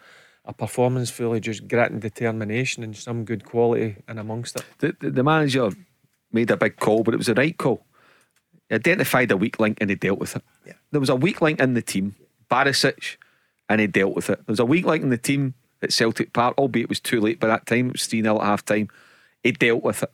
a 0.46 0.52
performance 0.52 1.10
full 1.10 1.34
of 1.34 1.40
just 1.40 1.66
grit 1.66 1.90
and 1.90 2.00
determination 2.00 2.84
and 2.84 2.96
some 2.96 3.24
good 3.24 3.44
quality 3.44 3.96
in 4.08 4.18
amongst 4.18 4.56
it. 4.56 4.64
The, 4.78 4.96
the, 5.00 5.10
the 5.10 5.24
manager 5.24 5.70
made 6.32 6.50
a 6.50 6.56
big 6.56 6.76
call, 6.76 7.02
but 7.02 7.14
it 7.14 7.16
was 7.16 7.26
the 7.26 7.34
right 7.34 7.56
call. 7.56 7.84
He 8.68 8.76
identified 8.76 9.30
a 9.32 9.36
weak 9.36 9.58
link 9.58 9.78
and 9.80 9.90
he 9.90 9.96
dealt 9.96 10.20
with 10.20 10.36
it. 10.36 10.42
There 10.92 11.00
was 11.00 11.08
a 11.08 11.16
weak 11.16 11.42
link 11.42 11.60
in 11.60 11.74
the 11.74 11.82
team, 11.82 12.14
Barisic, 12.48 13.16
and 13.68 13.80
he 13.80 13.86
dealt 13.88 14.14
with 14.14 14.30
it. 14.30 14.38
There 14.38 14.52
was 14.52 14.60
a 14.60 14.64
weak 14.64 14.86
link 14.86 15.02
in 15.02 15.10
the 15.10 15.18
team 15.18 15.54
at 15.82 15.92
Celtic 15.92 16.32
Park, 16.32 16.56
albeit 16.58 16.84
it 16.84 16.88
was 16.88 17.00
too 17.00 17.20
late 17.20 17.40
by 17.40 17.48
that 17.48 17.66
time. 17.66 17.88
It 17.88 17.94
was 17.94 18.06
3 18.06 18.22
0 18.22 18.40
at 18.40 18.46
half 18.46 18.64
time. 18.64 18.88
He 19.42 19.52
dealt 19.52 19.82
with 19.82 20.02
it. 20.02 20.10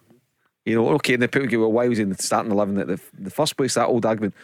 You 0.64 0.76
know, 0.76 0.89
okay, 0.91 1.14
and 1.14 1.22
the 1.22 1.28
people 1.28 1.49
go, 1.49 1.61
well, 1.61 1.72
why 1.72 1.89
was 1.89 1.99
he 1.99 2.03
in 2.03 2.11
the 2.11 2.22
starting 2.22 2.53
11 2.53 2.78
at 2.78 2.87
the, 2.87 3.01
the 3.18 3.30
first 3.30 3.57
place? 3.57 3.74
That 3.74 3.89
old 3.89 4.07
argument. 4.07 4.35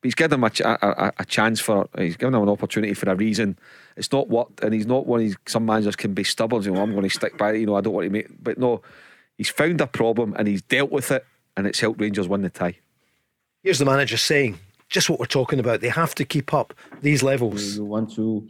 But 0.00 0.06
he's 0.06 0.14
given 0.14 0.38
him 0.38 0.44
a, 0.44 0.50
ch- 0.50 0.60
a, 0.60 1.06
a, 1.06 1.12
a 1.18 1.24
chance 1.24 1.60
for. 1.60 1.88
He's 1.96 2.16
given 2.16 2.34
him 2.34 2.42
an 2.42 2.48
opportunity 2.48 2.94
for 2.94 3.10
a 3.10 3.16
reason. 3.16 3.58
It's 3.96 4.12
not 4.12 4.28
what, 4.28 4.48
and 4.62 4.72
he's 4.72 4.86
not 4.86 5.06
one 5.06 5.20
of 5.20 5.26
these. 5.26 5.36
Some 5.46 5.66
managers 5.66 5.96
can 5.96 6.14
be 6.14 6.24
stubborn. 6.24 6.62
You 6.62 6.72
know, 6.72 6.82
I'm 6.82 6.92
going 6.92 7.02
to 7.02 7.10
stick 7.10 7.36
by 7.36 7.52
it. 7.52 7.60
You 7.60 7.66
know, 7.66 7.76
I 7.76 7.80
don't 7.80 7.92
want 7.92 8.04
to 8.04 8.10
make. 8.10 8.28
But 8.42 8.58
no, 8.58 8.82
he's 9.36 9.48
found 9.48 9.80
a 9.80 9.86
problem 9.86 10.34
and 10.38 10.46
he's 10.46 10.62
dealt 10.62 10.92
with 10.92 11.10
it, 11.10 11.26
and 11.56 11.66
it's 11.66 11.80
helped 11.80 12.00
Rangers 12.00 12.28
win 12.28 12.42
the 12.42 12.50
tie. 12.50 12.76
Here's 13.62 13.80
the 13.80 13.84
manager 13.84 14.16
saying 14.16 14.58
just 14.88 15.10
what 15.10 15.18
we're 15.18 15.26
talking 15.26 15.58
about. 15.58 15.80
They 15.80 15.88
have 15.88 16.14
to 16.16 16.24
keep 16.24 16.54
up 16.54 16.74
these 17.02 17.22
levels. 17.22 17.76
You 17.76 17.84
want 17.84 18.14
to 18.14 18.48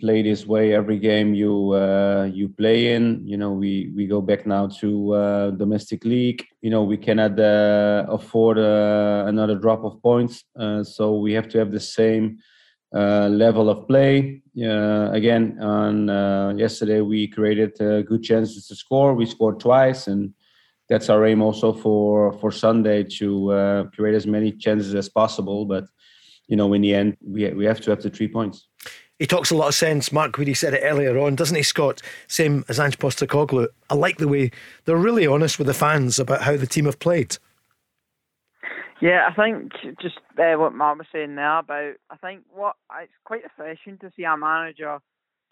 play 0.00 0.22
this 0.22 0.46
way 0.46 0.74
every 0.74 0.98
game 0.98 1.34
you 1.34 1.72
uh, 1.72 2.28
you 2.32 2.48
play 2.48 2.94
in. 2.94 3.22
You 3.24 3.36
know, 3.36 3.52
we 3.52 3.92
we 3.94 4.06
go 4.06 4.20
back 4.20 4.46
now 4.46 4.68
to 4.80 5.14
uh, 5.14 5.50
domestic 5.50 6.04
league. 6.04 6.44
You 6.60 6.70
know, 6.70 6.82
we 6.82 6.96
cannot 6.96 7.38
uh, 7.38 8.06
afford 8.08 8.58
uh, 8.58 9.24
another 9.26 9.56
drop 9.56 9.84
of 9.84 10.02
points, 10.02 10.44
uh, 10.58 10.82
so 10.84 11.18
we 11.18 11.32
have 11.32 11.48
to 11.48 11.58
have 11.58 11.72
the 11.72 11.80
same 11.80 12.38
uh, 12.94 13.28
level 13.28 13.68
of 13.68 13.86
play. 13.88 14.42
Again, 14.56 15.58
on 15.60 16.58
yesterday 16.58 17.00
we 17.00 17.28
created 17.28 17.76
good 18.06 18.22
chances 18.22 18.66
to 18.68 18.76
score. 18.76 19.14
We 19.14 19.26
scored 19.26 19.60
twice, 19.60 20.06
and 20.06 20.32
that's 20.88 21.10
our 21.10 21.24
aim 21.26 21.42
also 21.42 21.72
for 21.72 22.32
for 22.34 22.50
Sunday 22.50 23.04
to 23.18 23.90
create 23.94 24.14
as 24.14 24.26
many 24.26 24.52
chances 24.52 24.94
as 24.94 25.08
possible. 25.08 25.64
But 25.64 25.84
you 26.48 26.56
know, 26.56 26.72
in 26.74 26.82
the 26.82 26.94
end, 26.94 27.16
we 27.20 27.50
we 27.50 27.64
have 27.64 27.80
to 27.82 27.90
have 27.90 28.02
the 28.02 28.10
three 28.10 28.28
points. 28.28 28.68
He 29.18 29.26
talks 29.26 29.50
a 29.50 29.56
lot 29.56 29.68
of 29.68 29.74
sense. 29.74 30.12
Mark 30.12 30.32
Guidi 30.32 30.54
said 30.56 30.74
it 30.74 30.82
earlier 30.84 31.18
on, 31.18 31.36
doesn't 31.36 31.56
he, 31.56 31.62
Scott? 31.62 32.02
Same 32.28 32.64
as 32.68 32.78
Ange 32.78 32.98
Postecoglou. 32.98 33.66
I 33.88 33.94
like 33.94 34.18
the 34.18 34.28
way 34.28 34.50
they're 34.84 34.96
really 34.96 35.26
honest 35.26 35.58
with 35.58 35.66
the 35.68 35.74
fans 35.74 36.18
about 36.18 36.42
how 36.42 36.56
the 36.56 36.66
team 36.66 36.84
have 36.84 36.98
played. 36.98 37.38
Yeah, 39.00 39.26
I 39.28 39.34
think 39.34 39.72
just 40.00 40.18
uh, 40.38 40.54
what 40.58 40.74
Mark 40.74 40.98
was 40.98 41.06
saying 41.12 41.34
there 41.34 41.58
about, 41.58 41.94
I 42.10 42.16
think 42.16 42.42
what 42.52 42.76
it's 43.02 43.12
quite 43.24 43.42
refreshing 43.44 43.98
to 43.98 44.10
see 44.16 44.24
our 44.24 44.36
manager 44.38 44.98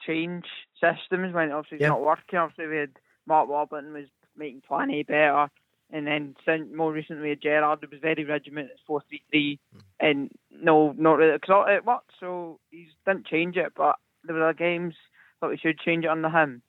change 0.07 0.45
systems 0.81 1.35
when 1.35 1.53
obviously 1.53 1.77
it's 1.77 1.83
Yeah. 1.83 1.89
not 1.89 2.03
working. 2.03 2.39
Obviously, 2.39 2.67
we 2.69 2.77
had 2.79 2.93
Mark 3.27 3.49
Warburton 3.49 3.93
was 3.93 4.07
making 4.37 4.63
Plan 4.67 4.91
A 4.91 5.03
better, 5.03 5.49
and 5.95 6.09
then 6.09 6.35
since 6.45 6.69
more 6.75 6.93
recently 6.93 7.31
with 7.31 7.41
Gerrard, 7.41 7.79
it 7.85 7.91
was 7.91 8.01
very 8.03 8.25
regimented, 8.25 8.77
four 8.85 9.01
three 9.09 9.23
three, 9.31 9.61
hmm. 9.73 9.79
and 10.01 10.31
no, 10.51 10.93
not 10.99 11.19
really 11.19 11.39
because 11.39 11.67
it 11.69 11.87
worked. 11.87 12.11
So 12.19 12.59
he 12.71 12.89
didn't 13.07 13.27
change 13.27 13.57
it, 13.57 13.73
but 13.77 13.97
there 14.25 14.35
were 14.35 14.53
games 14.53 14.95
that 15.41 15.51
we 15.51 15.57
should 15.57 15.79
change 15.79 16.05
it 16.05 16.11
under 16.11 16.29
him. 16.29 16.63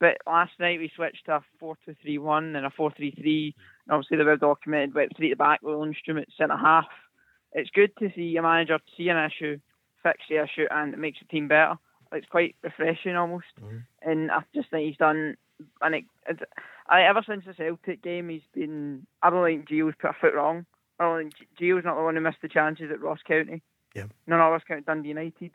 But 0.00 0.18
last 0.26 0.52
night 0.58 0.80
we 0.80 0.90
switched 0.94 1.26
to 1.26 1.36
a 1.36 1.44
4 1.60 1.76
2 1.86 1.94
3 2.02 2.18
1 2.18 2.56
and 2.56 2.66
a 2.66 2.70
4 2.70 2.92
3 2.96 3.12
3. 3.12 3.54
And 3.86 3.94
obviously, 3.94 4.16
they 4.16 4.24
were 4.24 4.36
documented 4.36 4.94
went 4.94 5.16
three 5.16 5.30
at 5.30 5.38
the 5.38 5.44
back 5.44 5.62
with 5.62 5.76
Lundstram 5.76 6.20
at 6.20 6.28
centre 6.36 6.56
half. 6.56 6.86
It's 7.52 7.70
good 7.70 7.92
to 8.00 8.10
see 8.16 8.36
a 8.36 8.42
manager 8.42 8.80
see 8.96 9.08
an 9.08 9.30
issue, 9.30 9.60
fix 10.02 10.18
the 10.28 10.42
issue, 10.42 10.66
and 10.70 10.92
it 10.92 10.98
makes 10.98 11.20
the 11.20 11.26
team 11.26 11.46
better. 11.46 11.76
It's 12.14 12.28
quite 12.28 12.56
refreshing 12.62 13.16
almost. 13.16 13.46
And 14.02 14.30
I 14.30 14.42
just 14.54 14.70
think 14.70 14.86
he's 14.86 14.96
done. 14.96 15.36
And 15.80 15.94
it, 15.94 16.04
it's, 16.28 16.40
I, 16.88 17.02
ever 17.02 17.22
since 17.26 17.44
the 17.44 17.54
Celtic 17.54 18.02
game, 18.02 18.28
he's 18.28 18.42
been. 18.52 19.06
I 19.22 19.30
don't 19.30 19.44
think 19.44 19.68
Gio's 19.68 19.94
put 19.98 20.10
a 20.10 20.16
foot 20.20 20.34
wrong. 20.34 20.66
I 20.98 21.04
don't 21.04 21.34
think 21.34 21.48
Gio's 21.60 21.84
not 21.84 21.96
the 21.96 22.02
one 22.02 22.14
who 22.14 22.20
missed 22.20 22.42
the 22.42 22.48
chances 22.48 22.90
at 22.90 23.00
Ross 23.00 23.20
County. 23.26 23.62
Yeah. 23.94 24.04
No, 24.26 24.36
no, 24.38 24.50
Ross 24.50 24.62
County, 24.66 24.82
Dundee 24.82 25.10
United. 25.10 25.52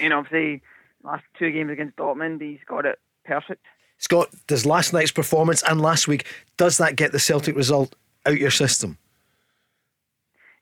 And 0.00 0.12
obviously, 0.12 0.62
last 1.02 1.24
two 1.38 1.50
games 1.50 1.70
against 1.70 1.96
Dortmund, 1.96 2.40
he's 2.40 2.58
got 2.66 2.86
it 2.86 2.98
perfect. 3.24 3.64
Scott, 3.98 4.28
does 4.46 4.66
last 4.66 4.92
night's 4.92 5.12
performance 5.12 5.62
and 5.62 5.80
last 5.80 6.08
week, 6.08 6.26
does 6.56 6.78
that 6.78 6.96
get 6.96 7.12
the 7.12 7.18
Celtic 7.18 7.56
result 7.56 7.94
out 8.26 8.38
your 8.38 8.50
system? 8.50 8.98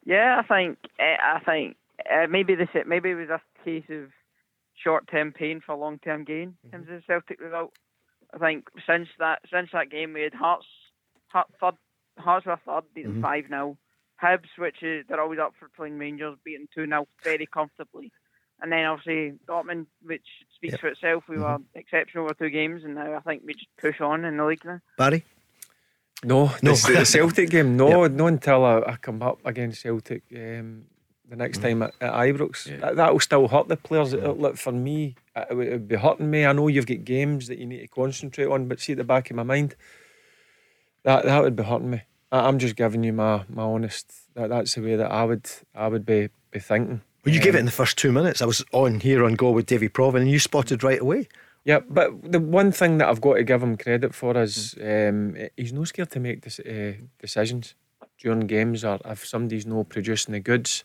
Yeah, 0.05 0.41
I 0.43 0.47
think 0.47 0.79
eh, 0.99 1.17
I 1.21 1.41
think 1.41 1.77
uh, 2.13 2.27
maybe 2.29 2.55
this 2.55 2.69
maybe 2.87 3.11
it 3.11 3.15
was 3.15 3.31
a 3.31 3.41
case 3.65 3.85
of 3.89 4.11
short-term 4.83 5.33
pain 5.33 5.61
for 5.64 5.74
long-term 5.74 6.24
gain 6.24 6.57
in 6.64 6.70
terms 6.70 6.89
of 6.89 6.97
the 6.97 7.03
Celtic 7.07 7.41
result. 7.41 7.72
I 8.35 8.39
think 8.39 8.68
since 8.87 9.09
that 9.18 9.41
since 9.53 9.70
that 9.72 9.91
game 9.91 10.12
we 10.14 10.22
had 10.22 10.35
Hearts 10.35 10.66
Heart, 11.28 11.49
third, 11.61 11.74
Hearts 12.18 12.47
were 12.47 12.59
third, 12.66 12.85
beaten 12.95 13.14
Mhm. 13.16 13.22
five 13.22 13.47
0 13.49 13.76
Hibs, 14.22 14.49
which 14.59 14.83
is 14.83 15.05
they're 15.09 15.20
always 15.20 15.39
up 15.39 15.55
for 15.59 15.68
playing 15.76 15.99
Rangers, 15.99 16.37
beaten 16.45 16.68
two 16.74 16.87
0 16.87 17.07
very 17.22 17.47
comfortably. 17.47 18.12
And 18.61 18.70
then 18.70 18.85
obviously 18.85 19.39
Dortmund, 19.49 19.87
which 20.03 20.24
speaks 20.55 20.76
for 20.76 20.87
itself. 20.89 21.24
We 21.28 21.39
were 21.39 21.59
exceptional 21.74 22.24
over 22.26 22.35
two 22.35 22.49
games, 22.51 22.85
and 22.85 22.95
now 22.95 23.14
I 23.16 23.20
think 23.20 23.43
we 23.45 23.55
just 23.55 23.66
push 23.76 24.01
on 24.01 24.24
in 24.24 24.37
the 24.37 24.45
league 24.45 24.64
now. 24.64 24.80
Barry? 24.97 25.24
No, 26.24 26.53
No. 26.62 26.72
the, 26.74 26.95
the 27.01 27.05
Celtic 27.05 27.51
game. 27.55 27.76
No, 27.76 28.07
no 28.07 28.26
until 28.28 28.64
I, 28.64 28.78
I 28.93 28.97
come 28.97 29.20
up 29.22 29.41
against 29.45 29.83
Celtic 29.83 30.22
um, 30.37 30.85
the 31.33 31.37
next 31.37 31.62
time 31.62 31.83
at, 31.83 31.95
at 32.01 32.12
Ibrox. 32.12 32.80
That, 32.80 32.97
that'll 32.97 33.18
still 33.18 33.49
hurt 33.49 33.66
the 33.68 33.76
players. 33.76 34.12
It'll- 34.12 34.37
Look, 34.37 34.57
for 34.59 34.70
me, 34.72 35.16
it 35.35 35.57
would, 35.57 35.66
it 35.66 35.72
would 35.72 35.89
be 35.89 35.97
hurting 35.97 36.30
me. 36.30 36.45
I 36.45 36.53
know 36.53 36.68
you've 36.68 36.87
got 36.87 37.05
games 37.05 37.49
that 37.49 37.59
you 37.59 37.64
need 37.66 37.80
to 37.80 37.89
concentrate 37.89 38.47
on, 38.49 38.68
but 38.68 38.80
see 38.80 38.93
at 38.93 38.99
the 38.99 39.05
back 39.05 39.30
of 39.30 39.37
my 39.37 39.43
mind, 39.43 39.74
that 41.05 41.24
that 41.24 41.43
would 41.43 41.57
be 41.57 41.62
hurting 41.62 41.91
me. 41.91 42.03
I, 42.30 42.47
I'm 42.49 42.59
just 42.59 42.76
giving 42.76 43.03
you 43.03 43.12
my, 43.14 43.45
my 43.49 43.62
honest. 43.62 44.12
That, 44.35 44.51
that's 44.51 44.74
the 44.74 44.83
way 44.83 44.97
that 44.97 45.11
I 45.11 45.24
would 45.24 45.49
I 45.74 45.89
would 45.89 46.05
be 46.07 46.28
be 46.51 46.59
thinking. 46.61 47.01
Well, 47.24 47.35
you 47.35 47.41
gave 47.41 47.55
it 47.55 47.59
in 47.59 47.62
Um, 47.62 47.66
the 47.66 47.72
first 47.72 47.97
two 47.99 48.12
minutes. 48.12 48.43
I 48.43 48.47
was 48.47 48.64
on 48.72 49.01
here 49.01 49.24
on 49.24 49.35
goal 49.35 49.55
with 49.55 49.66
Davy 49.66 49.89
Provan 49.89 50.22
and 50.22 50.30
you 50.30 50.39
spotted 50.39 50.83
right 50.83 51.01
away. 51.01 51.28
Yeah, 51.64 51.78
but 51.89 52.11
the 52.33 52.41
one 52.41 52.72
thing 52.72 52.99
that 52.99 53.09
I've 53.09 53.20
got 53.20 53.35
to 53.35 53.45
give 53.45 53.62
him 53.62 53.76
credit 53.76 54.12
for 54.14 54.37
is 54.37 54.74
um, 54.83 55.37
he's 55.57 55.72
no 55.72 55.85
scared 55.85 56.11
to 56.11 56.20
make 56.20 56.45
uh, 56.47 56.93
decisions 57.20 57.74
during 58.18 58.41
games, 58.41 58.85
or 58.85 58.99
if 59.05 59.24
somebody's 59.26 59.64
no 59.66 59.85
producing 59.85 60.33
the 60.33 60.41
goods, 60.41 60.83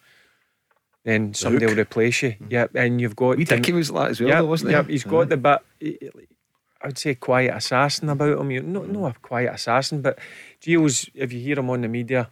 then 1.07 1.33
somebody 1.33 1.65
will 1.65 1.79
replace 1.79 2.21
you. 2.21 2.31
Mm. 2.31 2.51
Yeah, 2.51 2.67
and 2.75 2.99
you've 2.99 3.15
got 3.15 3.37
to- 3.37 3.45
Dickie 3.45 3.71
was 3.71 3.89
like 3.89 4.07
that 4.07 4.11
as 4.11 4.19
well, 4.19 4.29
yeah, 4.29 4.41
though, 4.41 4.47
wasn't 4.47 4.71
he? 4.71 4.75
Yeah, 4.75 4.83
he's 4.83 5.05
got 5.05 5.29
the 5.29 5.37
bit. 5.37 5.59
I 6.81 6.87
would 6.87 6.97
say 6.97 7.15
quiet 7.15 7.55
assassin 7.55 8.09
about 8.09 8.39
him. 8.39 8.51
You 8.51 8.61
no, 8.61 8.83
no 8.83 8.99
mm. 8.99 9.15
a 9.15 9.19
quiet 9.19 9.53
assassin, 9.53 10.01
but 10.01 10.19
Gio's. 10.61 11.09
If 11.13 11.31
you 11.31 11.39
hear 11.39 11.59
him 11.59 11.69
on 11.69 11.81
the 11.81 11.87
media, 11.87 12.29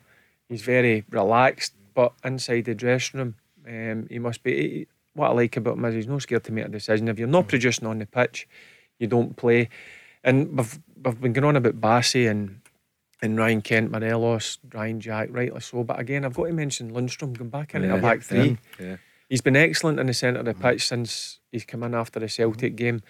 he's 0.50 0.62
very 0.62 1.06
relaxed. 1.10 1.74
But 1.94 2.12
inside 2.26 2.66
the 2.66 2.76
dressing 2.76 3.20
room, 3.20 3.36
um, 3.66 4.08
he 4.10 4.20
must 4.20 4.44
be. 4.44 4.56
he- 4.56 4.88
what 5.14 5.30
I 5.30 5.34
like 5.34 5.56
about 5.56 5.78
him 5.78 5.86
is 5.86 5.96
he's 5.96 6.08
not 6.08 6.24
scared 6.24 6.44
to 6.44 6.52
make 6.52 6.66
a 6.66 6.68
decision. 6.68 7.08
If 7.08 7.18
you're 7.18 7.30
not 7.30 7.46
mm. 7.46 7.48
producing 7.48 7.88
on 7.88 8.00
the 8.00 8.06
pitch, 8.06 8.46
you 9.00 9.08
don't 9.08 9.38
play. 9.38 9.70
And 10.22 10.58
we've, 10.58 10.78
we've 11.02 11.22
been 11.22 11.32
going 11.32 11.46
on 11.46 11.56
about 11.56 11.80
Bassey 11.80 12.30
and 12.30 12.60
and 13.22 13.38
Ryan 13.38 13.62
Kent, 13.62 13.92
Morelos, 13.92 14.60
Ryan 14.74 15.00
Jack, 15.00 15.30
rightly 15.32 15.62
so. 15.62 15.84
But 15.84 16.00
again, 16.00 16.26
I've 16.26 16.34
got 16.34 16.46
to 16.46 16.54
mention 16.54 16.92
Lundstram 16.92 17.38
going 17.38 17.50
back 17.50 17.74
into 17.74 17.88
Yeah, 17.88 17.96
a 17.96 18.02
back 18.02 18.22
three. 18.22 18.58
yeah, 18.80 18.86
yeah. 18.86 18.96
He's 19.30 19.42
been 19.42 19.56
excellent 19.56 20.00
in 20.00 20.08
the 20.08 20.14
centre 20.14 20.40
of 20.40 20.46
the 20.46 20.54
pitch 20.54 20.84
mm-hmm. 20.84 20.96
since 20.96 21.40
he's 21.52 21.66
come 21.66 21.84
in 21.84 21.96
after 21.96 22.20
the 22.20 22.30
Celtic 22.30 22.76
game. 22.76 23.02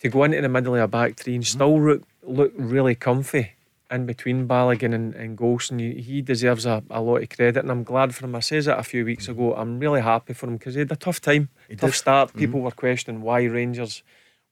To 0.00 0.08
go 0.08 0.22
into 0.24 0.40
the 0.40 0.48
middle 0.48 0.74
of 0.76 0.80
a 0.82 0.88
back 0.88 1.16
three 1.16 1.34
and 1.34 1.44
mm-hmm. 1.44 1.56
still 1.56 1.80
look, 1.80 2.02
look 2.22 2.52
really 2.56 2.94
comfy 2.94 3.52
in 3.90 4.06
between 4.06 4.46
Balogun 4.46 4.94
and, 4.94 5.14
and 5.14 5.36
Goldson, 5.36 5.80
he, 5.80 6.00
he 6.00 6.22
deserves 6.22 6.66
a, 6.66 6.82
a 6.90 7.00
lot 7.00 7.22
of 7.22 7.28
credit. 7.30 7.56
And 7.56 7.70
I'm 7.70 7.84
glad 7.84 8.14
for 8.14 8.26
him. 8.26 8.34
I 8.34 8.40
says 8.40 8.66
it 8.66 8.78
a 8.78 8.82
few 8.82 9.04
weeks 9.04 9.24
mm-hmm. 9.24 9.32
ago. 9.32 9.54
I'm 9.54 9.78
really 9.78 10.02
happy 10.02 10.34
for 10.34 10.46
him 10.46 10.56
because 10.56 10.74
he 10.74 10.80
had 10.80 10.92
a 10.92 10.96
tough 10.96 11.20
time, 11.20 11.48
tough 11.70 11.90
did. 11.90 11.94
start. 11.94 12.34
People 12.36 12.60
were 12.60 12.70
questioning 12.70 13.22
why 13.22 13.44
Rangers 13.44 14.02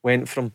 went 0.02 0.28
from. 0.28 0.52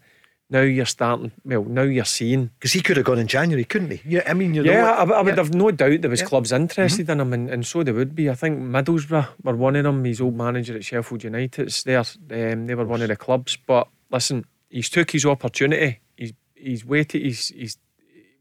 Now 0.51 0.59
you're 0.61 0.85
starting. 0.85 1.31
Well, 1.45 1.63
now 1.63 1.83
you're 1.83 2.03
seeing 2.03 2.51
Because 2.59 2.73
he 2.73 2.81
could 2.81 2.97
have 2.97 3.05
gone 3.05 3.19
in 3.19 3.27
January, 3.27 3.63
couldn't 3.63 3.89
he? 3.91 4.01
Yeah, 4.05 4.23
I 4.27 4.33
mean, 4.33 4.53
you 4.53 4.63
know. 4.63 4.71
yeah, 4.71 4.91
I, 4.91 5.03
I 5.05 5.21
would 5.21 5.37
yeah. 5.37 5.43
have 5.43 5.53
no 5.53 5.71
doubt 5.71 6.01
there 6.01 6.09
was 6.11 6.19
Yeah. 6.19 6.27
clubs 6.27 6.51
interested 6.51 7.09
in 7.09 7.21
him, 7.21 7.31
and, 7.31 7.49
and 7.49 7.65
so 7.65 7.83
they 7.83 7.93
would 7.93 8.13
be. 8.13 8.29
I 8.29 8.35
think 8.35 8.59
Middlesbrough 8.59 9.27
were 9.43 9.55
one 9.55 9.77
of 9.77 9.85
them. 9.85 10.03
His 10.03 10.19
old 10.19 10.35
manager 10.35 10.75
at 10.75 10.83
Sheffield 10.83 11.23
United, 11.23 11.67
it's 11.67 11.83
there. 11.83 11.99
Um, 11.99 12.67
they 12.67 12.75
were 12.75 12.83
one 12.85 13.01
of 13.01 13.07
the 13.07 13.15
clubs. 13.15 13.57
But 13.65 13.87
listen, 14.11 14.45
he's 14.69 14.89
took 14.89 15.11
his 15.11 15.25
opportunity. 15.25 16.01
He's 16.17 16.33
he's 16.53 16.85
waited. 16.85 17.21
He's 17.21 17.47
he's 17.47 17.77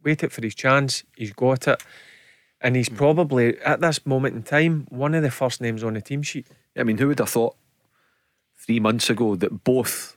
waited 0.05 0.33
for 0.33 0.43
his 0.43 0.57
chance. 0.57 1.05
He's 1.17 1.33
got 1.33 1.69
it, 1.69 1.81
and 2.61 2.75
he's 2.75 2.89
probably 2.89 3.57
at 3.61 3.81
this 3.81 4.05
moment 4.05 4.35
in 4.35 4.43
time 4.43 4.87
one 4.89 5.15
of 5.15 5.23
the 5.23 5.31
first 5.31 5.61
names 5.61 5.85
on 5.85 5.95
the 5.95 6.01
team 6.01 6.23
sheet. 6.23 6.49
I 6.77 6.83
mean, 6.83 6.99
who 6.99 7.07
would 7.07 7.21
have 7.21 7.29
thought 7.29 7.55
three 8.57 8.81
months 8.81 9.09
ago 9.11 9.37
that 9.37 9.63
both 9.65 10.17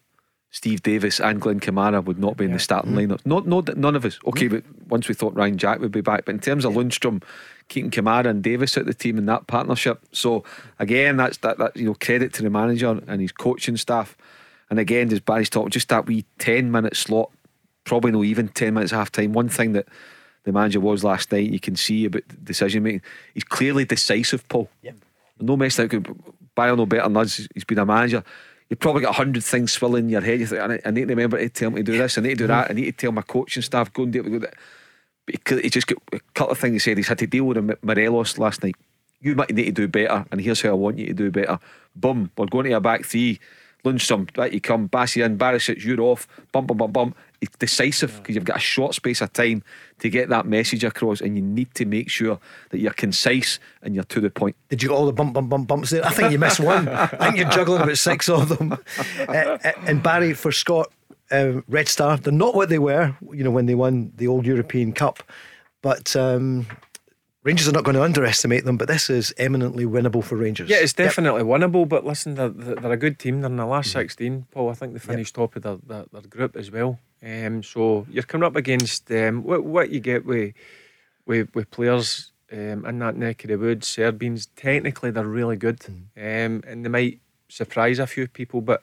Steve 0.54 0.84
Davis 0.84 1.20
and 1.20 1.41
Glenn 1.41 1.60
Kamara 1.60 2.06
would 2.06 2.20
not 2.20 2.38
be 2.38 2.45
in 2.45 2.54
the 2.54 2.60
starting 2.60 2.91
Mm-hmm. 2.91 3.12
lineup? 3.12 3.26
Not, 3.26 3.47
not, 3.47 3.76
none 3.76 3.95
of 3.95 4.06
us. 4.06 4.20
Okay, 4.28 4.47
but 4.47 4.64
once 4.88 5.08
we 5.10 5.16
thought 5.16 5.36
Ryan 5.36 5.58
Jack 5.58 5.80
would 5.80 5.91
be 5.91 6.01
back, 6.01 6.26
but 6.26 6.36
in 6.36 6.39
terms 6.39 6.64
of 6.64 6.74
Lundstram, 6.74 7.24
keeping 7.70 7.89
Kamara 7.89 8.28
and 8.28 8.43
Davis 8.43 8.78
at 8.78 8.86
the 8.86 8.93
team 8.93 9.18
in 9.18 9.26
that 9.26 9.47
partnership. 9.47 9.99
So 10.12 10.43
again, 10.78 11.18
that's 11.18 11.38
that, 11.39 11.58
that 11.58 11.76
you 11.76 11.86
know 11.86 11.95
credit 11.95 12.34
to 12.36 12.43
the 12.43 12.51
manager 12.51 13.01
and 13.08 13.20
his 13.20 13.32
coaching 13.32 13.78
staff. 13.78 14.16
And 14.70 14.80
again, 14.80 15.12
as 15.12 15.20
Barry's 15.20 15.49
talking, 15.49 15.72
just 15.72 15.89
that 15.89 16.06
wee 16.06 16.24
ten 16.38 16.72
minute 16.72 16.95
slot, 16.95 17.32
probably 17.84 18.12
no 18.12 18.24
even 18.24 18.47
ten 18.49 18.76
minutes 18.76 18.91
half 18.91 19.12
time. 19.12 19.34
One 19.34 19.49
thing 19.49 19.74
that 19.74 19.88
the 20.43 20.51
manager 20.51 20.80
was 20.80 21.04
last 21.04 21.32
night, 21.32 21.49
you 21.49 21.60
can 21.60 21.76
see 21.76 22.06
about 22.06 22.24
decision 22.43 22.84
making. 22.84 23.01
He's 23.34 23.43
clearly 23.43 23.86
decisive, 23.86 24.47
Paul. 24.49 24.70
Yep. 24.84 24.95
No 25.39 25.58
mess 25.58 25.78
could 25.78 26.08
Bayer 26.56 26.76
no 26.76 26.86
better 26.86 27.04
than 27.04 27.18
us. 27.18 27.47
He's 27.56 27.64
been 27.64 27.80
a 27.80 27.86
manager. 27.88 28.24
You've 28.70 28.80
probably 28.80 29.01
got 29.01 29.11
a 29.11 29.18
hundred 29.18 29.43
things 29.43 29.72
swirling 29.72 30.05
in 30.05 30.09
your 30.09 30.22
head. 30.22 30.39
You 30.39 30.47
think, 30.47 30.61
I 30.61 30.89
need- 30.91 31.07
to 31.07 31.16
remember 31.16 31.38
to 31.38 31.49
tell 31.49 31.70
him 31.70 31.76
to 31.76 31.84
do 31.84 31.97
this. 31.97 32.18
I 32.18 32.22
need 32.22 32.30
to 32.30 32.36
do 32.36 32.47
that. 32.47 32.72
I 32.72 32.74
need 32.74 32.86
to 32.86 32.91
tell 32.91 33.11
my 33.11 33.22
coaching 33.22 33.61
staff 33.64 33.91
go 33.93 34.03
and 34.03 34.14
do 34.14 34.22
it. 34.22 34.30
Go 34.32 34.39
that. 34.39 34.55
But 35.26 35.64
he, 35.64 35.70
just 35.70 35.88
got 35.88 35.97
a 36.11 36.20
couple 36.34 36.51
of 36.51 36.59
things 36.59 36.74
he 36.74 36.80
said. 36.80 36.97
He's 36.97 37.07
had 37.07 37.20
to 37.20 37.28
deal 37.28 37.45
with 37.45 37.84
Morelos 37.84 38.38
last 38.38 38.64
night. 38.64 38.76
You 39.22 39.36
might 39.36 39.51
need 39.53 39.66
to 39.66 39.72
do 39.72 39.88
better, 39.88 40.26
and 40.32 40.41
here's 40.41 40.61
how 40.61 40.70
I 40.70 40.74
want 40.74 40.97
you 40.97 41.07
to 41.07 41.14
do 41.14 41.32
better. 41.32 41.59
Boom, 41.95 42.30
we're 42.38 42.47
going 42.47 42.66
to 42.66 42.74
a 42.74 42.82
back 42.82 43.05
three. 43.05 43.39
Lundstram, 43.86 44.30
right, 44.38 44.51
you 44.51 44.61
come, 44.61 44.88
Bassey 44.88 45.26
in, 45.26 45.38
Barisic, 45.38 45.84
you're 45.84 45.99
off, 46.01 46.28
bum, 46.51 46.66
bum, 46.66 46.78
bum, 46.78 46.91
bum. 46.91 47.16
It's 47.44 47.58
decisive 47.58 48.16
because 48.18 48.36
you've 48.36 48.46
got 48.46 48.56
a 48.56 48.62
short 48.62 48.96
space 48.96 49.20
of 49.20 49.34
time 49.34 49.64
to 50.00 50.10
get 50.10 50.30
that 50.30 50.46
message 50.46 50.86
across, 50.86 51.20
and 51.20 51.36
you 51.36 51.41
need 51.41 51.74
to 51.76 51.86
make 51.86 52.10
sure 52.10 52.39
that 52.70 52.80
you're 52.80 52.94
concise 52.94 53.60
and 53.82 53.94
you're 53.94 54.06
to 54.06 54.22
the 54.22 54.30
point. 54.30 54.56
Did 54.70 54.82
you 54.82 54.89
get 54.89 54.96
all 54.96 55.06
the 55.06 55.12
bump, 55.12 55.34
bump, 55.34 55.50
bump, 55.50 55.68
bumps 55.68 55.89
there? 55.89 56.06
I 56.06 56.12
think 56.12 56.32
you 56.32 56.39
missed 56.39 56.60
one. 56.76 56.88
I 56.88 57.08
think 57.08 57.36
you're 57.36 57.50
juggling 57.50 57.82
about 57.82 57.98
six 57.98 58.30
of 58.30 58.48
them. 58.48 58.78
Uh, 59.20 59.32
uh, 59.32 59.72
and 59.86 60.02
Barry, 60.02 60.34
for 60.34 60.54
Scott, 60.54 60.89
uh, 61.32 61.60
Red 61.68 61.89
Star, 61.89 62.16
they're 62.16 62.32
not 62.32 62.56
what 62.56 62.70
they 62.70 62.80
were, 62.80 63.16
you 63.34 63.44
know, 63.44 63.52
when 63.52 63.66
they 63.66 63.76
won 63.76 64.14
the 64.16 64.28
old 64.28 64.46
European 64.46 64.94
Cup. 64.94 65.22
But 65.82 66.16
um, 66.16 66.66
Rangers 67.44 67.68
are 67.68 67.74
not 67.74 67.84
going 67.84 67.96
to 67.96 68.04
underestimate 68.04 68.64
them, 68.64 68.78
but 68.78 68.88
this 68.88 69.10
is 69.10 69.34
eminently 69.38 69.86
winnable 69.86 70.24
for 70.24 70.38
Rangers. 70.38 70.70
Yeah, 70.70 70.78
it's 70.78 70.94
definitely 70.94 71.41
yep. 71.41 71.48
winnable. 71.48 71.88
But 71.88 72.06
listen, 72.06 72.36
they're, 72.36 72.50
they're 72.50 72.94
a 72.94 72.98
good 72.98 73.20
team. 73.20 73.41
They're 73.41 73.52
in 73.52 73.58
the 73.58 73.66
last 73.66 73.89
mm-hmm. 73.89 74.00
16, 74.00 74.48
Paul. 74.52 74.70
I 74.70 74.74
think 74.74 74.94
they 74.94 75.00
finished 75.00 75.36
yep. 75.38 75.52
top 75.52 75.56
of 75.58 75.64
their, 75.64 75.78
their, 75.86 76.06
their, 76.12 76.22
group 76.22 76.56
as 76.56 76.72
well. 76.72 77.00
Um, 77.24 77.64
so 77.64 78.06
you're 78.10 78.24
coming 78.24 78.46
up 78.46 78.56
against 78.56 79.10
um, 79.12 79.44
what, 79.44 79.64
what 79.64 79.90
you 79.90 80.00
get 80.00 80.26
with, 80.26 80.54
with, 81.26 81.54
with 81.56 81.72
players 81.72 82.32
um, 82.52 82.86
in 82.86 83.00
that 83.00 83.16
neck 83.16 83.44
of 83.44 83.50
the 83.50 83.58
woods. 83.58 83.88
Serbians, 83.88 84.48
technically, 84.56 85.12
they're 85.12 85.26
really 85.26 85.56
good. 85.56 85.84
Um, 86.18 86.64
and 86.68 86.84
they 86.84 86.90
might 86.90 87.20
surprise 87.48 88.00
a 88.00 88.08
few 88.08 88.28
people, 88.28 88.62
but 88.62 88.82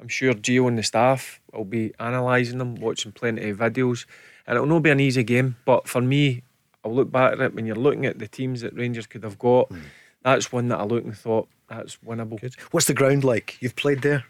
I'm 0.00 0.08
sure 0.08 0.32
Gio 0.32 0.68
and 0.68 0.78
the 0.78 0.82
staff 0.82 1.40
will 1.52 1.64
be 1.64 1.92
analysing 1.98 2.58
them, 2.58 2.76
watching 2.76 3.12
plenty 3.12 3.50
of 3.50 3.58
videos. 3.58 4.06
And 4.46 4.56
it'll 4.56 4.66
not 4.66 4.82
be 4.82 4.90
an 4.90 5.00
easy 5.00 5.22
game. 5.22 5.56
But 5.64 5.86
for 5.86 6.00
me, 6.00 6.42
I'll 6.84 6.94
look 6.94 7.12
back 7.12 7.34
at 7.34 7.40
it 7.40 7.54
when 7.54 7.66
you're 7.66 7.76
looking 7.76 8.06
at 8.06 8.18
the 8.18 8.26
teams 8.26 8.62
that 8.62 8.74
Rangers 8.74 9.06
could 9.06 9.22
have 9.22 9.38
got. 9.38 9.68
Mm. 9.68 9.82
That's 10.22 10.52
one 10.52 10.68
that 10.68 10.80
I 10.80 10.84
looked 10.84 11.06
and 11.06 11.16
thought 11.16 11.48
that's 11.68 11.96
winnable. 12.06 12.40
Good. 12.40 12.54
What's 12.70 12.86
the 12.86 12.94
ground 12.94 13.24
like? 13.24 13.56
You've 13.60 13.76
played 13.76 14.02
there. 14.02 14.24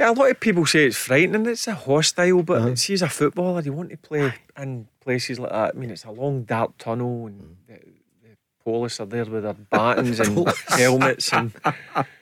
Yeah, 0.00 0.12
a 0.12 0.12
lot 0.12 0.30
of 0.30 0.40
people 0.40 0.64
say 0.64 0.86
it's 0.86 0.96
frightening. 0.96 1.44
It's 1.44 1.68
a 1.68 1.74
hostile, 1.74 2.42
but 2.42 2.62
uh-huh. 2.62 2.76
see, 2.76 2.94
as 2.94 3.02
a 3.02 3.08
footballer, 3.10 3.60
you 3.60 3.74
want 3.74 3.90
to 3.90 3.98
play 3.98 4.32
in 4.56 4.88
places 5.02 5.38
like 5.38 5.52
that. 5.52 5.74
I 5.76 5.78
mean, 5.78 5.90
it's 5.90 6.06
a 6.06 6.10
long 6.10 6.44
dark 6.44 6.78
tunnel, 6.78 7.26
and 7.26 7.38
mm. 7.38 7.54
the, 7.66 7.74
the 8.22 8.36
police 8.64 8.98
are 8.98 9.04
there 9.04 9.26
with 9.26 9.42
their 9.42 9.52
batons 9.52 10.18
and 10.26 10.48
helmets 10.68 11.30
and 11.34 11.52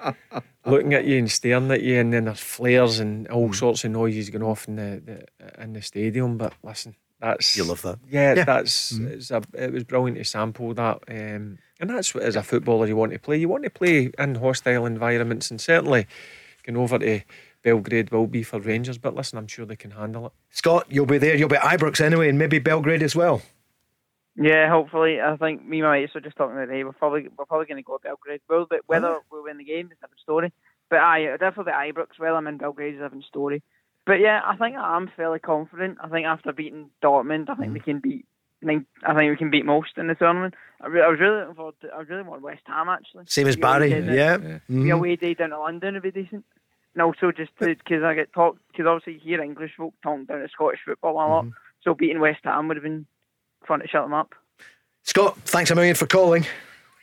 looking 0.67 0.93
at 0.93 1.05
you 1.05 1.19
and 1.19 1.31
staring 1.31 1.71
at 1.71 1.83
you, 1.83 2.01
and 2.01 2.13
then 2.13 2.25
there's 2.25 2.41
flares 2.41 2.99
and 2.99 3.29
all 3.29 3.51
mm. 3.51 3.55
sorts 3.55 3.85
of 3.85 3.93
noises 3.93 4.29
going 4.29 4.43
off 4.43 4.67
in 4.67 4.75
the, 4.75 5.01
the 5.39 5.63
in 5.63 5.75
the 5.75 5.83
stadium. 5.83 6.37
But 6.37 6.55
listen, 6.65 6.97
that's 7.21 7.57
you 7.57 7.63
love 7.63 7.83
that. 7.83 8.01
Yeah, 8.11 8.35
yeah. 8.35 8.45
that's 8.45 8.95
mm. 8.95 9.07
it's 9.07 9.31
a, 9.31 9.41
it 9.55 9.73
was 9.73 9.85
brilliant 9.85 10.19
to 10.19 10.25
sample 10.25 10.75
that, 10.75 10.99
um, 11.07 11.59
and 11.79 11.91
that's 11.91 12.13
what 12.13 12.25
as 12.25 12.35
a 12.35 12.43
footballer 12.43 12.89
you 12.89 12.97
want 12.97 13.13
to 13.13 13.21
play. 13.21 13.37
You 13.37 13.49
want 13.49 13.63
to 13.63 13.71
play 13.71 14.11
in 14.19 14.35
hostile 14.35 14.85
environments, 14.85 15.53
and 15.53 15.61
certainly 15.61 16.09
going 16.65 16.77
over 16.77 16.99
to 16.99 17.21
Belgrade 17.63 18.11
will 18.11 18.27
be 18.27 18.43
for 18.43 18.61
Rangers. 18.61 18.99
But 18.99 19.15
listen, 19.15 19.39
I'm 19.39 19.47
sure 19.47 19.67
they 19.67 19.77
can 19.77 19.93
handle 19.93 20.27
it. 20.27 20.33
Scott, 20.51 20.87
you'll 20.89 21.07
be 21.07 21.19
there. 21.19 21.37
You'll 21.37 21.49
be 21.49 21.57
at 21.57 21.63
Ibrox 21.63 22.01
anyway, 22.01 22.29
and 22.29 22.39
maybe 22.39 22.59
Belgrade 22.59 23.03
as 23.03 23.17
well. 23.17 23.43
Yeah, 24.41 24.69
hopefully. 24.71 25.21
I 25.21 25.37
think 25.37 25.67
me 25.67 25.81
and 25.81 25.89
my 25.89 25.99
mates 26.01 26.15
were 26.15 26.21
just 26.21 26.37
talking 26.37 26.57
about 26.57 26.71
hey, 26.71 26.85
we're 26.85 26.93
probably 26.93 27.29
we're 27.37 27.45
probably 27.45 27.67
going 27.67 27.83
to 27.83 27.87
go 27.87 27.97
to 27.97 28.03
Belgrade. 28.03 28.41
Well, 28.49 28.67
but 28.71 28.81
whether 28.87 29.09
oh. 29.09 29.23
we 29.33 29.43
win 29.43 29.59
the 29.59 29.65
game 29.65 29.87
is 29.87 29.99
a 29.99 30.07
different 30.07 30.21
story. 30.21 30.53
But 30.91 31.01
I 31.01 31.37
definitely 31.39 31.73
Ibrox. 31.73 32.19
Well, 32.19 32.37
I'm 32.37 32.47
in 32.47 32.59
Belgrade 32.59 32.95
is 32.95 33.01
a 33.01 33.05
different 33.05 33.25
story. 33.25 33.63
But 34.07 34.21
yeah, 34.21 34.41
I 34.45 34.57
think 34.57 34.77
I'm 34.77 35.11
fairly 35.17 35.39
confident. 35.39 35.99
I 36.03 36.09
think 36.09 36.27
after 36.27 36.53
beating 36.53 36.89
Dortmund, 37.03 37.51
I 37.51 37.57
think 37.57 37.71
mm. 37.71 37.75
we 37.75 37.81
can 37.81 37.99
beat. 37.99 38.25
I 38.63 38.67
think 38.67 39.31
we 39.31 39.37
can 39.37 39.51
beat 39.51 39.67
most 39.67 39.91
in 39.99 40.09
the 40.09 40.15
tournament. 40.15 40.55
I, 40.81 40.87
re- 40.87 41.03
I 41.03 41.09
was 41.09 41.21
really 41.21 41.41
looking 41.41 41.55
forward 41.55 41.75
to. 41.83 41.89
I 41.89 42.01
really 42.01 42.23
want 42.23 42.43
West 42.43 42.63
Ham 42.67 42.89
actually. 42.89 43.25
Same 43.27 43.49
as 43.49 43.57
Barry, 43.57 43.91
yeah. 43.91 44.13
yeah. 44.13 44.37
Mm-hmm. 44.37 44.85
The 44.85 44.91
away 44.91 45.17
day 45.17 45.35
down 45.35 45.51
to 45.51 45.59
London 45.59 45.95
would 45.95 46.03
be 46.03 46.11
decent. 46.11 46.45
And 46.95 47.03
also 47.03 47.31
just 47.31 47.53
because 47.59 48.03
I 48.03 48.15
get 48.15 48.33
talked 48.33 48.61
because 48.73 48.87
obviously 48.87 49.21
here 49.23 49.41
English 49.41 49.73
folk 49.77 49.95
talk 50.03 50.27
down 50.27 50.41
to 50.41 50.49
Scottish 50.49 50.81
football 50.85 51.13
a 51.13 51.17
lot. 51.17 51.45
Mm-hmm. 51.45 51.53
So 51.83 51.95
beating 51.95 52.21
West 52.21 52.41
Ham 52.45 52.69
would 52.69 52.77
have 52.77 52.85
been 52.85 53.07
fun 53.67 53.81
to 53.81 53.89
shut 53.89 54.05
them 54.05 54.15
up. 54.15 54.35
Scott, 55.05 55.37
thanks 55.43 55.71
a 55.71 55.75
million 55.75 55.95
for 55.95 56.07
calling. 56.07 56.45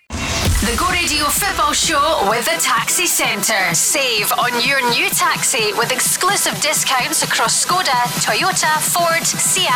The 0.10 0.76
Go 0.78 0.90
Radio 0.90 1.26
Football 1.26 1.74
Show 1.74 2.28
with 2.30 2.46
the 2.46 2.60
Taxi 2.60 3.06
Centre. 3.06 3.74
Save 3.76 4.32
on 4.34 4.52
your 4.68 4.82
new 4.90 5.10
taxi 5.10 5.74
with 5.74 5.92
exclusive 5.92 6.60
discounts 6.60 7.24
across 7.24 7.66
Skoda, 7.66 8.02
Toyota, 8.26 8.82
Ford, 8.82 9.24
Seat, 9.24 9.68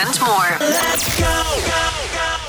and 0.00 0.20
more. 0.20 0.56
Let's 0.60 1.20
go, 1.20 2.46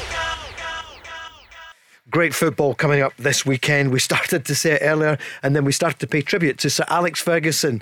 Great 2.11 2.35
football 2.35 2.75
coming 2.75 3.01
up 3.01 3.15
this 3.15 3.45
weekend. 3.45 3.89
We 3.89 3.99
started 4.11 4.43
to 4.45 4.53
say 4.53 4.73
it 4.73 4.81
earlier, 4.81 5.17
and 5.41 5.55
then 5.55 5.63
we 5.63 5.71
started 5.71 5.99
to 5.99 6.07
pay 6.07 6.21
tribute 6.21 6.57
to 6.59 6.69
Sir 6.69 6.83
Alex 6.89 7.21
Ferguson, 7.21 7.81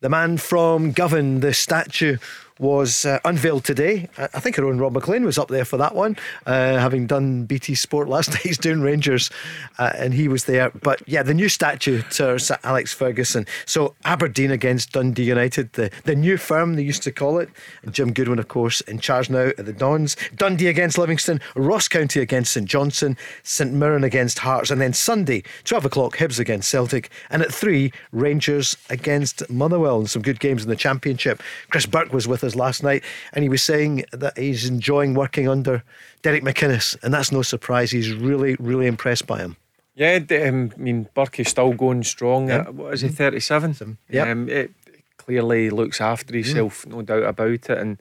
the 0.00 0.08
man 0.08 0.38
from 0.38 0.92
Govan, 0.92 1.40
the 1.40 1.52
statue 1.52 2.16
was 2.58 3.04
uh, 3.04 3.18
unveiled 3.24 3.64
today. 3.64 4.08
I 4.18 4.40
think 4.40 4.58
our 4.58 4.64
own 4.64 4.78
Rob 4.78 4.92
McLean 4.92 5.24
was 5.24 5.38
up 5.38 5.48
there 5.48 5.64
for 5.64 5.76
that 5.76 5.94
one, 5.94 6.16
uh, 6.46 6.78
having 6.78 7.06
done 7.06 7.44
BT 7.44 7.74
Sport 7.74 8.08
last 8.08 8.28
night. 8.30 8.40
He's 8.40 8.58
doing 8.58 8.80
Rangers, 8.80 9.30
uh, 9.78 9.92
and 9.96 10.14
he 10.14 10.28
was 10.28 10.44
there. 10.44 10.70
But 10.70 11.02
yeah, 11.06 11.22
the 11.22 11.34
new 11.34 11.48
statue 11.48 12.02
to 12.02 12.38
Sir 12.38 12.58
Alex 12.64 12.92
Ferguson. 12.92 13.46
So 13.66 13.94
Aberdeen 14.04 14.50
against 14.50 14.92
Dundee 14.92 15.24
United, 15.24 15.72
the, 15.74 15.90
the 16.04 16.16
new 16.16 16.36
firm 16.36 16.74
they 16.74 16.82
used 16.82 17.02
to 17.02 17.12
call 17.12 17.38
it. 17.38 17.50
And 17.82 17.92
Jim 17.92 18.12
Goodwin, 18.12 18.38
of 18.38 18.48
course, 18.48 18.80
in 18.82 18.98
charge 18.98 19.28
now 19.28 19.48
at 19.58 19.66
the 19.66 19.72
Dons. 19.72 20.16
Dundee 20.36 20.68
against 20.68 20.98
Livingston, 20.98 21.40
Ross 21.54 21.88
County 21.88 22.20
against 22.20 22.52
St 22.52 22.66
Johnstone, 22.66 23.16
St 23.42 23.72
Mirren 23.72 24.04
against 24.04 24.38
Hearts, 24.38 24.70
and 24.70 24.80
then 24.80 24.92
Sunday, 24.92 25.42
12 25.64 25.86
o'clock, 25.86 26.16
Hibs 26.16 26.38
against 26.38 26.68
Celtic, 26.68 27.10
and 27.30 27.42
at 27.42 27.52
3, 27.52 27.92
Rangers 28.12 28.76
against 28.88 29.48
Motherwell. 29.50 29.98
And 29.98 30.10
some 30.10 30.22
good 30.22 30.40
games 30.40 30.62
in 30.62 30.68
the 30.70 30.76
Championship. 30.76 31.42
Chris 31.70 31.86
Burke 31.86 32.12
was 32.12 32.26
with 32.26 32.44
us 32.44 32.45
last 32.54 32.82
night, 32.82 33.02
and 33.32 33.42
he 33.42 33.48
was 33.48 33.62
saying 33.62 34.04
that 34.12 34.36
he's 34.38 34.68
enjoying 34.68 35.14
working 35.14 35.48
under 35.48 35.82
Derek 36.22 36.44
McInnes, 36.44 36.96
and 37.02 37.12
that's 37.12 37.32
no 37.32 37.42
surprise. 37.42 37.90
He's 37.90 38.12
really, 38.12 38.56
really 38.60 38.86
impressed 38.86 39.26
by 39.26 39.38
him. 39.38 39.56
Yeah, 39.94 40.20
um, 40.46 40.72
I 40.76 40.78
mean, 40.78 41.08
Burke 41.14 41.40
is 41.40 41.48
still 41.48 41.72
going 41.72 42.04
strong. 42.04 42.48
Yeah. 42.48 42.68
what 42.68 42.92
is 42.92 43.00
he, 43.00 43.08
37? 43.08 43.96
Yeah. 44.10 44.30
Um, 44.30 44.48
it 44.48 44.70
clearly 45.16 45.70
looks 45.70 46.00
after 46.00 46.34
mm. 46.34 46.44
himself, 46.44 46.84
mm. 46.84 46.92
no 46.92 47.02
doubt 47.02 47.24
about 47.24 47.50
it. 47.50 47.70
And 47.70 47.98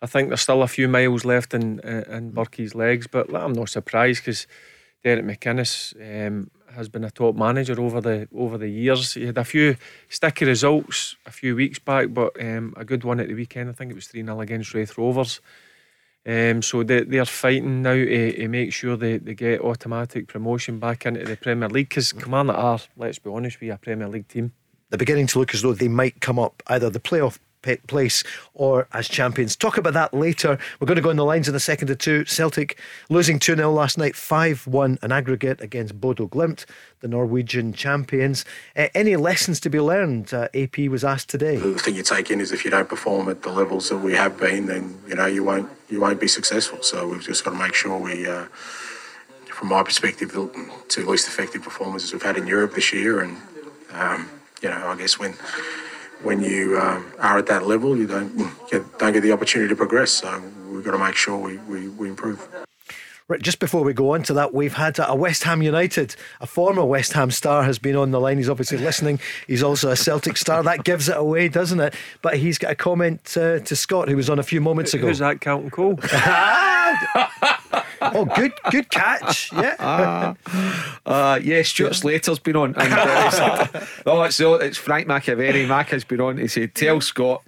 I 0.00 0.06
think 0.06 0.28
there's 0.28 0.42
still 0.42 0.62
a 0.62 0.68
few 0.68 0.86
miles 0.86 1.24
left 1.24 1.52
in, 1.52 1.80
uh, 1.80 2.04
in 2.08 2.30
Burke's 2.30 2.76
legs, 2.76 3.08
but 3.08 3.34
I'm 3.34 3.52
not 3.52 3.68
surprised 3.68 4.22
because 4.22 4.46
Derek 5.02 5.24
McInnes 5.24 5.94
um, 6.28 6.50
has 6.74 6.88
been 6.88 7.04
a 7.04 7.10
top 7.10 7.34
manager 7.34 7.80
over 7.80 8.00
the 8.00 8.28
over 8.34 8.58
the 8.58 8.68
years. 8.68 9.14
He 9.14 9.26
had 9.26 9.38
a 9.38 9.44
few 9.44 9.76
sticky 10.08 10.44
results 10.44 11.16
a 11.26 11.30
few 11.30 11.56
weeks 11.56 11.78
back, 11.78 12.12
but 12.12 12.32
um, 12.40 12.74
a 12.76 12.84
good 12.84 13.04
one 13.04 13.20
at 13.20 13.28
the 13.28 13.34
weekend. 13.34 13.70
I 13.70 13.72
think 13.72 13.90
it 13.90 13.94
was 13.94 14.06
3 14.06 14.24
0 14.24 14.40
against 14.40 14.74
Raith 14.74 14.96
Rovers. 14.98 15.40
Um, 16.26 16.62
so 16.62 16.82
they, 16.82 17.04
they're 17.04 17.26
fighting 17.26 17.82
now 17.82 17.92
to, 17.92 18.32
to 18.32 18.48
make 18.48 18.72
sure 18.72 18.96
they, 18.96 19.18
they 19.18 19.34
get 19.34 19.60
automatic 19.60 20.26
promotion 20.26 20.78
back 20.78 21.04
into 21.04 21.24
the 21.24 21.36
Premier 21.36 21.68
League 21.68 21.90
because 21.90 22.12
Kilmarnock 22.12 22.56
are, 22.56 22.78
let's 22.96 23.18
be 23.18 23.30
honest, 23.30 23.60
we 23.60 23.70
a 23.70 23.76
Premier 23.76 24.08
League 24.08 24.28
team. 24.28 24.52
They're 24.88 24.98
beginning 24.98 25.26
to 25.28 25.38
look 25.38 25.52
as 25.52 25.62
though 25.62 25.74
they 25.74 25.88
might 25.88 26.20
come 26.20 26.38
up 26.38 26.62
either 26.68 26.88
the 26.88 27.00
playoff 27.00 27.38
place 27.86 28.22
or 28.54 28.86
as 28.92 29.08
champions. 29.08 29.56
Talk 29.56 29.76
about 29.76 29.94
that 29.94 30.14
later. 30.14 30.58
We're 30.78 30.86
going 30.86 30.96
to 30.96 31.02
go 31.02 31.10
on 31.10 31.16
the 31.16 31.24
lines 31.24 31.48
in 31.48 31.54
the 31.54 31.60
second 31.60 31.88
to 31.88 31.96
two. 31.96 32.24
Celtic 32.24 32.78
losing 33.08 33.38
2 33.38 33.56
0 33.56 33.72
last 33.72 33.98
night, 33.98 34.16
5 34.16 34.66
1 34.66 34.98
an 35.02 35.12
aggregate 35.12 35.60
against 35.60 36.00
Bodo 36.00 36.28
Glimt, 36.28 36.64
the 37.00 37.08
Norwegian 37.08 37.72
champions. 37.72 38.44
Uh, 38.76 38.88
any 38.94 39.16
lessons 39.16 39.60
to 39.60 39.70
be 39.70 39.80
learned? 39.80 40.32
Uh, 40.32 40.48
AP 40.54 40.78
was 40.90 41.04
asked 41.04 41.28
today. 41.28 41.56
The 41.56 41.74
thing 41.78 41.94
you 41.94 42.02
take 42.02 42.30
in 42.30 42.40
is 42.40 42.52
if 42.52 42.64
you 42.64 42.70
don't 42.70 42.88
perform 42.88 43.28
at 43.28 43.42
the 43.42 43.50
levels 43.50 43.88
that 43.88 43.98
we 43.98 44.14
have 44.14 44.38
been, 44.38 44.66
then 44.66 44.98
you 45.06 45.14
know 45.14 45.26
you 45.26 45.44
won't 45.44 45.70
you 45.88 46.00
won't 46.00 46.20
be 46.20 46.28
successful. 46.28 46.82
So 46.82 47.08
we've 47.08 47.22
just 47.22 47.44
got 47.44 47.50
to 47.52 47.58
make 47.58 47.74
sure 47.74 47.98
we. 47.98 48.26
Uh, 48.26 48.46
from 49.54 49.68
my 49.68 49.84
perspective, 49.84 50.32
the 50.32 50.50
two 50.88 51.06
least 51.06 51.28
effective 51.28 51.62
performances 51.62 52.12
we've 52.12 52.22
had 52.22 52.36
in 52.36 52.44
Europe 52.44 52.74
this 52.74 52.92
year, 52.92 53.20
and 53.20 53.36
um, 53.92 54.28
you 54.60 54.68
know, 54.68 54.88
I 54.88 54.96
guess 54.96 55.16
when 55.16 55.34
when 56.22 56.42
you 56.42 56.78
um, 56.80 57.12
are 57.18 57.38
at 57.38 57.46
that 57.46 57.66
level, 57.66 57.96
you 57.96 58.06
don't 58.06 58.36
get, 58.70 58.98
don't 58.98 59.12
get 59.12 59.22
the 59.22 59.32
opportunity 59.32 59.68
to 59.68 59.76
progress. 59.76 60.10
So 60.12 60.42
we've 60.70 60.84
got 60.84 60.92
to 60.92 60.98
make 60.98 61.14
sure 61.14 61.38
we, 61.38 61.58
we, 61.58 61.88
we 61.88 62.08
improve. 62.08 62.48
Right, 63.26 63.40
just 63.40 63.58
before 63.58 63.82
we 63.84 63.94
go 63.94 64.12
on 64.12 64.22
to 64.24 64.34
that, 64.34 64.52
we've 64.52 64.74
had 64.74 64.98
a 64.98 65.14
West 65.14 65.44
Ham 65.44 65.62
United, 65.62 66.14
a 66.42 66.46
former 66.46 66.84
West 66.84 67.14
Ham 67.14 67.30
star, 67.30 67.62
has 67.62 67.78
been 67.78 67.96
on 67.96 68.10
the 68.10 68.20
line. 68.20 68.36
He's 68.36 68.50
obviously 68.50 68.76
listening. 68.76 69.18
He's 69.46 69.62
also 69.62 69.90
a 69.90 69.96
Celtic 69.96 70.36
star. 70.36 70.62
That 70.62 70.84
gives 70.84 71.08
it 71.08 71.16
away, 71.16 71.48
doesn't 71.48 71.80
it? 71.80 71.94
But 72.20 72.36
he's 72.36 72.58
got 72.58 72.72
a 72.72 72.74
comment 72.74 73.34
uh, 73.34 73.60
to 73.60 73.76
Scott, 73.76 74.08
who 74.08 74.16
was 74.16 74.28
on 74.28 74.38
a 74.38 74.42
few 74.42 74.60
moments 74.60 74.92
ago. 74.92 75.06
Who's 75.06 75.20
that, 75.20 75.40
Carlton 75.40 75.70
Cole? 75.70 75.98
oh, 78.14 78.24
good, 78.36 78.52
good 78.70 78.90
catch. 78.90 79.52
Yeah. 79.52 79.76
Uh, 79.78 80.34
uh, 81.06 81.40
yeah, 81.42 81.62
Stuart 81.62 81.94
Slater's 81.94 82.38
been 82.38 82.56
on. 82.56 82.74
And, 82.76 82.92
uh, 82.92 83.68
oh, 84.06 84.22
it's, 84.22 84.40
it's 84.40 84.78
Frank 84.78 85.06
McAvenny. 85.08 85.66
Mac 85.68 85.88
has 85.88 86.04
been 86.04 86.20
on. 86.20 86.38
He 86.38 86.48
said, 86.48 86.74
"Tell 86.74 87.00
Scott." 87.00 87.42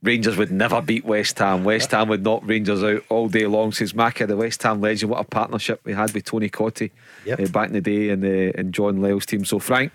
Rangers 0.00 0.36
would 0.36 0.52
never 0.52 0.80
beat 0.80 1.04
West 1.04 1.36
Ham. 1.40 1.64
West 1.64 1.90
Ham 1.90 2.08
would 2.08 2.22
knock 2.22 2.42
Rangers 2.46 2.84
out 2.84 3.02
all 3.08 3.28
day 3.28 3.46
long. 3.46 3.72
Says 3.72 3.94
Macca, 3.94 4.28
the 4.28 4.36
West 4.36 4.62
Ham 4.62 4.80
legend. 4.80 5.10
What 5.10 5.20
a 5.20 5.24
partnership 5.24 5.80
we 5.82 5.92
had 5.92 6.12
with 6.14 6.24
Tony 6.24 6.48
Cottee 6.48 6.92
Yep. 7.24 7.40
uh, 7.40 7.46
back 7.48 7.66
in 7.68 7.72
the 7.72 7.80
day 7.80 8.10
and, 8.10 8.24
uh, 8.24 8.52
and 8.56 8.72
John 8.72 9.02
Lyall's 9.02 9.26
team. 9.26 9.44
So, 9.44 9.58
Frank, 9.58 9.90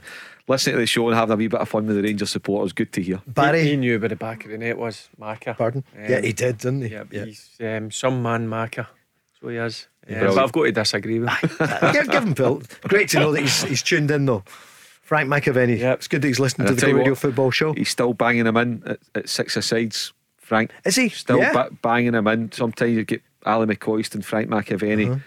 listening 0.46 0.76
to 0.76 0.80
the 0.82 0.88
show 0.88 1.08
and 1.08 1.18
having 1.18 1.32
a 1.34 1.38
wee 1.38 1.48
bit 1.48 1.62
of 1.62 1.70
fun 1.70 1.88
with 1.88 1.96
the 1.96 2.02
Rangers 2.04 2.32
supporters, 2.32 2.74
good 2.74 2.92
to 2.92 3.02
hear. 3.02 3.22
Barry, 3.26 3.64
He, 3.64 3.70
he 3.70 3.76
knew 3.78 3.96
about 3.96 4.10
the 4.10 4.18
back 4.18 4.44
of 4.44 4.52
the 4.52 4.58
net 4.58 4.78
was, 4.78 5.08
Macca. 5.18 5.58
pardon? 5.58 5.86
Um, 5.98 6.04
yeah, 6.10 6.20
he 6.20 6.34
did, 6.34 6.58
didn't 6.58 6.82
he? 6.82 6.90
Yeah, 6.90 7.04
but 7.06 7.26
he's 7.28 7.52
um, 7.62 7.90
some 7.90 8.22
man 8.22 8.50
Macca. 8.50 8.88
So 9.44 9.50
he 9.50 9.58
is. 9.58 9.88
Um, 10.08 10.14
Brilliant. 10.14 10.36
but 10.36 10.44
I've 10.46 10.52
got 10.54 10.64
to 10.64 10.72
disagree 10.72 11.20
with 11.20 11.30
him. 11.30 11.50
give, 11.94 12.10
give 12.10 12.24
him 12.24 12.34
Bill. 12.34 12.62
Great 12.84 13.10
to 13.10 13.20
know 13.20 13.32
that 13.34 13.42
he's, 13.42 13.64
he's 13.64 13.84
tuned 13.84 14.10
in 14.10 14.26
though. 14.26 14.44
Frank 15.02 15.30
McAvenny. 15.30 15.78
Yep. 15.80 15.98
It's 15.98 16.08
good 16.08 16.22
that 16.22 16.28
he's 16.30 16.40
listening 16.40 16.68
And 16.70 16.78
to 16.80 16.86
I'll 16.86 16.92
the 16.92 16.92
tell 16.92 16.92
Go 16.92 16.98
Radio 16.98 17.12
what, 17.12 17.20
Football 17.20 17.52
Show. 17.52 17.74
He's 17.74 17.90
still 17.90 18.14
banging 18.14 18.46
them 18.46 18.56
in 18.58 18.84
at, 18.86 19.00
at 19.16 19.30
six 19.30 19.58
asides, 19.58 20.14
Frank. 20.38 20.72
Is 20.86 20.96
he? 20.96 21.10
Still 21.10 21.40
Yeah. 21.40 21.52
ba- 21.52 21.70
banging 21.82 22.14
them 22.14 22.26
in. 22.28 22.52
Sometimes 22.54 22.94
you 22.96 23.04
get 23.04 23.22
Ally 23.46 23.66
McCoist 23.66 24.16
and 24.16 24.26
Frank 24.26 24.50
McAvenny 24.50 25.12
Uh-huh. 25.12 25.20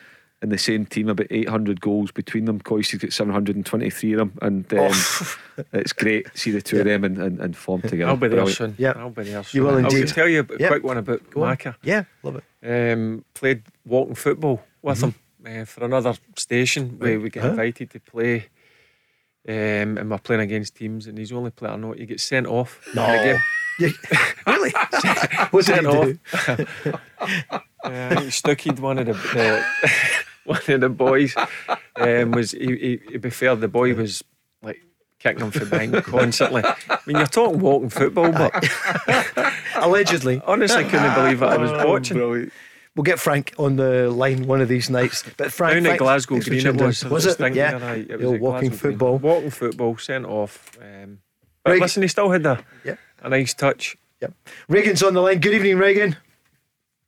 In 0.46 0.50
the 0.50 0.58
same 0.58 0.86
team, 0.86 1.08
about 1.08 1.26
800 1.28 1.80
goals 1.80 2.12
between 2.12 2.44
them. 2.44 2.60
Coist 2.60 2.96
got 3.00 3.12
723 3.12 4.12
of 4.12 4.18
them. 4.20 4.38
And 4.42 4.72
um, 4.74 4.78
Oh. 4.92 5.34
it's 5.72 5.92
great 5.92 6.32
to 6.32 6.38
see 6.38 6.52
the 6.52 6.62
two 6.62 6.78
of 6.78 6.84
them 6.84 7.02
in, 7.02 7.20
in, 7.20 7.40
in 7.40 7.52
form 7.52 7.82
together. 7.82 8.08
I'll 8.08 8.16
be 8.16 8.28
there 8.28 8.36
Brilliant. 8.44 8.56
soon. 8.56 8.74
Yeah. 8.78 8.92
I'll 8.96 9.10
be 9.10 9.24
there 9.24 9.42
soon. 9.42 9.58
You 9.60 9.66
will 9.66 9.78
indeed. 9.78 10.06
I'll 10.06 10.14
tell 10.14 10.28
you 10.28 10.46
a 10.48 10.56
Yep. 10.60 10.68
quick 10.70 10.84
one 10.84 10.98
about 10.98 11.28
Go 11.30 11.42
on. 11.42 11.56
Macca. 11.56 11.74
Yeah, 11.82 12.04
love 12.22 12.36
it. 12.62 12.92
Um, 12.92 13.24
played 13.34 13.64
walking 13.84 14.14
football 14.14 14.62
with 14.82 14.98
Mm-hmm. 15.00 15.46
him 15.48 15.62
uh, 15.62 15.64
for 15.64 15.84
another 15.84 16.14
station 16.36 16.96
where 17.00 17.18
we 17.18 17.28
get 17.28 17.42
Huh? 17.42 17.48
invited 17.50 17.90
to 17.90 17.98
play. 17.98 18.46
Um, 19.48 19.98
and 19.98 20.08
we're 20.08 20.18
playing 20.18 20.42
against 20.42 20.76
teams, 20.76 21.08
and 21.08 21.18
he's 21.18 21.30
the 21.30 21.36
only 21.36 21.50
player 21.50 21.72
I 21.72 21.76
know. 21.76 21.90
He 21.92 22.06
gets 22.06 22.22
sent 22.22 22.46
off. 22.46 22.80
in 22.86 22.94
the 22.94 23.18
game. 23.24 23.40
You, 23.80 23.90
really? 24.46 24.70
what 25.50 25.64
did 25.66 25.74
he 25.76 25.82
Sent 25.82 25.90
do? 25.90 26.18
off. 26.32 27.00
Uh, 27.86 28.20
he 28.20 28.26
stuckied 28.26 28.80
one 28.80 28.98
of 28.98 29.06
the, 29.06 29.12
the 29.12 29.64
one 30.48 30.60
of 30.68 30.80
the 30.80 30.88
boys. 30.88 31.34
Um, 31.96 32.30
was 32.32 32.52
he, 32.52 32.66
he, 32.76 33.00
he 33.12 33.18
preferred 33.18 33.56
the 33.60 33.68
boy 33.68 33.94
was 33.94 34.22
like 34.62 34.80
kicking 35.18 35.44
him 35.44 35.50
from 35.50 35.68
behind 35.70 35.94
constantly. 36.04 36.62
I 36.64 36.98
mean, 37.06 37.16
you're 37.16 37.26
talking 37.26 37.58
walking 37.60 37.90
football, 37.90 38.32
but 38.32 38.52
Allegedly. 39.76 40.40
honestly, 40.46 40.84
couldn't 40.84 41.14
believe 41.14 41.42
it. 41.42 41.46
I 41.46 41.56
was 41.56 41.70
Oh, 41.72 41.86
watching. 41.92 42.16
Brilliant. 42.16 42.52
We'll 42.94 43.02
get 43.04 43.18
Frank 43.18 43.52
on 43.58 43.76
the 43.76 44.08
line 44.10 44.46
one 44.46 44.62
of 44.62 44.68
these 44.68 44.88
nights. 44.88 45.22
But 45.36 45.52
Frank, 45.52 45.74
Down 45.74 45.84
at 45.84 45.88
thanks- 45.90 46.02
Glasgow 46.02 46.40
for 46.40 46.48
Green, 46.50 46.66
it 46.66 46.76
was. 46.80 47.04
Was 47.04 47.26
it? 47.26 47.34
thinking 47.36 47.56
Yeah. 47.58 47.92
it 47.92 48.18
was 48.18 48.40
walking 48.40 48.40
Glasgow 48.40 48.58
Green. 48.68 48.70
football. 48.72 49.18
Walking 49.18 49.50
football, 49.50 49.98
sent 49.98 50.24
off. 50.24 50.78
Um, 50.80 51.18
but 51.62 51.72
Right. 51.72 51.80
listen, 51.82 52.00
he 52.02 52.08
still 52.08 52.30
had 52.30 52.46
a, 52.46 52.64
Yeah. 52.84 52.94
a 53.22 53.28
nice 53.28 53.52
touch. 53.52 53.96
Yep. 54.22 54.32
Reagan's 54.68 55.02
on 55.02 55.12
the 55.12 55.20
line. 55.20 55.40
Good 55.40 55.52
evening, 55.52 55.76
Reagan. 55.76 56.16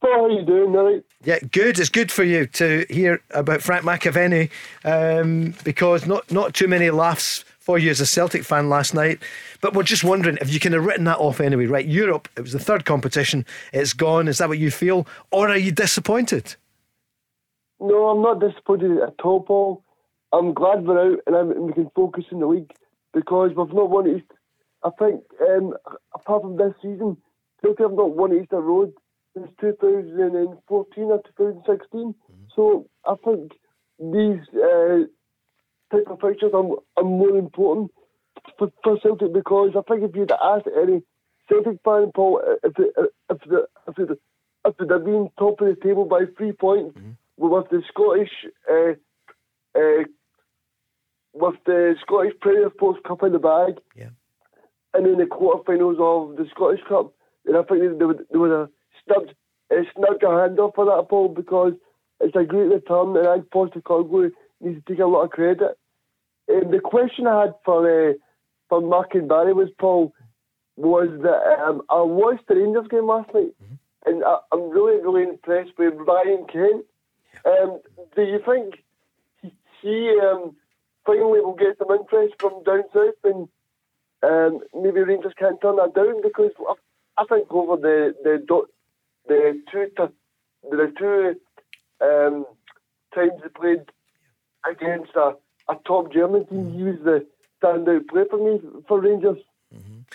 How 0.01 0.25
are 0.25 0.31
you 0.31 0.45
doing, 0.45 0.73
Nelly? 0.73 1.03
Yeah, 1.25 1.39
good. 1.51 1.79
It's 1.79 1.89
good 1.89 2.13
for 2.13 2.23
you 2.23 2.47
to 2.47 2.87
hear 2.89 3.21
about 3.31 3.63
Frank 3.63 3.85
McAvenny 3.85 4.51
um, 4.85 5.55
because 5.65 6.07
not 6.07 6.31
not 6.31 6.55
too 6.55 6.69
many 6.69 6.91
laughs 6.91 7.45
for 7.59 7.79
you 7.79 7.91
as 7.91 8.01
a 8.01 8.07
Celtic 8.07 8.45
fan 8.45 8.69
last 8.69 8.95
night. 8.95 9.21
But 9.61 9.75
we're 9.75 9.83
just 9.83 10.05
wondering 10.05 10.39
if 10.41 10.53
you 10.53 10.61
can 10.61 10.73
have 10.73 10.85
written 10.85 11.05
that 11.05 11.19
off 11.19 11.41
anyway. 11.41 11.67
Right, 11.67 11.87
Europe. 11.87 12.29
It 12.37 12.43
was 12.43 12.53
the 12.53 12.61
third 12.61 12.85
competition. 12.85 13.45
It's 13.73 13.93
gone. 13.93 14.29
Is 14.29 14.39
that 14.39 14.49
what 14.49 14.59
you 14.59 14.71
feel, 14.71 15.07
or 15.33 15.49
are 15.49 15.59
you 15.59 15.73
disappointed? 15.73 16.55
No, 17.81 18.09
I'm 18.09 18.23
not 18.23 18.41
disappointed 18.41 18.99
at 19.03 19.15
all, 19.25 19.41
Paul. 19.41 19.85
I'm 20.33 20.55
glad 20.55 20.85
we're 20.85 21.13
out 21.13 21.19
and 21.27 21.37
I'm, 21.37 21.67
we 21.67 21.73
can 21.73 21.91
focus 21.95 22.25
in 22.31 22.41
the 22.41 22.47
league 22.47 22.71
because 23.15 23.51
we've 23.57 23.73
not 23.73 23.91
won 23.91 24.09
East. 24.09 24.31
I 24.85 24.91
think, 24.99 25.23
um, 25.41 25.75
apart 26.15 26.43
from 26.43 26.57
this 26.57 26.75
season, 26.83 27.17
Celtic 27.63 27.81
have 27.81 27.93
not 27.93 28.15
won 28.15 28.39
Easter 28.39 28.61
Road 28.61 28.93
since 29.39 29.51
2014 29.61 31.05
or 31.05 31.23
2016. 31.37 32.15
So 32.55 32.87
I 33.07 33.15
think 33.25 33.53
these 33.99 34.41
uh, 34.55 34.99
type 35.93 36.07
of 36.09 36.21
fixtures 36.21 36.53
are, 36.55 36.65
are 36.97 37.05
more 37.05 37.37
important 37.37 37.91
for, 38.59 38.71
for 38.83 38.99
Celtic 39.03 39.33
because 39.33 39.71
I 39.77 39.83
think 39.91 40.09
if 40.09 40.17
you'd 40.17 40.33
asked 40.33 40.69
any 40.81 41.03
Celtic 41.49 41.79
fan, 41.85 42.11
Paul, 42.15 42.41
if 42.63 42.75
they, 42.75 42.85
if 43.31 43.39
they, 43.49 43.57
if 43.89 43.97
they, 44.09 44.15
if 44.67 44.77
they'd 44.77 44.91
have 44.91 45.05
been 45.05 45.29
top 45.39 45.61
of 45.61 45.69
the 45.69 45.77
table 45.83 46.05
by 46.05 46.23
three 46.37 46.53
points 46.53 46.99
with 47.37 47.69
the 47.71 47.83
Scottish 47.89 48.31
uh, 48.71 48.93
uh, 49.79 50.05
with 51.35 51.55
the 51.67 51.95
Scottish 52.03 52.35
Premier 52.41 52.71
Sports 52.75 53.01
Cup 53.07 53.23
in 53.23 53.33
the 53.33 53.39
bag, 53.39 53.79
Yeah. 53.95 54.11
and 54.95 55.07
in 55.07 55.19
the 55.19 55.25
quarterfinals 55.25 56.01
of 56.01 56.37
the 56.37 56.47
Scottish 56.51 56.81
Cup, 56.89 57.13
then 57.45 57.55
I 57.57 57.63
think 57.63 57.81
they, 57.81 57.89
they 57.99 58.05
would 58.05 58.27
they 58.31 58.39
would 58.39 58.51
have 58.51 58.69
snubbed 59.09 59.35
uh, 59.71 59.83
snubbed 59.97 60.23
a 60.23 60.31
hand 60.31 60.61
off 60.61 60.75
for 60.75 60.85
that, 60.87 61.09
Paul, 61.09 61.29
because 61.29 61.75
it's 62.21 62.37
a 62.37 62.45
great 62.45 62.69
return, 62.69 63.17
and 63.17 63.29
I 63.29 63.35
think 63.37 63.51
Postecoglou 63.51 64.31
needs 64.61 64.85
to 64.85 64.93
take 64.93 65.01
a 65.01 65.07
lot 65.07 65.25
of 65.25 65.31
credit. 65.31 65.79
Um, 66.51 66.71
the 66.71 66.81
question 66.81 67.27
I 67.27 67.43
had 67.43 67.55
for 67.65 68.11
uh, 68.11 68.13
for 68.69 68.81
Mark 68.81 69.15
and 69.15 69.29
Barry 69.29 69.53
was 69.53 69.69
Paul 69.79 70.13
was 70.77 71.09
that 71.23 71.65
um, 71.65 71.83
I 71.91 72.01
watched 72.03 72.47
the 72.49 72.55
Rangers 72.55 72.89
game 72.89 73.07
last 73.07 73.33
night, 73.35 73.55
and 74.07 74.25
I, 74.25 74.39
I'm 74.53 74.71
really 74.71 75.03
really 75.03 75.25
impressed 75.25 75.73
with 75.79 75.95
Ryan 75.95 76.47
Kent. 76.51 76.85
Um, 77.45 77.81
do 78.17 78.23
you 78.23 78.41
think 78.45 78.83
he, 79.43 79.53
he 79.83 80.19
um, 80.23 80.57
finally 81.05 81.41
will 81.41 81.55
get 81.55 81.79
some 81.79 81.91
interest 81.91 82.35
from 82.39 82.63
down 82.65 82.85
south, 82.93 83.15
and 83.25 83.49
um, 84.23 84.61
maybe 84.75 85.01
Rangers 85.01 85.35
can't 85.39 85.61
turn 85.61 85.77
that 85.77 85.95
down 85.95 86.23
because 86.23 86.53
I, 86.69 86.75
I 87.19 87.25
think 87.27 87.51
over 87.51 87.77
the 87.77 88.15
the 88.25 88.45
do- 89.29 89.35
the 89.35 89.63
two 89.71 89.87
t- 89.97 90.15
the 90.71 90.93
two 90.99 91.35
um, 92.05 92.47
times 93.15 93.33
they 93.43 93.49
played 93.49 93.85
against 94.71 95.13
a, 95.17 95.35
a 95.69 95.77
top 95.87 96.13
German 96.13 96.47
team, 96.47 96.73
he 96.73 96.83
was 96.83 96.97
the 97.05 97.27
standout 97.63 98.09
player 98.09 98.27
for 98.31 98.39
me 98.39 98.61
for 98.87 99.01
Rangers. 99.01 99.39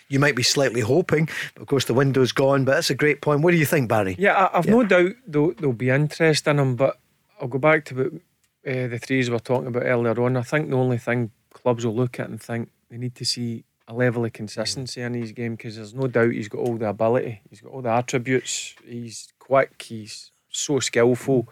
You 0.10 0.20
might 0.20 0.36
be 0.36 0.44
slightly 0.44 0.82
hoping, 0.82 1.30
of 1.58 1.68
course 1.68 1.86
the 1.86 1.94
window's 1.94 2.32
gone. 2.32 2.66
But 2.66 2.74
that's 2.76 2.90
a 2.90 2.96
great 2.96 3.22
point. 3.22 3.42
What 3.42 3.52
do 3.52 3.58
you 3.58 3.66
think, 3.66 3.90
Barry? 3.90 4.16
Yeah, 4.18 4.34
I, 4.46 4.58
I've 4.58 4.66
no 4.68 4.84
doubt 4.84 5.12
there'll, 5.28 5.54
there'll 5.54 5.74
be 5.74 5.90
interest 5.90 6.48
in 6.48 6.60
him, 6.60 6.76
but 6.76 7.00
I'll 7.40 7.48
go 7.48 7.60
back 7.60 7.86
to 7.86 7.96
what, 7.96 8.08
uh, 8.66 8.88
the 8.88 9.00
threes 9.00 9.30
we 9.30 9.34
were 9.34 9.40
talking 9.40 9.68
about 9.68 9.84
earlier 9.84 10.20
on. 10.22 10.38
I 10.38 10.42
think 10.42 10.70
the 10.70 10.78
only 10.78 10.98
thing 10.98 11.32
clubs 11.54 11.86
will 11.86 11.96
look 11.96 12.20
at 12.20 12.30
and 12.30 12.42
think 12.42 12.70
they 12.90 12.98
need 12.98 13.16
to 13.16 13.26
see 13.26 13.64
a 13.88 13.94
level 13.94 14.26
of 14.26 14.34
consistency 14.34 15.02
in 15.02 15.14
his 15.14 15.32
game 15.32 15.56
because 15.56 15.76
there's 15.76 15.94
no 15.94 16.08
doubt 16.08 16.32
he's 16.32 16.48
got 16.48 16.60
all 16.60 16.78
the 16.78 16.90
ability, 16.90 17.42
he's 17.50 17.62
got 17.62 17.72
all 17.72 17.82
the 17.82 17.90
attributes, 17.90 18.76
he's 18.86 19.34
quick, 19.40 19.82
he's 19.82 20.32
so 20.50 20.80
skillful. 20.80 21.48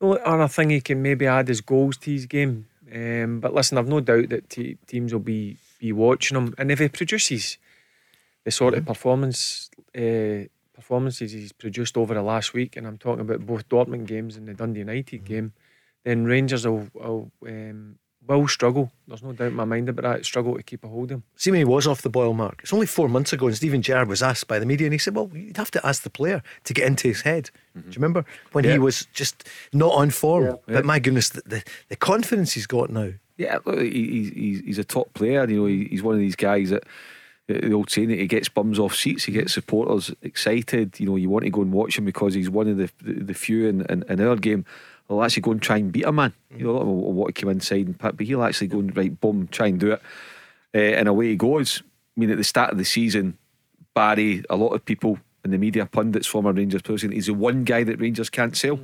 The 0.00 0.06
only 0.06 0.20
other 0.20 0.48
thing 0.48 0.70
he 0.70 0.80
can 0.80 1.00
maybe 1.00 1.26
add 1.26 1.48
is 1.48 1.60
goals 1.60 1.96
to 1.98 2.10
his 2.10 2.26
game. 2.26 2.66
Um, 2.94 3.40
but 3.40 3.54
listen, 3.54 3.78
I've 3.78 3.88
no 3.88 4.00
doubt 4.00 4.28
that 4.28 4.50
te- 4.50 4.78
teams 4.86 5.12
will 5.12 5.20
be 5.20 5.56
be 5.78 5.92
watching 5.92 6.36
him, 6.36 6.54
and 6.56 6.70
if 6.70 6.78
he 6.78 6.88
produces 6.88 7.58
the 8.44 8.50
sort 8.50 8.74
of 8.74 8.86
performance 8.86 9.70
uh, 9.96 10.46
performances 10.72 11.32
he's 11.32 11.52
produced 11.52 11.96
over 11.96 12.14
the 12.14 12.22
last 12.22 12.54
week, 12.54 12.76
and 12.76 12.86
I'm 12.86 12.98
talking 12.98 13.22
about 13.22 13.46
both 13.46 13.68
Dortmund 13.68 14.06
games 14.06 14.36
and 14.36 14.46
the 14.46 14.54
Dundee 14.54 14.80
United 14.80 15.24
game, 15.24 15.52
then 16.04 16.24
Rangers 16.24 16.66
will 16.66 16.88
will, 16.94 17.32
um, 17.46 17.98
will 18.34 18.48
struggle. 18.48 18.90
There's 19.06 19.22
no 19.22 19.32
doubt 19.32 19.48
in 19.48 19.54
my 19.54 19.64
mind 19.64 19.88
about 19.88 20.02
that. 20.02 20.24
Struggle 20.24 20.56
to 20.56 20.62
keep 20.62 20.82
a 20.84 20.88
hold 20.88 21.10
of 21.12 21.18
him. 21.18 21.22
See 21.36 21.50
when 21.50 21.58
he 21.58 21.64
was 21.64 21.86
off 21.86 22.02
the 22.02 22.10
boil 22.10 22.32
mark. 22.34 22.60
It's 22.62 22.72
only 22.72 22.86
four 22.86 23.08
months 23.08 23.32
ago, 23.32 23.46
and 23.46 23.56
Steven 23.56 23.82
Gerrard 23.82 24.08
was 24.08 24.22
asked 24.22 24.48
by 24.48 24.58
the 24.58 24.66
media, 24.66 24.86
and 24.86 24.92
he 24.92 24.98
said, 24.98 25.14
"Well, 25.14 25.30
you'd 25.32 25.56
have 25.56 25.70
to 25.72 25.86
ask 25.86 26.02
the 26.02 26.10
player 26.10 26.42
to 26.64 26.74
get 26.74 26.86
into 26.86 27.06
his 27.08 27.20
head." 27.22 27.50
Do 27.74 27.82
you 27.86 27.92
remember 27.96 28.24
when 28.52 28.64
he 28.64 28.78
was 28.78 29.06
just 29.12 29.46
not 29.72 29.92
on 29.92 30.10
form? 30.10 30.44
Yeah. 30.44 30.54
But 30.66 30.84
my 30.84 30.98
goodness, 30.98 31.28
the, 31.28 31.42
the 31.46 31.62
the 31.88 31.96
confidence 31.96 32.52
he's 32.52 32.66
got 32.66 32.90
now. 32.90 33.10
Yeah, 33.38 33.58
look, 33.66 33.80
he, 33.80 33.90
he- 33.90 34.30
he's, 34.34 34.60
he's 34.60 34.78
a 34.78 34.84
top 34.84 35.12
player. 35.14 35.46
You 35.48 35.60
know, 35.60 35.66
he, 35.66 35.84
he's 35.84 36.02
one 36.02 36.14
of 36.14 36.20
these 36.20 36.36
guys 36.36 36.70
that 36.70 36.84
the 37.48 37.72
old 37.72 37.90
saying 37.90 38.08
that 38.08 38.18
he 38.18 38.26
gets 38.26 38.48
bums 38.48 38.76
off 38.78 38.94
seats. 38.96 39.24
He 39.24 39.30
gets 39.32 39.52
supporters 39.52 40.12
excited. 40.22 40.98
You 40.98 41.06
know, 41.06 41.16
you 41.16 41.30
want 41.30 41.44
to 41.44 41.50
go 41.50 41.62
and 41.62 41.70
watch 41.72 41.96
him 41.98 42.04
because 42.04 42.34
he's 42.34 42.50
one 42.50 42.66
of 42.66 42.76
the 42.78 42.90
the, 43.02 43.12
the 43.24 43.34
few 43.34 43.66
in, 43.68 43.82
in, 43.90 44.02
in 44.08 44.20
our 44.20 44.36
game. 44.36 44.64
Will 45.08 45.22
actually 45.22 45.42
go 45.42 45.52
and 45.52 45.62
try 45.62 45.76
and 45.76 45.92
beat 45.92 46.04
a 46.04 46.12
man. 46.12 46.32
You 46.50 46.64
know, 46.64 46.70
a 46.70 46.72
lot 46.72 46.82
of 46.82 46.88
will 46.88 47.12
want 47.12 47.34
to 47.34 47.40
come 47.40 47.50
inside 47.50 47.86
and 47.86 47.98
pit, 47.98 48.16
but 48.16 48.26
he'll 48.26 48.42
actually 48.42 48.66
go 48.66 48.80
and 48.80 48.96
right, 48.96 49.20
boom, 49.20 49.48
try 49.48 49.68
and 49.68 49.78
do 49.78 49.92
it. 49.92 50.02
Uh, 50.74 50.78
and 50.78 51.08
away 51.08 51.28
he 51.28 51.36
goes. 51.36 51.82
I 52.16 52.20
mean, 52.20 52.30
at 52.30 52.38
the 52.38 52.44
start 52.44 52.72
of 52.72 52.78
the 52.78 52.84
season, 52.84 53.38
Barry, 53.94 54.42
a 54.50 54.56
lot 54.56 54.70
of 54.70 54.84
people 54.84 55.18
in 55.44 55.52
the 55.52 55.58
media, 55.58 55.86
pundits, 55.86 56.26
former 56.26 56.52
Rangers 56.52 56.82
players, 56.82 57.02
saying 57.02 57.12
he's 57.12 57.26
the 57.26 57.34
one 57.34 57.62
guy 57.62 57.84
that 57.84 58.00
Rangers 58.00 58.28
can't 58.28 58.56
sell. 58.56 58.80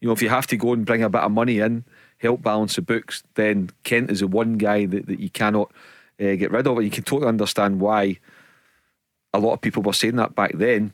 You 0.00 0.08
know, 0.08 0.12
if 0.12 0.20
you 0.20 0.28
have 0.28 0.46
to 0.48 0.56
go 0.56 0.72
and 0.72 0.84
bring 0.84 1.02
a 1.02 1.08
bit 1.08 1.22
of 1.22 1.30
money 1.32 1.60
in, 1.60 1.84
help 2.18 2.42
balance 2.42 2.76
the 2.76 2.82
books, 2.82 3.22
then 3.34 3.70
Kent 3.84 4.10
is 4.10 4.20
the 4.20 4.26
one 4.26 4.58
guy 4.58 4.84
that, 4.86 5.06
that 5.06 5.20
you 5.20 5.30
cannot 5.30 5.72
uh, 6.20 6.34
get 6.34 6.50
rid 6.50 6.66
of. 6.66 6.76
And 6.76 6.84
you 6.84 6.90
can 6.90 7.04
totally 7.04 7.28
understand 7.28 7.80
why 7.80 8.18
a 9.32 9.38
lot 9.38 9.54
of 9.54 9.60
people 9.60 9.82
were 9.82 9.92
saying 9.92 10.16
that 10.16 10.34
back 10.34 10.52
then. 10.54 10.92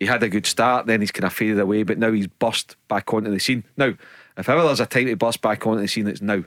He 0.00 0.06
had 0.06 0.22
a 0.22 0.28
good 0.28 0.46
start, 0.46 0.86
then 0.86 1.00
he's 1.00 1.10
kind 1.10 1.24
of 1.24 1.32
faded 1.32 1.58
away, 1.58 1.82
but 1.82 1.98
now 1.98 2.12
he's 2.12 2.26
burst 2.28 2.76
back 2.86 3.12
onto 3.12 3.30
the 3.30 3.40
scene. 3.40 3.64
Now, 3.76 3.94
if 4.36 4.48
ever 4.48 4.62
there's 4.62 4.78
a 4.80 4.86
time 4.86 5.06
to 5.06 5.16
burst 5.16 5.40
back 5.42 5.66
onto 5.66 5.80
the 5.82 5.88
scene, 5.88 6.06
it's 6.06 6.22
now. 6.22 6.44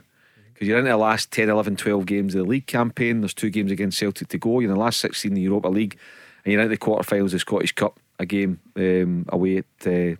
Because 0.54 0.68
you're 0.68 0.78
into 0.78 0.90
the 0.90 0.96
last 0.96 1.30
10, 1.32 1.48
11, 1.50 1.76
12 1.76 2.06
games 2.06 2.34
of 2.34 2.42
the 2.44 2.48
league 2.48 2.66
campaign. 2.66 3.20
There's 3.20 3.34
two 3.34 3.50
games 3.50 3.72
against 3.72 3.98
Celtic 3.98 4.28
to 4.28 4.38
go. 4.38 4.60
You're 4.60 4.70
in 4.70 4.76
the 4.76 4.80
last 4.82 5.00
16 5.00 5.30
in 5.30 5.34
the 5.34 5.40
Europa 5.42 5.68
League. 5.68 5.98
and 6.44 6.52
you're 6.52 6.62
into 6.62 6.70
the 6.74 6.78
quarterfinals 6.78 7.26
of 7.26 7.30
the 7.32 7.38
Scottish 7.40 7.72
Cup, 7.72 7.98
a 8.18 8.26
game 8.26 8.60
um, 8.76 9.26
away 9.30 9.58
at 9.58 9.64
uh, 9.86 10.16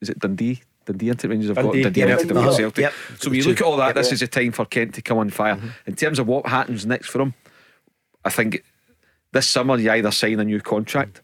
is 0.00 0.10
it 0.10 0.18
Dundee? 0.18 0.62
Dundee 0.84 1.06
United 1.06 1.28
Rangers 1.28 1.48
have 1.48 1.56
Dundee, 1.56 1.82
got 1.82 1.92
Dundee 1.92 2.00
yeah. 2.00 2.06
United 2.06 2.28
got 2.28 2.36
Uh-huh. 2.36 2.52
Celtic. 2.56 2.82
Yep. 2.82 2.92
So 3.18 3.30
when 3.30 3.38
you 3.38 3.44
look 3.44 3.60
at 3.60 3.66
all 3.66 3.76
that, 3.78 3.94
this 3.94 4.12
is 4.12 4.22
a 4.22 4.26
time 4.28 4.52
for 4.52 4.64
Kent 4.64 4.94
to 4.94 5.02
come 5.02 5.18
on 5.18 5.30
fire. 5.30 5.58
In 5.86 5.94
terms 5.96 6.18
of 6.18 6.26
what 6.26 6.46
happens 6.46 6.86
next 6.86 7.08
for 7.08 7.20
him, 7.20 7.34
I 8.24 8.30
think 8.30 8.62
this 9.32 9.48
summer 9.48 9.76
you 9.78 9.90
either 9.90 10.10
sign 10.10 10.38
a 10.40 10.44
new 10.44 10.60
contract 10.60 11.20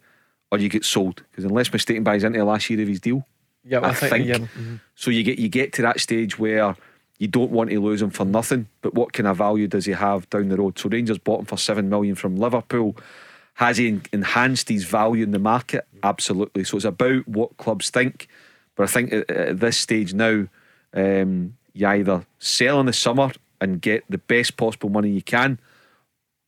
or 0.52 0.58
you 0.58 0.68
get 0.68 0.84
sold. 0.84 1.22
Because 1.30 1.44
unless 1.44 1.72
mistaken 1.72 2.04
his 2.04 2.22
into 2.22 2.38
the 2.38 2.44
last 2.44 2.68
year 2.70 2.80
of 2.82 2.86
his 2.86 3.00
deal, 3.00 3.26
Yeah, 3.64 3.80
I, 3.80 3.88
I 3.88 3.94
think, 3.94 4.12
think. 4.12 4.26
yeah, 4.28 4.38
mhm. 4.38 4.80
So 4.94 5.10
you 5.10 5.24
get 5.24 5.38
you 5.38 5.48
get 5.48 5.72
to 5.74 5.82
that 5.82 5.98
stage 5.98 6.38
where 6.38 6.76
you 7.18 7.26
don't 7.26 7.50
want 7.50 7.70
to 7.70 7.80
lose 7.80 8.02
him 8.02 8.10
for 8.10 8.24
nothing. 8.24 8.68
But 8.82 8.94
what 8.94 9.12
kind 9.12 9.26
of 9.26 9.38
value 9.38 9.66
does 9.66 9.86
he 9.86 9.92
have 9.92 10.28
down 10.30 10.48
the 10.50 10.56
road? 10.56 10.78
So 10.78 10.88
Rangers 10.88 11.18
bought 11.18 11.40
him 11.40 11.46
for 11.46 11.56
seven 11.56 11.88
million 11.88 12.14
from 12.14 12.36
Liverpool. 12.36 12.96
Has 13.54 13.78
he 13.78 14.00
enhanced 14.12 14.68
his 14.68 14.84
value 14.84 15.22
in 15.24 15.30
the 15.30 15.38
market? 15.38 15.86
Absolutely. 16.02 16.64
So 16.64 16.76
it's 16.76 16.84
about 16.86 17.26
what 17.26 17.56
clubs 17.56 17.90
think. 17.90 18.28
But 18.76 18.84
I 18.84 18.86
think 18.86 19.12
at, 19.12 19.30
at 19.30 19.60
this 19.60 19.76
stage 19.76 20.14
now, 20.14 20.46
um, 20.94 21.56
you 21.72 21.86
either 21.86 22.26
sell 22.38 22.80
in 22.80 22.86
the 22.86 22.92
summer 22.92 23.30
and 23.60 23.80
get 23.80 24.04
the 24.08 24.18
best 24.18 24.56
possible 24.56 24.88
money 24.88 25.10
you 25.10 25.22
can, 25.22 25.58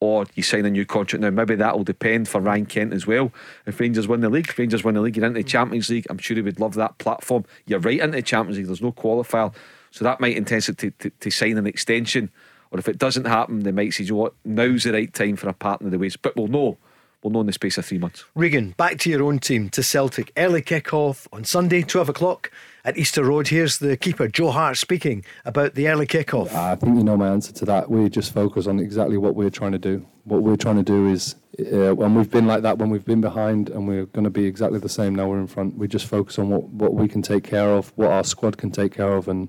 or 0.05 0.27
you 0.35 0.43
sign 0.43 0.67
a 0.67 0.71
new 0.71 0.85
contract. 0.85 1.23
Now, 1.23 1.31
maybe 1.31 1.55
that 1.55 1.75
will 1.75 1.85
depend 1.85 2.29
for 2.29 2.39
Ryan 2.39 2.67
Kent 2.67 2.93
as 2.93 3.07
well. 3.07 3.33
If 3.65 3.81
Rangers 3.81 4.07
win 4.07 4.21
the 4.21 4.29
league, 4.29 4.49
if 4.49 4.59
Rangers 4.59 4.85
win 4.85 4.95
the 4.95 5.01
league, 5.01 5.17
you're 5.17 5.25
into 5.25 5.41
the 5.41 5.49
Champions 5.49 5.89
League. 5.89 6.07
I'm 6.11 6.19
sure 6.19 6.37
he 6.37 6.43
would 6.43 6.61
love 6.61 6.75
that 6.75 6.99
platform. 6.99 7.47
You're 7.67 7.81
right 7.81 8.01
into 8.01 8.17
the 8.17 8.23
Champions 8.23 8.59
League. 8.59 8.67
There's 8.67 8.83
no 8.83 8.93
qualifier, 8.93 9.55
so 9.91 10.05
that 10.05 10.21
might 10.21 10.37
it 10.37 10.47
to, 10.47 10.91
to, 10.91 11.11
to 11.11 11.31
sign 11.31 11.57
an 11.57 11.67
extension. 11.67 12.31
Or 12.71 12.79
if 12.79 12.89
it 12.89 12.99
doesn't 12.99 13.25
happen, 13.25 13.61
they 13.61 13.73
might 13.73 13.95
say, 13.95 14.05
"You 14.05 14.13
know 14.13 14.19
what? 14.19 14.35
Now's 14.45 14.85
the 14.85 14.93
right 14.93 15.13
time 15.13 15.37
for 15.37 15.49
a 15.49 15.55
partner 15.55 15.89
the 15.89 15.99
ways." 15.99 16.17
But 16.17 16.37
we'll 16.37 16.49
know. 16.49 16.77
We'll 17.25 17.33
know 17.33 17.41
in 17.41 17.47
the 17.47 17.55
space 17.55 17.79
of 17.79 17.87
three 17.87 17.97
months. 17.97 18.27
Regan, 18.35 18.75
back 18.77 18.99
to 18.99 19.09
your 19.11 19.23
own 19.23 19.39
team, 19.39 19.71
to 19.71 19.83
Celtic. 19.83 20.31
Early 20.37 20.61
kick-off 20.61 21.27
on 21.33 21.45
Sunday, 21.45 21.81
12 21.81 22.11
o'clock 22.11 22.51
at 22.85 22.99
Easter 22.99 23.25
Road. 23.25 23.49
Here's 23.49 23.79
the 23.79 23.97
keeper, 23.97 24.29
Joe 24.29 24.51
Hart, 24.51 24.77
speaking 24.77 25.25
about 25.47 25.75
the 25.75 25.89
early 25.89 26.05
kick-off. 26.05 26.55
I 26.55 26.75
think 26.75 26.99
you 26.99 27.03
know 27.03 27.17
my 27.17 27.29
answer 27.29 27.51
to 27.55 27.65
that. 27.65 27.91
We 27.91 28.11
just 28.11 28.35
focus 28.35 28.67
on 28.67 28.79
exactly 28.79 29.17
what 29.17 29.35
we're 29.35 29.49
trying 29.49 29.73
to 29.73 29.79
do. 29.79 30.05
What 30.25 30.43
we're 30.43 30.57
trying 30.59 30.77
to 30.77 30.83
do 30.83 31.09
is, 31.09 31.35
uh, 31.59 31.97
and 31.97 32.15
we've 32.15 32.31
been 32.31 32.47
like 32.47 32.61
that 32.61 32.77
when 32.77 32.91
we've 32.91 33.07
been 33.07 33.23
behind, 33.23 33.71
and 33.71 33.89
we're 33.89 34.05
going 34.05 34.25
to 34.25 34.31
be 34.31 34.45
exactly 34.45 34.79
the 34.79 34.91
same 34.91 35.15
now 35.15 35.27
we're 35.27 35.41
in 35.41 35.47
front. 35.47 35.79
We 35.79 35.89
just 35.89 36.05
focus 36.05 36.39
on 36.39 36.51
what, 36.51 36.65
what 36.69 36.93
we 36.93 37.09
can 37.09 37.23
take 37.23 37.45
care 37.45 37.71
of, 37.71 37.91
what 37.97 38.11
our 38.11 38.25
squad 38.25 38.59
can 38.59 38.71
take 38.71 38.93
care 38.95 39.15
of, 39.15 39.29
and 39.29 39.49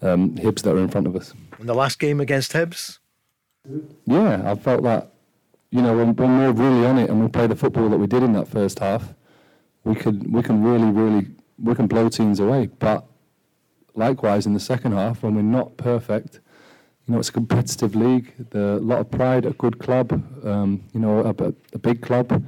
um, 0.00 0.34
Hibs 0.34 0.62
that 0.62 0.74
are 0.74 0.80
in 0.80 0.88
front 0.88 1.06
of 1.06 1.14
us. 1.14 1.34
In 1.60 1.66
the 1.66 1.74
last 1.74 2.00
game 2.00 2.18
against 2.20 2.52
Hibs, 2.52 2.98
Yeah, 4.06 4.42
I 4.50 4.56
felt 4.56 4.82
that, 4.82 5.11
you 5.72 5.80
know, 5.80 5.96
when, 5.96 6.14
when 6.14 6.38
we're 6.38 6.52
really 6.52 6.86
on 6.86 6.98
it 6.98 7.08
and 7.08 7.20
we 7.20 7.28
play 7.28 7.46
the 7.46 7.56
football 7.56 7.88
that 7.88 7.96
we 7.96 8.06
did 8.06 8.22
in 8.22 8.34
that 8.34 8.46
first 8.46 8.78
half, 8.78 9.14
we 9.84 9.94
could 9.94 10.30
we 10.32 10.42
can 10.42 10.62
really, 10.62 10.90
really 10.90 11.26
we 11.58 11.74
can 11.74 11.86
blow 11.86 12.08
teams 12.08 12.38
away. 12.38 12.66
But 12.66 13.04
likewise 13.94 14.46
in 14.46 14.52
the 14.52 14.60
second 14.60 14.92
half, 14.92 15.22
when 15.22 15.34
we're 15.34 15.42
not 15.42 15.78
perfect, 15.78 16.40
you 17.06 17.14
know, 17.14 17.18
it's 17.18 17.30
a 17.30 17.32
competitive 17.32 17.96
league. 17.96 18.32
The 18.50 18.78
lot 18.80 19.00
of 19.00 19.10
pride, 19.10 19.46
a 19.46 19.52
good 19.52 19.78
club, 19.78 20.12
um, 20.44 20.84
you 20.92 21.00
know, 21.00 21.20
a, 21.20 21.54
a 21.72 21.78
big 21.78 22.02
club 22.02 22.44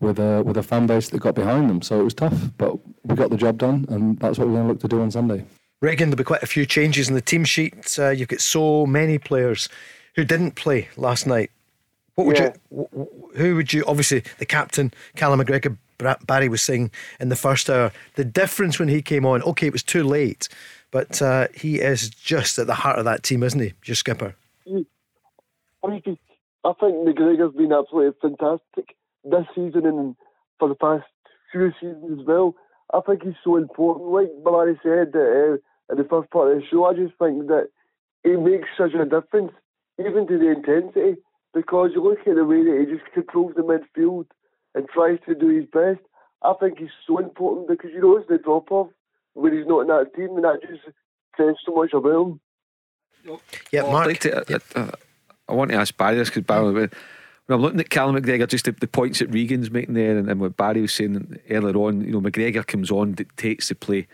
with 0.00 0.18
a 0.18 0.42
with 0.42 0.56
a 0.56 0.62
fan 0.62 0.86
base 0.86 1.10
that 1.10 1.18
got 1.18 1.34
behind 1.34 1.68
them. 1.68 1.82
So 1.82 2.00
it 2.00 2.04
was 2.04 2.14
tough, 2.14 2.50
but 2.56 2.78
we 3.04 3.14
got 3.14 3.28
the 3.28 3.36
job 3.36 3.58
done, 3.58 3.84
and 3.90 4.18
that's 4.18 4.38
what 4.38 4.48
we're 4.48 4.54
going 4.54 4.66
to 4.66 4.72
look 4.72 4.80
to 4.80 4.88
do 4.88 5.02
on 5.02 5.10
Sunday. 5.10 5.44
Regan, 5.82 6.08
there'll 6.08 6.16
be 6.16 6.24
quite 6.24 6.42
a 6.42 6.46
few 6.46 6.64
changes 6.64 7.10
in 7.10 7.14
the 7.14 7.20
team 7.20 7.44
sheet. 7.44 7.98
Uh, 7.98 8.08
you've 8.08 8.28
got 8.28 8.40
so 8.40 8.86
many 8.86 9.18
players 9.18 9.68
who 10.16 10.24
didn't 10.24 10.52
play 10.52 10.88
last 10.96 11.26
night. 11.26 11.50
What 12.14 12.26
would 12.26 12.38
Yeah. 12.38 12.52
you? 12.70 12.88
wh- 12.92 12.96
wh- 13.34 13.36
Who 13.38 13.56
would 13.56 13.72
you? 13.72 13.84
Obviously, 13.86 14.22
the 14.38 14.46
captain, 14.46 14.92
Callum 15.16 15.40
McGregor. 15.40 15.76
Barry 16.26 16.48
was 16.48 16.60
saying 16.60 16.90
in 17.20 17.28
the 17.28 17.36
first 17.36 17.70
hour 17.70 17.92
the 18.16 18.24
difference 18.24 18.78
when 18.80 18.88
he 18.88 19.00
came 19.00 19.24
on. 19.24 19.42
Okay, 19.42 19.68
it 19.68 19.72
was 19.72 19.82
too 19.82 20.02
late, 20.02 20.48
but 20.90 21.22
uh, 21.22 21.46
he 21.54 21.80
is 21.80 22.10
just 22.10 22.58
at 22.58 22.66
the 22.66 22.74
heart 22.74 22.98
of 22.98 23.04
that 23.04 23.22
team, 23.22 23.42
isn't 23.42 23.60
he? 23.60 23.72
Your 23.84 23.94
skipper. 23.94 24.34
I 24.66 24.70
mean, 24.70 24.86
I 26.64 26.72
think 26.80 26.94
McGregor's 27.06 27.54
been 27.56 27.72
absolutely 27.72 28.12
fantastic 28.20 28.96
this 29.24 29.46
season 29.54 29.86
and 29.86 30.16
for 30.58 30.68
the 30.68 30.74
past 30.74 31.04
few 31.52 31.70
seasons 31.80 32.20
as 32.20 32.26
well. 32.26 32.54
I 32.92 33.00
think 33.00 33.22
he's 33.22 33.34
so 33.42 33.56
important. 33.56 34.08
Like 34.10 34.28
Barry 34.44 34.78
said 34.82 35.14
uh, 35.14 35.54
in 35.90 35.96
the 35.96 36.06
first 36.10 36.30
part 36.30 36.52
of 36.52 36.58
the 36.58 36.66
show, 36.70 36.84
I 36.86 36.94
just 36.94 37.14
think 37.18 37.46
that 37.48 37.68
he 38.24 38.30
makes 38.36 38.68
such 38.76 38.94
a 38.94 39.04
difference, 39.04 39.52
even 39.98 40.26
to 40.26 40.38
the 40.38 40.50
intensity, 40.50 41.16
because 41.54 41.90
you 41.94 42.02
look 42.02 42.18
at 42.26 42.34
the 42.34 42.44
way 42.44 42.64
that 42.64 42.86
he 42.86 42.92
just 42.92 43.10
controls 43.12 43.54
the 43.56 43.62
midfield 43.62 44.26
and 44.74 44.88
tries 44.88 45.18
to 45.26 45.34
do 45.34 45.48
his 45.48 45.66
best. 45.66 46.00
I 46.42 46.52
think 46.60 46.78
he's 46.78 46.88
so 47.06 47.18
important 47.18 47.68
because 47.68 47.90
you 47.92 48.00
know 48.00 48.16
it's 48.18 48.28
the 48.28 48.38
drop 48.38 48.70
off 48.70 48.88
when 49.34 49.56
he's 49.56 49.66
not 49.66 49.82
in 49.82 49.86
that 49.88 50.14
team, 50.14 50.36
and 50.36 50.44
that 50.44 50.60
just 50.60 50.82
says 51.36 51.54
so 51.64 51.74
much 51.74 51.92
about 51.92 52.26
him. 52.26 52.40
Yeah, 53.72 53.82
Well, 53.82 53.92
Mark. 53.92 54.04
I'd 54.04 54.08
like 54.08 54.20
to, 54.20 54.60
I, 54.76 54.80
I, 54.80 54.90
I 55.48 55.52
want 55.54 55.70
to 55.70 55.76
ask 55.76 55.96
Barry 55.96 56.16
this 56.16 56.28
because 56.28 56.42
Barry, 56.42 56.64
mm. 56.64 56.74
when 56.74 56.90
I'm 57.48 57.62
looking 57.62 57.80
at 57.80 57.90
Callum 57.90 58.16
McGregor, 58.16 58.46
just 58.46 58.66
the, 58.66 58.72
the 58.72 58.86
points 58.86 59.20
that 59.20 59.30
Regan's 59.30 59.70
making 59.70 59.94
there, 59.94 60.18
and, 60.18 60.28
and 60.28 60.40
what 60.40 60.56
Barry 60.56 60.82
was 60.82 60.92
saying 60.92 61.38
earlier 61.50 61.76
on, 61.76 62.02
you 62.02 62.12
know, 62.12 62.20
McGregor 62.20 62.66
comes 62.66 62.90
on, 62.90 63.12
dictates 63.12 63.68
the 63.68 63.74
play. 63.74 64.06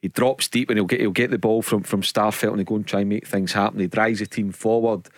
He 0.00 0.08
drops 0.08 0.48
deep 0.48 0.70
and 0.70 0.78
he'll 0.78 0.86
get 0.86 1.00
he'll 1.00 1.10
get 1.10 1.30
the 1.30 1.38
ball 1.38 1.62
from 1.62 1.82
from 1.82 2.02
Starfelt 2.02 2.50
and 2.50 2.58
he'll 2.58 2.64
go 2.64 2.76
and 2.76 2.86
try 2.86 3.00
and 3.00 3.08
make 3.08 3.26
things 3.26 3.52
happen. 3.52 3.80
He 3.80 3.86
drives 3.86 4.20
the 4.20 4.26
team 4.26 4.52
forward. 4.52 5.08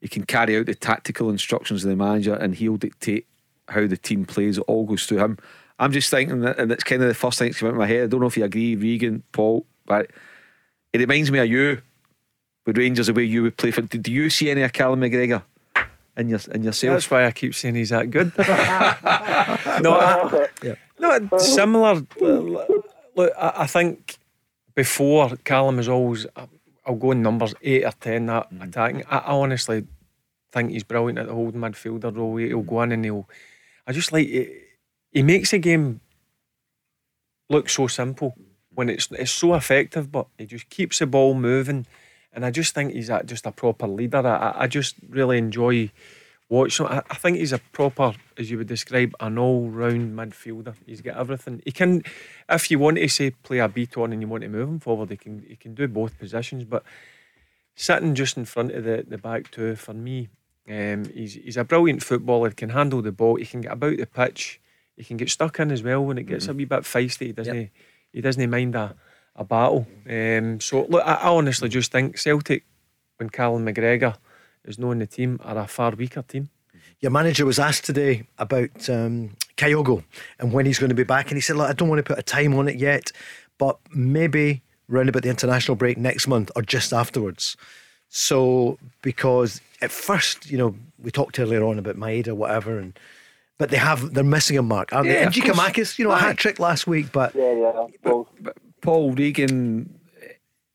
He 0.00 0.08
can 0.08 0.24
carry 0.24 0.56
out 0.56 0.66
the 0.66 0.74
tactical 0.74 1.30
instructions 1.30 1.84
of 1.84 1.90
the 1.90 1.96
manager, 1.96 2.34
and 2.34 2.54
he'll 2.54 2.76
dictate 2.76 3.26
how 3.68 3.86
the 3.86 3.96
team 3.96 4.24
plays. 4.24 4.58
It 4.58 4.64
all 4.68 4.84
goes 4.84 5.06
through 5.06 5.18
him. 5.18 5.38
I'm 5.78 5.92
just 5.92 6.10
thinking 6.10 6.40
that, 6.40 6.58
and 6.58 6.72
it's 6.72 6.84
kind 6.84 7.02
of 7.02 7.08
the 7.08 7.14
first 7.14 7.38
thing 7.38 7.48
that 7.48 7.58
came 7.58 7.68
into 7.68 7.78
my 7.78 7.86
head. 7.86 8.04
I 8.04 8.06
don't 8.06 8.20
know 8.20 8.26
if 8.26 8.36
you 8.36 8.44
agree, 8.44 8.74
Regan, 8.74 9.22
Paul, 9.32 9.64
but 9.86 10.10
it 10.92 10.98
reminds 10.98 11.30
me 11.30 11.38
of 11.38 11.48
you 11.48 11.80
with 12.66 12.76
Rangers 12.76 13.06
the 13.06 13.12
way 13.12 13.24
you 13.24 13.42
would 13.42 13.56
play 13.56 13.70
for. 13.70 13.82
Do 13.82 14.12
you 14.12 14.28
see 14.30 14.50
any 14.50 14.62
of 14.62 14.72
Callum 14.72 15.00
McGregor 15.00 15.42
in 16.16 16.28
your 16.28 16.40
in 16.52 16.64
yourself? 16.64 16.94
That's 16.94 17.10
why 17.10 17.26
I 17.26 17.30
keep 17.30 17.54
saying 17.54 17.76
he's 17.76 17.90
that 17.90 18.10
good. 18.10 18.32
no, 19.82 19.98
I, 19.98 20.48
no, 20.98 21.38
similar. 21.38 22.02
Uh, 22.20 22.66
look, 23.14 23.32
I, 23.38 23.52
I 23.56 23.66
think 23.66 24.18
before 24.74 25.30
Callum 25.44 25.78
is 25.78 25.88
always, 25.88 26.26
I'll 26.88 26.94
go 26.94 27.10
in 27.10 27.22
numbers 27.22 27.54
eight 27.62 27.84
or 27.84 27.92
ten 27.92 28.26
that 28.26 28.52
mm. 28.52 28.66
attacking. 28.66 29.04
I, 29.10 29.18
I 29.18 29.32
honestly 29.32 29.86
think 30.50 30.70
he's 30.70 30.84
brilliant 30.84 31.18
at 31.18 31.26
the 31.26 31.34
holding 31.34 31.60
midfielder 31.60 32.16
role. 32.16 32.36
He'll 32.36 32.62
go 32.62 32.82
in 32.82 32.92
and 32.92 33.04
he'll. 33.04 33.28
I 33.86 33.92
just 33.92 34.10
like 34.10 34.26
he, 34.26 34.60
he 35.12 35.22
makes 35.22 35.50
the 35.50 35.58
game 35.58 36.00
look 37.50 37.68
so 37.68 37.86
simple 37.86 38.34
when 38.74 38.88
it's 38.88 39.08
it's 39.12 39.30
so 39.30 39.54
effective, 39.54 40.10
but 40.10 40.26
he 40.38 40.46
just 40.46 40.70
keeps 40.70 40.98
the 40.98 41.06
ball 41.06 41.34
moving. 41.34 41.86
And 42.32 42.44
I 42.44 42.50
just 42.50 42.74
think 42.74 42.92
he's 42.92 43.10
just 43.26 43.46
a 43.46 43.52
proper 43.52 43.86
leader. 43.86 44.26
I- 44.26 44.54
I 44.64 44.66
just 44.66 44.96
really 45.08 45.38
enjoy 45.38 45.90
watching. 46.48 46.86
him. 46.86 46.92
I, 46.92 47.02
I 47.10 47.14
think 47.14 47.38
he's 47.38 47.52
a 47.52 47.58
proper, 47.58 48.14
as 48.36 48.50
you 48.50 48.58
would 48.58 48.66
describe, 48.66 49.14
an 49.20 49.38
all-round 49.38 50.16
midfielder. 50.16 50.74
He's 50.86 51.00
got 51.00 51.16
everything. 51.16 51.62
He 51.64 51.72
can, 51.72 52.02
if 52.48 52.70
you 52.70 52.78
want 52.78 52.96
to 52.98 53.08
say 53.08 53.30
play 53.30 53.58
a 53.58 53.68
beat 53.68 53.96
on 53.96 54.12
and 54.12 54.22
you 54.22 54.28
want 54.28 54.42
to 54.42 54.48
move 54.48 54.68
him 54.68 54.80
forward, 54.80 55.10
he 55.10 55.16
can 55.16 55.44
he 55.48 55.56
can 55.56 55.74
do 55.74 55.88
both 55.88 56.18
positions. 56.18 56.64
But 56.64 56.82
sitting 57.74 58.14
just 58.14 58.36
in 58.36 58.44
front 58.44 58.72
of 58.72 58.84
the, 58.84 59.04
the 59.06 59.18
back 59.18 59.50
two 59.50 59.76
for 59.76 59.94
me, 59.94 60.28
um, 60.68 61.04
he's 61.06 61.34
he's 61.34 61.56
a 61.56 61.64
brilliant 61.64 62.02
footballer. 62.02 62.50
Can 62.50 62.70
handle 62.70 63.02
the 63.02 63.12
ball. 63.12 63.36
He 63.36 63.46
can 63.46 63.60
get 63.60 63.72
about 63.72 63.96
the 63.96 64.06
pitch. 64.06 64.60
He 64.96 65.04
can 65.04 65.16
get 65.16 65.30
stuck 65.30 65.60
in 65.60 65.70
as 65.70 65.82
well 65.82 66.04
when 66.04 66.18
it 66.18 66.24
gets 66.24 66.48
a 66.48 66.54
wee 66.54 66.64
bit 66.64 66.80
feisty. 66.80 67.26
He 67.26 67.32
doesn't 67.32 67.70
he 68.12 68.20
doesn't 68.20 68.50
mind 68.50 68.74
a 68.74 68.96
a 69.36 69.44
battle. 69.44 69.86
Um, 70.10 70.60
so 70.60 70.84
look, 70.88 71.06
I, 71.06 71.14
I 71.14 71.28
honestly 71.28 71.68
just 71.68 71.92
think 71.92 72.18
Celtic 72.18 72.64
when 73.18 73.30
Callum 73.30 73.64
McGregor 73.64 74.16
is 74.68 74.78
not 74.78 74.92
in 74.92 74.98
the 74.98 75.06
team 75.06 75.40
are 75.44 75.58
a 75.58 75.66
far 75.66 75.90
weaker 75.92 76.22
team. 76.22 76.50
Your 77.00 77.10
manager 77.10 77.46
was 77.46 77.58
asked 77.58 77.84
today 77.84 78.26
about 78.38 78.88
um, 78.90 79.30
Kyogo 79.56 80.02
and 80.38 80.52
when 80.52 80.66
he's 80.66 80.78
going 80.78 80.88
to 80.90 80.94
be 80.96 81.04
back, 81.04 81.28
and 81.30 81.36
he 81.36 81.40
said, 81.40 81.56
"Look, 81.56 81.68
I 81.68 81.72
don't 81.72 81.88
want 81.88 81.98
to 82.00 82.02
put 82.02 82.18
a 82.18 82.22
time 82.22 82.54
on 82.54 82.68
it 82.68 82.76
yet, 82.76 83.12
but 83.56 83.78
maybe 83.94 84.62
round 84.88 85.08
about 85.08 85.22
the 85.22 85.28
international 85.30 85.76
break 85.76 85.96
next 85.98 86.26
month 86.26 86.50
or 86.56 86.62
just 86.62 86.92
afterwards." 86.92 87.56
So, 88.08 88.78
because 89.02 89.60
at 89.80 89.90
first, 89.90 90.50
you 90.50 90.58
know, 90.58 90.74
we 90.98 91.10
talked 91.10 91.38
earlier 91.38 91.64
on 91.64 91.78
about 91.78 91.96
Maeda, 91.96 92.32
whatever, 92.32 92.78
and 92.78 92.98
but 93.58 93.70
they 93.70 93.76
have 93.76 94.14
they're 94.14 94.24
missing 94.24 94.58
a 94.58 94.62
mark, 94.62 94.92
aren't 94.92 95.06
Yeah, 95.06 95.12
they? 95.14 95.18
And 95.24 95.36
of 95.36 95.42
course. 95.44 95.58
Giakoumakis, 95.58 95.98
you 95.98 96.04
know, 96.04 96.10
a 96.12 96.14
Aye. 96.14 96.18
hat 96.20 96.36
trick 96.38 96.58
last 96.58 96.86
week, 96.86 97.12
but 97.12 97.34
Yeah, 97.34 97.52
yeah. 97.54 97.86
Well, 98.02 98.28
Paul 98.80 99.12
Regan, 99.12 99.97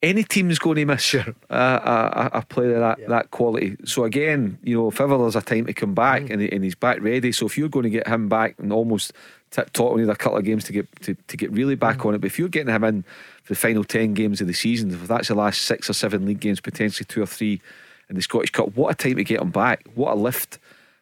any 0.03 0.23
team's 0.23 0.59
going 0.59 0.75
to 0.75 0.85
miss 0.85 1.13
a, 1.13 1.34
a, 1.49 2.30
a 2.34 2.45
player 2.47 2.75
of 2.75 2.81
that, 2.81 3.07
that 3.07 3.31
quality. 3.31 3.77
So 3.85 4.03
again, 4.03 4.59
you 4.61 4.75
know, 4.75 4.89
if 4.89 4.99
ever 4.99 5.17
there's 5.17 5.38
a 5.38 5.41
time 5.41 5.65
to 5.65 5.73
come 5.73 5.93
back 5.93 6.23
mm. 6.23 6.31
and, 6.31 6.41
he, 6.41 6.51
and 6.51 6.63
he's 6.63 6.75
back 6.75 7.01
ready, 7.01 7.31
so 7.31 7.45
if 7.45 7.57
you're 7.57 7.69
going 7.69 7.84
to 7.84 7.89
get 7.89 8.05
him 8.05 8.27
back 8.27 8.55
and 8.59 8.73
almost 8.73 9.13
tip 9.49 9.71
top, 9.71 9.93
we 9.93 10.01
need 10.01 10.09
a 10.09 10.15
couple 10.15 10.38
of 10.38 10.43
games 10.43 10.65
to 10.65 10.73
get 10.73 11.01
to, 11.03 11.15
to 11.15 11.38
get 11.38 11.51
really 11.53 11.75
back 11.75 11.99
mm. 11.99 12.07
on 12.07 12.15
it. 12.15 12.17
But 12.21 12.27
if 12.27 12.38
you're 12.38 12.49
getting 12.49 12.73
him 12.73 12.84
in 12.84 13.03
for 13.43 13.53
the 13.53 13.59
final 13.59 13.85
ten 13.85 14.13
games 14.13 14.41
of 14.41 14.47
the 14.47 14.53
season, 14.53 14.91
if 14.91 15.07
that's 15.07 15.30
the 15.30 15.35
last 15.35 15.61
six 15.61 15.89
or 15.89 15.93
seven 15.93 16.25
league 16.25 16.41
games, 16.41 16.59
potentially 16.59 17.05
two 17.07 17.23
or 17.23 17.27
three 17.27 17.61
in 18.09 18.17
the 18.17 18.21
Scottish 18.21 18.51
Cup, 18.51 18.75
what 18.75 18.91
a 18.91 18.95
time 18.95 19.15
to 19.15 19.23
get 19.23 19.41
him 19.41 19.51
back! 19.51 19.88
What 19.95 20.11
a 20.11 20.15
lift 20.15 20.59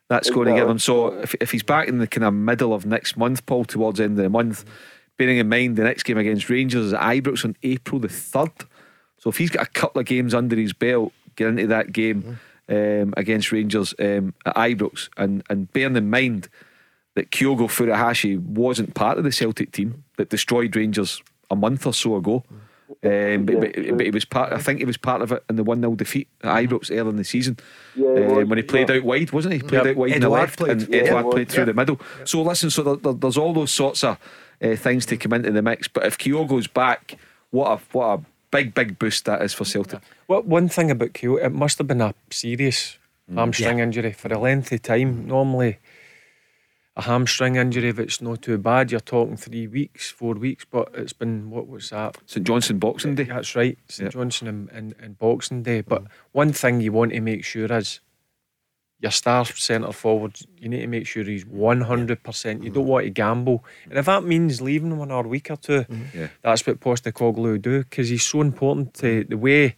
That's 0.10 0.30
going 0.30 0.48
to 0.48 0.54
give 0.54 0.70
him. 0.70 0.78
So 0.78 1.08
if, 1.22 1.34
if 1.42 1.52
he's 1.52 1.64
back 1.64 1.88
in 1.88 1.98
the 1.98 2.08
kind 2.08 2.24
of 2.24 2.36
middle 2.36 2.76
of 2.76 2.86
next 2.86 3.18
month, 3.18 3.48
Paul, 3.48 3.66
towards 3.66 3.98
the 3.98 4.04
end 4.04 4.20
of 4.20 4.24
the 4.24 4.30
month, 4.30 4.64
mm. 4.64 4.70
bearing 5.18 5.40
in 5.40 5.50
mind 5.50 5.78
the 5.78 5.84
next 5.84 6.04
game 6.04 6.20
against 6.20 6.52
Rangers 6.52 6.86
is 6.88 6.94
at 6.94 7.02
Ibrox 7.02 7.44
on 7.44 7.56
April 7.64 8.00
the 8.00 8.08
3rd. 8.08 8.68
So 9.22 9.30
if 9.30 9.38
he's 9.38 9.50
got 9.50 9.64
a 9.68 9.70
couple 9.70 10.00
of 10.02 10.06
games 10.08 10.34
under 10.34 10.56
his 10.56 10.74
belt, 10.74 11.14
get 11.36 11.48
into 11.48 11.68
that 11.68 11.94
game 11.94 12.40
um, 12.68 13.14
against 13.16 13.52
Rangers 13.52 13.94
um, 14.00 14.34
at 14.46 14.56
Ibrox, 14.56 15.10
and, 15.16 15.44
and 15.50 15.72
bearing 15.74 15.96
in 15.96 16.10
mind 16.10 16.50
that 17.16 17.30
Kyogo 17.32 17.68
Furuhashi 17.68 18.40
wasn't 18.40 18.94
part 18.96 19.18
of 19.18 19.24
the 19.24 19.32
Celtic 19.32 19.72
team 19.72 20.04
that 20.18 20.30
destroyed 20.30 20.76
Rangers 20.76 21.22
a 21.50 21.56
month 21.56 21.86
or 21.86 21.94
so 21.94 22.16
ago. 22.16 22.44
Um, 23.04 23.46
but, 23.46 23.62
but, 23.62 23.74
but 23.98 24.06
he 24.06 24.12
was 24.12 24.26
part. 24.26 24.52
I 24.54 24.58
think 24.60 24.80
he 24.80 24.86
was 24.86 24.98
part 24.98 25.22
of 25.22 25.32
it 25.32 25.44
in 25.50 25.56
the 25.56 25.64
one 25.64 25.80
0 25.82 25.96
defeat 25.96 26.28
at 26.44 26.56
Ibrox 26.66 26.92
early 26.92 27.10
in 27.10 27.16
the 27.16 27.24
season 27.24 27.58
Yeah, 27.96 28.08
um, 28.10 28.50
when 28.50 28.58
he 28.58 28.64
played 28.64 28.90
yeah. 28.90 28.98
out 28.98 29.04
wide, 29.04 29.32
wasn't 29.32 29.54
he? 29.54 29.60
He 29.60 29.64
played 29.64 29.86
Yep. 29.86 29.88
out 29.88 29.96
wide 29.96 30.12
in 30.12 30.22
the 30.22 30.30
left, 30.30 30.58
played. 30.60 30.72
and 30.72 30.88
Yeah, 30.90 31.02
Edouard 31.04 31.32
played 31.32 31.50
through 31.50 31.66
the 31.66 31.74
middle. 31.74 32.00
So 32.26 32.42
listen, 32.42 32.70
so 32.70 32.84
there, 32.84 32.96
there- 32.98 33.14
there's 33.14 33.38
all 33.38 33.54
those 33.54 33.72
sorts 33.72 34.04
of 34.04 34.18
uh, 34.62 34.76
things 34.76 35.06
to 35.08 35.18
come 35.18 35.34
into 35.34 35.52
the 35.52 35.62
mix. 35.62 35.88
But 35.88 36.06
if 36.06 36.18
Kyogo's 36.18 36.68
back, 36.68 37.18
what 37.52 37.68
a 37.72 37.82
what 37.98 38.06
a 38.20 38.22
big 38.52 38.74
big 38.74 39.00
boost 39.00 39.26
that 39.26 39.42
is 39.42 39.54
for 39.54 39.66
Celtic. 39.66 40.02
What 40.28 40.46
one 40.46 40.70
thing 40.70 40.92
about 40.92 41.14
Kyogo, 41.14 41.44
it 41.44 41.52
must 41.52 41.78
have 41.78 41.88
been 41.88 42.02
a 42.02 42.14
serious 42.30 42.98
mm. 43.32 43.36
hamstring 43.36 43.80
injury 43.80 44.14
for 44.14 44.32
a 44.32 44.38
lengthy 44.38 44.78
time. 44.78 45.28
Normally, 45.28 45.80
a 46.96 47.04
hamstring 47.04 47.56
injury, 47.56 47.90
if 47.90 48.00
it's 48.00 48.22
not 48.22 48.42
too 48.42 48.58
bad, 48.58 48.92
you're 48.92 49.00
talking 49.00 49.38
three 49.38 49.68
weeks, 49.68 50.12
four 50.12 50.36
weeks. 50.36 50.66
But 50.70 50.90
it's 50.94 51.14
been 51.14 51.50
what 51.50 51.68
was 51.68 51.90
that? 51.90 52.18
St 52.26 52.46
Johnstone 52.46 52.80
Boxing 52.80 53.16
Day. 53.16 53.24
That's 53.24 53.56
right, 53.56 53.78
St 53.88 54.08
Yep. 54.08 54.14
Johnstone 54.14 54.50
and, 54.50 54.70
and, 54.70 54.96
and 55.00 55.18
Boxing 55.18 55.64
Day. 55.64 55.82
But 55.82 56.04
mm. 56.04 56.08
one 56.32 56.54
thing 56.54 56.82
you 56.82 56.92
want 56.92 57.14
to 57.14 57.22
make 57.22 57.46
sure 57.46 57.72
is 57.72 58.02
your 59.02 59.12
star 59.12 59.46
centre 59.46 59.92
forward. 59.92 60.38
You 60.60 60.70
need 60.70 60.82
to 60.82 60.88
make 60.88 61.08
sure 61.08 61.24
he's 61.24 61.46
one 61.46 61.82
hundred 61.82 62.22
percent. 62.24 62.64
You 62.64 62.70
don't 62.70 62.86
want 62.88 63.06
to 63.06 63.10
gamble, 63.10 63.64
and 63.90 63.98
if 63.98 64.06
that 64.06 64.24
means 64.24 64.62
leaving 64.62 64.92
him 64.92 65.02
another 65.02 65.28
week 65.28 65.50
or 65.50 65.58
2 65.58 65.86
Yeah. 66.14 66.28
that's 66.44 66.66
what 66.68 66.80
Postecoglou 66.80 67.36
will 67.54 67.58
do 67.58 67.80
because 67.84 68.10
he's 68.10 68.24
so 68.26 68.42
important 68.42 68.94
to 68.96 69.24
the 69.24 69.38
way 69.38 69.76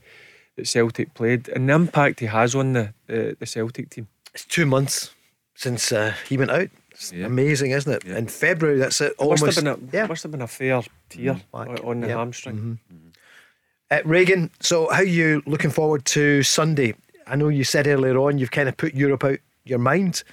that 0.57 0.67
Celtic 0.67 1.13
played 1.13 1.47
and 1.49 1.69
the 1.69 1.73
impact 1.73 2.19
he 2.19 2.25
has 2.27 2.53
on 2.55 2.73
the 2.73 2.93
the, 3.07 3.35
the 3.39 3.45
Celtic 3.45 3.89
team. 3.89 4.07
It's 4.33 4.45
two 4.45 4.65
months 4.65 5.13
since 5.55 5.91
uh, 5.91 6.13
he 6.27 6.37
went 6.37 6.51
out. 6.51 6.69
It's 6.91 7.11
Yeah. 7.13 7.25
amazing, 7.27 7.71
isn't 7.71 7.91
it? 7.91 8.03
In 8.05 8.27
February, 8.27 8.77
that's 8.79 8.99
it. 9.01 9.13
Must 9.19 9.21
Almost. 9.41 9.55
have 9.55 9.63
been 9.63 9.67
a 9.73 9.95
yeah. 9.97 10.07
must 10.07 10.23
have 10.23 10.31
been 10.31 10.41
a 10.41 10.47
fair 10.47 10.81
tear 11.09 11.33
Whack. 11.51 11.69
on- 11.69 11.77
on 11.79 12.01
the 12.01 12.07
Yep. 12.07 12.17
hamstring. 12.17 12.79
Uh, 13.91 13.99
Reagan, 14.05 14.49
so 14.59 14.87
how 14.89 14.97
are 15.01 15.03
you 15.03 15.41
looking 15.45 15.69
forward 15.71 16.03
to 16.05 16.41
Sunday? 16.43 16.93
I 17.27 17.35
know 17.35 17.49
you 17.49 17.63
said 17.63 17.87
earlier 17.87 18.17
on 18.17 18.37
you've 18.37 18.51
kind 18.51 18.69
of 18.69 18.77
put 18.77 18.93
Europe 18.93 19.23
out 19.23 19.39
your 19.63 19.79
mind. 19.79 20.23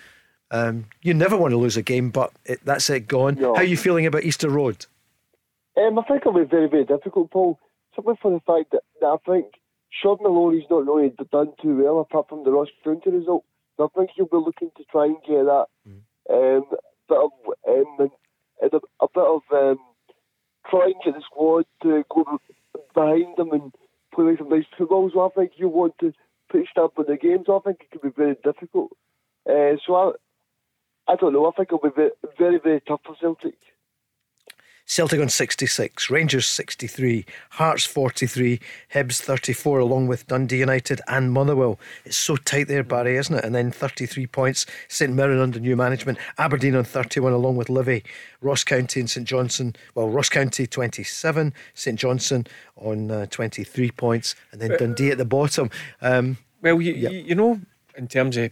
Um, 0.51 0.87
you 1.03 1.15
never 1.15 1.37
want 1.37 1.53
to 1.53 1.59
lose 1.59 1.77
a 1.77 1.83
game, 1.83 2.11
but 2.11 2.33
it, 2.45 2.61
that's 2.65 2.91
it 2.91 3.07
gone. 3.07 3.37
No. 3.37 3.55
How 3.55 3.61
are 3.61 3.65
you 3.65 3.77
feeling 3.77 4.07
about 4.07 4.25
Easter 4.25 4.51
Road? 4.51 4.87
Um, 5.77 5.99
I 5.99 6.03
think 6.03 6.23
it'll 6.23 6.33
be 6.33 6.45
very, 6.45 6.69
very 6.69 6.85
difficult, 6.85 7.31
Paul. 7.31 7.59
Simply 7.95 8.15
for 8.21 8.33
the 8.33 8.41
fact 8.41 8.73
that, 8.73 8.83
that 9.01 9.07
I 9.07 9.17
think 9.31 9.47
Shaun 9.91 10.19
Maloney's 10.21 10.65
not 10.71 10.87
really 10.87 11.13
done 11.31 11.53
too 11.63 11.83
well 11.83 12.01
apart 12.01 12.29
from 12.29 12.45
the 12.45 12.51
Ross 12.51 12.69
County 12.85 13.11
result. 13.11 13.45
So 13.77 13.85
I 13.85 13.99
think 13.99 14.11
he'll 14.15 14.27
be 14.27 14.37
looking 14.37 14.71
to 14.77 14.85
try 14.91 15.07
and 15.07 15.17
get 15.27 15.45
that 15.45 15.67
um, 16.31 16.65
bit 17.09 17.19
of 17.19 17.31
um, 17.69 18.11
and 18.63 18.73
a, 18.73 18.77
a 19.01 19.09
bit 19.15 19.25
of 19.25 19.41
um, 19.53 19.79
try 20.69 20.87
and 20.87 20.95
get 21.05 21.15
the 21.15 21.23
squad 21.23 21.65
to 21.83 22.05
go 22.11 22.39
behind 22.95 23.37
them 23.37 23.53
and 23.53 23.75
play 24.15 24.37
some 24.37 24.49
nice 24.49 24.65
football. 24.77 25.11
So 25.13 25.27
I 25.27 25.29
think 25.31 25.53
you 25.57 25.69
want 25.69 25.95
to 26.01 26.13
a 26.55 26.65
stamp 26.71 26.93
on 26.99 27.05
the 27.09 27.17
games, 27.17 27.47
I 27.49 27.59
think 27.65 27.79
it 27.81 27.91
could 27.91 28.03
be 28.03 28.15
very 28.17 28.37
difficult. 28.43 28.91
Uh, 29.49 29.77
so 29.87 29.95
I, 29.95 31.13
I 31.13 31.17
don't 31.17 31.33
know. 31.33 31.47
I 31.47 31.53
think 31.57 31.69
it'll 31.73 31.79
be 31.79 32.11
very, 32.39 32.59
very 32.59 32.81
tough 32.87 33.01
for 33.05 33.17
Celtic. 33.21 33.57
Celtic 34.91 35.21
on 35.21 35.29
66, 35.29 36.11
Rangers 36.11 36.47
63, 36.47 37.25
Hearts 37.51 37.87
43, 37.87 38.59
Hibs 38.93 39.21
34, 39.21 39.79
along 39.79 40.09
with 40.09 40.27
Dundee 40.27 40.59
United 40.59 41.01
and 41.07 41.31
Motherwell. 41.31 41.79
It's 42.05 42.17
so 42.17 42.35
tight 42.35 42.67
there, 42.67 42.83
Barry, 42.83 43.17
isn't 43.17 43.37
it? 43.37 43.45
And 43.45 43.55
then 43.55 43.71
33 43.71 44.27
points, 44.27 44.67
St 44.89 45.13
Mirren 45.13 45.39
under 45.39 45.61
new 45.61 45.77
management, 45.77 46.19
Aberdeen 46.39 46.75
on 46.75 46.83
31, 46.83 47.33
along 47.33 47.55
with 47.55 47.69
Livy, 47.69 48.03
Ross 48.41 48.65
County 48.65 48.99
and 48.99 49.09
St 49.09 49.29
Johnstone. 49.29 49.75
Well, 49.95 50.09
Ross 50.09 50.29
County 50.29 50.67
27, 50.67 51.55
St 51.75 51.97
Johnstone 51.97 52.49
on 52.75 53.13
uh, 53.13 53.27
23 53.27 53.93
points, 53.93 54.35
and 54.51 54.61
then 54.61 54.77
Dundee 54.77 55.13
at 55.13 55.19
the 55.19 55.25
bottom. 55.25 55.71
Um, 56.03 56.37
Well, 56.63 56.83
you, 56.83 56.95
you 56.95 57.11
you 57.11 57.35
know, 57.37 57.61
in 57.95 58.09
terms 58.09 58.37
of 58.37 58.51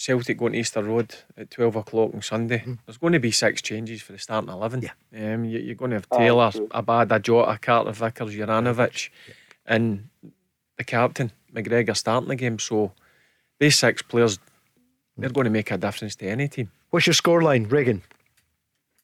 Celtic 0.00 0.38
going 0.38 0.54
to 0.54 0.58
Easter 0.58 0.82
Road 0.82 1.14
at 1.36 1.50
twelve 1.50 1.76
o'clock 1.76 2.14
on 2.14 2.22
Sunday, 2.22 2.64
there's 2.86 2.96
going 2.96 3.12
to 3.12 3.18
be 3.20 3.30
six 3.30 3.60
changes 3.60 4.00
for 4.00 4.12
the 4.12 4.18
starting 4.18 4.48
eleven. 4.48 4.80
Yeah. 4.80 5.34
um, 5.34 5.44
you, 5.44 5.58
you're 5.58 5.74
going 5.74 5.90
to 5.90 5.98
have 5.98 6.08
Taylor, 6.08 6.50
true. 6.50 6.68
Abada, 6.68 7.20
Jota, 7.20 7.58
Carter-Vickers, 7.60 8.34
Juranovic, 8.34 9.10
and 9.66 10.08
the 10.78 10.84
captain 10.84 11.32
McGregor 11.54 11.94
starting 11.94 12.30
the 12.30 12.36
game. 12.36 12.58
So 12.58 12.92
these 13.58 13.76
six 13.76 14.00
players, 14.00 14.38
they're 15.18 15.28
going 15.28 15.44
to 15.44 15.50
make 15.50 15.70
a 15.70 15.76
difference 15.76 16.16
to 16.16 16.26
any 16.28 16.48
team. 16.48 16.70
what's 16.88 17.06
your 17.06 17.12
scoreline, 17.12 17.70
Reagan? 17.70 18.02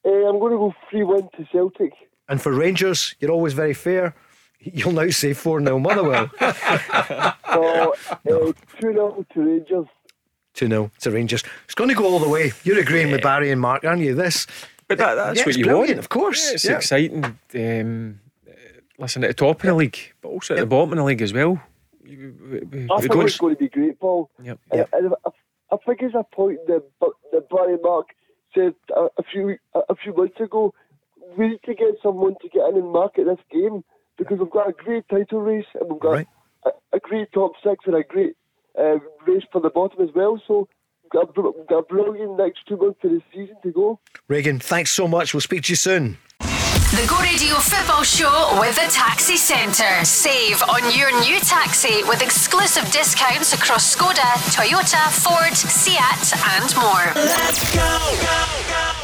Uh, 0.03 0.09
I'm 0.09 0.39
going 0.39 0.53
to 0.53 0.57
go 0.57 0.73
3 0.89 1.03
1 1.03 1.21
to 1.37 1.47
Celtic. 1.51 1.93
And 2.27 2.41
for 2.41 2.51
Rangers, 2.51 3.13
you're 3.19 3.31
always 3.31 3.53
very 3.53 3.75
fair. 3.75 4.15
You'll 4.59 4.93
now 4.93 5.09
say 5.11 5.33
4 5.33 5.61
0 5.61 5.77
Motherwell. 5.77 6.31
So, 7.53 7.95
uh, 8.09 8.25
2 8.81 8.93
0 8.93 9.25
to 9.33 9.39
Rangers. 9.41 9.85
2 10.57 10.67
0 10.67 10.91
to 10.99 11.11
Rangers. 11.11 11.43
It's 11.65 11.75
going 11.75 11.89
to 11.89 11.95
go 11.95 12.05
all 12.05 12.19
the 12.19 12.27
way. 12.27 12.51
You're 12.63 12.79
agreeing 12.79 13.11
with 13.11 13.21
Barry 13.21 13.51
and 13.51 13.61
Mark, 13.61 13.85
aren't 13.85 14.01
you? 14.01 14.15
This. 14.15 14.47
But 14.87 14.97
that, 14.97 15.15
that's 15.15 15.37
Yeah, 15.39 15.43
what 15.43 15.47
it's 15.49 15.57
you 15.57 15.63
brilliant, 15.65 15.89
want, 15.89 15.99
of 15.99 16.09
course. 16.09 16.47
Yeah, 16.47 16.53
it's 16.53 16.65
Yeah. 16.65 16.75
exciting. 16.77 17.23
Um, 17.55 18.19
uh, 18.47 18.51
listen, 18.97 19.23
at 19.23 19.27
the 19.27 19.33
top 19.33 19.57
of 19.57 19.67
the 19.67 19.73
league, 19.75 19.97
but 20.21 20.29
also 20.29 20.55
at 20.55 20.59
the 20.61 20.65
bottom 20.65 20.91
of 20.93 20.97
the 20.97 21.03
league 21.03 21.21
as 21.21 21.33
well. 21.33 21.61
You- 22.03 22.33
we- 22.41 22.59
we- 22.59 22.87
I 22.91 23.01
think 23.01 23.15
it's 23.15 23.37
going 23.37 23.55
to 23.55 23.59
be 23.59 23.69
great, 23.69 23.99
Paul. 23.99 24.29
Yep. 24.41 24.59
Uh, 24.71 24.83
and 24.93 25.13
I, 25.25 25.29
I 25.73 25.77
think 25.85 26.01
it's 26.01 26.15
a 26.15 26.23
point 26.23 26.59
that, 26.67 26.83
that 27.31 27.49
Barry 27.49 27.77
Mark 27.83 28.07
said 28.55 28.73
a, 28.95 29.07
a 29.17 29.23
few 29.31 29.57
a, 29.75 29.79
a 29.89 29.95
few 29.95 30.13
months 30.15 30.39
ago. 30.39 30.73
We 31.37 31.49
need 31.49 31.59
to 31.65 31.75
get 31.75 31.95
someone 32.01 32.35
to 32.41 32.49
get 32.49 32.63
in 32.69 32.77
and 32.77 32.91
market 32.91 33.25
this 33.25 33.37
game 33.51 33.83
because 34.17 34.39
we've 34.39 34.49
got 34.49 34.69
a 34.69 34.73
great 34.73 35.07
title 35.09 35.41
race 35.41 35.65
and 35.79 35.91
we've 35.91 35.99
got 35.99 36.09
Right. 36.11 36.27
a, 36.65 36.69
a 36.93 36.99
great 36.99 37.31
top 37.33 37.51
six 37.61 37.83
and 37.85 37.95
a 37.95 38.03
great 38.03 38.35
uh, 38.77 38.99
race 39.25 39.43
for 39.51 39.61
the 39.61 39.69
bottom 39.69 40.01
as 40.01 40.09
well. 40.15 40.41
So 40.47 40.67
we've 41.03 41.11
got, 41.11 41.29
a, 41.29 41.33
br- 41.33 41.49
got 41.69 41.79
a 41.79 41.83
brilliant 41.83 42.37
next 42.37 42.59
two 42.67 42.77
months 42.77 42.99
of 43.03 43.11
the 43.11 43.21
season 43.33 43.55
to 43.63 43.71
go. 43.71 43.99
Reagan, 44.27 44.59
thanks 44.59 44.91
so 44.91 45.07
much. 45.07 45.33
We'll 45.33 45.41
speak 45.41 45.63
to 45.63 45.71
you 45.71 45.75
soon. 45.75 46.17
The 46.39 47.05
Go 47.09 47.19
Radio 47.19 47.55
Football 47.55 48.03
Show 48.03 48.57
with 48.61 48.75
the 48.75 48.89
Taxi 48.89 49.35
Centre. 49.35 50.05
Save 50.05 50.63
on 50.63 50.97
your 50.97 51.11
new 51.19 51.37
taxi 51.41 52.01
with 52.03 52.21
exclusive 52.21 52.89
discounts 52.93 53.51
across 53.53 53.93
Skoda, 53.93 54.31
Toyota, 54.55 55.11
Ford, 55.11 55.53
Seat, 55.53 56.33
and 56.55 56.75
more. 56.77 57.11
Let's 57.25 57.75
go. 57.75 58.97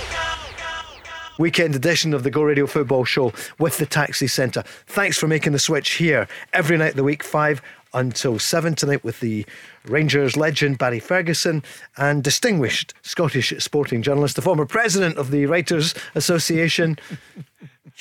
Weekend 1.40 1.76
edition 1.76 2.14
of 2.14 2.24
the 2.24 2.32
Go 2.32 2.44
Radio 2.44 2.68
Football 2.68 3.04
Show 3.06 3.34
with 3.60 3.78
the 3.80 3.86
Taxi 3.86 4.28
Centre. 4.28 4.64
Thanks 4.86 5.18
for 5.18 5.28
making 5.28 5.52
the 5.52 5.60
switch 5.60 5.96
here 5.96 6.28
every 6.54 6.78
night 6.78 6.92
of 6.92 6.96
the 6.96 7.04
week, 7.04 7.24
5 7.24 7.62
until 7.94 8.40
7 8.40 8.76
tonight 8.76 9.04
with 9.04 9.20
the 9.20 9.46
Rangers 9.86 10.36
legend 10.36 10.78
Barry 10.78 11.00
Ferguson 11.00 11.64
and 11.98 12.24
distinguished 12.24 12.94
Scottish 13.02 13.54
sporting 13.60 14.02
journalist, 14.02 14.36
the 14.36 14.42
former 14.42 14.66
president 14.66 15.18
of 15.18 15.32
the 15.32 15.46
Writers 15.46 15.94
Association. 16.16 16.98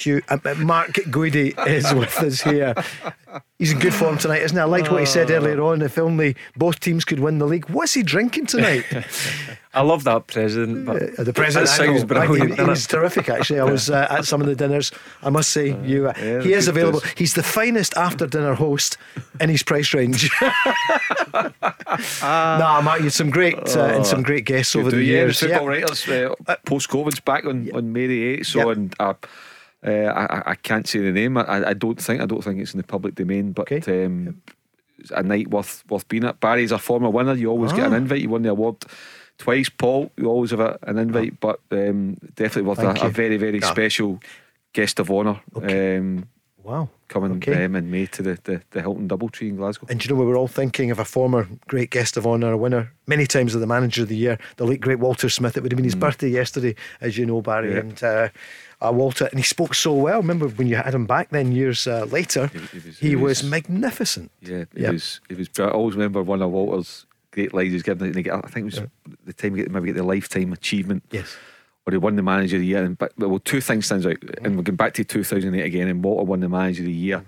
Uh, 0.07 0.39
uh, 0.45 0.55
Mark 0.55 0.93
Guidi 0.93 1.55
is 1.67 1.93
with 2.01 2.17
us 2.23 2.41
here. 2.41 2.75
He's 3.59 3.73
in 3.73 3.79
good 3.79 3.95
form 3.95 4.19
tonight, 4.19 4.43
isn't 4.43 4.57
he? 4.57 4.61
I 4.61 4.65
liked 4.65 4.91
what 4.91 5.01
he 5.01 5.07
said 5.07 5.31
earlier 5.31 5.61
on. 5.63 5.83
If 5.83 5.99
only 5.99 6.35
both 6.57 6.81
teams 6.81 7.05
could 7.05 7.21
win 7.21 7.39
the 7.39 7.47
league. 7.47 7.69
What's 7.69 7.95
he 7.95 8.03
drinking 8.03 8.47
tonight? 8.47 8.85
I 9.75 9.81
love 9.83 10.05
that 10.05 10.27
president. 10.27 10.85
But 10.87 11.19
Uh, 11.19 11.25
the 11.25 11.33
president 11.33 11.69
that 11.71 11.77
sounds 11.77 12.05
brilliant. 12.05 12.59
he, 12.59 12.65
he's 12.67 12.87
terrific 12.87 13.29
actually 13.31 13.59
I 13.61 13.65
was 13.65 13.89
uh, 13.89 14.07
at 14.11 14.27
some 14.27 14.41
of 14.43 14.47
the 14.47 14.55
dinners 14.55 14.93
I 15.23 15.31
must 15.31 15.49
say 15.49 15.75
you 15.83 16.09
uh, 16.09 16.13
yeah, 16.21 16.43
he 16.43 16.53
is 16.53 16.69
available 16.69 17.01
he's 17.17 17.33
the 17.33 17.43
finest 17.43 17.97
after 17.97 18.27
dinner 18.27 18.53
host 18.55 18.99
in 19.41 19.49
his 19.49 19.63
price 19.63 19.95
range 19.95 20.31
nah 22.23 22.81
Mark 22.83 22.99
you 22.99 23.05
had 23.05 23.13
some 23.13 23.31
great 23.31 23.57
uh, 23.77 23.95
and 23.97 24.07
some 24.07 24.23
great 24.23 24.45
guests 24.45 24.77
over 24.77 24.91
do, 24.91 24.97
the 24.97 25.05
yeah, 25.05 25.13
years 25.25 25.41
the 25.41 25.49
football 25.49 25.65
Yeah. 25.73 25.81
writers 25.81 26.09
uh, 26.09 26.57
post 26.67 26.91
COVID's 26.91 27.21
back 27.21 27.45
on, 27.47 27.71
on 27.75 27.93
May 27.95 28.07
the 28.07 28.39
8th. 28.39 28.47
So, 28.47 28.59
Yep. 28.69 28.77
and 28.77 28.95
uh, 29.87 29.91
I, 29.91 30.25
I- 30.39 30.43
I 30.53 30.55
can't 30.55 30.87
say 30.87 31.01
the 31.01 31.13
name. 31.13 31.37
I, 31.39 31.69
I 31.71 31.75
don't 31.75 32.01
think 32.01 32.21
I 32.21 32.27
don't 32.27 32.43
think 32.43 32.61
it's 32.61 32.73
in 32.75 32.79
the 32.79 32.85
public 32.87 33.15
domain, 33.15 33.53
but 33.53 33.71
Okay. 33.73 34.05
um, 34.07 34.41
it's 34.99 35.11
a 35.11 35.23
night 35.23 35.49
worth 35.51 35.83
worth 35.89 36.07
being 36.09 36.25
at. 36.25 36.41
Barry's 36.41 36.73
a 36.73 36.79
former 36.79 37.11
winner. 37.11 37.35
You 37.35 37.51
always 37.51 37.73
get 37.73 37.87
an 37.87 37.93
Ah. 37.95 37.97
invite. 37.97 38.21
You 38.23 38.29
won 38.31 38.43
the 38.43 38.51
award 38.51 38.77
twice. 39.39 39.69
Paul, 39.69 40.11
you 40.17 40.27
always 40.27 40.51
have 40.53 40.61
a, 40.61 40.79
an 40.83 40.99
invite, 40.99 41.41
but 41.41 41.59
um, 41.73 42.17
definitely 42.37 42.63
worth 42.63 42.79
a, 42.81 43.07
a 43.07 43.09
very 43.11 43.37
very 43.37 43.59
Yeah. 43.59 43.71
special 43.71 44.21
guest 44.73 45.01
of 45.01 45.11
honour. 45.11 45.41
Um, 45.57 46.27
Wow. 46.65 46.91
coming 47.09 47.33
Okay. 47.39 47.65
um, 47.65 47.75
in 47.75 47.91
May 47.91 48.07
to 48.07 48.23
the, 48.23 48.39
the, 48.45 48.63
the 48.71 48.81
Hilton 48.81 49.09
Doubletree 49.09 49.49
in 49.49 49.57
Glasgow. 49.57 49.89
And 49.91 49.99
do 49.99 50.05
you 50.09 50.15
know, 50.15 50.21
we 50.21 50.25
were 50.27 50.37
all 50.37 50.47
thinking 50.47 50.93
of 50.93 51.01
a 51.01 51.05
former 51.05 51.49
great 51.67 51.91
guest 51.91 52.17
of 52.17 52.25
honour, 52.25 52.53
a 52.53 52.57
winner 52.57 52.93
many 53.09 53.27
times 53.27 53.53
of 53.57 53.61
the 53.61 53.67
manager 53.67 54.03
of 54.03 54.09
the 54.09 54.15
year, 54.17 54.39
the 54.59 54.65
late 54.65 54.81
great 54.81 55.01
Walter 55.01 55.29
Smith. 55.29 55.57
It 55.57 55.65
would 55.65 55.73
have 55.73 55.77
been 55.77 55.83
his 55.85 55.97
birthday 55.97 56.29
yesterday, 56.29 56.77
as 57.01 57.19
you 57.19 57.27
know, 57.27 57.43
Barry. 57.43 57.71
Mm. 57.71 57.73
Yeah. 57.73 57.81
And 57.81 58.05
uh, 58.05 58.29
uh, 58.85 58.93
Walter, 58.93 59.27
and 59.27 59.39
he 59.39 59.45
spoke 59.45 59.75
so 59.75 59.93
well. 59.95 60.21
Remember 60.21 60.49
when 60.49 60.67
you 60.67 60.77
had 60.77 60.95
him 60.95 61.07
back 61.07 61.31
then, 61.31 61.53
years 61.53 61.87
uh, 61.87 62.05
later? 62.07 62.49
He- 62.49 62.59
he 62.59 62.79
was- 62.89 62.99
he 62.99 63.09
he 63.11 63.17
was 63.17 63.43
was- 63.43 63.51
magnificent. 63.51 64.31
Yeah, 64.41 64.65
he 64.75 64.83
Yep. 64.83 64.93
was. 64.93 65.21
He 65.29 65.35
was. 65.35 65.49
I 65.59 65.69
always 65.69 65.95
remember 65.97 66.23
one 66.23 66.43
of 66.43 66.51
Walter's 66.51 67.07
great 67.31 67.55
lines. 67.55 67.73
He's 67.73 67.83
given. 67.83 68.09
I 68.11 68.13
think 68.49 68.57
it 68.57 68.65
was 68.65 68.81
the 69.25 69.33
time 69.33 69.55
he 69.55 69.63
get 69.63 69.71
maybe 69.71 69.87
get 69.87 69.97
the 69.97 70.03
lifetime 70.03 70.53
achievement. 70.53 71.03
Yes. 71.11 71.37
Or 71.87 71.91
he 71.93 71.99
won 71.99 72.15
the 72.17 72.23
manager 72.23 72.57
of 72.57 72.61
the 72.61 72.67
year. 72.67 72.85
And 72.85 72.97
but 72.99 73.13
well, 73.19 73.39
two 73.41 73.61
things 73.61 73.87
stands 73.87 74.07
out. 74.07 74.17
And 74.43 74.57
we're 74.57 74.63
going 74.63 74.77
back 74.77 74.95
to 74.95 75.05
2008 75.05 75.65
again. 75.65 75.89
And 75.89 76.03
Walter 76.05 76.25
won 76.25 76.41
the 76.41 76.49
manager 76.49 76.83
of 76.83 76.87
the 76.87 76.93
year, 76.93 77.25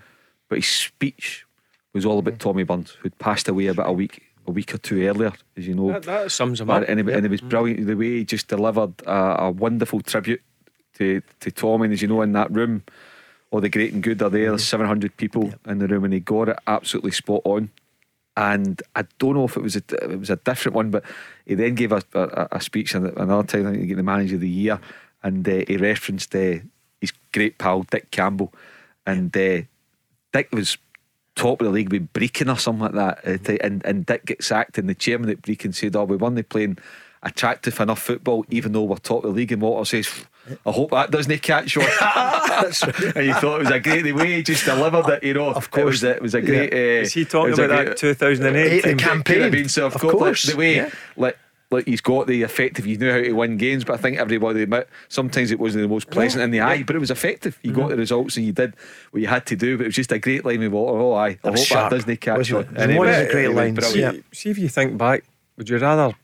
but 0.49 0.59
his 0.59 0.69
speech 0.69 1.45
was 1.93 2.05
all 2.05 2.19
about 2.19 2.39
Tommy 2.39 2.63
Burns, 2.65 2.91
who'd 3.01 3.19
passed 3.19 3.49
away 3.49 3.67
about 3.69 3.89
a 3.89 3.93
week, 3.93 4.23
a 4.47 4.51
week 4.53 4.75
or 4.75 4.79
two 4.79 5.03
earlier, 5.07 5.33
as 5.57 5.67
you 5.67 5.75
know. 5.75 5.93
That, 5.93 6.03
that 6.05 6.31
sums 6.33 6.61
him 6.61 6.67
But- 6.69 6.83
up. 6.85 6.89
and, 6.89 7.01
it, 7.01 7.09
and 7.09 7.25
it 7.27 7.31
was 7.31 7.41
brilliant 7.41 7.87
the 7.87 7.95
way 7.97 8.19
he 8.19 8.25
just 8.25 8.49
delivered 8.49 8.95
a, 9.07 9.45
a 9.45 9.51
wonderful 9.51 10.01
tribute 10.01 10.43
to, 10.95 11.23
to 11.41 11.51
Tommy. 11.51 11.85
And 11.85 11.93
as 11.93 12.03
you 12.03 12.09
know, 12.09 12.23
in 12.23 12.33
that 12.33 12.51
room, 12.51 12.83
all 13.51 13.61
the 13.61 13.69
great 13.69 13.93
and 13.93 14.03
good 14.03 14.21
are 14.23 14.31
there. 14.31 14.49
There's 14.49 14.65
700 14.65 15.17
people 15.17 15.53
in 15.67 15.79
the 15.79 15.87
room, 15.87 16.05
and 16.05 16.13
he 16.13 16.21
got 16.21 16.49
it 16.49 16.59
absolutely 16.67 17.13
spot 17.13 17.43
on. 17.45 17.71
And 18.37 18.83
I 18.97 19.05
don't 19.19 19.35
know 19.35 19.45
if 19.45 19.57
it 19.57 19.63
was 19.63 19.77
a, 19.77 19.83
it 20.03 20.19
was 20.19 20.31
a 20.31 20.37
different 20.37 20.75
one, 20.75 20.91
but 20.91 21.05
he 21.47 21.55
then 21.55 21.77
gave 21.77 21.93
a, 21.93 22.03
a, 22.15 22.49
a 22.53 22.61
speech 22.61 22.95
another 22.95 23.45
time 23.47 23.67
I 23.67 23.71
think 23.71 23.83
he 23.83 23.87
got 23.87 23.97
the 23.97 24.03
manager 24.03 24.35
of 24.35 24.41
the 24.41 24.49
year, 24.49 24.81
and 25.23 25.49
uh, 25.49 25.63
he 25.69 25.77
referenced 25.77 26.35
uh, 26.35 26.57
his 27.01 27.13
great 27.33 27.59
pal 27.59 27.85
Dick 27.85 28.11
Campbell, 28.11 28.53
and 29.07 29.37
uh, 29.37 29.63
Dick 30.33 30.49
was 30.53 30.79
top 31.37 31.61
of 31.61 31.67
the 31.67 31.73
league 31.73 31.93
with 31.93 32.13
Brechin 32.13 32.53
or 32.53 32.59
something 32.59 32.93
like 32.93 32.95
that, 32.95 33.19
uh, 33.25 33.39
to- 33.45 33.65
and 33.65 33.85
and 33.85 34.05
Dick 34.05 34.25
gets 34.27 34.47
sacked, 34.47 34.79
and 34.79 34.89
the 34.89 34.95
chairman 34.97 35.31
at 35.31 35.43
Brechin 35.43 35.73
said, 35.73 35.95
"Oh, 35.95 36.03
we 36.05 36.17
weren't 36.17 36.49
playing 36.49 36.79
attractive 37.25 37.79
enough 37.81 38.01
football, 38.03 38.45
even 38.51 38.73
though 38.73 38.85
we're 38.85 38.97
top 38.97 39.25
of 39.25 39.31
the 39.33 39.37
league." 39.37 39.53
And 39.53 39.63
Walter 39.63 39.85
says, 40.03 40.25
"I 40.67 40.71
hope 40.73 40.91
that 40.93 41.11
doesn't 41.11 41.43
catch 41.43 41.77
on." 41.77 41.83
and 43.17 43.27
you 43.27 43.35
thought 43.35 43.57
it 43.57 43.65
was 43.65 43.71
a 43.71 43.81
great 43.81 44.03
the 44.03 44.13
way 44.13 44.35
he 44.37 44.43
just 44.43 44.65
delivered 44.65 45.09
it. 45.09 45.23
You 45.25 45.35
know, 45.35 45.51
of 45.51 45.71
course. 45.71 45.83
it 45.83 45.85
was 45.85 46.05
a, 46.05 46.11
it 46.17 46.23
was 46.23 46.35
a 46.35 46.43
great. 46.43 46.73
Yeah. 46.73 46.79
Uh, 46.79 47.03
Is 47.03 47.13
he 47.13 47.25
talking 47.25 47.49
it 47.49 47.51
was 47.51 47.59
a 47.61 47.65
about 47.65 47.77
great- 47.87 47.89
that 47.89 47.97
2008 47.99 48.83
The 48.83 48.89
team? 48.89 48.99
campaign. 48.99 49.23
could 49.35 49.43
have 49.43 49.53
been, 49.53 49.69
so 49.69 49.87
of, 49.87 49.95
Of 49.95 50.01
course, 50.01 50.15
course, 50.15 50.43
the 50.45 50.57
way 50.57 50.77
yeah. 50.77 50.91
like 51.17 51.39
like 51.71 51.87
he's 51.87 52.01
got 52.03 52.27
the 52.29 52.43
effective. 52.43 52.87
You 52.87 52.99
knew 52.99 53.11
how 53.11 53.17
to 53.19 53.33
win 53.33 53.57
games, 53.57 53.85
but 53.85 53.95
I 53.95 53.97
think 53.97 54.19
everybody 54.19 54.63
admit 54.63 54.89
sometimes 55.09 55.51
it 55.51 55.59
wasn't 55.59 55.83
the 55.83 55.89
most 55.89 56.09
pleasant 56.11 56.45
in 56.45 56.51
the 56.53 56.61
eye, 56.61 56.85
but 56.85 56.95
it 56.95 57.01
was 57.01 57.11
effective. 57.11 57.59
You 57.63 57.73
Mm-hmm. 57.73 57.81
got 57.81 57.89
the 57.91 57.97
results 57.97 58.37
and 58.37 58.47
you 58.47 58.53
did 58.53 58.75
what 59.11 59.21
you 59.23 59.27
had 59.29 59.45
to 59.47 59.57
do. 59.57 59.77
But 59.77 59.85
it 59.85 59.87
was 59.87 59.97
just 59.97 60.13
a 60.13 60.19
great 60.21 60.45
line 60.45 60.61
with 60.61 60.71
Walter. 60.73 61.01
Oh, 61.01 61.15
aye, 61.15 61.39
I 61.43 61.49
hope 61.49 61.57
sharp, 61.59 61.91
that 61.91 61.97
doesn't 61.97 62.21
catch 62.21 62.37
wasn't 62.53 62.69
on. 62.69 62.77
it? 62.77 62.81
It 62.81 62.87
was 62.91 62.97
one 62.99 63.09
of 63.09 63.17
the 63.27 63.33
great 63.33 63.45
it 63.47 63.49
was 63.49 63.57
lines, 63.57 63.79
brilliant. 63.79 64.17
yeah. 64.17 64.23
See 64.33 64.51
if 64.51 64.59
you 64.59 64.69
think 64.69 64.97
back, 64.99 65.25
would 65.57 65.69
you 65.69 65.79
rather? 65.79 66.15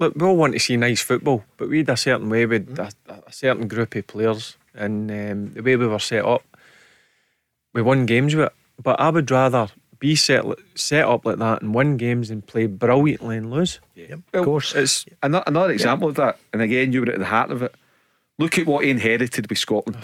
Look, 0.00 0.14
we 0.16 0.26
all 0.26 0.36
want 0.36 0.54
to 0.54 0.58
see 0.58 0.76
nice 0.76 1.00
football, 1.00 1.44
but 1.56 1.68
we 1.68 1.78
had 1.78 1.88
a 1.88 1.96
certain 1.96 2.28
way 2.28 2.46
with 2.46 2.78
a, 2.78 2.90
a 3.26 3.32
certain 3.32 3.68
group 3.68 3.94
of 3.94 4.06
players, 4.06 4.56
and 4.74 5.10
um, 5.10 5.52
the 5.52 5.62
way 5.62 5.76
we 5.76 5.86
were 5.86 5.98
set 6.00 6.24
up, 6.24 6.42
we 7.72 7.80
won 7.82 8.06
games 8.06 8.34
with 8.34 8.46
it. 8.46 8.52
But 8.82 8.98
I 8.98 9.10
would 9.10 9.30
rather 9.30 9.68
be 10.00 10.16
set 10.16 10.44
set 10.74 11.04
up 11.04 11.24
like 11.24 11.38
that 11.38 11.62
and 11.62 11.72
win 11.74 11.96
games 11.96 12.28
and 12.28 12.44
play 12.44 12.66
brilliantly 12.66 13.36
and 13.36 13.50
lose. 13.52 13.78
Yep, 13.94 14.20
Well, 14.32 14.42
of 14.42 14.46
course. 14.46 14.74
It's 14.74 15.06
another, 15.22 15.44
another 15.46 15.72
example 15.72 16.08
of 16.08 16.16
that. 16.16 16.38
And 16.52 16.60
again, 16.60 16.92
you 16.92 17.00
were 17.02 17.12
at 17.12 17.18
the 17.20 17.24
heart 17.26 17.52
of 17.52 17.62
it. 17.62 17.72
Look 18.36 18.58
at 18.58 18.66
what 18.66 18.84
he 18.84 18.90
inherited 18.90 19.48
with 19.48 19.58
Scotland. 19.58 19.96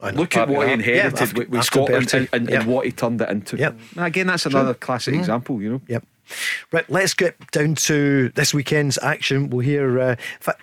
I 0.00 0.10
know. 0.10 0.18
Look 0.22 0.36
at 0.36 0.48
what 0.48 0.62
he 0.66 0.70
Yeah, 0.70 0.74
inherited 0.74 1.20
after- 1.22 1.38
with, 1.38 1.48
with 1.50 1.62
Scotland 1.64 2.12
and, 2.12 2.28
and, 2.32 2.50
Yeah. 2.50 2.60
and 2.60 2.68
what 2.68 2.84
he 2.84 2.90
turned 2.90 3.20
it 3.22 3.28
into. 3.30 3.56
Yep. 3.56 3.78
Now, 3.94 4.04
again, 4.06 4.26
that's 4.26 4.44
another 4.44 4.74
classic 4.74 5.14
example, 5.14 5.62
you 5.62 5.70
know. 5.70 5.80
Yep. 5.86 6.04
Right, 6.72 6.88
let's 6.90 7.14
get 7.14 7.50
down 7.50 7.74
to 7.76 8.30
this 8.30 8.54
weekend's 8.54 8.98
action. 9.02 9.50
We'll 9.50 9.60
hear 9.60 10.00
uh, 10.00 10.16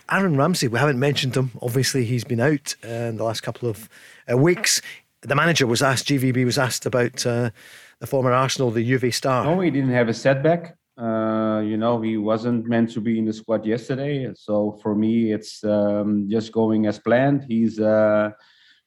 Aaron 0.09 0.37
Ramsey. 0.37 0.67
We 0.67 0.79
haven't 0.79 0.99
mentioned 0.99 1.35
him. 1.35 1.51
Obviously, 1.61 2.05
he's 2.05 2.23
been 2.23 2.39
out 2.39 2.75
uh, 2.83 3.09
in 3.09 3.17
the 3.17 3.23
last 3.23 3.41
couple 3.41 3.69
of 3.69 3.89
uh, 4.31 4.37
weeks. 4.37 4.81
The 5.21 5.35
manager 5.35 5.67
was 5.67 5.81
asked, 5.81 6.07
GVB 6.07 6.45
was 6.45 6.57
asked 6.57 6.85
about 6.85 7.25
uh, 7.25 7.51
the 7.99 8.07
former 8.07 8.31
Arsenal, 8.31 8.71
the 8.71 8.83
Juve 8.83 9.13
star. 9.13 9.45
No, 9.45 9.59
he 9.59 9.69
didn't 9.69 9.91
have 9.91 10.09
a 10.09 10.13
setback. 10.13 10.75
Uh, 10.97 11.61
you 11.61 11.77
know, 11.77 12.01
he 12.01 12.17
wasn't 12.17 12.67
meant 12.67 12.91
to 12.91 13.01
be 13.01 13.17
in 13.17 13.25
the 13.25 13.33
squad 13.33 13.65
yesterday. 13.65 14.31
So 14.35 14.79
for 14.83 14.95
me, 14.95 15.31
it's 15.31 15.63
um, 15.63 16.27
just 16.29 16.51
going 16.51 16.85
as 16.85 16.99
planned. 16.99 17.45
He's 17.47 17.79
uh, 17.79 18.31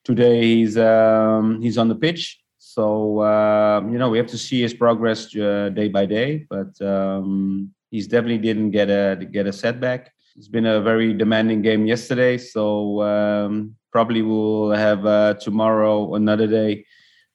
today 0.05 0.43
he's 0.43 0.77
um, 0.77 1.61
he's 1.63 1.79
on 1.79 1.89
the 1.89 1.95
pitch. 1.95 2.44
So 2.75 3.23
um, 3.23 3.93
you 3.93 3.99
know, 3.99 4.11
we 4.11 4.19
have 4.19 4.33
to 4.35 4.39
see 4.39 4.61
his 4.61 4.75
progress 4.75 5.35
uh, 5.37 5.69
day 5.69 5.89
by 5.89 6.07
day. 6.07 6.45
But 6.51 6.73
um, 6.83 7.71
he's 7.93 8.09
definitely 8.09 8.39
didn't 8.39 8.73
get 8.73 8.91
a 8.91 9.25
get 9.37 9.47
a 9.47 9.53
setback. 9.53 10.13
It's 10.37 10.49
been 10.49 10.67
a 10.67 10.81
very 10.81 11.15
demanding 11.15 11.63
game 11.63 11.87
yesterday. 11.87 12.37
So 12.37 13.01
um, 13.03 13.77
probably 13.93 14.23
we'll 14.23 14.73
have 14.73 15.07
uh, 15.07 15.35
tomorrow 15.35 16.15
another 16.17 16.49
day 16.49 16.85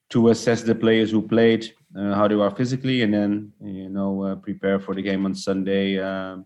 to 0.09 0.29
assess 0.29 0.63
the 0.63 0.75
players 0.75 1.09
who 1.11 1.21
played, 1.21 1.71
uh, 1.97 2.13
how 2.15 2.27
they 2.27 2.35
are 2.35 2.51
physically, 2.51 3.03
and 3.03 3.13
then 3.13 3.53
you 3.63 3.87
know 3.87 4.11
uh, 4.23 4.35
prepare 4.35 4.77
for 4.77 4.93
the 4.93 5.01
game 5.01 5.25
on 5.25 5.33
Sunday. 5.35 5.99
Um, 5.99 6.45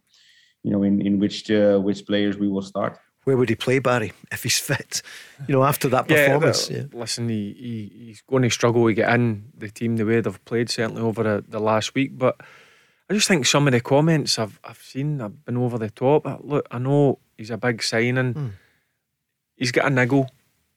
you 0.61 0.71
know, 0.71 0.83
in 0.83 1.01
in 1.01 1.17
which 1.17 1.49
uh, 1.49 1.79
which 1.79 2.05
players 2.05 2.37
we 2.37 2.47
will 2.47 2.67
start. 2.73 2.99
Where 3.23 3.37
would 3.37 3.49
he 3.49 3.55
play, 3.55 3.79
Barry, 3.79 4.11
if 4.31 4.43
he's 4.43 4.59
fit? 4.59 5.01
You 5.47 5.53
know, 5.53 5.63
after 5.63 5.87
that 5.89 6.07
performance. 6.09 6.69
Yeah, 6.69 6.77
Yeah, 6.77 6.83
Listen, 6.91 7.29
he, 7.29 7.53
he 7.53 8.05
he's 8.05 8.21
going 8.21 8.43
to 8.43 8.49
struggle 8.49 8.85
to 8.87 8.93
get 8.93 9.13
in 9.13 9.45
the 9.57 9.69
team 9.69 9.95
the 9.95 10.05
way 10.05 10.19
they've 10.19 10.45
played 10.45 10.69
certainly 10.69 11.01
over 11.01 11.23
the, 11.23 11.43
the 11.47 11.59
last 11.59 11.95
week. 11.95 12.17
But 12.17 12.41
I 13.09 13.13
just 13.13 13.27
think 13.27 13.45
some 13.45 13.67
of 13.67 13.73
the 13.73 13.81
comments 13.81 14.37
I've 14.39 14.59
I've 14.63 14.81
seen 14.81 15.19
have 15.19 15.45
been 15.45 15.57
over 15.57 15.77
the 15.77 15.89
top. 15.89 16.25
Look, 16.43 16.67
I 16.69 16.79
know 16.79 17.19
he's 17.37 17.51
a 17.51 17.57
big 17.57 17.81
signing. 17.81 18.33
Hmm. 18.33 18.47
He's 19.55 19.71
got 19.71 19.85
a 19.85 19.89
niggle, 19.89 20.29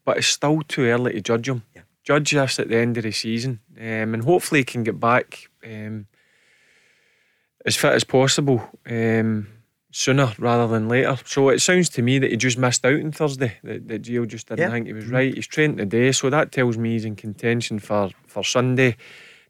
but 0.05 0.19
it's 0.19 0.27
still 0.29 0.63
too 0.63 0.85
early 0.85 1.15
to 1.15 1.21
judge 1.21 1.49
him. 1.49 1.63
Judge 2.05 2.31
this 2.31 2.61
at 2.61 2.69
the 2.69 2.77
end 2.77 2.97
of 2.97 3.03
the 3.03 3.11
season, 3.11 3.59
um, 3.77 4.15
and 4.15 4.23
hopefully 4.23 4.61
he 4.61 4.65
can 4.65 4.85
get 4.85 5.01
back 5.01 5.49
um, 5.65 6.07
as 7.65 7.75
fit 7.75 7.95
as 7.95 8.05
possible. 8.05 8.63
Um, 8.89 9.49
sooner 9.99 10.35
rather 10.39 10.67
than 10.71 10.89
later. 10.91 11.17
So 11.25 11.49
it 11.49 11.61
sounds 11.61 11.89
to 11.91 12.03
me 12.03 12.19
that 12.19 12.31
he 12.31 12.37
just 12.37 12.59
missed 12.59 12.85
out 12.85 13.01
on 13.01 13.13
Thursday. 13.13 13.57
That, 13.65 13.89
that 13.89 14.03
Gio 14.03 14.29
just 14.29 14.47
didn't 14.49 14.61
Yeah. 14.61 14.71
think 14.71 14.87
he 14.89 14.93
was 14.93 15.07
right. 15.07 15.35
He's 15.35 15.47
trained 15.47 15.79
today, 15.79 16.13
so 16.13 16.29
that 16.29 16.53
tells 16.53 16.77
me 16.77 16.91
he's 16.93 17.07
in 17.07 17.17
contention 17.17 17.79
for, 17.79 18.11
for 18.27 18.45
Sunday. 18.45 18.97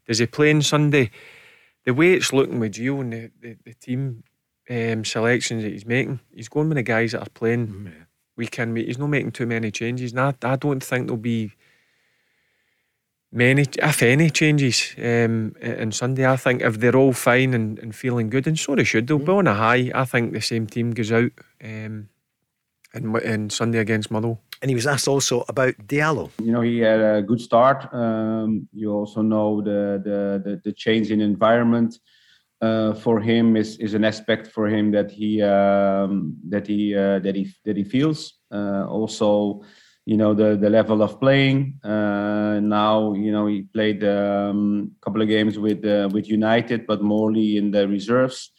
Does 0.07 0.19
he 0.19 0.25
play 0.25 0.51
on 0.53 0.61
Sunday? 0.61 1.11
The 1.83 1.93
way 1.93 2.13
it's 2.13 2.31
looking 2.31 2.59
with 2.61 2.75
Gio 2.75 3.01
and 3.01 3.11
the, 3.11 3.31
the, 3.41 3.57
the 3.65 3.73
team 3.73 4.23
um, 4.69 5.03
selections 5.03 5.63
that 5.63 5.71
he's 5.71 5.85
making, 5.85 6.21
he's 6.33 6.47
going 6.49 6.69
with 6.69 6.77
the 6.77 6.83
guys 6.83 7.11
that 7.11 7.23
are 7.23 7.29
playing 7.33 7.91
weekend. 8.37 8.77
He's 8.77 8.97
not 8.97 9.07
making 9.09 9.33
too 9.33 9.47
many 9.47 9.69
changes. 9.69 10.11
And 10.13 10.21
I, 10.21 10.33
I 10.43 10.55
don't 10.55 10.81
think 10.83 11.07
there'll 11.07 11.17
be 11.17 11.51
many, 13.37 13.65
if 13.77 14.03
any, 14.03 14.29
changes 14.29 14.95
um, 14.97 15.55
on 15.63 15.91
Sunday. 15.91 16.25
I 16.25 16.35
think 16.35 16.61
if 16.61 16.79
they're 16.79 16.95
all 16.95 17.13
fine 17.13 17.53
and, 17.53 17.79
and 17.79 17.95
feeling 17.95 18.29
good, 18.29 18.47
and 18.47 18.57
so 18.57 18.75
they 18.75 18.83
should, 18.83 19.07
they'll 19.07 19.19
be 19.19 19.31
on 19.31 19.47
a 19.47 19.53
high. 19.53 19.91
I 19.93 20.05
think 20.05 20.33
the 20.33 20.41
same 20.41 20.67
team 20.67 20.91
goes 20.91 21.11
out 21.11 21.31
um, 21.63 22.09
and, 22.93 23.15
and 23.17 23.53
Sunday 23.53 23.79
against 23.79 24.11
Motherwell. 24.11 24.41
And 24.61 24.71
he 24.71 24.75
was 24.75 24.87
asked 24.87 25.07
also 25.07 25.45
about 25.47 25.75
Diallo. 25.87 26.31
You 26.41 26.51
know, 26.51 26.61
he 26.61 26.79
had 26.79 26.99
a 26.99 27.21
good 27.21 27.39
start. 27.39 27.93
Um, 27.93 28.67
you 28.73 28.91
also 28.91 29.21
know 29.21 29.61
the 29.61 30.01
the 30.03 30.41
the, 30.43 30.61
the 30.63 30.73
change 30.73 31.11
in 31.11 31.21
environment 31.21 31.99
uh, 32.61 32.93
for 32.93 33.19
him 33.19 33.55
is, 33.55 33.77
is 33.77 33.93
an 33.93 34.03
aspect 34.03 34.47
for 34.47 34.67
him 34.67 34.91
that 34.91 35.11
he 35.11 35.41
um, 35.43 36.35
that 36.49 36.65
he 36.65 36.95
uh, 36.95 37.19
that 37.19 37.35
he 37.35 37.53
that 37.65 37.77
he 37.77 37.83
feels. 37.83 38.33
Uh, 38.51 38.85
also, 38.87 39.61
you 40.07 40.15
know 40.15 40.33
the 40.33 40.55
the 40.55 40.69
level 40.69 41.01
of 41.01 41.19
playing. 41.19 41.79
Uh, 41.83 42.61
now, 42.63 43.13
you 43.13 43.29
know, 43.29 43.45
he 43.45 43.63
played 43.63 44.01
um, 44.05 44.95
a 44.95 44.99
couple 45.03 45.21
of 45.21 45.27
games 45.27 45.59
with 45.59 45.83
uh, 45.83 46.07
with 46.13 46.29
United, 46.29 46.87
but 46.87 47.01
morely 47.01 47.57
in 47.57 47.71
the 47.71 47.85
reserves. 47.89 48.51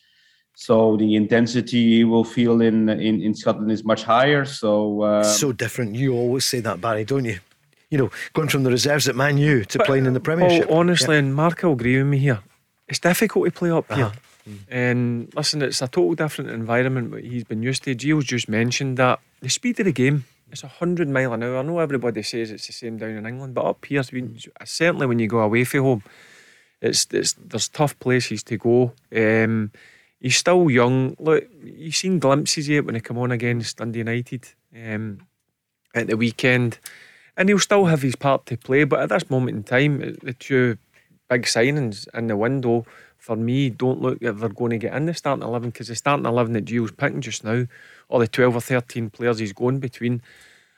So 0.55 0.99
the 0.99 1.15
intensity 1.15 1.97
he 1.97 2.05
will 2.05 2.25
feel 2.25 2.61
in 2.61 2.91
in, 2.91 3.23
in 3.23 3.35
Scotland 3.35 3.73
is 3.73 3.83
much 3.83 4.03
higher. 4.05 4.45
So 4.45 5.01
uh, 5.01 5.25
so 5.25 5.53
different. 5.53 5.95
You 5.95 6.13
always 6.13 6.45
say 6.45 6.61
that, 6.61 6.83
Barry, 6.83 7.05
don't 7.07 7.25
you? 7.25 7.39
You 7.89 7.97
know, 7.97 8.11
going 8.35 8.51
from 8.51 8.65
the 8.65 8.71
reserves 8.71 9.09
at 9.09 9.17
Man 9.17 9.39
U 9.39 9.65
to 9.65 9.79
playing 9.79 10.05
in 10.05 10.13
the 10.13 10.21
Premiership. 10.21 10.67
Oh, 10.69 10.81
honestly, 10.81 11.17
and 11.17 11.35
Mark 11.35 11.63
will 11.63 11.73
agree 11.73 11.97
with 11.97 12.09
me 12.09 12.19
here. 12.19 12.41
It's 12.89 12.99
difficult 12.99 13.47
to 13.47 13.53
play 13.53 13.71
up 13.71 13.91
here. 13.91 14.13
Uh-huh. 14.13 14.53
And 14.69 15.33
listen, 15.35 15.63
it's 15.63 15.81
a 15.81 15.89
total 15.89 16.15
different 16.15 16.51
environment 16.51 17.11
what 17.11 17.25
he's 17.25 17.45
been 17.45 17.63
used 17.63 17.85
to. 17.85 17.95
Gio's 17.95 18.25
just 18.25 18.49
mentioned 18.49 18.99
that 18.99 19.21
the 19.41 19.49
speed 19.49 19.81
of 19.81 19.87
the 19.87 19.93
game, 19.93 20.25
it's 20.51 20.63
a 20.63 20.67
100 20.67 21.09
mile 21.09 21.33
an 21.33 21.43
hour. 21.43 21.59
I 21.59 21.63
know 21.63 21.79
everybody 21.79 22.23
says 22.23 22.51
it's 22.51 22.67
the 22.67 22.73
same 22.73 22.97
down 22.99 23.11
in 23.11 23.27
England, 23.27 23.55
but 23.55 23.65
up 23.65 23.85
here, 23.85 24.03
when- 24.11 24.39
certainly 24.65 25.07
when 25.07 25.19
you 25.19 25.29
go 25.29 25.41
away 25.41 25.65
from 25.65 25.81
home, 25.83 26.03
it's, 26.81 27.07
it's 27.13 27.33
there's 27.35 27.69
tough 27.69 27.99
places 27.99 28.43
to 28.45 28.57
go. 28.57 28.93
Um, 29.15 29.73
he's 30.21 30.37
still 30.37 30.71
young. 30.71 31.17
Look, 31.19 31.45
you've 31.63 31.97
seen 31.97 32.19
glimpses 32.19 32.69
of 32.69 32.75
it 32.75 32.85
when 32.87 32.95
he 32.95 33.01
come 33.01 33.19
on 33.19 33.33
against 33.33 33.77
Dundee 33.79 33.99
United 34.01 34.49
um, 34.75 35.19
at 35.95 36.07
the 36.07 36.17
weekend. 36.17 36.79
and 37.37 37.49
he'll 37.49 37.59
still 37.59 37.87
have 37.87 38.03
his 38.03 38.17
part 38.17 38.47
to 38.47 38.57
play. 38.57 38.85
But 38.85 39.01
at 39.01 39.09
this 39.11 39.31
moment 39.31 39.57
in 39.57 39.63
time, 39.65 39.99
the 40.23 40.35
two 40.39 40.77
big 41.29 41.43
signings 41.43 42.09
in 42.15 42.27
the 42.27 42.37
window 42.37 42.85
for 43.29 43.37
me 43.37 43.69
don't 43.69 44.01
look 44.01 44.17
like 44.23 44.39
they're 44.39 44.49
going 44.49 44.71
to 44.71 44.79
get 44.79 44.95
in 44.95 45.05
the 45.05 45.13
starting 45.13 45.45
eleven 45.45 45.69
because 45.69 45.89
the 45.89 45.95
starting 45.95 46.25
eleven 46.25 46.55
that 46.55 46.65
Gio's 46.65 46.91
picking 46.91 47.21
just 47.21 47.45
now, 47.45 47.67
or 48.09 48.21
the 48.21 48.27
twelve 48.27 48.57
or 48.57 48.63
thirteen 48.63 49.11
players 49.11 49.39
he's 49.39 49.53
going 49.53 49.81
between, 49.81 50.23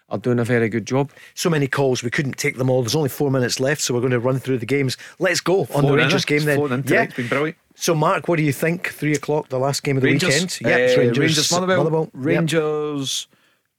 are 0.09 0.19
doing 0.19 0.41
a 0.41 0.45
very 0.45 0.69
good 0.69 0.85
job. 0.85 1.13
So 1.35 1.49
many 1.49 1.69
calls, 1.69 2.03
we 2.03 2.11
couldn't 2.11 2.39
take 2.39 2.57
them 2.57 2.69
all. 2.69 2.83
There's 2.83 2.97
only 2.97 3.09
four 3.09 3.31
minutes 3.31 3.61
left, 3.61 3.81
so 3.83 3.95
we're 3.95 4.01
going 4.01 4.11
to 4.11 4.19
run 4.19 4.41
through 4.41 4.59
the 4.59 4.67
games. 4.67 4.97
Let's 5.21 5.39
go 5.39 5.65
on 5.73 5.87
the 5.87 5.93
Rangers 5.93 6.25
game 6.25 6.45
then. 6.45 6.59
Yeah, 6.89 7.03
it's 7.03 7.15
been 7.15 7.29
brilliant. 7.29 7.57
So, 7.77 7.95
Mark, 7.95 8.27
what 8.27 8.35
do 8.35 8.43
you 8.43 8.53
think? 8.53 8.89
Three 8.89 9.13
o'clock, 9.13 9.49
the 9.49 9.61
last 9.61 9.85
game 9.85 9.97
of 9.97 10.03
the 10.03 10.09
Rangers, 10.09 10.35
weekend. 10.35 10.59
Yeah, 10.63 10.77
it's 10.77 10.97
uh, 10.97 11.01
Rangers, 11.03 11.19
Rangers, 11.19 11.53
Motherwell. 11.53 11.85
Motherwell. 11.85 12.11
Rangers 12.15 13.29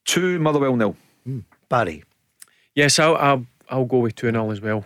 two, 0.06 0.40
Motherwell 0.40 0.78
nil. 0.78 0.96
Yep. 1.26 1.44
Barry. 1.68 2.04
Yes, 2.74 3.00
I'll 3.00 3.18
I'll, 3.18 3.46
I'll 3.70 3.86
go 3.86 3.98
with 3.98 4.16
two 4.16 4.32
0 4.32 4.50
as 4.50 4.62
well. 4.62 4.86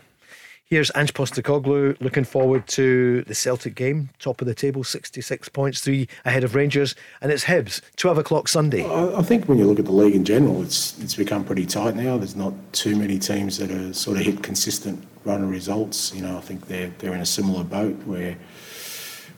Here's 0.67 0.89
Ange 0.95 1.13
Postecoglou 1.13 2.01
looking 2.01 2.23
forward 2.23 2.65
to 2.69 3.21
the 3.27 3.35
Celtic 3.35 3.75
game, 3.75 4.09
top 4.17 4.41
of 4.41 4.47
the 4.47 4.55
table, 4.55 4.83
66 4.83 5.47
points, 5.49 5.79
three 5.79 6.07
ahead 6.25 6.43
of 6.43 6.55
Rangers, 6.55 6.95
and 7.21 7.31
it's 7.31 7.43
Hibs, 7.43 7.81
12 7.97 8.17
o'clock 8.17 8.47
Sunday. 8.47 8.83
I 8.83 9.19
I 9.19 9.21
think 9.21 9.47
when 9.47 9.59
you 9.59 9.65
look 9.67 9.77
at 9.77 9.85
the 9.85 9.91
league 9.91 10.15
in 10.15 10.25
general, 10.25 10.63
it's 10.63 10.97
it's 10.99 11.13
become 11.13 11.43
pretty 11.43 11.67
tight 11.67 11.95
now. 11.95 12.17
There's 12.17 12.35
not 12.35 12.53
too 12.73 12.95
many 12.95 13.19
teams 13.19 13.59
that 13.59 13.69
are 13.69 13.93
sort 13.93 14.17
of 14.17 14.23
hit 14.23 14.41
consistent 14.41 15.05
run 15.23 15.43
of 15.43 15.51
results. 15.51 16.11
You 16.15 16.23
know, 16.23 16.35
I 16.35 16.41
think 16.41 16.65
they're 16.65 16.91
they're 16.97 17.13
in 17.13 17.21
a 17.21 17.27
similar 17.27 17.63
boat 17.63 17.97
where, 18.07 18.35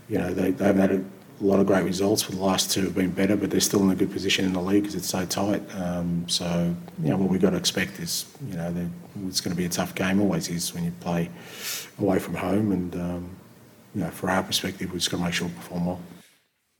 you 0.07 0.19
know, 0.19 0.33
they, 0.33 0.51
they 0.51 0.63
haven't 0.63 0.81
had 0.81 0.91
a 0.93 1.03
lot 1.45 1.59
of 1.59 1.67
great 1.67 1.83
results, 1.83 2.23
For 2.23 2.31
the 2.31 2.41
last 2.41 2.71
two 2.71 2.81
have 2.81 2.95
been 2.95 3.11
better, 3.11 3.35
but 3.35 3.51
they're 3.51 3.59
still 3.59 3.83
in 3.83 3.91
a 3.91 3.95
good 3.95 4.11
position 4.11 4.45
in 4.45 4.53
the 4.53 4.61
league 4.61 4.83
because 4.83 4.95
it's 4.95 5.07
so 5.07 5.25
tight. 5.25 5.63
Um, 5.75 6.27
so, 6.27 6.75
you 7.01 7.09
know, 7.09 7.17
what 7.17 7.29
we've 7.29 7.41
got 7.41 7.51
to 7.51 7.57
expect 7.57 7.99
is, 7.99 8.25
you 8.47 8.55
know, 8.55 8.71
that 8.71 8.87
it's 9.27 9.41
going 9.41 9.55
to 9.55 9.57
be 9.57 9.65
a 9.65 9.69
tough 9.69 9.93
game, 9.95 10.19
always 10.19 10.49
is 10.49 10.73
when 10.73 10.83
you 10.83 10.91
play 10.99 11.29
away 11.99 12.19
from 12.19 12.35
home. 12.35 12.71
And, 12.71 12.95
um, 12.95 13.29
you 13.93 14.01
know, 14.01 14.09
for 14.09 14.29
our 14.29 14.43
perspective, 14.43 14.91
we've 14.91 14.99
just 14.99 15.11
got 15.11 15.17
to 15.17 15.23
make 15.23 15.33
sure 15.33 15.47
we 15.47 15.53
perform 15.53 15.85
well. 15.85 16.01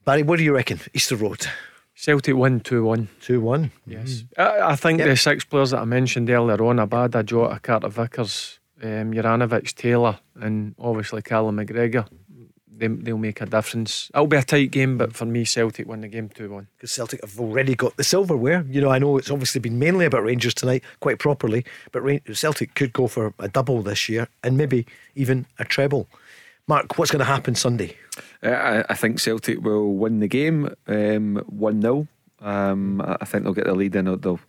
Barry, 0.06 0.24
what 0.24 0.38
do 0.38 0.44
you 0.44 0.56
reckon? 0.56 0.80
Easter 0.94 1.16
Road. 1.16 1.48
Celtic 1.94 2.36
win 2.36 2.60
2 2.60 2.84
1. 2.84 3.10
2 3.22 3.42
1. 3.42 3.72
Yes. 3.88 4.24
I, 4.38 4.60
I 4.60 4.76
think 4.76 5.02
the 5.02 5.18
six 5.18 5.44
players 5.44 5.72
that 5.72 5.80
I 5.80 5.86
mentioned 5.86 6.30
earlier 6.30 6.64
on 6.64 6.78
Abada, 6.78 7.26
Jota, 7.26 7.60
Carter 7.60 7.90
Vickers, 7.90 8.60
um, 8.84 9.12
Juranovic, 9.14 9.74
Taylor, 9.74 10.20
and 10.36 10.76
obviously 10.80 11.22
Callum 11.24 11.58
McGregor. 11.58 12.08
They, 12.78 12.88
they'll 12.88 13.18
make 13.18 13.42
a 13.42 13.46
difference. 13.46 14.12
It'll 14.14 14.28
be 14.28 14.38
a 14.38 14.44
tight 14.44 14.72
game, 14.72 14.98
but 14.98 15.16
for 15.16 15.26
me, 15.26 15.46
Celtic 15.46 15.88
win 15.88 16.02
the 16.02 16.08
game 16.08 16.30
2 16.30 16.50
1. 16.50 16.68
Because 16.78 16.92
Celtic 16.92 17.22
have 17.22 17.40
already 17.40 17.76
got 17.76 17.98
the 17.98 18.04
silverware. 18.04 18.66
You 18.70 18.82
know, 18.82 18.90
I 18.90 19.00
know 19.00 19.18
it's 19.18 19.32
obviously 19.32 19.60
been 19.60 19.80
mainly 19.80 20.06
about 20.06 20.24
Rangers 20.24 20.54
tonight, 20.54 20.84
quite 21.00 21.20
properly, 21.20 21.66
but 21.92 22.04
Celtic 22.34 22.76
could 22.76 22.94
go 22.94 23.08
for 23.08 23.34
a 23.40 23.48
double 23.48 23.82
this 23.82 24.08
year 24.08 24.28
and 24.44 24.58
maybe 24.58 24.86
even 25.16 25.46
a 25.60 25.66
treble. 25.66 26.08
Mark, 26.68 26.98
what's 26.98 27.12
going 27.12 27.20
to 27.20 27.26
happen 27.26 27.56
Sunday? 27.56 27.96
Uh, 28.44 28.50
I, 28.50 28.86
I 28.90 28.94
think 28.94 29.20
Celtic 29.20 29.62
will 29.62 29.94
win 29.94 30.20
the 30.20 30.28
game 30.28 30.70
um, 30.88 31.38
1 31.48 31.82
0. 31.82 32.08
Um, 32.40 33.02
I 33.02 33.18
I 33.22 33.26
think 33.26 33.44
they'll 33.44 33.54
get 33.54 33.66
the 33.66 33.74
lead 33.74 33.96
in. 33.96 34.06
They'll, 34.06 34.18
they'll, 34.18 34.40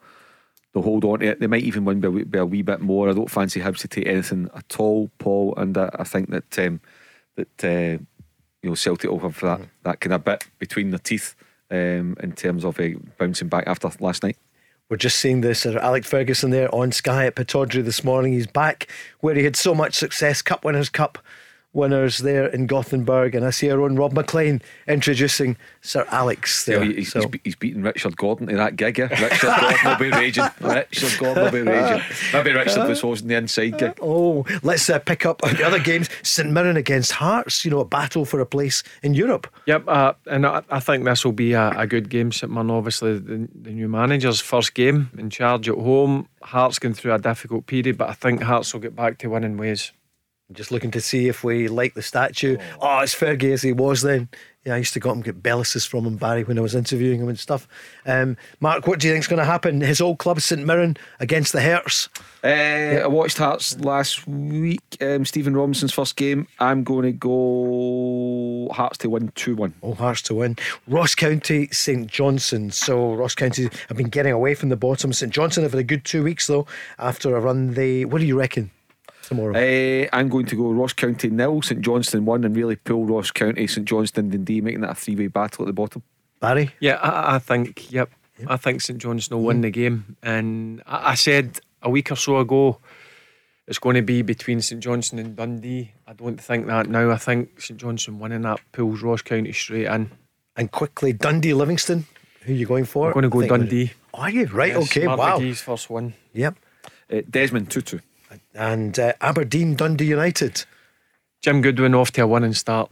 they'll 0.74 0.82
hold 0.82 1.05
on 1.05 1.20
to 1.20 1.28
it. 1.28 1.40
They 1.40 1.46
might 1.46 1.62
even 1.62 1.84
win 1.84 2.00
by, 2.00 2.09
a 2.09 2.10
wee- 2.10 2.24
by 2.24 2.38
a 2.38 2.46
wee 2.46 2.62
bit 2.62 2.80
more. 2.80 3.09
I 3.09 3.12
don't 3.12 3.30
fancy 3.30 3.60
Hibs 3.60 3.78
to 3.78 3.88
take 3.88 4.06
anything 4.06 4.50
at 4.55 4.76
all, 4.78 5.10
Paul. 5.18 5.55
And 5.56 5.78
I, 5.78 5.90
I 5.94 6.05
think 6.05 6.30
that 6.30 6.59
um, 6.59 6.80
that 7.36 7.64
uh, 7.64 8.02
you 8.62 8.70
know 8.70 8.74
Celtic 8.74 9.10
will 9.10 9.18
have 9.20 9.40
that, 9.40 9.60
that 9.85 10.01
kind 10.01 10.14
of 10.14 10.24
bit 10.24 10.47
between 10.59 10.90
their 10.90 10.98
teeth 10.98 11.35
um, 11.70 12.16
in 12.20 12.32
terms 12.35 12.64
of 12.64 12.78
uh, 12.80 12.89
bouncing 13.18 13.48
back 13.48 13.64
after 13.66 13.90
last 14.01 14.22
night. 14.22 14.36
We're 14.89 14.97
just 14.97 15.18
seeing 15.18 15.43
this 15.43 15.66
Alex 15.66 16.09
Ferguson 16.09 16.51
there 16.51 16.74
on 16.74 16.93
Sky 16.93 17.26
at 17.26 17.36
Pittodrie 17.36 17.85
this 17.85 18.02
morning. 18.02 18.32
He's 18.32 18.47
back 18.47 18.90
where 19.20 19.35
he 19.35 19.44
had 19.44 19.55
so 19.55 19.74
much 19.74 19.94
success, 19.94 20.40
Cup 20.40 20.64
Winners' 20.64 20.89
Cup 20.89 21.18
winners 21.73 22.19
there 22.19 22.47
in 22.47 22.66
Gothenburg. 22.66 23.35
And 23.35 23.45
I 23.45 23.51
see 23.51 23.70
our 23.70 23.81
own 23.81 23.97
Rob 23.97 24.12
McLean 24.12 24.62
introducing 24.86 25.57
Sir 25.81 26.07
Alex 26.11 26.65
there. 26.65 26.82
Yeah, 26.82 26.93
he's, 26.97 27.12
So- 27.12 27.20
he's, 27.20 27.40
he's 27.45 27.57
beaten 27.57 27.82
Richard 27.82 28.16
Gordon 28.16 28.47
to 28.49 28.57
that 28.57 28.77
gig. 28.77 28.99
Yeah. 28.99 29.09
Richard 29.09 29.51
Gordon 29.61 29.78
will 29.85 29.97
be 29.99 30.11
raging. 30.16 30.45
Richard 30.61 31.19
Gordon 31.19 31.45
will 31.45 31.53
be 31.53 31.61
raging. 31.61 32.03
Maybe 32.32 32.53
Richard 32.53 32.89
was 32.89 33.01
hosting 33.01 33.28
the 33.28 33.36
inside 33.36 33.78
gig. 33.78 33.99
Oh, 34.01 34.45
let's 34.62 34.89
uh, 34.90 34.99
pick 34.99 35.27
up 35.27 35.45
on 35.45 35.55
the 35.55 35.65
other 35.65 35.78
games. 35.78 36.09
St 36.23 36.51
Mirren 36.51 36.77
against 36.77 37.12
Hearts, 37.12 37.65
you 37.65 37.70
know, 37.70 37.81
a 37.81 37.85
battle 37.85 38.24
for 38.24 38.40
a 38.40 38.47
place 38.47 38.82
in 39.03 39.15
Europe. 39.15 39.47
Yep, 39.66 39.85
uh, 39.86 40.12
and 40.27 40.47
I, 40.47 40.62
I 40.70 40.81
think 40.81 41.05
this 41.05 41.24
will 41.24 41.32
be 41.32 41.53
a, 41.53 41.70
a 41.70 41.86
good 41.86 42.09
game. 42.09 42.32
St 42.32 42.51
Mirren, 42.53 42.70
obviously, 42.70 43.19
the, 43.19 43.49
the 43.55 43.70
new 43.70 43.89
manager's 43.89 44.40
first 44.40 44.74
game 44.74 45.11
in 45.19 45.31
charge 45.31 45.69
at 45.69 45.74
home. 45.77 46.28
Hearts 46.43 46.78
going 46.78 46.95
through 46.95 47.12
a 47.15 47.19
difficult 47.19 47.66
period, 47.66 47.99
but 47.99 48.09
I 48.09 48.15
think 48.15 48.43
Hearts 48.43 48.73
will 48.73 48.81
get 48.81 48.97
back 48.97 49.19
to 49.19 49.28
winning 49.28 49.57
ways. 49.57 49.93
Just 50.50 50.72
looking 50.72 50.90
to 50.92 51.00
see 51.02 51.28
if 51.28 51.44
we 51.44 51.68
like 51.68 51.92
the 51.92 52.00
statue. 52.00 52.56
Oh, 52.80 53.00
it's 53.00 53.14
Fergie 53.14 53.52
as 53.52 53.60
he 53.60 53.72
was 53.72 54.00
then. 54.00 54.30
Yeah, 54.64 54.74
I 54.74 54.78
used 54.78 54.94
to 54.94 55.00
go 55.00 55.10
up 55.10 55.16
and 55.16 55.24
get 55.24 55.42
Bellises 55.42 55.86
from 55.86 56.06
him, 56.06 56.16
Barry, 56.16 56.42
when 56.42 56.58
I 56.58 56.62
was 56.62 56.74
interviewing 56.74 57.20
him 57.20 57.28
and 57.28 57.38
stuff. 57.38 57.68
Um, 58.06 58.38
Mark, 58.60 58.86
what 58.86 58.98
do 58.98 59.06
you 59.06 59.12
think's 59.12 59.26
going 59.26 59.38
to 59.38 59.44
happen? 59.44 59.82
His 59.82 60.00
old 60.00 60.18
club, 60.18 60.40
St 60.40 60.64
Mirren, 60.64 60.96
against 61.20 61.52
the 61.52 61.62
Hearts. 61.62 62.08
Uh, 62.42 62.46
I 63.02 63.06
watched 63.08 63.36
Hearts 63.36 63.78
last 63.80 64.26
week. 64.26 64.80
Um, 65.02 65.26
Stephen 65.26 65.54
Robinson's 65.54 65.92
first 65.92 66.16
game. 66.16 66.48
I'm 66.60 66.82
going 66.82 67.04
to 67.04 67.12
go 67.12 68.72
Hearts 68.72 68.96
to 68.98 69.10
win 69.10 69.30
2 69.34 69.54
1. 69.54 69.74
Oh, 69.82 69.92
Hearts 69.92 70.22
to 70.22 70.34
win. 70.34 70.56
Ross 70.86 71.14
County, 71.14 71.68
St 71.72 72.06
Johnstone. 72.06 72.70
So 72.70 73.12
Ross 73.14 73.34
County 73.34 73.68
have 73.88 73.98
been 73.98 74.08
getting 74.08 74.32
away 74.32 74.54
from 74.54 74.70
the 74.70 74.76
bottom. 74.76 75.12
St 75.12 75.30
Johnstone 75.32 75.64
have 75.64 75.72
had 75.72 75.80
a 75.80 75.84
good 75.84 76.06
two 76.06 76.24
weeks 76.24 76.46
though 76.46 76.66
after 76.98 77.36
a 77.36 77.40
run. 77.40 77.74
They. 77.74 78.06
What 78.06 78.20
do 78.20 78.26
you 78.26 78.38
reckon 78.38 78.70
tomorrow? 79.28 79.55
Uh, 79.55 80.09
I'm 80.12 80.28
going 80.28 80.46
to 80.46 80.56
go 80.56 80.70
Ross 80.70 80.92
County 80.92 81.30
nil, 81.30 81.62
St 81.62 81.80
Johnstone 81.80 82.24
one, 82.24 82.44
and 82.44 82.56
really 82.56 82.76
pull 82.76 83.05
Ross 83.05 83.30
County, 83.30 83.66
St 83.66 83.86
Johnstone, 83.86 84.30
Dundee, 84.30 84.60
making 84.60 84.80
that 84.80 84.90
a 84.90 84.94
three 84.94 85.16
way 85.16 85.26
battle 85.28 85.64
at 85.64 85.66
the 85.66 85.72
bottom. 85.72 86.02
Barry? 86.40 86.70
Yeah, 86.80 86.94
I, 86.96 87.36
I 87.36 87.38
think, 87.38 87.92
yep, 87.92 88.10
I 88.46 88.56
think 88.56 88.80
St 88.80 88.98
Johnstone 88.98 89.38
will 89.38 89.46
win 89.46 89.60
the 89.60 89.70
game. 89.70 90.16
And 90.22 90.82
I, 90.86 91.10
I 91.10 91.14
said 91.14 91.60
a 91.82 91.90
week 91.90 92.10
or 92.10 92.16
so 92.16 92.38
ago 92.38 92.78
it's 93.68 93.78
going 93.78 93.96
to 93.96 94.02
be 94.02 94.22
between 94.22 94.62
St 94.62 94.82
Johnstone 94.82 95.18
and 95.18 95.36
Dundee. 95.36 95.92
I 96.06 96.14
don't 96.14 96.40
think 96.40 96.66
that 96.66 96.88
now. 96.88 97.10
I 97.10 97.16
think 97.16 97.60
St 97.60 97.78
Johnstone 97.78 98.18
winning 98.18 98.42
that 98.42 98.60
pulls 98.72 99.02
Ross 99.02 99.20
County 99.20 99.52
straight 99.52 99.86
in. 99.86 100.10
And 100.56 100.70
quickly, 100.72 101.12
Dundee 101.12 101.52
Livingston. 101.55 102.06
Who 102.42 102.52
are 102.52 102.56
you 102.56 102.66
going 102.66 102.86
for? 102.86 103.09
I'm 103.09 103.12
going 103.12 103.24
to 103.24 103.28
go 103.28 103.38
I 103.40 103.42
think 103.42 103.50
we're- 103.52 103.60
Dundee. 103.60 103.92
Are 104.14 104.30
you 104.30 104.46
right? 104.46 104.72
Yes, 104.72 104.90
okay. 104.90 105.05
Mark 105.05 105.18
wow. 105.18 105.38
McGhee's 105.38 105.60
first 105.60 105.90
one. 105.90 106.14
Yep. 106.32 106.56
Uh, 107.12 107.20
Desmond 107.28 107.70
2 107.70 107.80
2. 107.82 108.00
And 108.55 108.98
uh, 108.98 109.12
Aberdeen, 109.20 109.74
Dundee 109.76 110.06
United. 110.06 110.64
Jim 111.42 111.62
Goodwin 111.62 111.94
off 111.94 112.10
to 112.12 112.22
a 112.22 112.26
winning 112.26 112.52
start. 112.55 112.90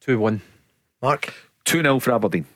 2 0.00 0.18
1. 0.18 0.40
Mark? 1.02 1.34
2 1.64 1.82
0 1.82 2.00
for 2.00 2.12
Aberdeen. 2.12 2.46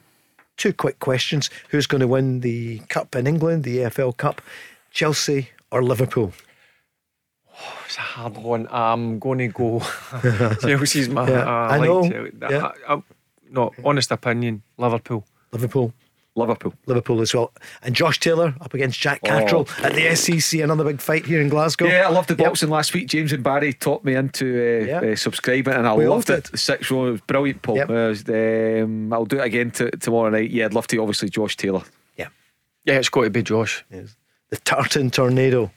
Two 0.56 0.72
quick 0.72 0.98
questions. 1.00 1.50
Who's 1.68 1.86
going 1.86 2.00
to 2.00 2.08
win 2.08 2.40
the 2.40 2.78
Cup 2.88 3.14
in 3.14 3.26
England, 3.26 3.64
the 3.64 3.78
EFL 3.78 4.16
Cup? 4.16 4.40
Chelsea 4.90 5.50
or 5.70 5.82
Liverpool? 5.82 6.32
Oh, 7.52 7.82
It's 7.86 7.96
a 7.98 8.00
hard 8.00 8.36
one. 8.38 8.66
I'm 8.70 9.18
going 9.18 9.38
to 9.38 9.48
go. 9.48 9.80
Chelsea's 10.60 11.08
my. 11.08 11.28
Yeah, 11.28 11.42
uh, 11.42 11.68
I 11.68 11.76
like 11.78 11.88
know. 11.88 12.08
Chelsea. 12.08 12.36
Yeah. 12.50 12.70
I- 12.88 12.94
I- 12.94 13.02
no, 13.48 13.70
honest 13.84 14.10
opinion, 14.10 14.62
Liverpool. 14.76 15.24
Liverpool. 15.52 15.92
Liverpool. 16.36 16.74
Liverpool 16.86 17.20
as 17.22 17.34
well. 17.34 17.50
And 17.82 17.94
Josh 17.94 18.20
Taylor 18.20 18.54
up 18.60 18.74
against 18.74 19.00
Jack 19.00 19.22
Catterall 19.22 19.66
at 19.82 19.94
the 19.94 20.14
SEC, 20.14 20.60
another 20.60 20.84
big 20.84 21.00
fight 21.00 21.24
here 21.26 21.40
in 21.40 21.48
Glasgow. 21.48 21.86
Oh. 21.86 21.88
Yeah, 21.88 22.06
I 22.06 22.10
loved 22.10 22.28
the 22.28 22.34
Yep. 22.36 22.46
boxing 22.46 22.68
last 22.68 22.92
week. 22.94 23.08
James 23.08 23.32
and 23.32 23.42
Barry 23.42 23.72
taught 23.72 24.04
me 24.04 24.14
into 24.14 24.44
uh, 24.46 24.86
Yeah. 24.86 25.12
uh, 25.12 25.16
subscribing, 25.16 25.74
and 25.74 25.86
I 25.88 25.94
We 25.94 26.04
all 26.04 26.16
loved 26.16 26.28
it. 26.30 26.44
did. 26.44 26.52
The 26.52 26.58
six 26.58 26.90
row 26.90 27.06
it 27.06 27.10
was 27.12 27.20
brilliant, 27.22 27.62
Paul. 27.62 27.76
Yep. 27.78 27.90
Uh, 27.90 27.92
was, 27.94 28.24
um, 28.28 29.12
I'll 29.12 29.24
do 29.24 29.38
it 29.40 29.44
again 29.44 29.70
t- 29.70 29.90
tomorrow 29.98 30.30
night. 30.30 30.50
Yeah, 30.50 30.66
I'd 30.66 30.74
love 30.74 30.86
to. 30.88 30.98
Obviously, 30.98 31.30
Josh 31.30 31.56
Taylor. 31.56 31.82
Yeah. 32.16 32.28
Yeah, 32.84 32.94
it's 32.98 33.08
got 33.08 33.24
to 33.24 33.30
be 33.30 33.42
Josh. 33.42 33.84
The 33.90 34.56
Tartan 34.58 35.10
Tornado. 35.10 35.70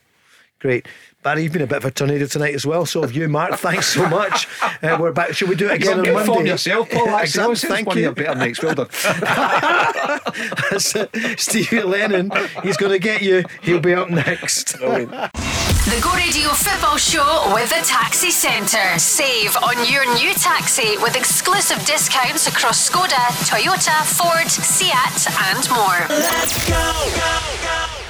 Great. 0.60 0.86
Barry, 1.22 1.42
you've 1.42 1.52
been 1.52 1.60
a 1.62 1.66
bit 1.66 1.78
of 1.78 1.84
a 1.84 1.90
tornado 1.90 2.24
tonight 2.26 2.54
as 2.54 2.64
well. 2.66 2.86
So 2.86 3.02
have 3.02 3.12
you, 3.12 3.28
Mark. 3.28 3.54
Thanks 3.56 3.86
so 3.88 4.08
much. 4.08 4.46
Uh, 4.82 4.96
we're 5.00 5.12
back. 5.12 5.34
Should 5.34 5.48
we 5.50 5.54
do 5.54 5.66
it 5.68 5.74
again 5.74 5.98
on 5.98 6.04
Get 6.04 6.14
Monday? 6.14 6.32
form 6.32 6.46
yourself, 6.46 6.88
Paul. 6.90 7.08
Actually, 7.10 7.50
Exactly. 7.52 7.68
Thank 7.68 7.86
one 7.88 7.96
of 7.96 7.98
you. 8.00 8.04
your 8.04 8.14
better 8.14 8.34
next. 8.38 8.62
Well 8.62 8.74
done. 8.74 8.88
That's 10.70 10.94
it. 10.96 11.38
Stevie 11.40 11.82
Lennon, 11.82 12.30
he's 12.62 12.76
going 12.78 12.92
to 12.92 12.98
get 12.98 13.20
you. 13.22 13.44
He'll 13.62 13.80
be 13.80 13.92
up 13.94 14.08
next. 14.10 14.72
The 14.78 15.98
Go 16.02 16.12
Radio 16.14 16.48
Football 16.50 16.96
Show 16.98 17.52
with 17.54 17.68
the 17.70 17.84
Taxi 17.86 18.30
Centre. 18.30 18.98
Save 18.98 19.56
on 19.62 19.76
your 19.90 20.04
new 20.14 20.32
taxi 20.34 20.96
with 20.98 21.16
exclusive 21.16 21.84
discounts 21.86 22.46
across 22.48 22.88
Skoda, 22.88 23.26
Toyota, 23.48 24.04
Ford, 24.04 24.48
Seat, 24.48 24.92
and 25.48 25.68
more. 25.70 26.06
Let's 26.08 26.68
go! 26.68 28.09